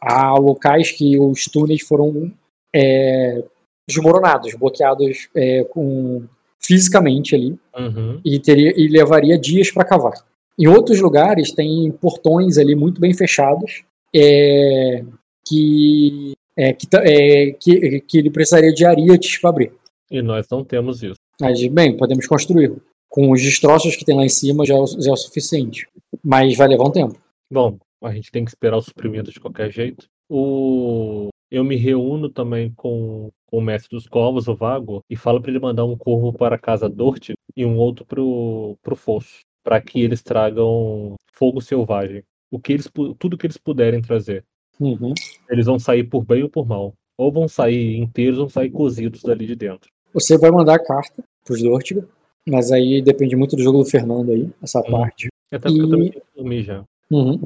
[0.00, 2.32] Há locais que os túneis foram
[2.74, 3.44] é,
[3.88, 6.24] desmoronados, bloqueados é, com,
[6.58, 10.12] fisicamente ali, Uhum, e, teria, e levaria dias para cavar.
[10.58, 13.82] Em outros lugares tem portões ali muito bem fechados
[14.14, 15.02] é,
[15.46, 19.72] que, é, que, é, que, que ele precisaria de ariete para abrir.
[20.10, 21.14] E nós não temos isso.
[21.40, 22.74] Mas, bem, podemos construir.
[23.12, 25.86] Com os destroços que tem lá em cima já é o, já é o suficiente.
[26.24, 27.20] Mas vai levar um tempo.
[27.50, 30.06] Bom, a gente tem que esperar o suprimento de qualquer jeito.
[30.30, 31.28] O...
[31.50, 35.50] Eu me reúno também com, com o mestre dos Corvos, o Vago, e falo para
[35.50, 39.78] ele mandar um corvo para a casa Dort e um outro pro, pro Fosso, para
[39.78, 42.24] que eles tragam fogo selvagem.
[42.50, 44.42] O que eles, tudo que eles puderem trazer.
[44.80, 45.12] Uhum.
[45.50, 46.94] Eles vão sair por bem ou por mal.
[47.18, 49.90] Ou vão sair inteiros ou vão sair cozidos dali de dentro.
[50.14, 52.08] Você vai mandar a carta pros Dortiga,
[52.48, 54.90] mas aí depende muito do jogo do Fernando aí, essa Uhum.
[54.90, 55.28] parte.
[55.52, 56.84] Até porque eu também E- que dormir já.
[57.10, 57.40] Uhum.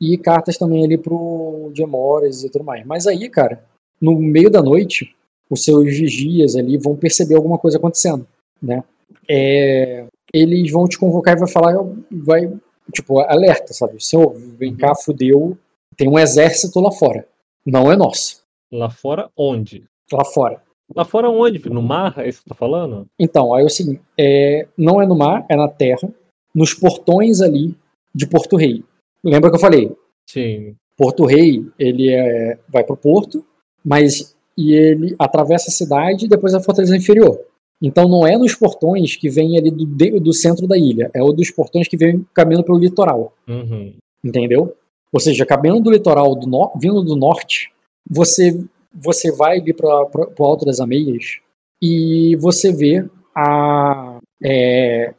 [0.00, 2.84] E cartas também ali pro Diemores e tudo mais.
[2.86, 3.62] Mas aí, cara,
[4.00, 5.14] no meio da noite,
[5.50, 8.26] os seus vigias ali vão perceber alguma coisa acontecendo,
[8.62, 8.82] né?
[9.28, 11.74] É, eles vão te convocar e vai falar,
[12.10, 12.50] vai,
[12.92, 14.02] tipo, alerta, sabe?
[14.02, 15.56] Senhor, vem cá, fudeu,
[15.96, 17.26] tem um exército lá fora.
[17.66, 18.40] Não é nosso.
[18.72, 19.84] Lá fora onde?
[20.12, 20.60] lá fora.
[20.94, 21.74] Lá fora onde, filho?
[21.74, 22.14] No mar?
[22.18, 23.06] É isso que você tá falando?
[23.18, 26.08] Então, aí é o seguinte, é, não é no mar, é na terra,
[26.54, 27.74] nos portões ali
[28.14, 28.82] de Porto Rei.
[29.24, 29.92] Lembra que eu falei?
[30.28, 30.74] Sim.
[30.96, 33.44] Porto Rei, ele é, vai pro porto,
[33.84, 37.40] mas e ele atravessa a cidade e depois a fortaleza inferior.
[37.80, 41.32] Então não é nos portões que vem ali do, do centro da ilha, é o
[41.32, 43.94] dos portões que vem caminhando pelo litoral, Uhum.
[44.22, 44.76] entendeu?
[45.12, 47.72] Ou seja, caminhando do litoral, do no- vindo do norte,
[48.08, 48.62] você
[48.92, 51.38] você vai ali para o Alto das Ameias
[51.82, 55.14] e você vê a é,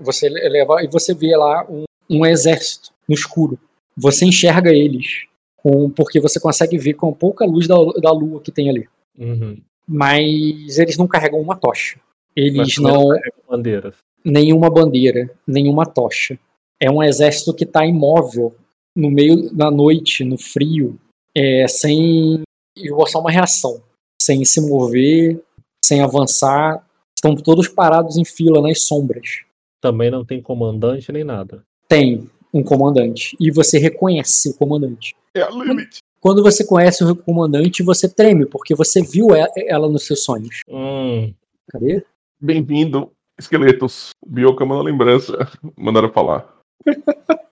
[0.00, 3.58] você leva e você vê lá um, um exército no escuro.
[3.96, 8.52] Você enxerga eles com, porque você consegue ver com pouca luz da, da lua que
[8.52, 8.88] tem ali.
[9.18, 9.58] Uhum.
[9.86, 11.98] Mas eles não carregam uma tocha.
[12.34, 13.08] Eles Mas não
[13.48, 13.96] bandeiras.
[14.24, 16.38] nenhuma bandeira, nenhuma tocha.
[16.78, 18.54] É um exército que está imóvel
[18.96, 20.98] no meio da noite, no frio,
[21.36, 22.42] é, sem
[22.86, 23.82] esboçar uma reação,
[24.20, 25.42] sem se mover,
[25.84, 26.84] sem avançar.
[27.16, 29.42] Estão todos parados em fila nas sombras.
[29.80, 31.62] Também não tem comandante nem nada.
[31.88, 35.14] Tem um comandante e você reconhece o comandante.
[35.34, 35.98] É a Lilith.
[36.20, 40.60] Quando você conhece o comandante, você treme porque você viu e- ela nos seus sonhos.
[40.68, 41.32] Hum,
[41.70, 42.04] Cadê?
[42.40, 44.10] Bem-vindo, esqueletos.
[44.26, 45.32] Bioka mandou lembrança.
[45.78, 46.52] Mandaram falar.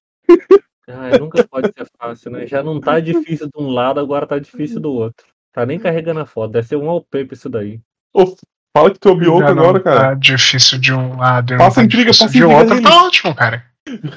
[0.89, 2.47] ai, nunca pode ser fácil, né?
[2.47, 5.27] Já não tá difícil de um lado, agora tá difícil do outro.
[5.53, 7.81] Tá nem carregando a foto, deve ser um wallpaper isso daí.
[8.15, 8.35] Ô,
[8.77, 10.01] fala que tu é o Bioka agora, cara.
[10.01, 11.51] Tá difícil de um lado.
[11.53, 12.75] não Passa tá intriga, passa de intriga outro.
[12.75, 12.87] nele.
[12.87, 13.65] Tá ótimo, cara.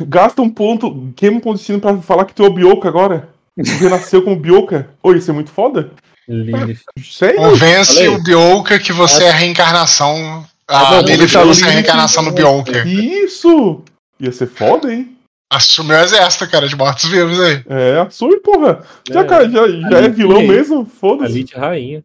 [0.07, 2.87] Gasta um ponto, queima um ponto de destino pra falar que tu é o Bioka
[2.87, 3.29] agora.
[3.55, 4.89] Tu renasceu como Bioka.
[5.01, 5.91] Ô, isso é muito foda.
[6.27, 6.81] Lilith.
[7.03, 7.37] Sério?
[7.37, 8.09] Convence Falei.
[8.09, 10.45] o Bioka que você é a reencarnação.
[10.67, 12.85] Ah, não, Lilith deixa a você é a reencarnação do Bioka.
[12.87, 13.83] Isso!
[14.19, 15.17] Ia ser foda, hein?
[15.51, 17.61] Assumiu o exército, cara, de mortos-vivos aí.
[17.67, 18.83] É, assume, porra.
[19.11, 19.23] Já, É.
[19.25, 20.47] cara, já, já é vilão Aí.
[20.47, 20.81] mesmo?
[20.81, 21.33] A Foda-se.
[21.33, 22.03] Lilith rainha.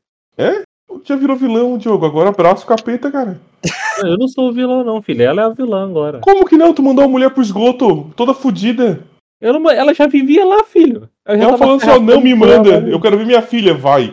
[1.04, 2.04] Já virou vilão, Diogo.
[2.04, 3.40] Agora abraça o capeta, cara.
[4.02, 5.22] Eu não sou o vilão, não, filho.
[5.22, 6.18] Ela é a vilã agora.
[6.20, 6.74] Como que não?
[6.74, 9.00] Tu mandou a mulher pro esgoto, toda fodida.
[9.40, 11.08] Eu não- ela já vivia lá, filho.
[11.24, 12.38] Eu já Ela tava falando assim, ó, não me ela.
[12.40, 12.88] manda.
[12.88, 14.12] Eu quero ver minha filha, vai.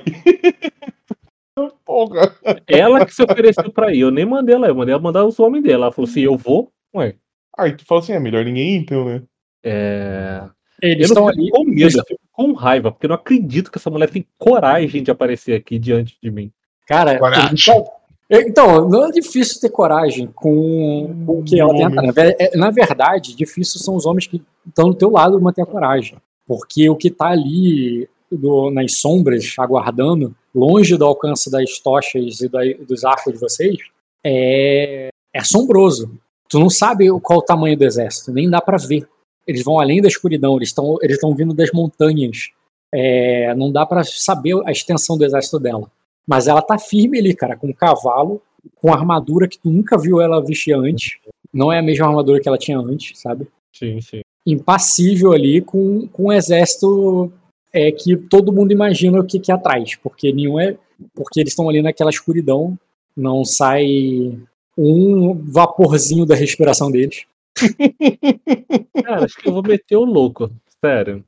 [1.86, 2.36] Porra.
[2.68, 4.02] Ela que se ofereceu pra ir.
[4.02, 5.86] Eu nem mandei ela, eu mandei ela mandar os homens dela.
[5.86, 6.70] Ela falou assim: eu vou.
[6.96, 7.16] Ué.
[7.58, 9.22] Aí tu fala assim, é melhor ninguém ir, então, né?
[9.64, 10.44] É.
[10.82, 11.50] Eles estão ali.
[11.50, 15.02] com medo, eu fico com raiva, porque eu não acredito que essa mulher tem coragem
[15.02, 16.52] de aparecer aqui diante de mim.
[16.88, 17.48] Cara, Coragem.
[17.50, 17.86] eles tão-
[18.30, 22.36] então, não é difícil ter coragem com, o que ela atrás.
[22.40, 26.18] É- Na verdade, difícil são os homens que estão do teu lado manter a coragem.
[26.46, 32.50] Porque o que tá ali do- nas sombras, aguardando, longe do alcance das tochas e
[32.50, 33.78] da- dos arcos de vocês,
[34.26, 36.18] é, é assombroso.
[36.50, 39.08] Tu não sabe o- qual o tamanho do exército, nem dá pra ver.
[39.48, 42.50] Eles vão além da escuridão, eles estão eles vindo das montanhas.
[42.94, 45.90] É, não dá pra saber a extensão do exército dela.
[46.28, 48.42] Mas ela tá firme ali, cara, com um cavalo,
[48.76, 51.18] com armadura que tu nunca viu ela vestir antes.
[51.52, 53.48] Não é a mesma armadura que ela tinha antes, sabe?
[53.74, 54.22] Sim, sim.
[54.46, 57.32] Impassível ali com, com um exército
[57.74, 59.96] é, que todo mundo imagina o que, que é atrás.
[59.96, 60.78] Porque nenhum é.
[61.16, 62.78] Porque eles estão ali naquela escuridão.
[63.18, 64.38] Não sai
[64.78, 67.26] um vaporzinho da respiração deles.
[69.04, 70.52] Cara, acho que eu vou meter o louco.
[70.84, 71.24] Sério.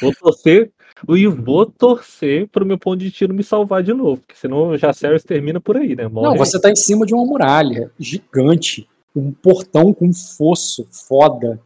[0.00, 0.70] Vou torcer.
[1.08, 4.20] E vou torcer pro meu ponto de tiro me salvar de novo.
[4.20, 6.08] Porque senão já Ceres termina por aí, né?
[6.08, 6.28] Morre.
[6.30, 11.60] Não, você tá em cima de uma muralha gigante, um portão com um fosso foda.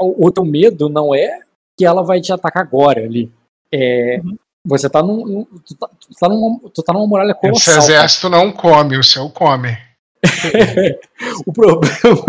[0.00, 1.40] O, teu medo não é
[1.78, 3.30] que ela vai te atacar agora ali.
[3.72, 4.20] É,
[4.66, 5.24] Você tá num.
[5.24, 7.74] num- Tu tá, tu tá numa, tu tá numa muralha Esse colossal.
[7.74, 7.84] cara.
[7.84, 9.76] exército não come, o seu come.
[11.46, 12.24] O problema.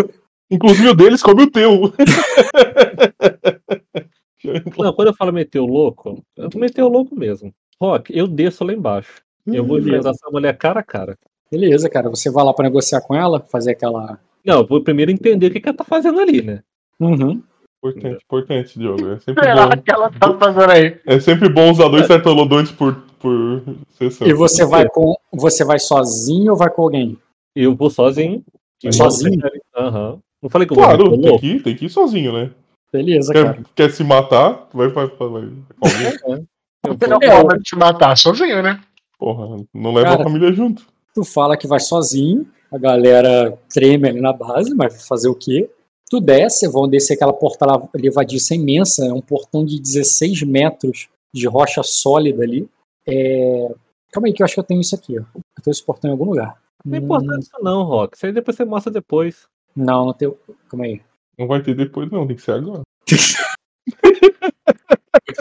[0.50, 1.94] Inclusive o deles come o teu.
[4.78, 7.54] Não, quando eu falo meter o louco, eu vou meter o louco mesmo.
[7.82, 9.22] Rock, eu desço lá embaixo.
[9.48, 11.18] Eu vou enfrentar essa mulher cara a cara.
[11.52, 12.10] Beleza, cara.
[12.10, 14.20] Você vai lá pra negociar com ela, fazer aquela.
[14.46, 16.62] Não, eu vou primeiro entender o que, que ela tá fazendo ali, né?
[17.00, 17.42] Uhum.
[17.78, 19.10] Importante, importante, Diogo.
[19.10, 21.00] É sempre Será bom, que ela tá fazendo aí?
[21.06, 24.28] é sempre bom usar dois certolodontes por, por sessão.
[24.28, 25.16] E você vai com.
[25.34, 27.18] Você vai sozinho ou vai com alguém?
[27.56, 28.44] Eu vou sozinho.
[28.92, 29.40] Sozinho?
[29.76, 30.20] Aham.
[30.42, 32.34] Não falei que eu vou Claro, meter o tem que, ir, tem que ir sozinho,
[32.34, 32.52] né?
[32.92, 33.54] Beleza, cara.
[33.54, 34.68] Quer, quer se matar?
[34.74, 35.42] Vai, vai, vai, vai.
[35.82, 36.48] alguém.
[36.86, 38.80] Eu Você não vou- É, pode te matar sozinho, né?
[39.18, 40.86] Porra, não leva Cara, a família junto.
[41.14, 45.36] Tu fala que vai sozinho, a galera treme ali na base, mas vai fazer o
[45.36, 45.70] quê?
[46.10, 51.48] Tu desce, vão descer aquela porta levadiça imensa, é um portão de 16 metros de
[51.48, 52.70] rocha sólida ali.
[53.08, 53.74] É...
[54.12, 55.24] Calma aí que eu acho que eu tenho isso aqui, ó.
[55.36, 56.56] Eu tenho esse portão em algum lugar.
[56.84, 58.16] Não é Hum, importante isso não, Rock.
[58.18, 59.48] Isso aí depois você mostra depois.
[59.76, 60.36] Não, não tenho.
[60.70, 61.02] Calma aí.
[61.38, 62.82] Não vai ter depois, não, tem que ser agora.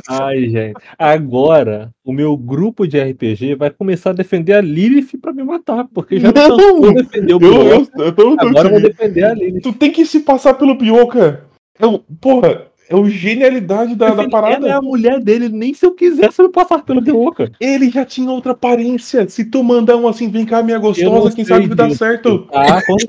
[0.08, 0.80] Ai, gente.
[0.98, 5.86] Agora, o meu grupo de RPG vai começar a defender a Lilith pra me matar,
[5.92, 6.56] porque já Não!
[6.56, 7.92] tentou defender o Eu, Bioka.
[7.98, 9.60] eu, eu tô, eu tô Agora eu vou te- defender a Lilith.
[9.62, 11.44] Tu tem que se passar pelo Bioka.
[11.78, 14.76] É o, porra, é o genialidade da, da Ela é parada.
[14.76, 17.50] a mulher dele, nem se eu quisesse eu passar pelo Bioka.
[17.60, 19.28] Ele já tinha outra aparência.
[19.28, 21.98] Se tu mandar um assim, vem cá, minha gostosa, quem sabe dá disso.
[21.98, 22.46] certo.
[22.52, 23.04] Ah, quando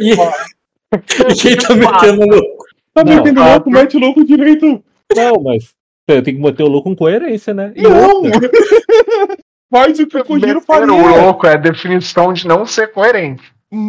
[0.00, 2.64] E, e quem tá metendo louco?
[2.94, 4.82] Tá Não, metendo ah, louco, mete louco direito.
[5.14, 5.74] Não, mas
[6.08, 7.72] eu tenho que manter o louco com coerência, né?
[7.76, 8.22] E Não!
[9.72, 10.92] Faz o que o Meter faria.
[10.92, 13.42] o louco é a definição de não ser coerente.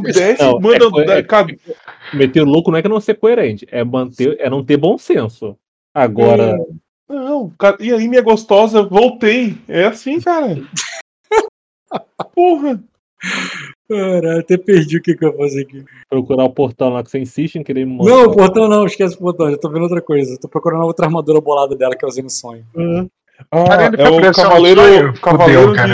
[0.04, 1.14] Desce, Não, manda.
[1.14, 1.48] é é- ca-
[2.14, 4.98] meter o louco não é que não ser coerente, é manter, é não ter bom
[4.98, 5.58] senso.
[5.94, 6.58] Agora,
[7.10, 9.58] Não, ca- e aí, minha gostosa, voltei.
[9.68, 10.62] É assim, cara.
[12.36, 12.82] Porra.
[13.90, 15.84] Caralho, até perdi o que, que eu vou fazer aqui.
[16.10, 18.10] procurar o portão lá que você insiste em querer me mandar.
[18.12, 20.38] Não, o portão não, esquece o portão, já tô vendo outra coisa.
[20.40, 22.66] Tô procurando outra armadura bolada dela que eu usei no sonho.
[23.52, 25.94] Ah, Caralho, é o cavaleiro, cavaleiro Fudeu, cara.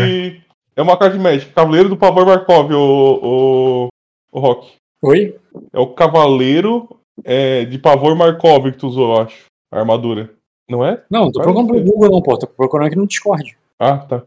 [0.78, 1.52] É uma carta de Magic.
[1.54, 2.78] Cavaleiro do Pavor Markov, o,
[3.24, 3.88] o,
[4.32, 4.76] o Rock.
[5.02, 5.36] Oi?
[5.74, 6.88] É o cavaleiro
[7.24, 9.46] é, de Pavor Markov que tu usou, eu acho.
[9.72, 10.30] A armadura.
[10.70, 11.04] Não é?
[11.10, 11.92] Não, não tô Parece procurando pro.
[11.92, 12.38] Google não, pô.
[12.38, 13.58] Tô procurando aqui no Discord.
[13.80, 14.24] Ah, tá.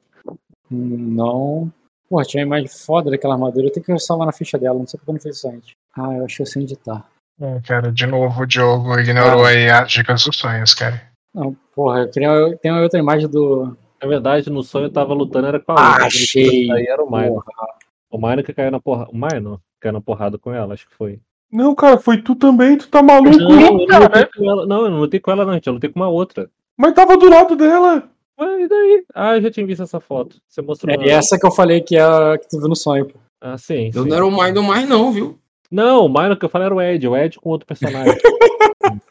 [0.68, 1.72] Não.
[2.08, 3.68] Pô, tinha uma imagem foda daquela armadura.
[3.68, 4.76] Eu tenho que salvar na ficha dela.
[4.76, 5.70] Não sei porque eu não fiz isso antes.
[5.96, 7.06] Ah, eu achei sem editar.
[7.40, 11.00] É, cara, de novo o Diogo ignorou aí as dicas dos sonhos, cara.
[11.32, 12.58] Não, porra, eu queria.
[12.60, 13.76] Tem outra imagem do.
[14.02, 16.06] Na verdade, no sonho eu tava lutando era com a outra.
[16.06, 16.70] achei.
[16.70, 17.06] Aí era o.
[17.06, 17.44] Porra.
[18.10, 19.10] O Minor que caiu na porrada.
[19.10, 21.20] O Minor que caiu na porrada com ela, acho que foi.
[21.52, 23.36] Não, cara, foi tu também, tu tá maluco.
[23.36, 24.28] Não, eu não cara.
[24.34, 24.66] com ela.
[24.66, 25.52] Não, eu não lutei com ela, não.
[25.54, 26.50] gente, Eu lutei com uma outra.
[26.76, 28.08] Mas tava do lado dela.
[28.38, 29.04] Ah, e daí?
[29.14, 30.36] Ah, eu já tinha visto essa foto.
[30.48, 30.94] Você mostrou.
[30.94, 33.18] É essa que eu falei que, é a que tu viu no sonho, pô.
[33.40, 33.90] Ah, sim.
[33.94, 34.08] Eu sim.
[34.08, 35.38] não era o Mindon mais, não, viu?
[35.70, 38.16] Não, o Minor que eu falei era o Ed, o Ed com outro personagem.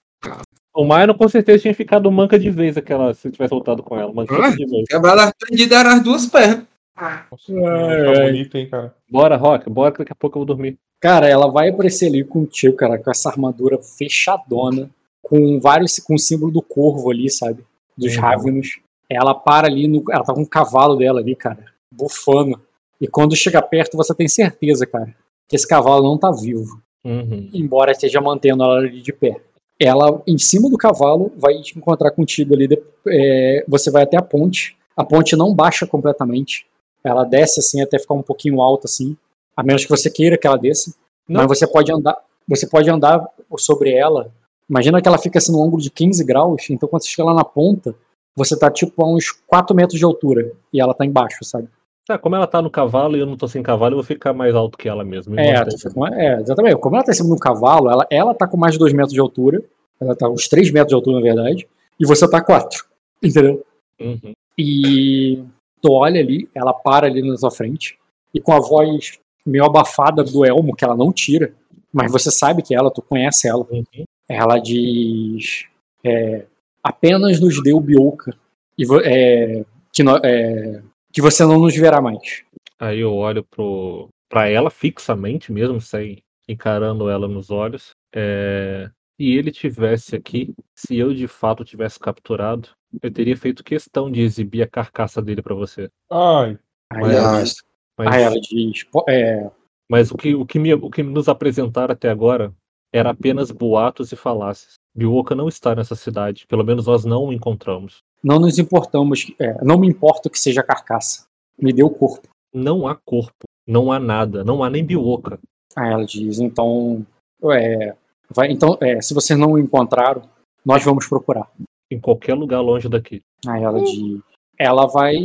[0.82, 4.12] o Minor com certeza tinha ficado manca de vez aquela, se tivesse voltado com ela.
[4.14, 4.50] Manca Ah.
[4.56, 4.86] de vez.
[4.88, 6.64] Quebrada as perdidas eram as duas pernas.
[7.00, 8.26] Nossa, Ai, tá ai.
[8.32, 8.94] bonito, hein, cara.
[9.10, 10.78] Bora, Rock, bora que daqui a pouco eu vou dormir.
[11.00, 14.90] Cara, ela vai aparecer ali contigo, cara, com essa armadura fechadona,
[15.22, 15.98] com vários.
[16.00, 17.64] com o símbolo do corvo ali, sabe?
[17.98, 18.22] Dos Uhum.
[18.22, 18.80] Ravenos.
[19.10, 20.04] Ela para ali no.
[20.12, 22.60] Ela tá com o cavalo dela ali, cara, bufando.
[23.00, 25.16] E quando chega perto, você tem certeza, cara,
[25.48, 26.82] que esse cavalo não tá vivo.
[27.02, 27.50] Uhum.
[27.54, 29.38] embora esteja mantendo ela ali de pé.
[29.82, 32.68] Ela, em cima do cavalo, vai te encontrar contigo ali.
[33.08, 34.78] é, você vai até a ponte.
[34.96, 36.66] A ponte não baixa completamente.
[37.04, 39.16] Ela desce assim até ficar um pouquinho alta assim,
[39.56, 40.94] a menos que você queira que ela desça.
[41.28, 41.42] Não.
[41.42, 42.18] Mas você pode andar,
[42.48, 43.26] você pode andar
[43.58, 44.32] sobre ela.
[44.70, 47.34] Imagina que ela fica assim no ângulo de 15 graus, então quando você chega lá
[47.34, 47.96] na ponta,
[48.36, 51.68] você tá tipo a uns 4 metros de altura e ela tá embaixo, sabe?
[52.10, 54.34] Tá, como ela tá no cavalo e eu não tô sem cavalo, eu vou ficar
[54.34, 55.36] mais alto que ela mesmo.
[55.36, 56.78] Me É, fica com- é, exatamente.
[56.78, 58.92] Como ela tá em cima de um cavalo, ela, ela tá com mais de 2
[58.94, 59.62] metros de altura.
[60.02, 61.68] Ela tá uns 3 metros de altura, na verdade.
[62.00, 62.84] E você tá 4.
[63.22, 63.64] Entendeu?
[64.02, 64.34] Uhum.
[64.58, 65.44] E
[65.84, 67.96] tu olha ali, ela para ali na sua frente.
[68.34, 71.54] E com a voz meio abafada do Elmo, que ela não tira.
[71.94, 73.68] Mas você sabe que ela, tu conhece ela.
[73.70, 73.84] Uhum.
[74.28, 75.66] Ela diz:
[76.04, 76.46] é,
[76.84, 78.34] apenas nos deu Bioka.
[78.76, 79.64] E, é,
[79.94, 80.82] que, nó- é,
[81.12, 82.44] que você não nos verá mais.
[82.80, 87.92] Aí eu olho pro, pra ela fixamente mesmo, sem encarando ela nos olhos.
[88.16, 88.90] É,
[89.20, 92.70] e ele tivesse aqui, se eu de fato tivesse capturado,
[93.02, 95.90] eu teria feito questão de exibir a carcaça dele pra você.
[96.12, 96.58] Ai,
[96.92, 97.56] Mas- ela, Mas,
[97.98, 99.52] Mas, aí ela diz: "Po- é,
[99.90, 102.54] mas o, que, o, que me, o que nos apresentaram até agora
[102.94, 104.76] era apenas boatos e falácias.
[104.96, 108.00] Bioka não está nessa cidade, pelo menos nós não o encontramos.
[108.24, 111.26] Não nos importamos, é, não me importa que seja carcaça.
[111.58, 112.28] Me dê o corpo.
[112.54, 115.40] Não há corpo, não há nada, não há nem Bioka.
[115.76, 117.06] Aí ela diz, então,
[117.52, 117.96] é,
[118.30, 120.24] vai, então é, se vocês não o encontraram,
[120.66, 121.50] nós vamos procurar.
[121.92, 123.22] em qualquer lugar longe daqui.
[123.48, 124.20] Aí ela diz,
[124.58, 125.16] ela vai,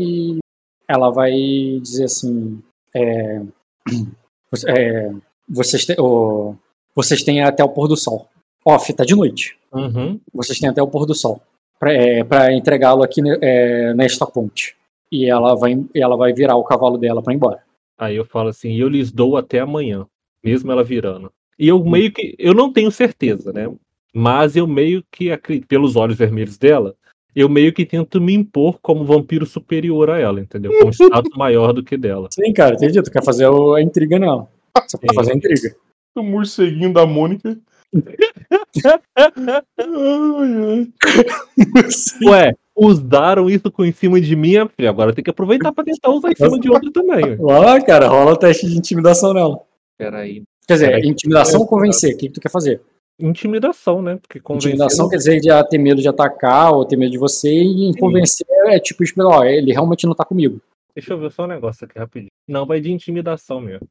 [0.89, 1.33] ela vai
[1.81, 2.63] dizer assim,
[2.95, 3.43] é,
[4.69, 5.13] é,
[5.49, 6.55] vocês, te- ó,
[6.95, 8.29] vocês têm até o pôr do sol.
[8.65, 9.59] Off, tá de noite.
[9.73, 10.21] Uhum.
[10.33, 11.41] Vocês têm até o pôr do sol
[11.79, 14.77] para entregá-lo aqui é, nesta ponte.
[15.11, 17.63] E ela vai, ela vai virar o cavalo dela para ir embora.
[17.99, 20.07] Aí eu falo assim, eu lhes dou até amanhã,
[20.43, 21.31] mesmo ela virando.
[21.59, 23.71] E eu meio que, eu não tenho certeza, né?
[24.13, 25.31] Mas eu meio que,
[25.69, 26.95] pelos olhos vermelhos dela,
[27.35, 30.73] eu meio que tento me impor como vampiro superior a ela, entendeu?
[30.79, 32.29] Com um status maior do que dela.
[32.33, 33.03] Sim, cara, entendi.
[33.03, 34.49] Tu quer fazer a intriga nela.
[34.87, 35.15] Você pode Sim.
[35.15, 35.77] fazer a intriga.
[36.17, 37.59] o morceguinho da Mônica.
[42.25, 44.91] Ué, usaram isso com em cima de mim, filha.
[44.91, 47.37] Agora tem que aproveitar pra tentar usar em cima de outro também.
[47.39, 49.61] Lá, cara, rola o teste de intimidação nela.
[49.97, 50.43] Peraí.
[50.67, 51.09] Quer dizer, Peraí.
[51.09, 52.15] intimidação ou convencer?
[52.15, 52.81] O que, que tu quer fazer?
[53.21, 54.19] Intimidação, né?
[54.21, 57.49] Porque convencer Intimidação quer dizer de ter medo de atacar ou ter medo de você,
[57.49, 60.61] e em convencer é tipo, esperar, ó, ele realmente não tá comigo.
[60.95, 62.31] Deixa eu ver só um negócio aqui rapidinho.
[62.49, 63.87] Não, vai de intimidação mesmo.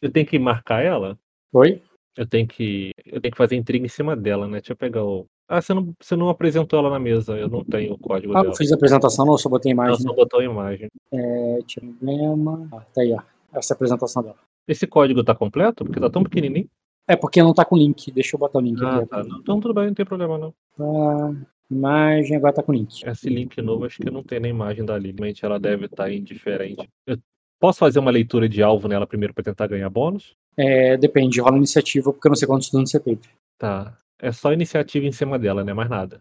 [0.00, 1.18] Eu tenho que marcar ela?
[1.52, 1.80] Oi?
[2.16, 2.92] Eu tenho que.
[3.06, 4.58] Eu tenho que fazer intriga em cima dela, né?
[4.58, 5.26] Deixa eu pegar o.
[5.48, 7.36] Ah, você não, você não apresentou ela na mesa.
[7.38, 8.52] Eu não tenho o código Ah, dela.
[8.52, 10.02] eu fiz a apresentação, não, eu só botei a Ela imagem.
[10.02, 10.14] só né?
[10.16, 10.88] botou a imagem.
[11.12, 12.68] É, tira emblema.
[12.72, 13.20] Ah, tá aí, ó.
[13.58, 14.36] Essa é a apresentação dela.
[14.68, 15.84] Esse código tá completo?
[15.84, 16.68] Porque tá tão pequenininho.
[17.08, 18.10] É porque não tá com link.
[18.12, 19.06] Deixa eu botar o link Ah, aqui.
[19.08, 19.24] tá.
[19.24, 20.54] Não, Então tudo bem, não tem problema não.
[20.76, 21.34] Tá.
[21.70, 23.02] Imagem, agora tá com link.
[23.04, 25.34] Esse link novo, acho que não tem na imagem da Lily.
[25.42, 26.86] Ela deve estar indiferente.
[27.06, 27.16] Eu
[27.62, 30.34] posso fazer uma leitura de alvo nela primeiro pra tentar ganhar bônus?
[30.56, 33.20] É, depende, rola iniciativa, porque eu não sei quantos turnos você teve.
[33.56, 33.96] Tá.
[34.20, 35.72] É só iniciativa em cima dela, né?
[35.72, 36.20] Mais nada.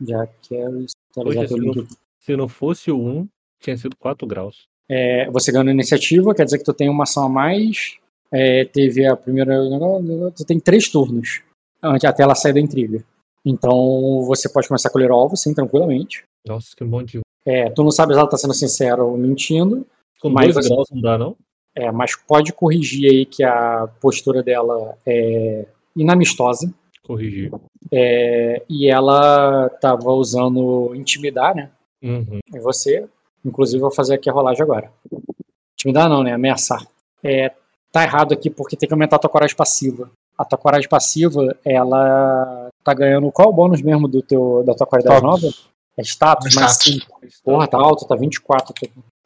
[0.00, 1.86] Já quero Poxa, atualizar teu se, não,
[2.18, 3.28] se não fosse o 1,
[3.60, 4.66] tinha sido 4 graus.
[4.88, 7.98] É, você ganhou iniciativa, quer dizer que tu tem uma ação a mais.
[8.32, 9.54] É, teve a primeira.
[10.34, 11.42] Tu tem três turnos
[11.82, 13.04] até ela sair da intriga.
[13.44, 16.24] Então você pode começar a colher o alvo, sim, tranquilamente.
[16.46, 17.20] Nossa, que monte de.
[17.44, 19.86] É, tu não sabe se ela tá sendo sincera ou mentindo,
[20.20, 21.36] Com Mas 2 você- graus não dá, não?
[21.74, 25.66] é, mas pode corrigir aí que a postura dela é
[25.96, 26.72] inamistosa.
[27.04, 27.52] Corrigir.
[27.92, 31.70] É, e ela tava usando intimidar, né?
[32.02, 32.38] Uhum.
[32.54, 33.08] em você.
[33.44, 34.92] Inclusive, vou fazer aqui a rolagem agora.
[35.74, 36.32] Intimidar não, né?
[36.32, 36.84] Ameaçar.
[37.22, 37.52] É,
[37.92, 40.10] tá errado aqui porque tem que aumentar a tua coragem passiva.
[40.36, 44.86] A tua coragem passiva, ela tá ganhando qual o bônus mesmo do teu, da tua
[44.86, 45.42] qualidade Status.
[45.42, 45.54] nova?
[45.96, 47.00] É status, mais Status.
[47.00, 47.20] 5.
[47.44, 48.72] Porra, tá alto, tá 24.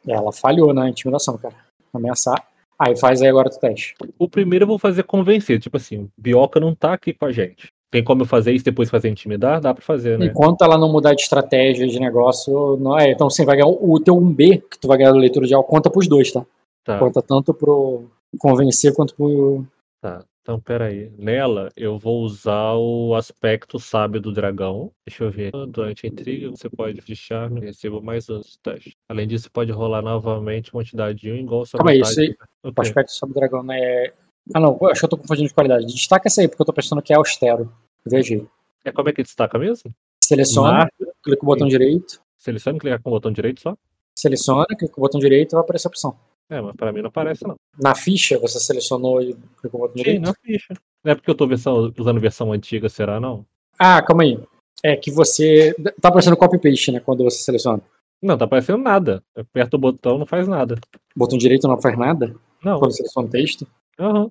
[0.07, 1.55] Ela falhou na intimidação, cara.
[1.93, 2.45] Ameaçar.
[2.77, 3.95] Aí faz aí agora o teste.
[4.17, 5.59] O primeiro eu vou fazer convencer.
[5.59, 7.71] Tipo assim, Bioca não tá aqui com a gente.
[7.91, 9.61] Tem como eu fazer isso depois fazer intimidar?
[9.61, 10.25] Dá pra fazer, né?
[10.25, 13.11] Enquanto ela não mudar de estratégia de negócio, não é.
[13.11, 15.67] Então você vai ganhar o, teu 1B, que tu vai ganhar da leitura de algo,
[15.67, 16.43] conta pros dois, tá?
[16.83, 18.05] Tá, Conta tanto pro
[18.39, 19.63] convencer quanto pro.
[20.01, 20.25] tá.
[20.43, 21.09] Então, peraí.
[21.17, 24.91] Nela, eu vou usar o aspecto sábio do dragão.
[25.07, 25.51] Deixa eu ver.
[25.69, 28.93] Durante a intriga, você pode de charme e receba mais um teste.
[29.07, 32.23] Além disso, você pode rolar novamente quantidade de um igual ao sua Calma aí, vantagem.
[32.25, 32.73] isso aí- Ok.
[32.77, 34.07] O aspecto sobre o dragão né?
[34.53, 35.85] Ah, não, acho que eu tô confundindo de qualidade.
[35.85, 37.71] Destaca essa aí, porque eu tô pensando que é austero.
[38.05, 38.45] Veja.
[38.83, 39.93] É como é que destaca mesmo?
[40.21, 42.21] Seleciona, Marca, clica com o botão direito.
[42.37, 43.77] seleciona e clicar com o botão direito só?
[44.13, 46.17] Seleciona, clica com o botão direito e vai aparecer a opção.
[46.49, 47.55] É, mas pra mim não aparece, não.
[47.79, 50.21] Na ficha, você selecionou e clicou o botão Sim, direito?
[50.23, 50.73] na ficha.
[51.03, 53.45] Não é porque eu tô versão- usando versão antiga, será não?
[53.79, 54.39] Ah, calma aí.
[54.83, 55.73] É que você.
[56.01, 56.99] Tá aparecendo copy-paste, né?
[56.99, 57.81] Quando você seleciona.
[58.21, 59.23] Não, tá aparecendo nada.
[59.35, 60.75] Aperta o botão, não faz nada.
[61.15, 62.79] Botão direito não faz nada Não.
[62.79, 63.67] quando seleciona o texto.
[63.99, 64.29] Aham.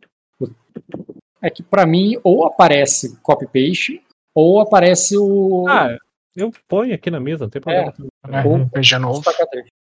[1.40, 4.00] É que pra mim, ou aparece copy-paste,
[4.34, 5.66] ou aparece o.
[5.68, 5.96] Ah,
[6.36, 7.92] eu ponho aqui na mesa, não tem problema.
[8.28, 8.44] Né?
[8.46, 9.22] Ou- RPG novo.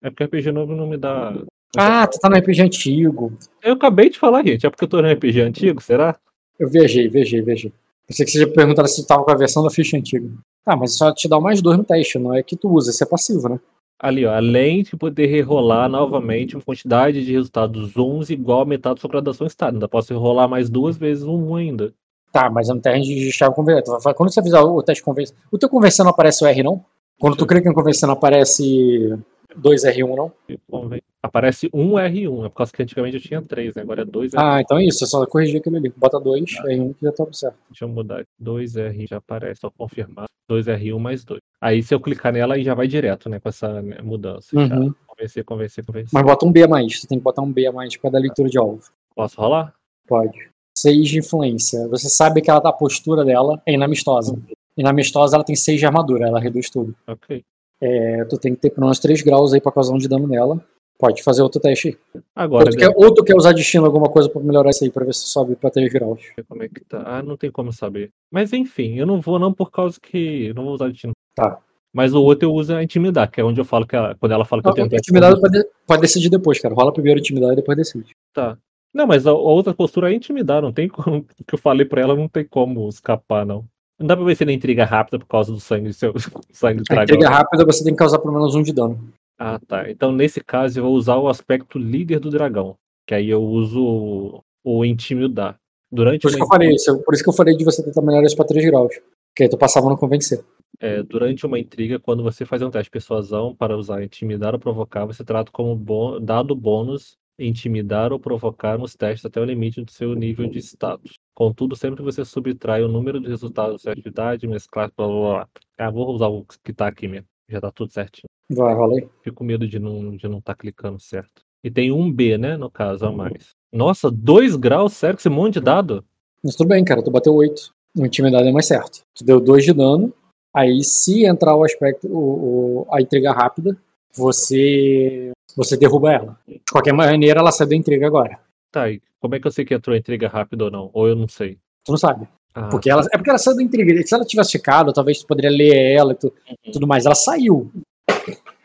[0.03, 1.33] É porque RPG novo não me dá.
[1.77, 3.33] Ah, tu tá no RPG antigo.
[3.63, 4.65] Eu acabei de falar, gente.
[4.65, 6.15] É porque eu tô no RPG antigo, será?
[6.59, 7.73] Eu viajei, viajei, viajei.
[8.07, 10.29] Pensei que você já perguntaram se tava com a versão da ficha antiga.
[10.65, 13.03] Ah, mas só te dá mais dois no teste, não é que tu usa, isso
[13.03, 13.59] é passivo, né?
[13.99, 14.33] Ali, ó.
[14.33, 19.09] Além de poder rerolar novamente uma quantidade de resultados 11 igual a metade da sua
[19.09, 19.69] graduação está.
[19.69, 21.93] Ainda posso rerolar mais duas vezes um 1 ainda.
[22.31, 23.97] Tá, mas é um teste de chave conversão.
[24.13, 25.31] Quando você fizer o teste de.
[25.51, 26.83] O teu conversão não aparece o R, não?
[27.17, 29.17] Quando tu clica em conversão, não aparece
[29.57, 30.31] 2R1, não?
[30.69, 33.81] Convém- Aparece um R1, é por causa que antigamente eu tinha três, né?
[33.81, 34.39] Agora é dois R1.
[34.39, 35.91] Ah, então é isso, é só corrigir aquilo ali.
[35.97, 37.57] Bota 2, R1 que já tá certo.
[37.67, 38.23] Deixa eu mudar.
[38.39, 40.27] 2R já aparece, só confirmar.
[40.47, 41.41] 2R1 mais 2.
[41.59, 43.39] Aí se eu clicar nela, aí já vai direto, né?
[43.39, 44.55] Com essa né, mudança.
[44.55, 44.93] Uhum.
[45.07, 46.11] Convencer, convencer, convencer.
[46.13, 48.11] Mas bota um B a mais, tu tem que botar um B a mais pra
[48.11, 48.83] dar leitura de alvo.
[49.15, 49.73] Posso rolar?
[50.07, 50.51] Pode.
[50.77, 51.87] 6 de influência.
[51.87, 54.37] Você sabe que ela tá, a postura dela é inamistosa.
[54.77, 56.95] Inamistosa, ela tem 6 de armadura, ela reduz tudo.
[57.07, 57.43] Ok.
[57.81, 60.27] É, tu tem que ter pelo menos 3 graus aí pra causar um de dano
[60.27, 60.63] nela.
[60.97, 62.21] Pode fazer outro teste aí.
[62.35, 64.89] Agora, Ou tu, quer, ou tu quer usar destino alguma coisa pra melhorar isso aí,
[64.89, 66.21] pra ver se sobe pra 3 graus.
[66.37, 67.03] Eu como é que tá.
[67.05, 68.11] Ah, não tem como saber.
[68.31, 70.45] Mas enfim, eu não vou não por causa que.
[70.47, 71.11] Eu não vou usar destino.
[71.35, 71.57] Tá.
[71.93, 74.31] Mas o outro eu uso a intimidar, que é onde eu falo que ela, quando
[74.33, 74.99] ela fala que eu Não, tento.
[74.99, 76.73] intimidado pode, pode decidir depois, cara.
[76.73, 78.11] Rola primeiro intimidade e depois decide.
[78.33, 78.57] Tá.
[78.93, 81.17] Não, mas a, a outra postura é intimidar, não tem como.
[81.17, 83.65] O que eu falei pra ela não tem como escapar, não.
[83.99, 86.13] Não dá pra ver se ele é intriga rápida por causa do sangue, seu,
[86.51, 87.03] sangue do A dragão.
[87.15, 88.99] intriga rápida você tem que causar pelo menos um de dano.
[89.37, 89.89] Ah, tá.
[89.89, 92.75] Então, nesse caso, eu vou usar o aspecto líder do dragão.
[93.07, 95.57] Que aí eu uso o, o intimidar.
[95.91, 97.03] Durante Por isso que uma, eu falei isso.
[97.03, 98.93] Por isso que eu falei de você tentar melhorar isso pra 3 graus.
[99.35, 100.43] Que aí tu passava no convencer.
[100.79, 104.59] é, durante uma intriga, quando você faz um teste de persuasão para usar intimidar ou
[104.59, 109.81] provocar, você trata como bô- dado bônus intimidar ou provocar nos testes até o limite
[109.83, 111.13] do seu nível de status.
[111.33, 115.17] Contudo, sempre que você subtrai o número de resultados da sua atividade, mesclar, blá blá
[115.17, 115.49] blá.
[115.77, 117.27] Ah, vou usar o que tá aqui mesmo.
[117.49, 118.25] Já tá tudo certinho.
[118.51, 119.07] Vai, rola aí.
[119.23, 121.41] Fico com medo de não de não estar clicando certo.
[121.63, 123.49] E tem um B, né, no caso, a mais.
[123.71, 124.93] Nossa, 2 graus?
[124.93, 126.03] Sério esse monte de dado?
[126.43, 127.73] Mas tudo bem, cara, tu bateu 8.
[127.97, 129.01] Intimidade é mais certo.
[129.15, 130.13] Tu deu 2 de dano.
[130.53, 133.75] Aí, se entrar o aspecto, o, o- a intriga rápida,
[134.13, 136.39] você você derruba ela.
[136.47, 138.39] De qualquer maneira, ela sai da intriga agora.
[138.71, 140.89] Tá, e como é que eu sei que entrou a intriga rápido ou não?
[140.93, 141.57] Ou eu não sei?
[141.85, 142.27] Tu não sabe.
[142.55, 144.01] Ah, Porque ela, é porque ela saiu da intriga.
[144.07, 146.33] Se ela tivesse ficado, talvez tu poderia ler ela e tu-
[146.71, 147.05] tudo mais.
[147.05, 147.69] Ela saiu.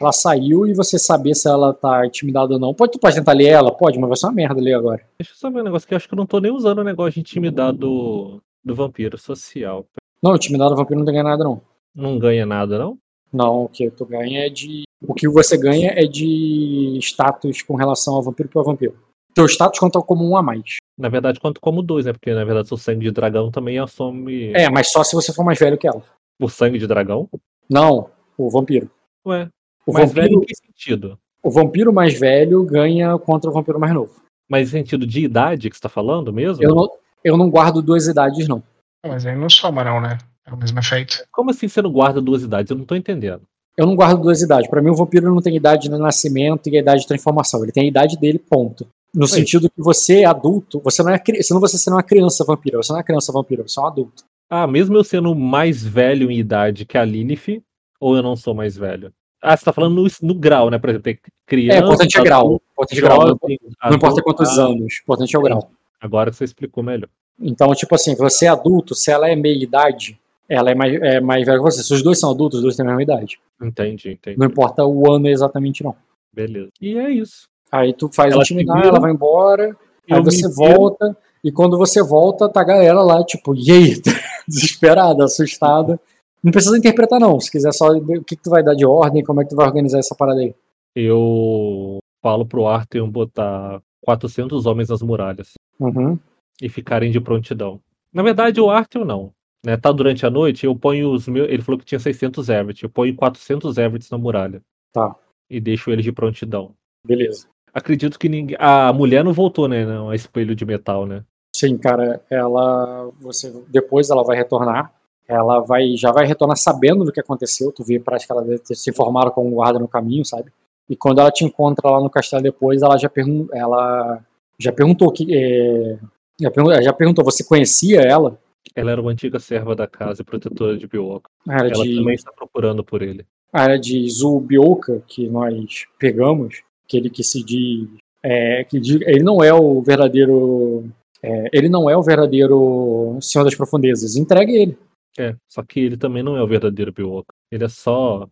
[0.01, 2.73] Ela saiu e você saber se ela tá intimidada ou não.
[2.73, 3.71] Pode, tu pode tentar ler ela?
[3.75, 5.03] Pode, mas vai ser uma merda ler agora.
[5.19, 6.79] Deixa eu só ver um negócio que eu acho que eu não tô nem usando
[6.79, 9.85] o negócio de intimidar do, do vampiro social.
[10.23, 11.61] Não, intimidado vampiro não tem ganho nada, não.
[11.95, 12.97] Não ganha nada, não?
[13.33, 14.85] Não, o que tu ganha é de.
[15.07, 18.95] O que você ganha é de status com relação ao vampiro para vampiro.
[19.35, 20.77] Teu status conta como um a mais.
[21.01, 22.13] Na verdade, quanto como dois, né?
[22.13, 25.45] Porque na verdade, seu sangue de dragão também assume É, mas só se você for
[25.45, 26.03] mais velho que ela.
[26.41, 27.29] o sangue de dragão.
[27.69, 28.91] Não, o vampiro.
[29.27, 29.49] Ué,
[29.87, 31.19] O mais vampiro, velho em que sentido?
[31.43, 34.21] o vampiro mais velho ganha contra o vampiro mais novo.
[34.49, 36.63] Mas em sentido de idade que você tá falando mesmo?
[36.63, 36.89] Eu não,
[37.25, 38.63] eu não guardo duas idades, não.
[39.07, 40.19] Mas aí não soma, não, né?
[40.47, 41.25] É o mesmo efeito.
[41.31, 42.71] Como assim você não guarda duas idades?
[42.71, 43.43] Eu não tô entendendo.
[43.77, 44.69] Eu não guardo duas idades.
[44.69, 47.63] Pra mim, o vampiro não tem idade de nascimento e a idade de transformação.
[47.63, 48.87] Ele tem a idade dele, ponto.
[49.13, 52.45] No sentido que você é adulto, você não é senão você não é uma criança
[52.45, 52.77] vampira.
[52.79, 54.25] Você não é criança vampira, você é um adulto.
[54.49, 57.63] Ah, mesmo eu sendo mais velho em idade que a Lilith,
[58.01, 59.13] ou eu não sou mais velho?
[59.43, 60.79] Ah, você tá falando no, no grau, né?
[60.79, 61.79] Por exemplo, tem criança.
[61.79, 62.61] É, importante é grau.
[62.73, 63.27] Importante é grau.
[63.27, 63.39] Não,
[63.85, 65.01] não importa quantos ah, anos.
[65.03, 65.71] Importante é o grau.
[66.01, 67.09] Agora que você explicou melhor.
[67.41, 71.21] Então, tipo assim, você é adulto, se ela é meia idade, ela é mais, é
[71.21, 71.83] mais velha que você.
[71.83, 73.41] Se os dois são adultos, os dois têm a mesma idade.
[73.63, 74.39] Entendi, entendi.
[74.39, 75.97] Não importa o ano exatamente, não.
[76.33, 76.71] Beleza.
[76.81, 77.49] E é isso.
[77.71, 79.77] Aí tu faz Ela intimidar, ela vai embora,
[80.11, 80.55] aí você viro.
[80.55, 84.03] volta, e quando você volta, tá a galera lá, tipo, e aí?
[84.49, 86.01] Desesperada, assustada.
[86.43, 87.39] Não precisa interpretar, não.
[87.39, 89.57] Se quiser só o que, que tu vai dar de ordem, como é que tu
[89.57, 90.55] vai organizar essa parada aí.
[90.97, 96.19] Eu falo pro Arthur botar 400 homens nas muralhas Uhum.
[96.61, 97.81] e ficarem de prontidão.
[98.13, 99.31] Na verdade, o Arthur não.
[99.65, 101.49] Né, tá durante a noite, eu ponho os meus.
[101.51, 102.83] Ele falou que tinha 600 Everett.
[102.83, 104.63] Eu ponho 400 Everett na muralha.
[104.93, 105.15] Tá.
[105.51, 106.73] E deixo eles de prontidão.
[107.07, 107.47] Beleza.
[107.73, 108.57] Acredito que ninguém.
[108.59, 109.85] A mulher não voltou, né?
[109.85, 111.25] Não, a espelho de metal, né?
[111.55, 113.11] Sim, cara, ela.
[113.21, 114.93] Você, depois ela vai retornar.
[115.29, 117.71] Ela vai já vai retornar sabendo do que aconteceu.
[117.73, 120.51] Tu vê, parece que ela deve ter se informaram com um guarda no caminho, sabe?
[120.89, 124.21] E quando ela te encontra lá no castelo depois, ela já, pergun ela
[124.59, 125.27] já perguntou que.
[125.33, 125.99] é,
[126.41, 128.39] já, pergun- já perguntou, você conhecia ela?
[128.75, 131.31] Ela era uma antiga serva da casa e protetora de Bioka.
[131.49, 133.25] Área Ela de, também está procurando por ele.
[133.53, 137.89] a área de Zubioka, que nós pegamos, aquele que se diz.
[138.23, 140.91] É, que diz- ele não é o verdadeiro.
[141.23, 144.17] é, ele não é o verdadeiro Senhor das Profundezas.
[144.17, 144.79] Entregue ele.
[145.19, 147.35] É, só que ele também não é o verdadeiro Bioka.
[147.51, 148.29] Ele é só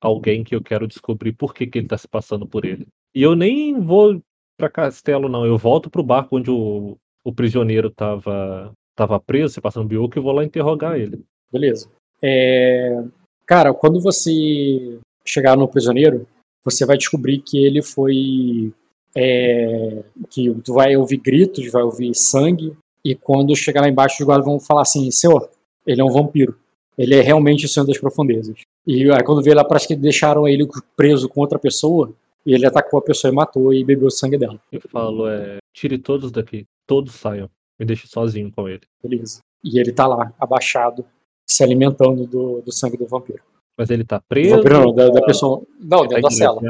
[0.00, 2.86] alguém que eu quero descobrir por que, que ele tá se passando por ele.
[3.14, 4.20] E eu nem vou
[4.56, 5.44] pra castelo, não.
[5.46, 10.22] Eu volto pro barco onde o, o prisioneiro tava, tava preso, se passando Bioka, e
[10.22, 11.22] vou lá interrogar ele.
[11.52, 11.88] Beleza.
[12.22, 13.02] É,
[13.46, 16.26] cara, quando você chegar no prisioneiro,
[16.64, 18.72] você vai descobrir que ele foi.
[19.14, 24.26] é, que tu vai ouvir gritos, vai ouvir sangue, e quando chegar lá embaixo, os
[24.26, 25.48] guardas vão falar assim: Senhor,
[25.86, 26.56] ele é um vampiro.
[26.96, 28.56] Ele é realmente o Senhor das Profundezas.
[28.86, 32.12] E aí, quando vê lá, parece que deixaram ele preso com outra pessoa,
[32.46, 34.60] e ele atacou a pessoa e matou e bebeu o sangue dela.
[34.70, 37.50] Eu falo, é, tire todos daqui, todos saiam.
[37.78, 38.82] Me deixe sozinho com ele.
[39.02, 39.40] Beleza.
[39.62, 41.04] E ele tá lá, abaixado,
[41.46, 43.42] se alimentando do, do sangue do vampiro.
[43.76, 44.62] Mas ele tá preso?
[44.62, 45.62] não, da, da pessoa.
[45.80, 46.60] Não, tá dentro da cela.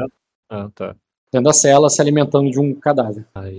[0.49, 0.95] Ah, tá.
[1.31, 3.25] dentro da cela se alimentando de um cadáver.
[3.33, 3.57] Aí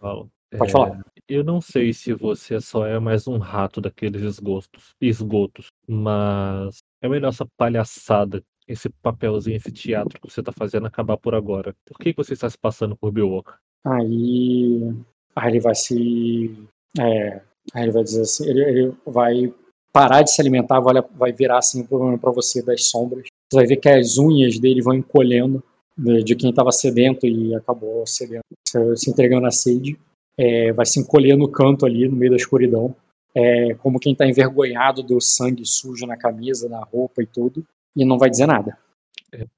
[0.00, 1.04] falo, Pode é, falar.
[1.28, 7.08] Eu não sei se você só é mais um rato daqueles esgotos, esgotos, mas é
[7.08, 11.74] melhor essa palhaçada, esse papelzinho, esse teatro que você tá fazendo acabar por agora.
[11.84, 13.58] Por que que você está se passando por Bioka?
[13.84, 14.94] Aí,
[15.34, 16.68] aí ele vai se.
[16.98, 17.40] É,
[17.72, 19.54] aí ele vai dizer assim: ele, ele vai
[19.94, 23.26] parar de se alimentar, vai, virar assim para você das sombras.
[23.48, 25.62] Você vai ver que as unhas dele vão encolhendo
[25.96, 29.96] de, de quem estava sedento e acabou cedendo, se, entregando à sede.
[30.36, 32.92] É, vai se encolher no canto ali, no meio da escuridão.
[33.32, 37.64] É, como quem está envergonhado do sangue sujo na camisa, na roupa e tudo.
[37.94, 38.76] E não vai dizer nada.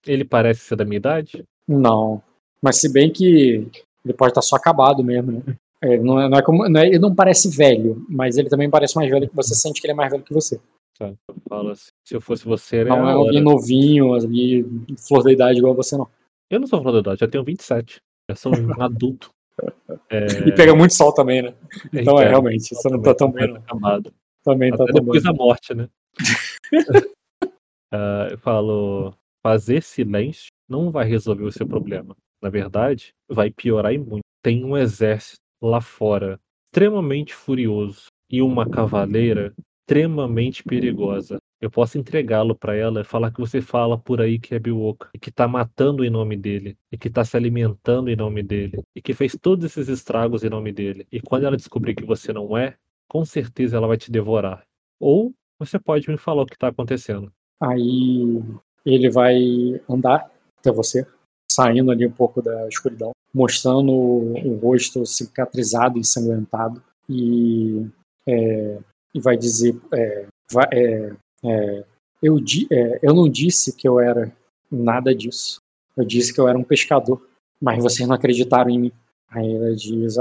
[0.06, 1.44] Ele parece ser da minha idade?
[1.66, 2.22] Não.
[2.60, 3.66] Mas se bem que
[4.04, 5.56] ele pode estar só acabado mesmo, né?
[5.82, 8.68] É, não é, não é como, não é- ele não parece velho, mas ele também
[8.70, 10.60] parece mais velho que você, sente que ele é mais velho que você.
[10.98, 14.64] Tá, eu falo assim, se eu fosse você, era Não é alguém novinho, ali,
[15.06, 16.08] flor da idade igual você, não.
[16.50, 18.00] Eu não sou flor da idade, já tenho 27.
[18.30, 19.30] Já sou um adulto.
[20.10, 21.54] É, E pega muito sol também, né?
[21.92, 23.56] Então é, realmente, você não tá tão bem, não.
[23.56, 24.12] acabado.
[24.42, 25.04] Também tá Até tão bem.
[25.04, 25.88] depois da morte, né?
[27.92, 29.14] Ah, eu falo,
[29.46, 32.16] fazer silêncio não vai resolver o seu problema.
[32.42, 34.24] Na verdade, vai piorar e muito.
[34.42, 36.38] Tem um exército lá fora
[36.76, 41.38] extremamente furioso e uma cavaleira extremamente perigosa.
[41.58, 45.08] Eu posso entregá-lo para ela e falar que você fala por aí que é Biwoka
[45.14, 48.82] e que tá matando em nome dele e que tá se alimentando em nome dele
[48.94, 51.06] e que fez todos esses estragos em nome dele.
[51.10, 52.76] E quando ela descobrir que você não é,
[53.08, 54.64] com certeza ela vai te devorar.
[55.00, 57.32] Ou você pode me falar o que tá acontecendo.
[57.58, 58.42] Aí
[58.84, 59.38] ele vai
[59.88, 61.06] andar até você,
[61.50, 67.86] saindo ali um pouco da escuridão, mostrando o, o rosto cicatrizado ensanguentado e,
[68.26, 68.78] é,
[69.14, 71.12] e vai dizer é, vai, é,
[71.44, 71.84] é,
[72.22, 74.32] eu, di, é, eu não disse que eu era
[74.72, 75.60] nada disso.
[75.94, 77.28] Eu disse que eu era um pescador,
[77.60, 78.92] mas vocês não acreditaram em mim.
[79.30, 80.16] Aí ela diz,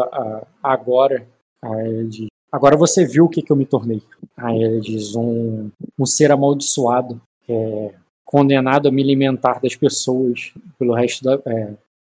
[0.62, 1.26] agora,
[1.62, 4.02] aí diz, agora você viu o que, que eu me tornei.
[4.36, 7.94] Aí ele diz, um, um ser amaldiçoado, é,
[8.26, 11.40] condenado a me alimentar das pessoas pelo resto, da,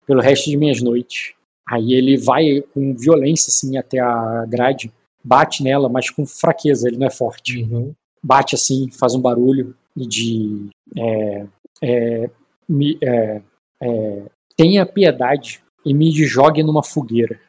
[0.06, 1.34] pelo resto de minhas noites.
[1.68, 4.92] Aí ele vai com violência assim até a grade,
[5.24, 7.64] bate nela, mas com fraqueza, ele não é forte.
[7.64, 7.94] Uhum.
[8.22, 11.46] Bate assim, faz um barulho de é,
[11.82, 12.30] é,
[12.68, 13.42] me, é,
[13.82, 14.24] é,
[14.58, 17.40] tenha piedade e me jogue numa fogueira.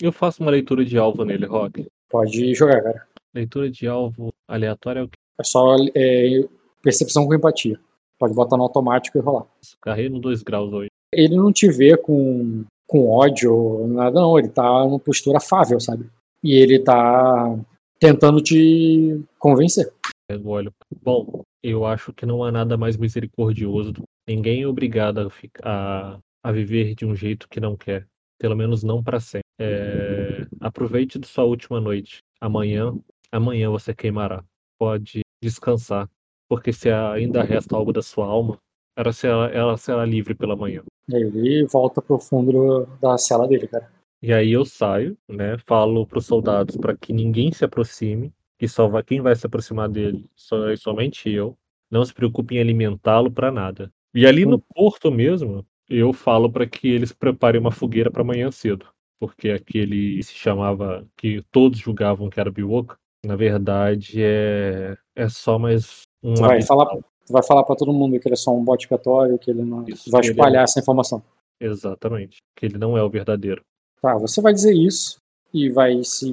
[0.00, 1.86] Eu faço uma leitura de alvo nele, Rock.
[2.08, 3.06] Pode jogar, cara.
[3.34, 5.16] Leitura de alvo aleatória é o que?
[5.40, 6.44] É só é,
[6.82, 7.78] percepção com empatia.
[8.18, 9.46] Pode botar no automático e rolar.
[9.80, 10.91] Carrei no 2 graus hoje.
[11.12, 14.38] Ele não te vê com, com ódio nada, não.
[14.38, 16.08] Ele tá numa postura afável, sabe?
[16.42, 17.58] E ele tá
[17.98, 19.92] tentando te convencer.
[20.28, 20.72] Eu olho.
[21.02, 23.92] Bom, eu acho que não há nada mais misericordioso.
[24.28, 28.06] Ninguém é obrigado a, ficar, a, a viver de um jeito que não quer.
[28.40, 29.42] Pelo menos não para sempre.
[29.60, 32.18] É, aproveite de sua última noite.
[32.40, 32.92] Amanhã,
[33.30, 34.42] amanhã você queimará.
[34.80, 36.08] Pode descansar,
[36.48, 38.58] porque se ainda resta algo da sua alma,
[38.96, 40.82] ela será, ela será livre pela manhã.
[41.18, 43.90] Ele volta pro fundo da cela dele, cara.
[44.22, 45.56] E aí eu saio, né?
[45.58, 49.46] Falo para os soldados para que ninguém se aproxime, que só vai, quem vai se
[49.46, 51.56] aproximar dele sou é somente eu.
[51.90, 53.92] Não se preocupe em alimentá-lo para nada.
[54.14, 58.50] E ali no porto mesmo, eu falo para que eles preparem uma fogueira para amanhã
[58.50, 58.86] cedo
[59.22, 65.60] porque aquele se chamava que todos julgavam que era Biwoka, na verdade é, é só
[65.60, 66.34] mais um.
[66.34, 66.88] Vai, falar,
[67.26, 69.62] tu vai falar para todo mundo que ele é só um bot expiatório, que ele
[69.62, 71.22] não Isso, vai ele espalhar é- essa informação.
[71.60, 72.38] Exatamente.
[72.56, 73.62] Que ele não é o verdadeiro.
[74.00, 75.16] Tá, você vai dizer isso
[75.54, 76.28] e vai se.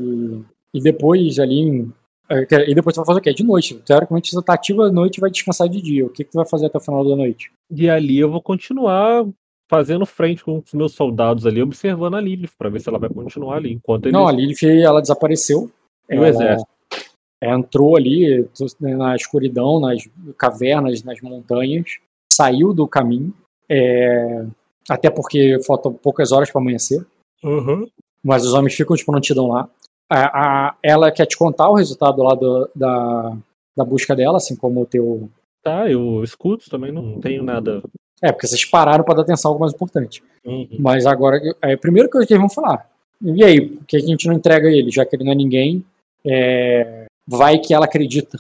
[0.74, 1.88] E depois ali.
[2.30, 3.34] é, E depois tu vai fazer o quê?
[3.34, 3.76] De noite.
[3.86, 6.06] Teoricamente você tá ativo à noite e vai descansar de dia.
[6.06, 7.52] O que, que tu vai fazer até o final da noite?
[7.72, 9.26] E ali eu vou continuar
[9.70, 13.10] fazendo frente com os meus soldados ali, observando a Lilith, para ver se ela vai
[13.10, 13.72] continuar ali.
[13.74, 14.14] Enquanto eles...
[14.14, 15.70] Não, a Lilith ela desapareceu.
[16.10, 16.69] E o Ela- exército?
[17.42, 21.98] Entrou ali tu- na escuridão, nas cavernas, nas montanhas,
[22.32, 23.34] saiu do caminho,
[23.70, 24.46] é,
[24.90, 27.06] até porque faltam poucas horas para amanhecer,
[27.44, 27.88] Uhum.
[28.24, 29.70] mas os homens ficam de prontidão lá.
[30.12, 33.38] A, a- ela quer te contar o resultado lá do- da,
[33.78, 35.30] da busca dela, assim como o teu.
[35.64, 37.82] Tá, eu escuto também, não tenho nada.
[38.22, 40.24] É, porque vocês pararam para dar atenção a algo mais importante.
[40.44, 40.68] Uhum.
[40.80, 42.90] Mas agora, é a primeira coisa que eles vão falar.
[43.22, 44.90] E aí, por que a gente não entrega ele?
[44.90, 45.86] Já que ele não é ninguém,
[46.26, 48.40] é, vai que ela acredita.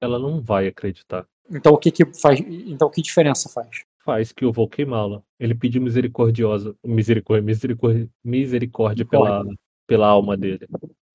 [0.00, 1.26] Ela não vai acreditar.
[1.50, 2.40] Então o que que faz?
[2.40, 3.82] Então que diferença faz?
[4.04, 5.22] Faz que eu vou queimá-la.
[5.38, 9.44] Ele pediu misericordiosa, misericórdia, misericórdia, misericórdia pela,
[9.86, 10.66] pela alma dele.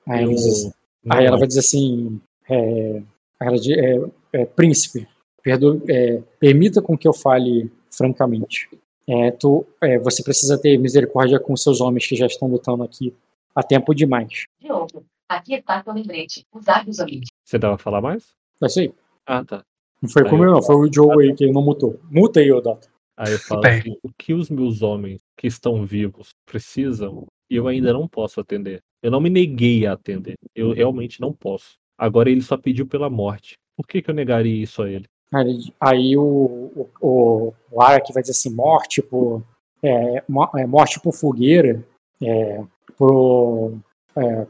[0.08, 0.72] Aí, Eu- diz,
[1.04, 2.20] não aí ela vai dizer assim,
[2.50, 3.02] é,
[3.42, 4.02] ela diz, é,
[4.34, 5.08] é, príncipe,
[5.44, 8.70] perdo, é, permita com que eu fale francamente.
[9.06, 13.14] É, tu, é, você precisa ter misericórdia com seus homens que já estão lutando aqui
[13.56, 14.46] há tempo demais.
[14.62, 16.46] Diogo, aqui está teu lembrete.
[16.54, 17.30] Usar amigos.
[17.44, 18.34] Você dava falar mais?
[18.62, 18.94] É isso aí.
[19.26, 19.64] Ah, tá.
[20.02, 20.62] Não foi Aí comigo, eu- não.
[20.62, 22.00] Foi o Joe aí que não mutou.
[22.10, 22.88] Muta aí, Odota.
[23.16, 27.92] Aí eu falo assim, o que os meus homens que estão vivos precisam, eu ainda
[27.92, 28.80] não posso atender.
[29.02, 30.36] Eu não me neguei a atender.
[30.56, 31.78] Eu realmente não posso.
[31.98, 33.56] Agora ele só pediu pela morte.
[33.76, 35.06] Por que, que eu negaria isso a ele?
[35.34, 39.44] Aí, aí o, o, o, o Arak vai dizer assim, morte por,
[39.84, 41.84] é, é, morte por fogueira,
[42.22, 42.64] é,
[42.96, 43.78] por,
[44.18, 44.48] é,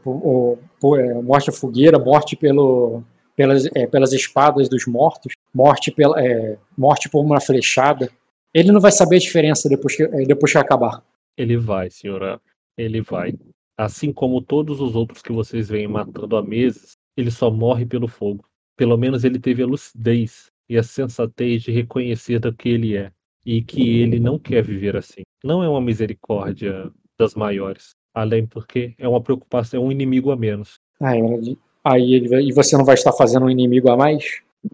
[1.00, 3.02] é, morte por fogueira, morte pelo,
[3.36, 8.10] pelas, é, pelas espadas dos mortos, morte, pela, é, morte por uma flechada.
[8.52, 11.02] Ele não vai saber a diferença depois que, é, depois que acabar.
[11.36, 12.40] Ele vai, senhora.
[12.76, 13.34] Ele vai.
[13.76, 18.08] Assim como todos os outros que vocês vêm matando há meses, ele só morre pelo
[18.08, 18.44] fogo.
[18.76, 23.12] Pelo menos ele teve a lucidez e a sensatez de reconhecer do que ele é.
[23.46, 25.22] E que ele não quer viver assim.
[25.44, 27.94] Não é uma misericórdia das maiores.
[28.14, 30.74] Além porque é uma preocupação, é um inimigo a menos.
[31.00, 34.24] Aí, ela diz- aí ele e você não vai estar fazendo um inimigo a mais?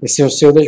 [0.03, 0.67] Esse é o Senhor das,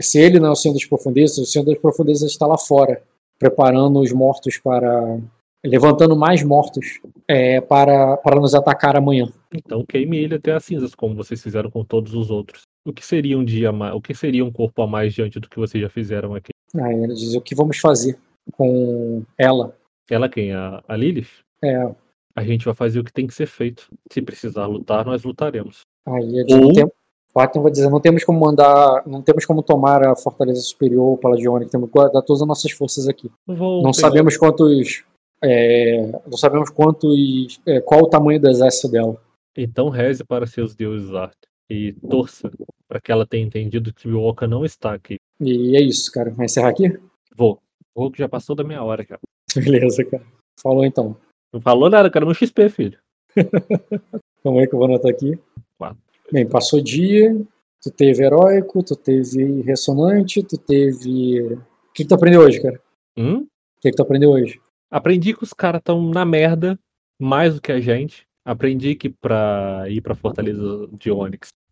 [0.00, 3.02] se ele não é o Senhor das Profundezas, o Senhor das Profundezas está lá fora,
[3.38, 5.18] preparando os mortos para,
[5.64, 9.30] levantando mais mortos é, para, para nos atacar amanhã.
[9.54, 12.62] Então queime ele até as cinzas, como vocês fizeram com todos os outros.
[12.86, 13.94] O que seria um dia mais?
[13.94, 16.50] O que seria um corpo a mais diante do que vocês já fizeram aqui?
[16.74, 18.18] Aí ele diz: o que vamos fazer
[18.52, 19.76] com ela?
[20.10, 20.52] Ela quem?
[20.52, 21.28] A, a Lilith?
[21.62, 21.88] É,
[22.36, 23.88] A gente vai fazer o que tem que ser feito.
[24.10, 25.82] Se precisar lutar, nós lutaremos.
[26.06, 26.86] aí não Ou- tem,
[27.32, 31.18] Platinum vai dizer: não temos como mandar, não temos como tomar a fortaleza superior ou
[31.18, 33.30] Palagione, temos que guardar todas as nossas forças aqui.
[33.46, 35.04] Vou Não pegar- sabemos quantos.
[35.42, 37.60] é, não sabemos quantos.
[37.66, 39.20] é, qual o tamanho do exército dela.
[39.56, 41.36] Então reze para seus deuses, Art.
[41.70, 42.50] E torça
[42.86, 45.16] para que ela tenha entendido que o Oka não está aqui.
[45.40, 46.30] E é isso, cara.
[46.30, 46.98] Vai encerrar aqui?
[47.34, 47.58] Vou.
[47.94, 49.20] Vou que já passou da meia hora, cara.
[49.56, 50.22] Beleza, cara.
[50.60, 51.16] Falou então.
[51.54, 52.26] Não falou nada, cara.
[52.26, 52.98] Meu XP, filho.
[54.42, 55.38] Calma aí que eu vou anotar aqui.
[55.78, 56.02] Quatro.
[56.32, 57.32] Bem, passou dia,
[57.80, 61.42] tu teve heróico, tu teve ressonante, tu teve.
[61.42, 62.80] O que, que tu aprendeu hoje, cara?
[63.16, 63.42] Hum?
[63.42, 64.60] O que, que tu aprendeu hoje?
[64.90, 66.76] Aprendi que os caras estão na merda
[67.20, 68.26] mais do que a gente.
[68.44, 71.12] Aprendi que pra ir pra Fortaleza de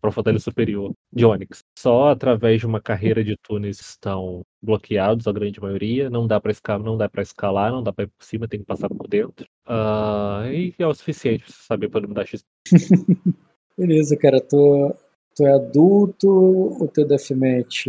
[0.03, 5.27] Onyx, pra Fortaleza Superior de Onyx, só através de uma carreira de túneis estão bloqueados,
[5.27, 6.09] a grande maioria.
[6.09, 8.59] Não dá pra escalar, não dá para escalar, não dá pra ir por cima, tem
[8.59, 9.47] que passar por dentro.
[9.65, 12.45] Ah, e é o suficiente pra você saber para me dar XP.
[13.77, 14.39] Beleza, cara.
[14.41, 14.95] Tu,
[15.35, 17.87] tu é adulto, o teu deathmatch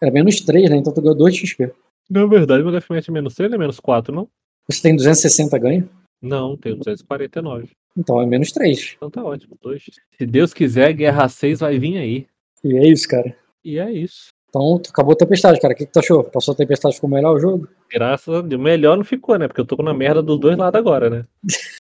[0.00, 0.76] é menos 3, né?
[0.76, 1.72] Então tu ganhou 2 XP.
[2.10, 4.28] Na verdade, meu deathmatch é menos 3, não é menos 4, não?
[4.68, 5.88] Você tem 260 ganho?
[6.20, 7.70] Não, tenho 249.
[7.96, 8.94] Então é menos 3.
[8.96, 9.84] Então tá ótimo, 2.
[10.18, 12.26] Se Deus quiser, Guerra 6 vai vir aí.
[12.62, 13.36] E é isso, cara.
[13.64, 14.28] E é isso.
[14.48, 15.74] Então acabou a tempestade, cara.
[15.74, 16.24] O que, que tu achou?
[16.24, 17.68] Passou a tempestade, ficou melhor o jogo?
[17.90, 18.60] Graças a Deus.
[18.60, 19.48] Melhor não ficou, né?
[19.48, 21.24] Porque eu tô na merda dos dois lados agora, né?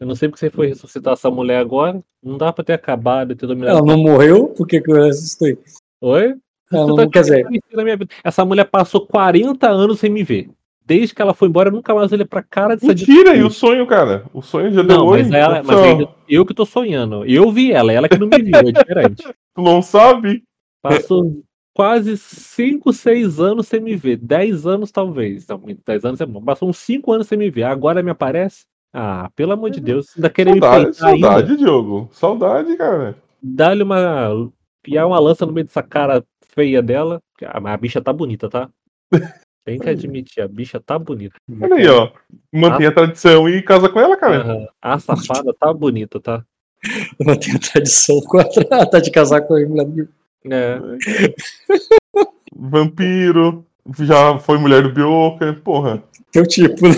[0.00, 2.02] Eu não sei porque você foi ressuscitar essa mulher agora.
[2.22, 3.78] Não dá pra ter acabado e ter dominado.
[3.78, 4.48] Ela não morreu?
[4.48, 5.56] Por que, que eu assustei?
[6.00, 6.34] Oi?
[6.70, 7.46] Ela não, tá quer dizer.
[8.24, 10.50] Essa mulher passou 40 anos sem me ver.
[10.86, 13.50] Desde que ela foi embora, eu nunca mais olhei pra cara dessa Mentira, e o
[13.50, 14.26] sonho, cara?
[14.34, 15.22] O sonho já deu Não, oi.
[15.22, 17.24] mas, ela, mas ainda- eu que tô sonhando.
[17.24, 19.22] Eu vi ela, ela que não me viu, é diferente.
[19.54, 20.42] Tu não sabe?
[20.82, 24.16] Passou quase 5, 6 anos sem me ver.
[24.18, 25.46] 10 anos, talvez.
[25.46, 26.42] Não, 10 anos é bom.
[26.42, 27.62] Passou uns 5 anos sem me ver.
[27.62, 28.64] Agora me aparece?
[28.92, 30.08] Ah, pelo amor de Deus.
[30.16, 30.92] Ainda querer me Saudade, ainda.
[31.28, 32.08] saudade, Diogo.
[32.12, 33.16] Saudade, cara.
[33.42, 34.50] Dá-lhe uma.
[34.82, 36.22] Piar uma lança no meio dessa cara
[36.54, 37.20] feia dela.
[37.62, 38.68] Mas a bicha tá bonita, tá?
[39.64, 41.36] Tem que admitir, a bicha tá bonita.
[41.60, 42.10] Olha aí, ó.
[42.52, 44.42] Mantém a tradição e casa com ela, cara.
[44.42, 44.66] Aham.
[44.82, 46.44] A safada tá bonita, tá?
[47.18, 48.44] não tenho tradição com a
[48.90, 50.08] tá de casar com a mulher do
[50.50, 50.78] É.
[52.54, 53.66] Vampiro.
[54.00, 55.54] Já foi mulher do Bioka.
[55.64, 56.02] Porra.
[56.30, 56.94] teu tipo, né?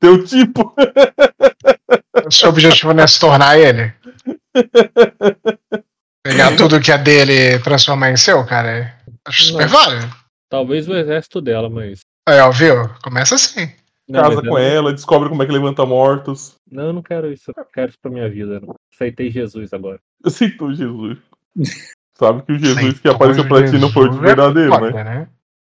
[0.00, 0.74] Teu tipo.
[2.30, 3.92] Seu objetivo não é se tornar ele?
[6.22, 8.94] Pegar tudo que é dele e transformar em seu, cara?
[9.24, 10.14] Acho super válido.
[10.48, 12.00] Talvez o exército dela, mas.
[12.28, 12.90] Aí, ó, viu?
[13.02, 13.72] Começa assim.
[14.06, 16.56] Não, casa com eu- ela, descobre como é que levanta mortos.
[16.70, 17.52] Não, eu não quero isso.
[17.56, 18.60] Eu quero isso pra minha vida.
[18.60, 18.74] Não.
[18.92, 19.98] Aceitei Jesus agora.
[20.22, 21.18] Aceitou Jesus.
[22.18, 24.70] Sabe que o Jesus que Aceitou apareceu pra ti não foi o Jesus é verdadeiro,
[24.72, 25.04] foda, né?
[25.04, 25.28] né?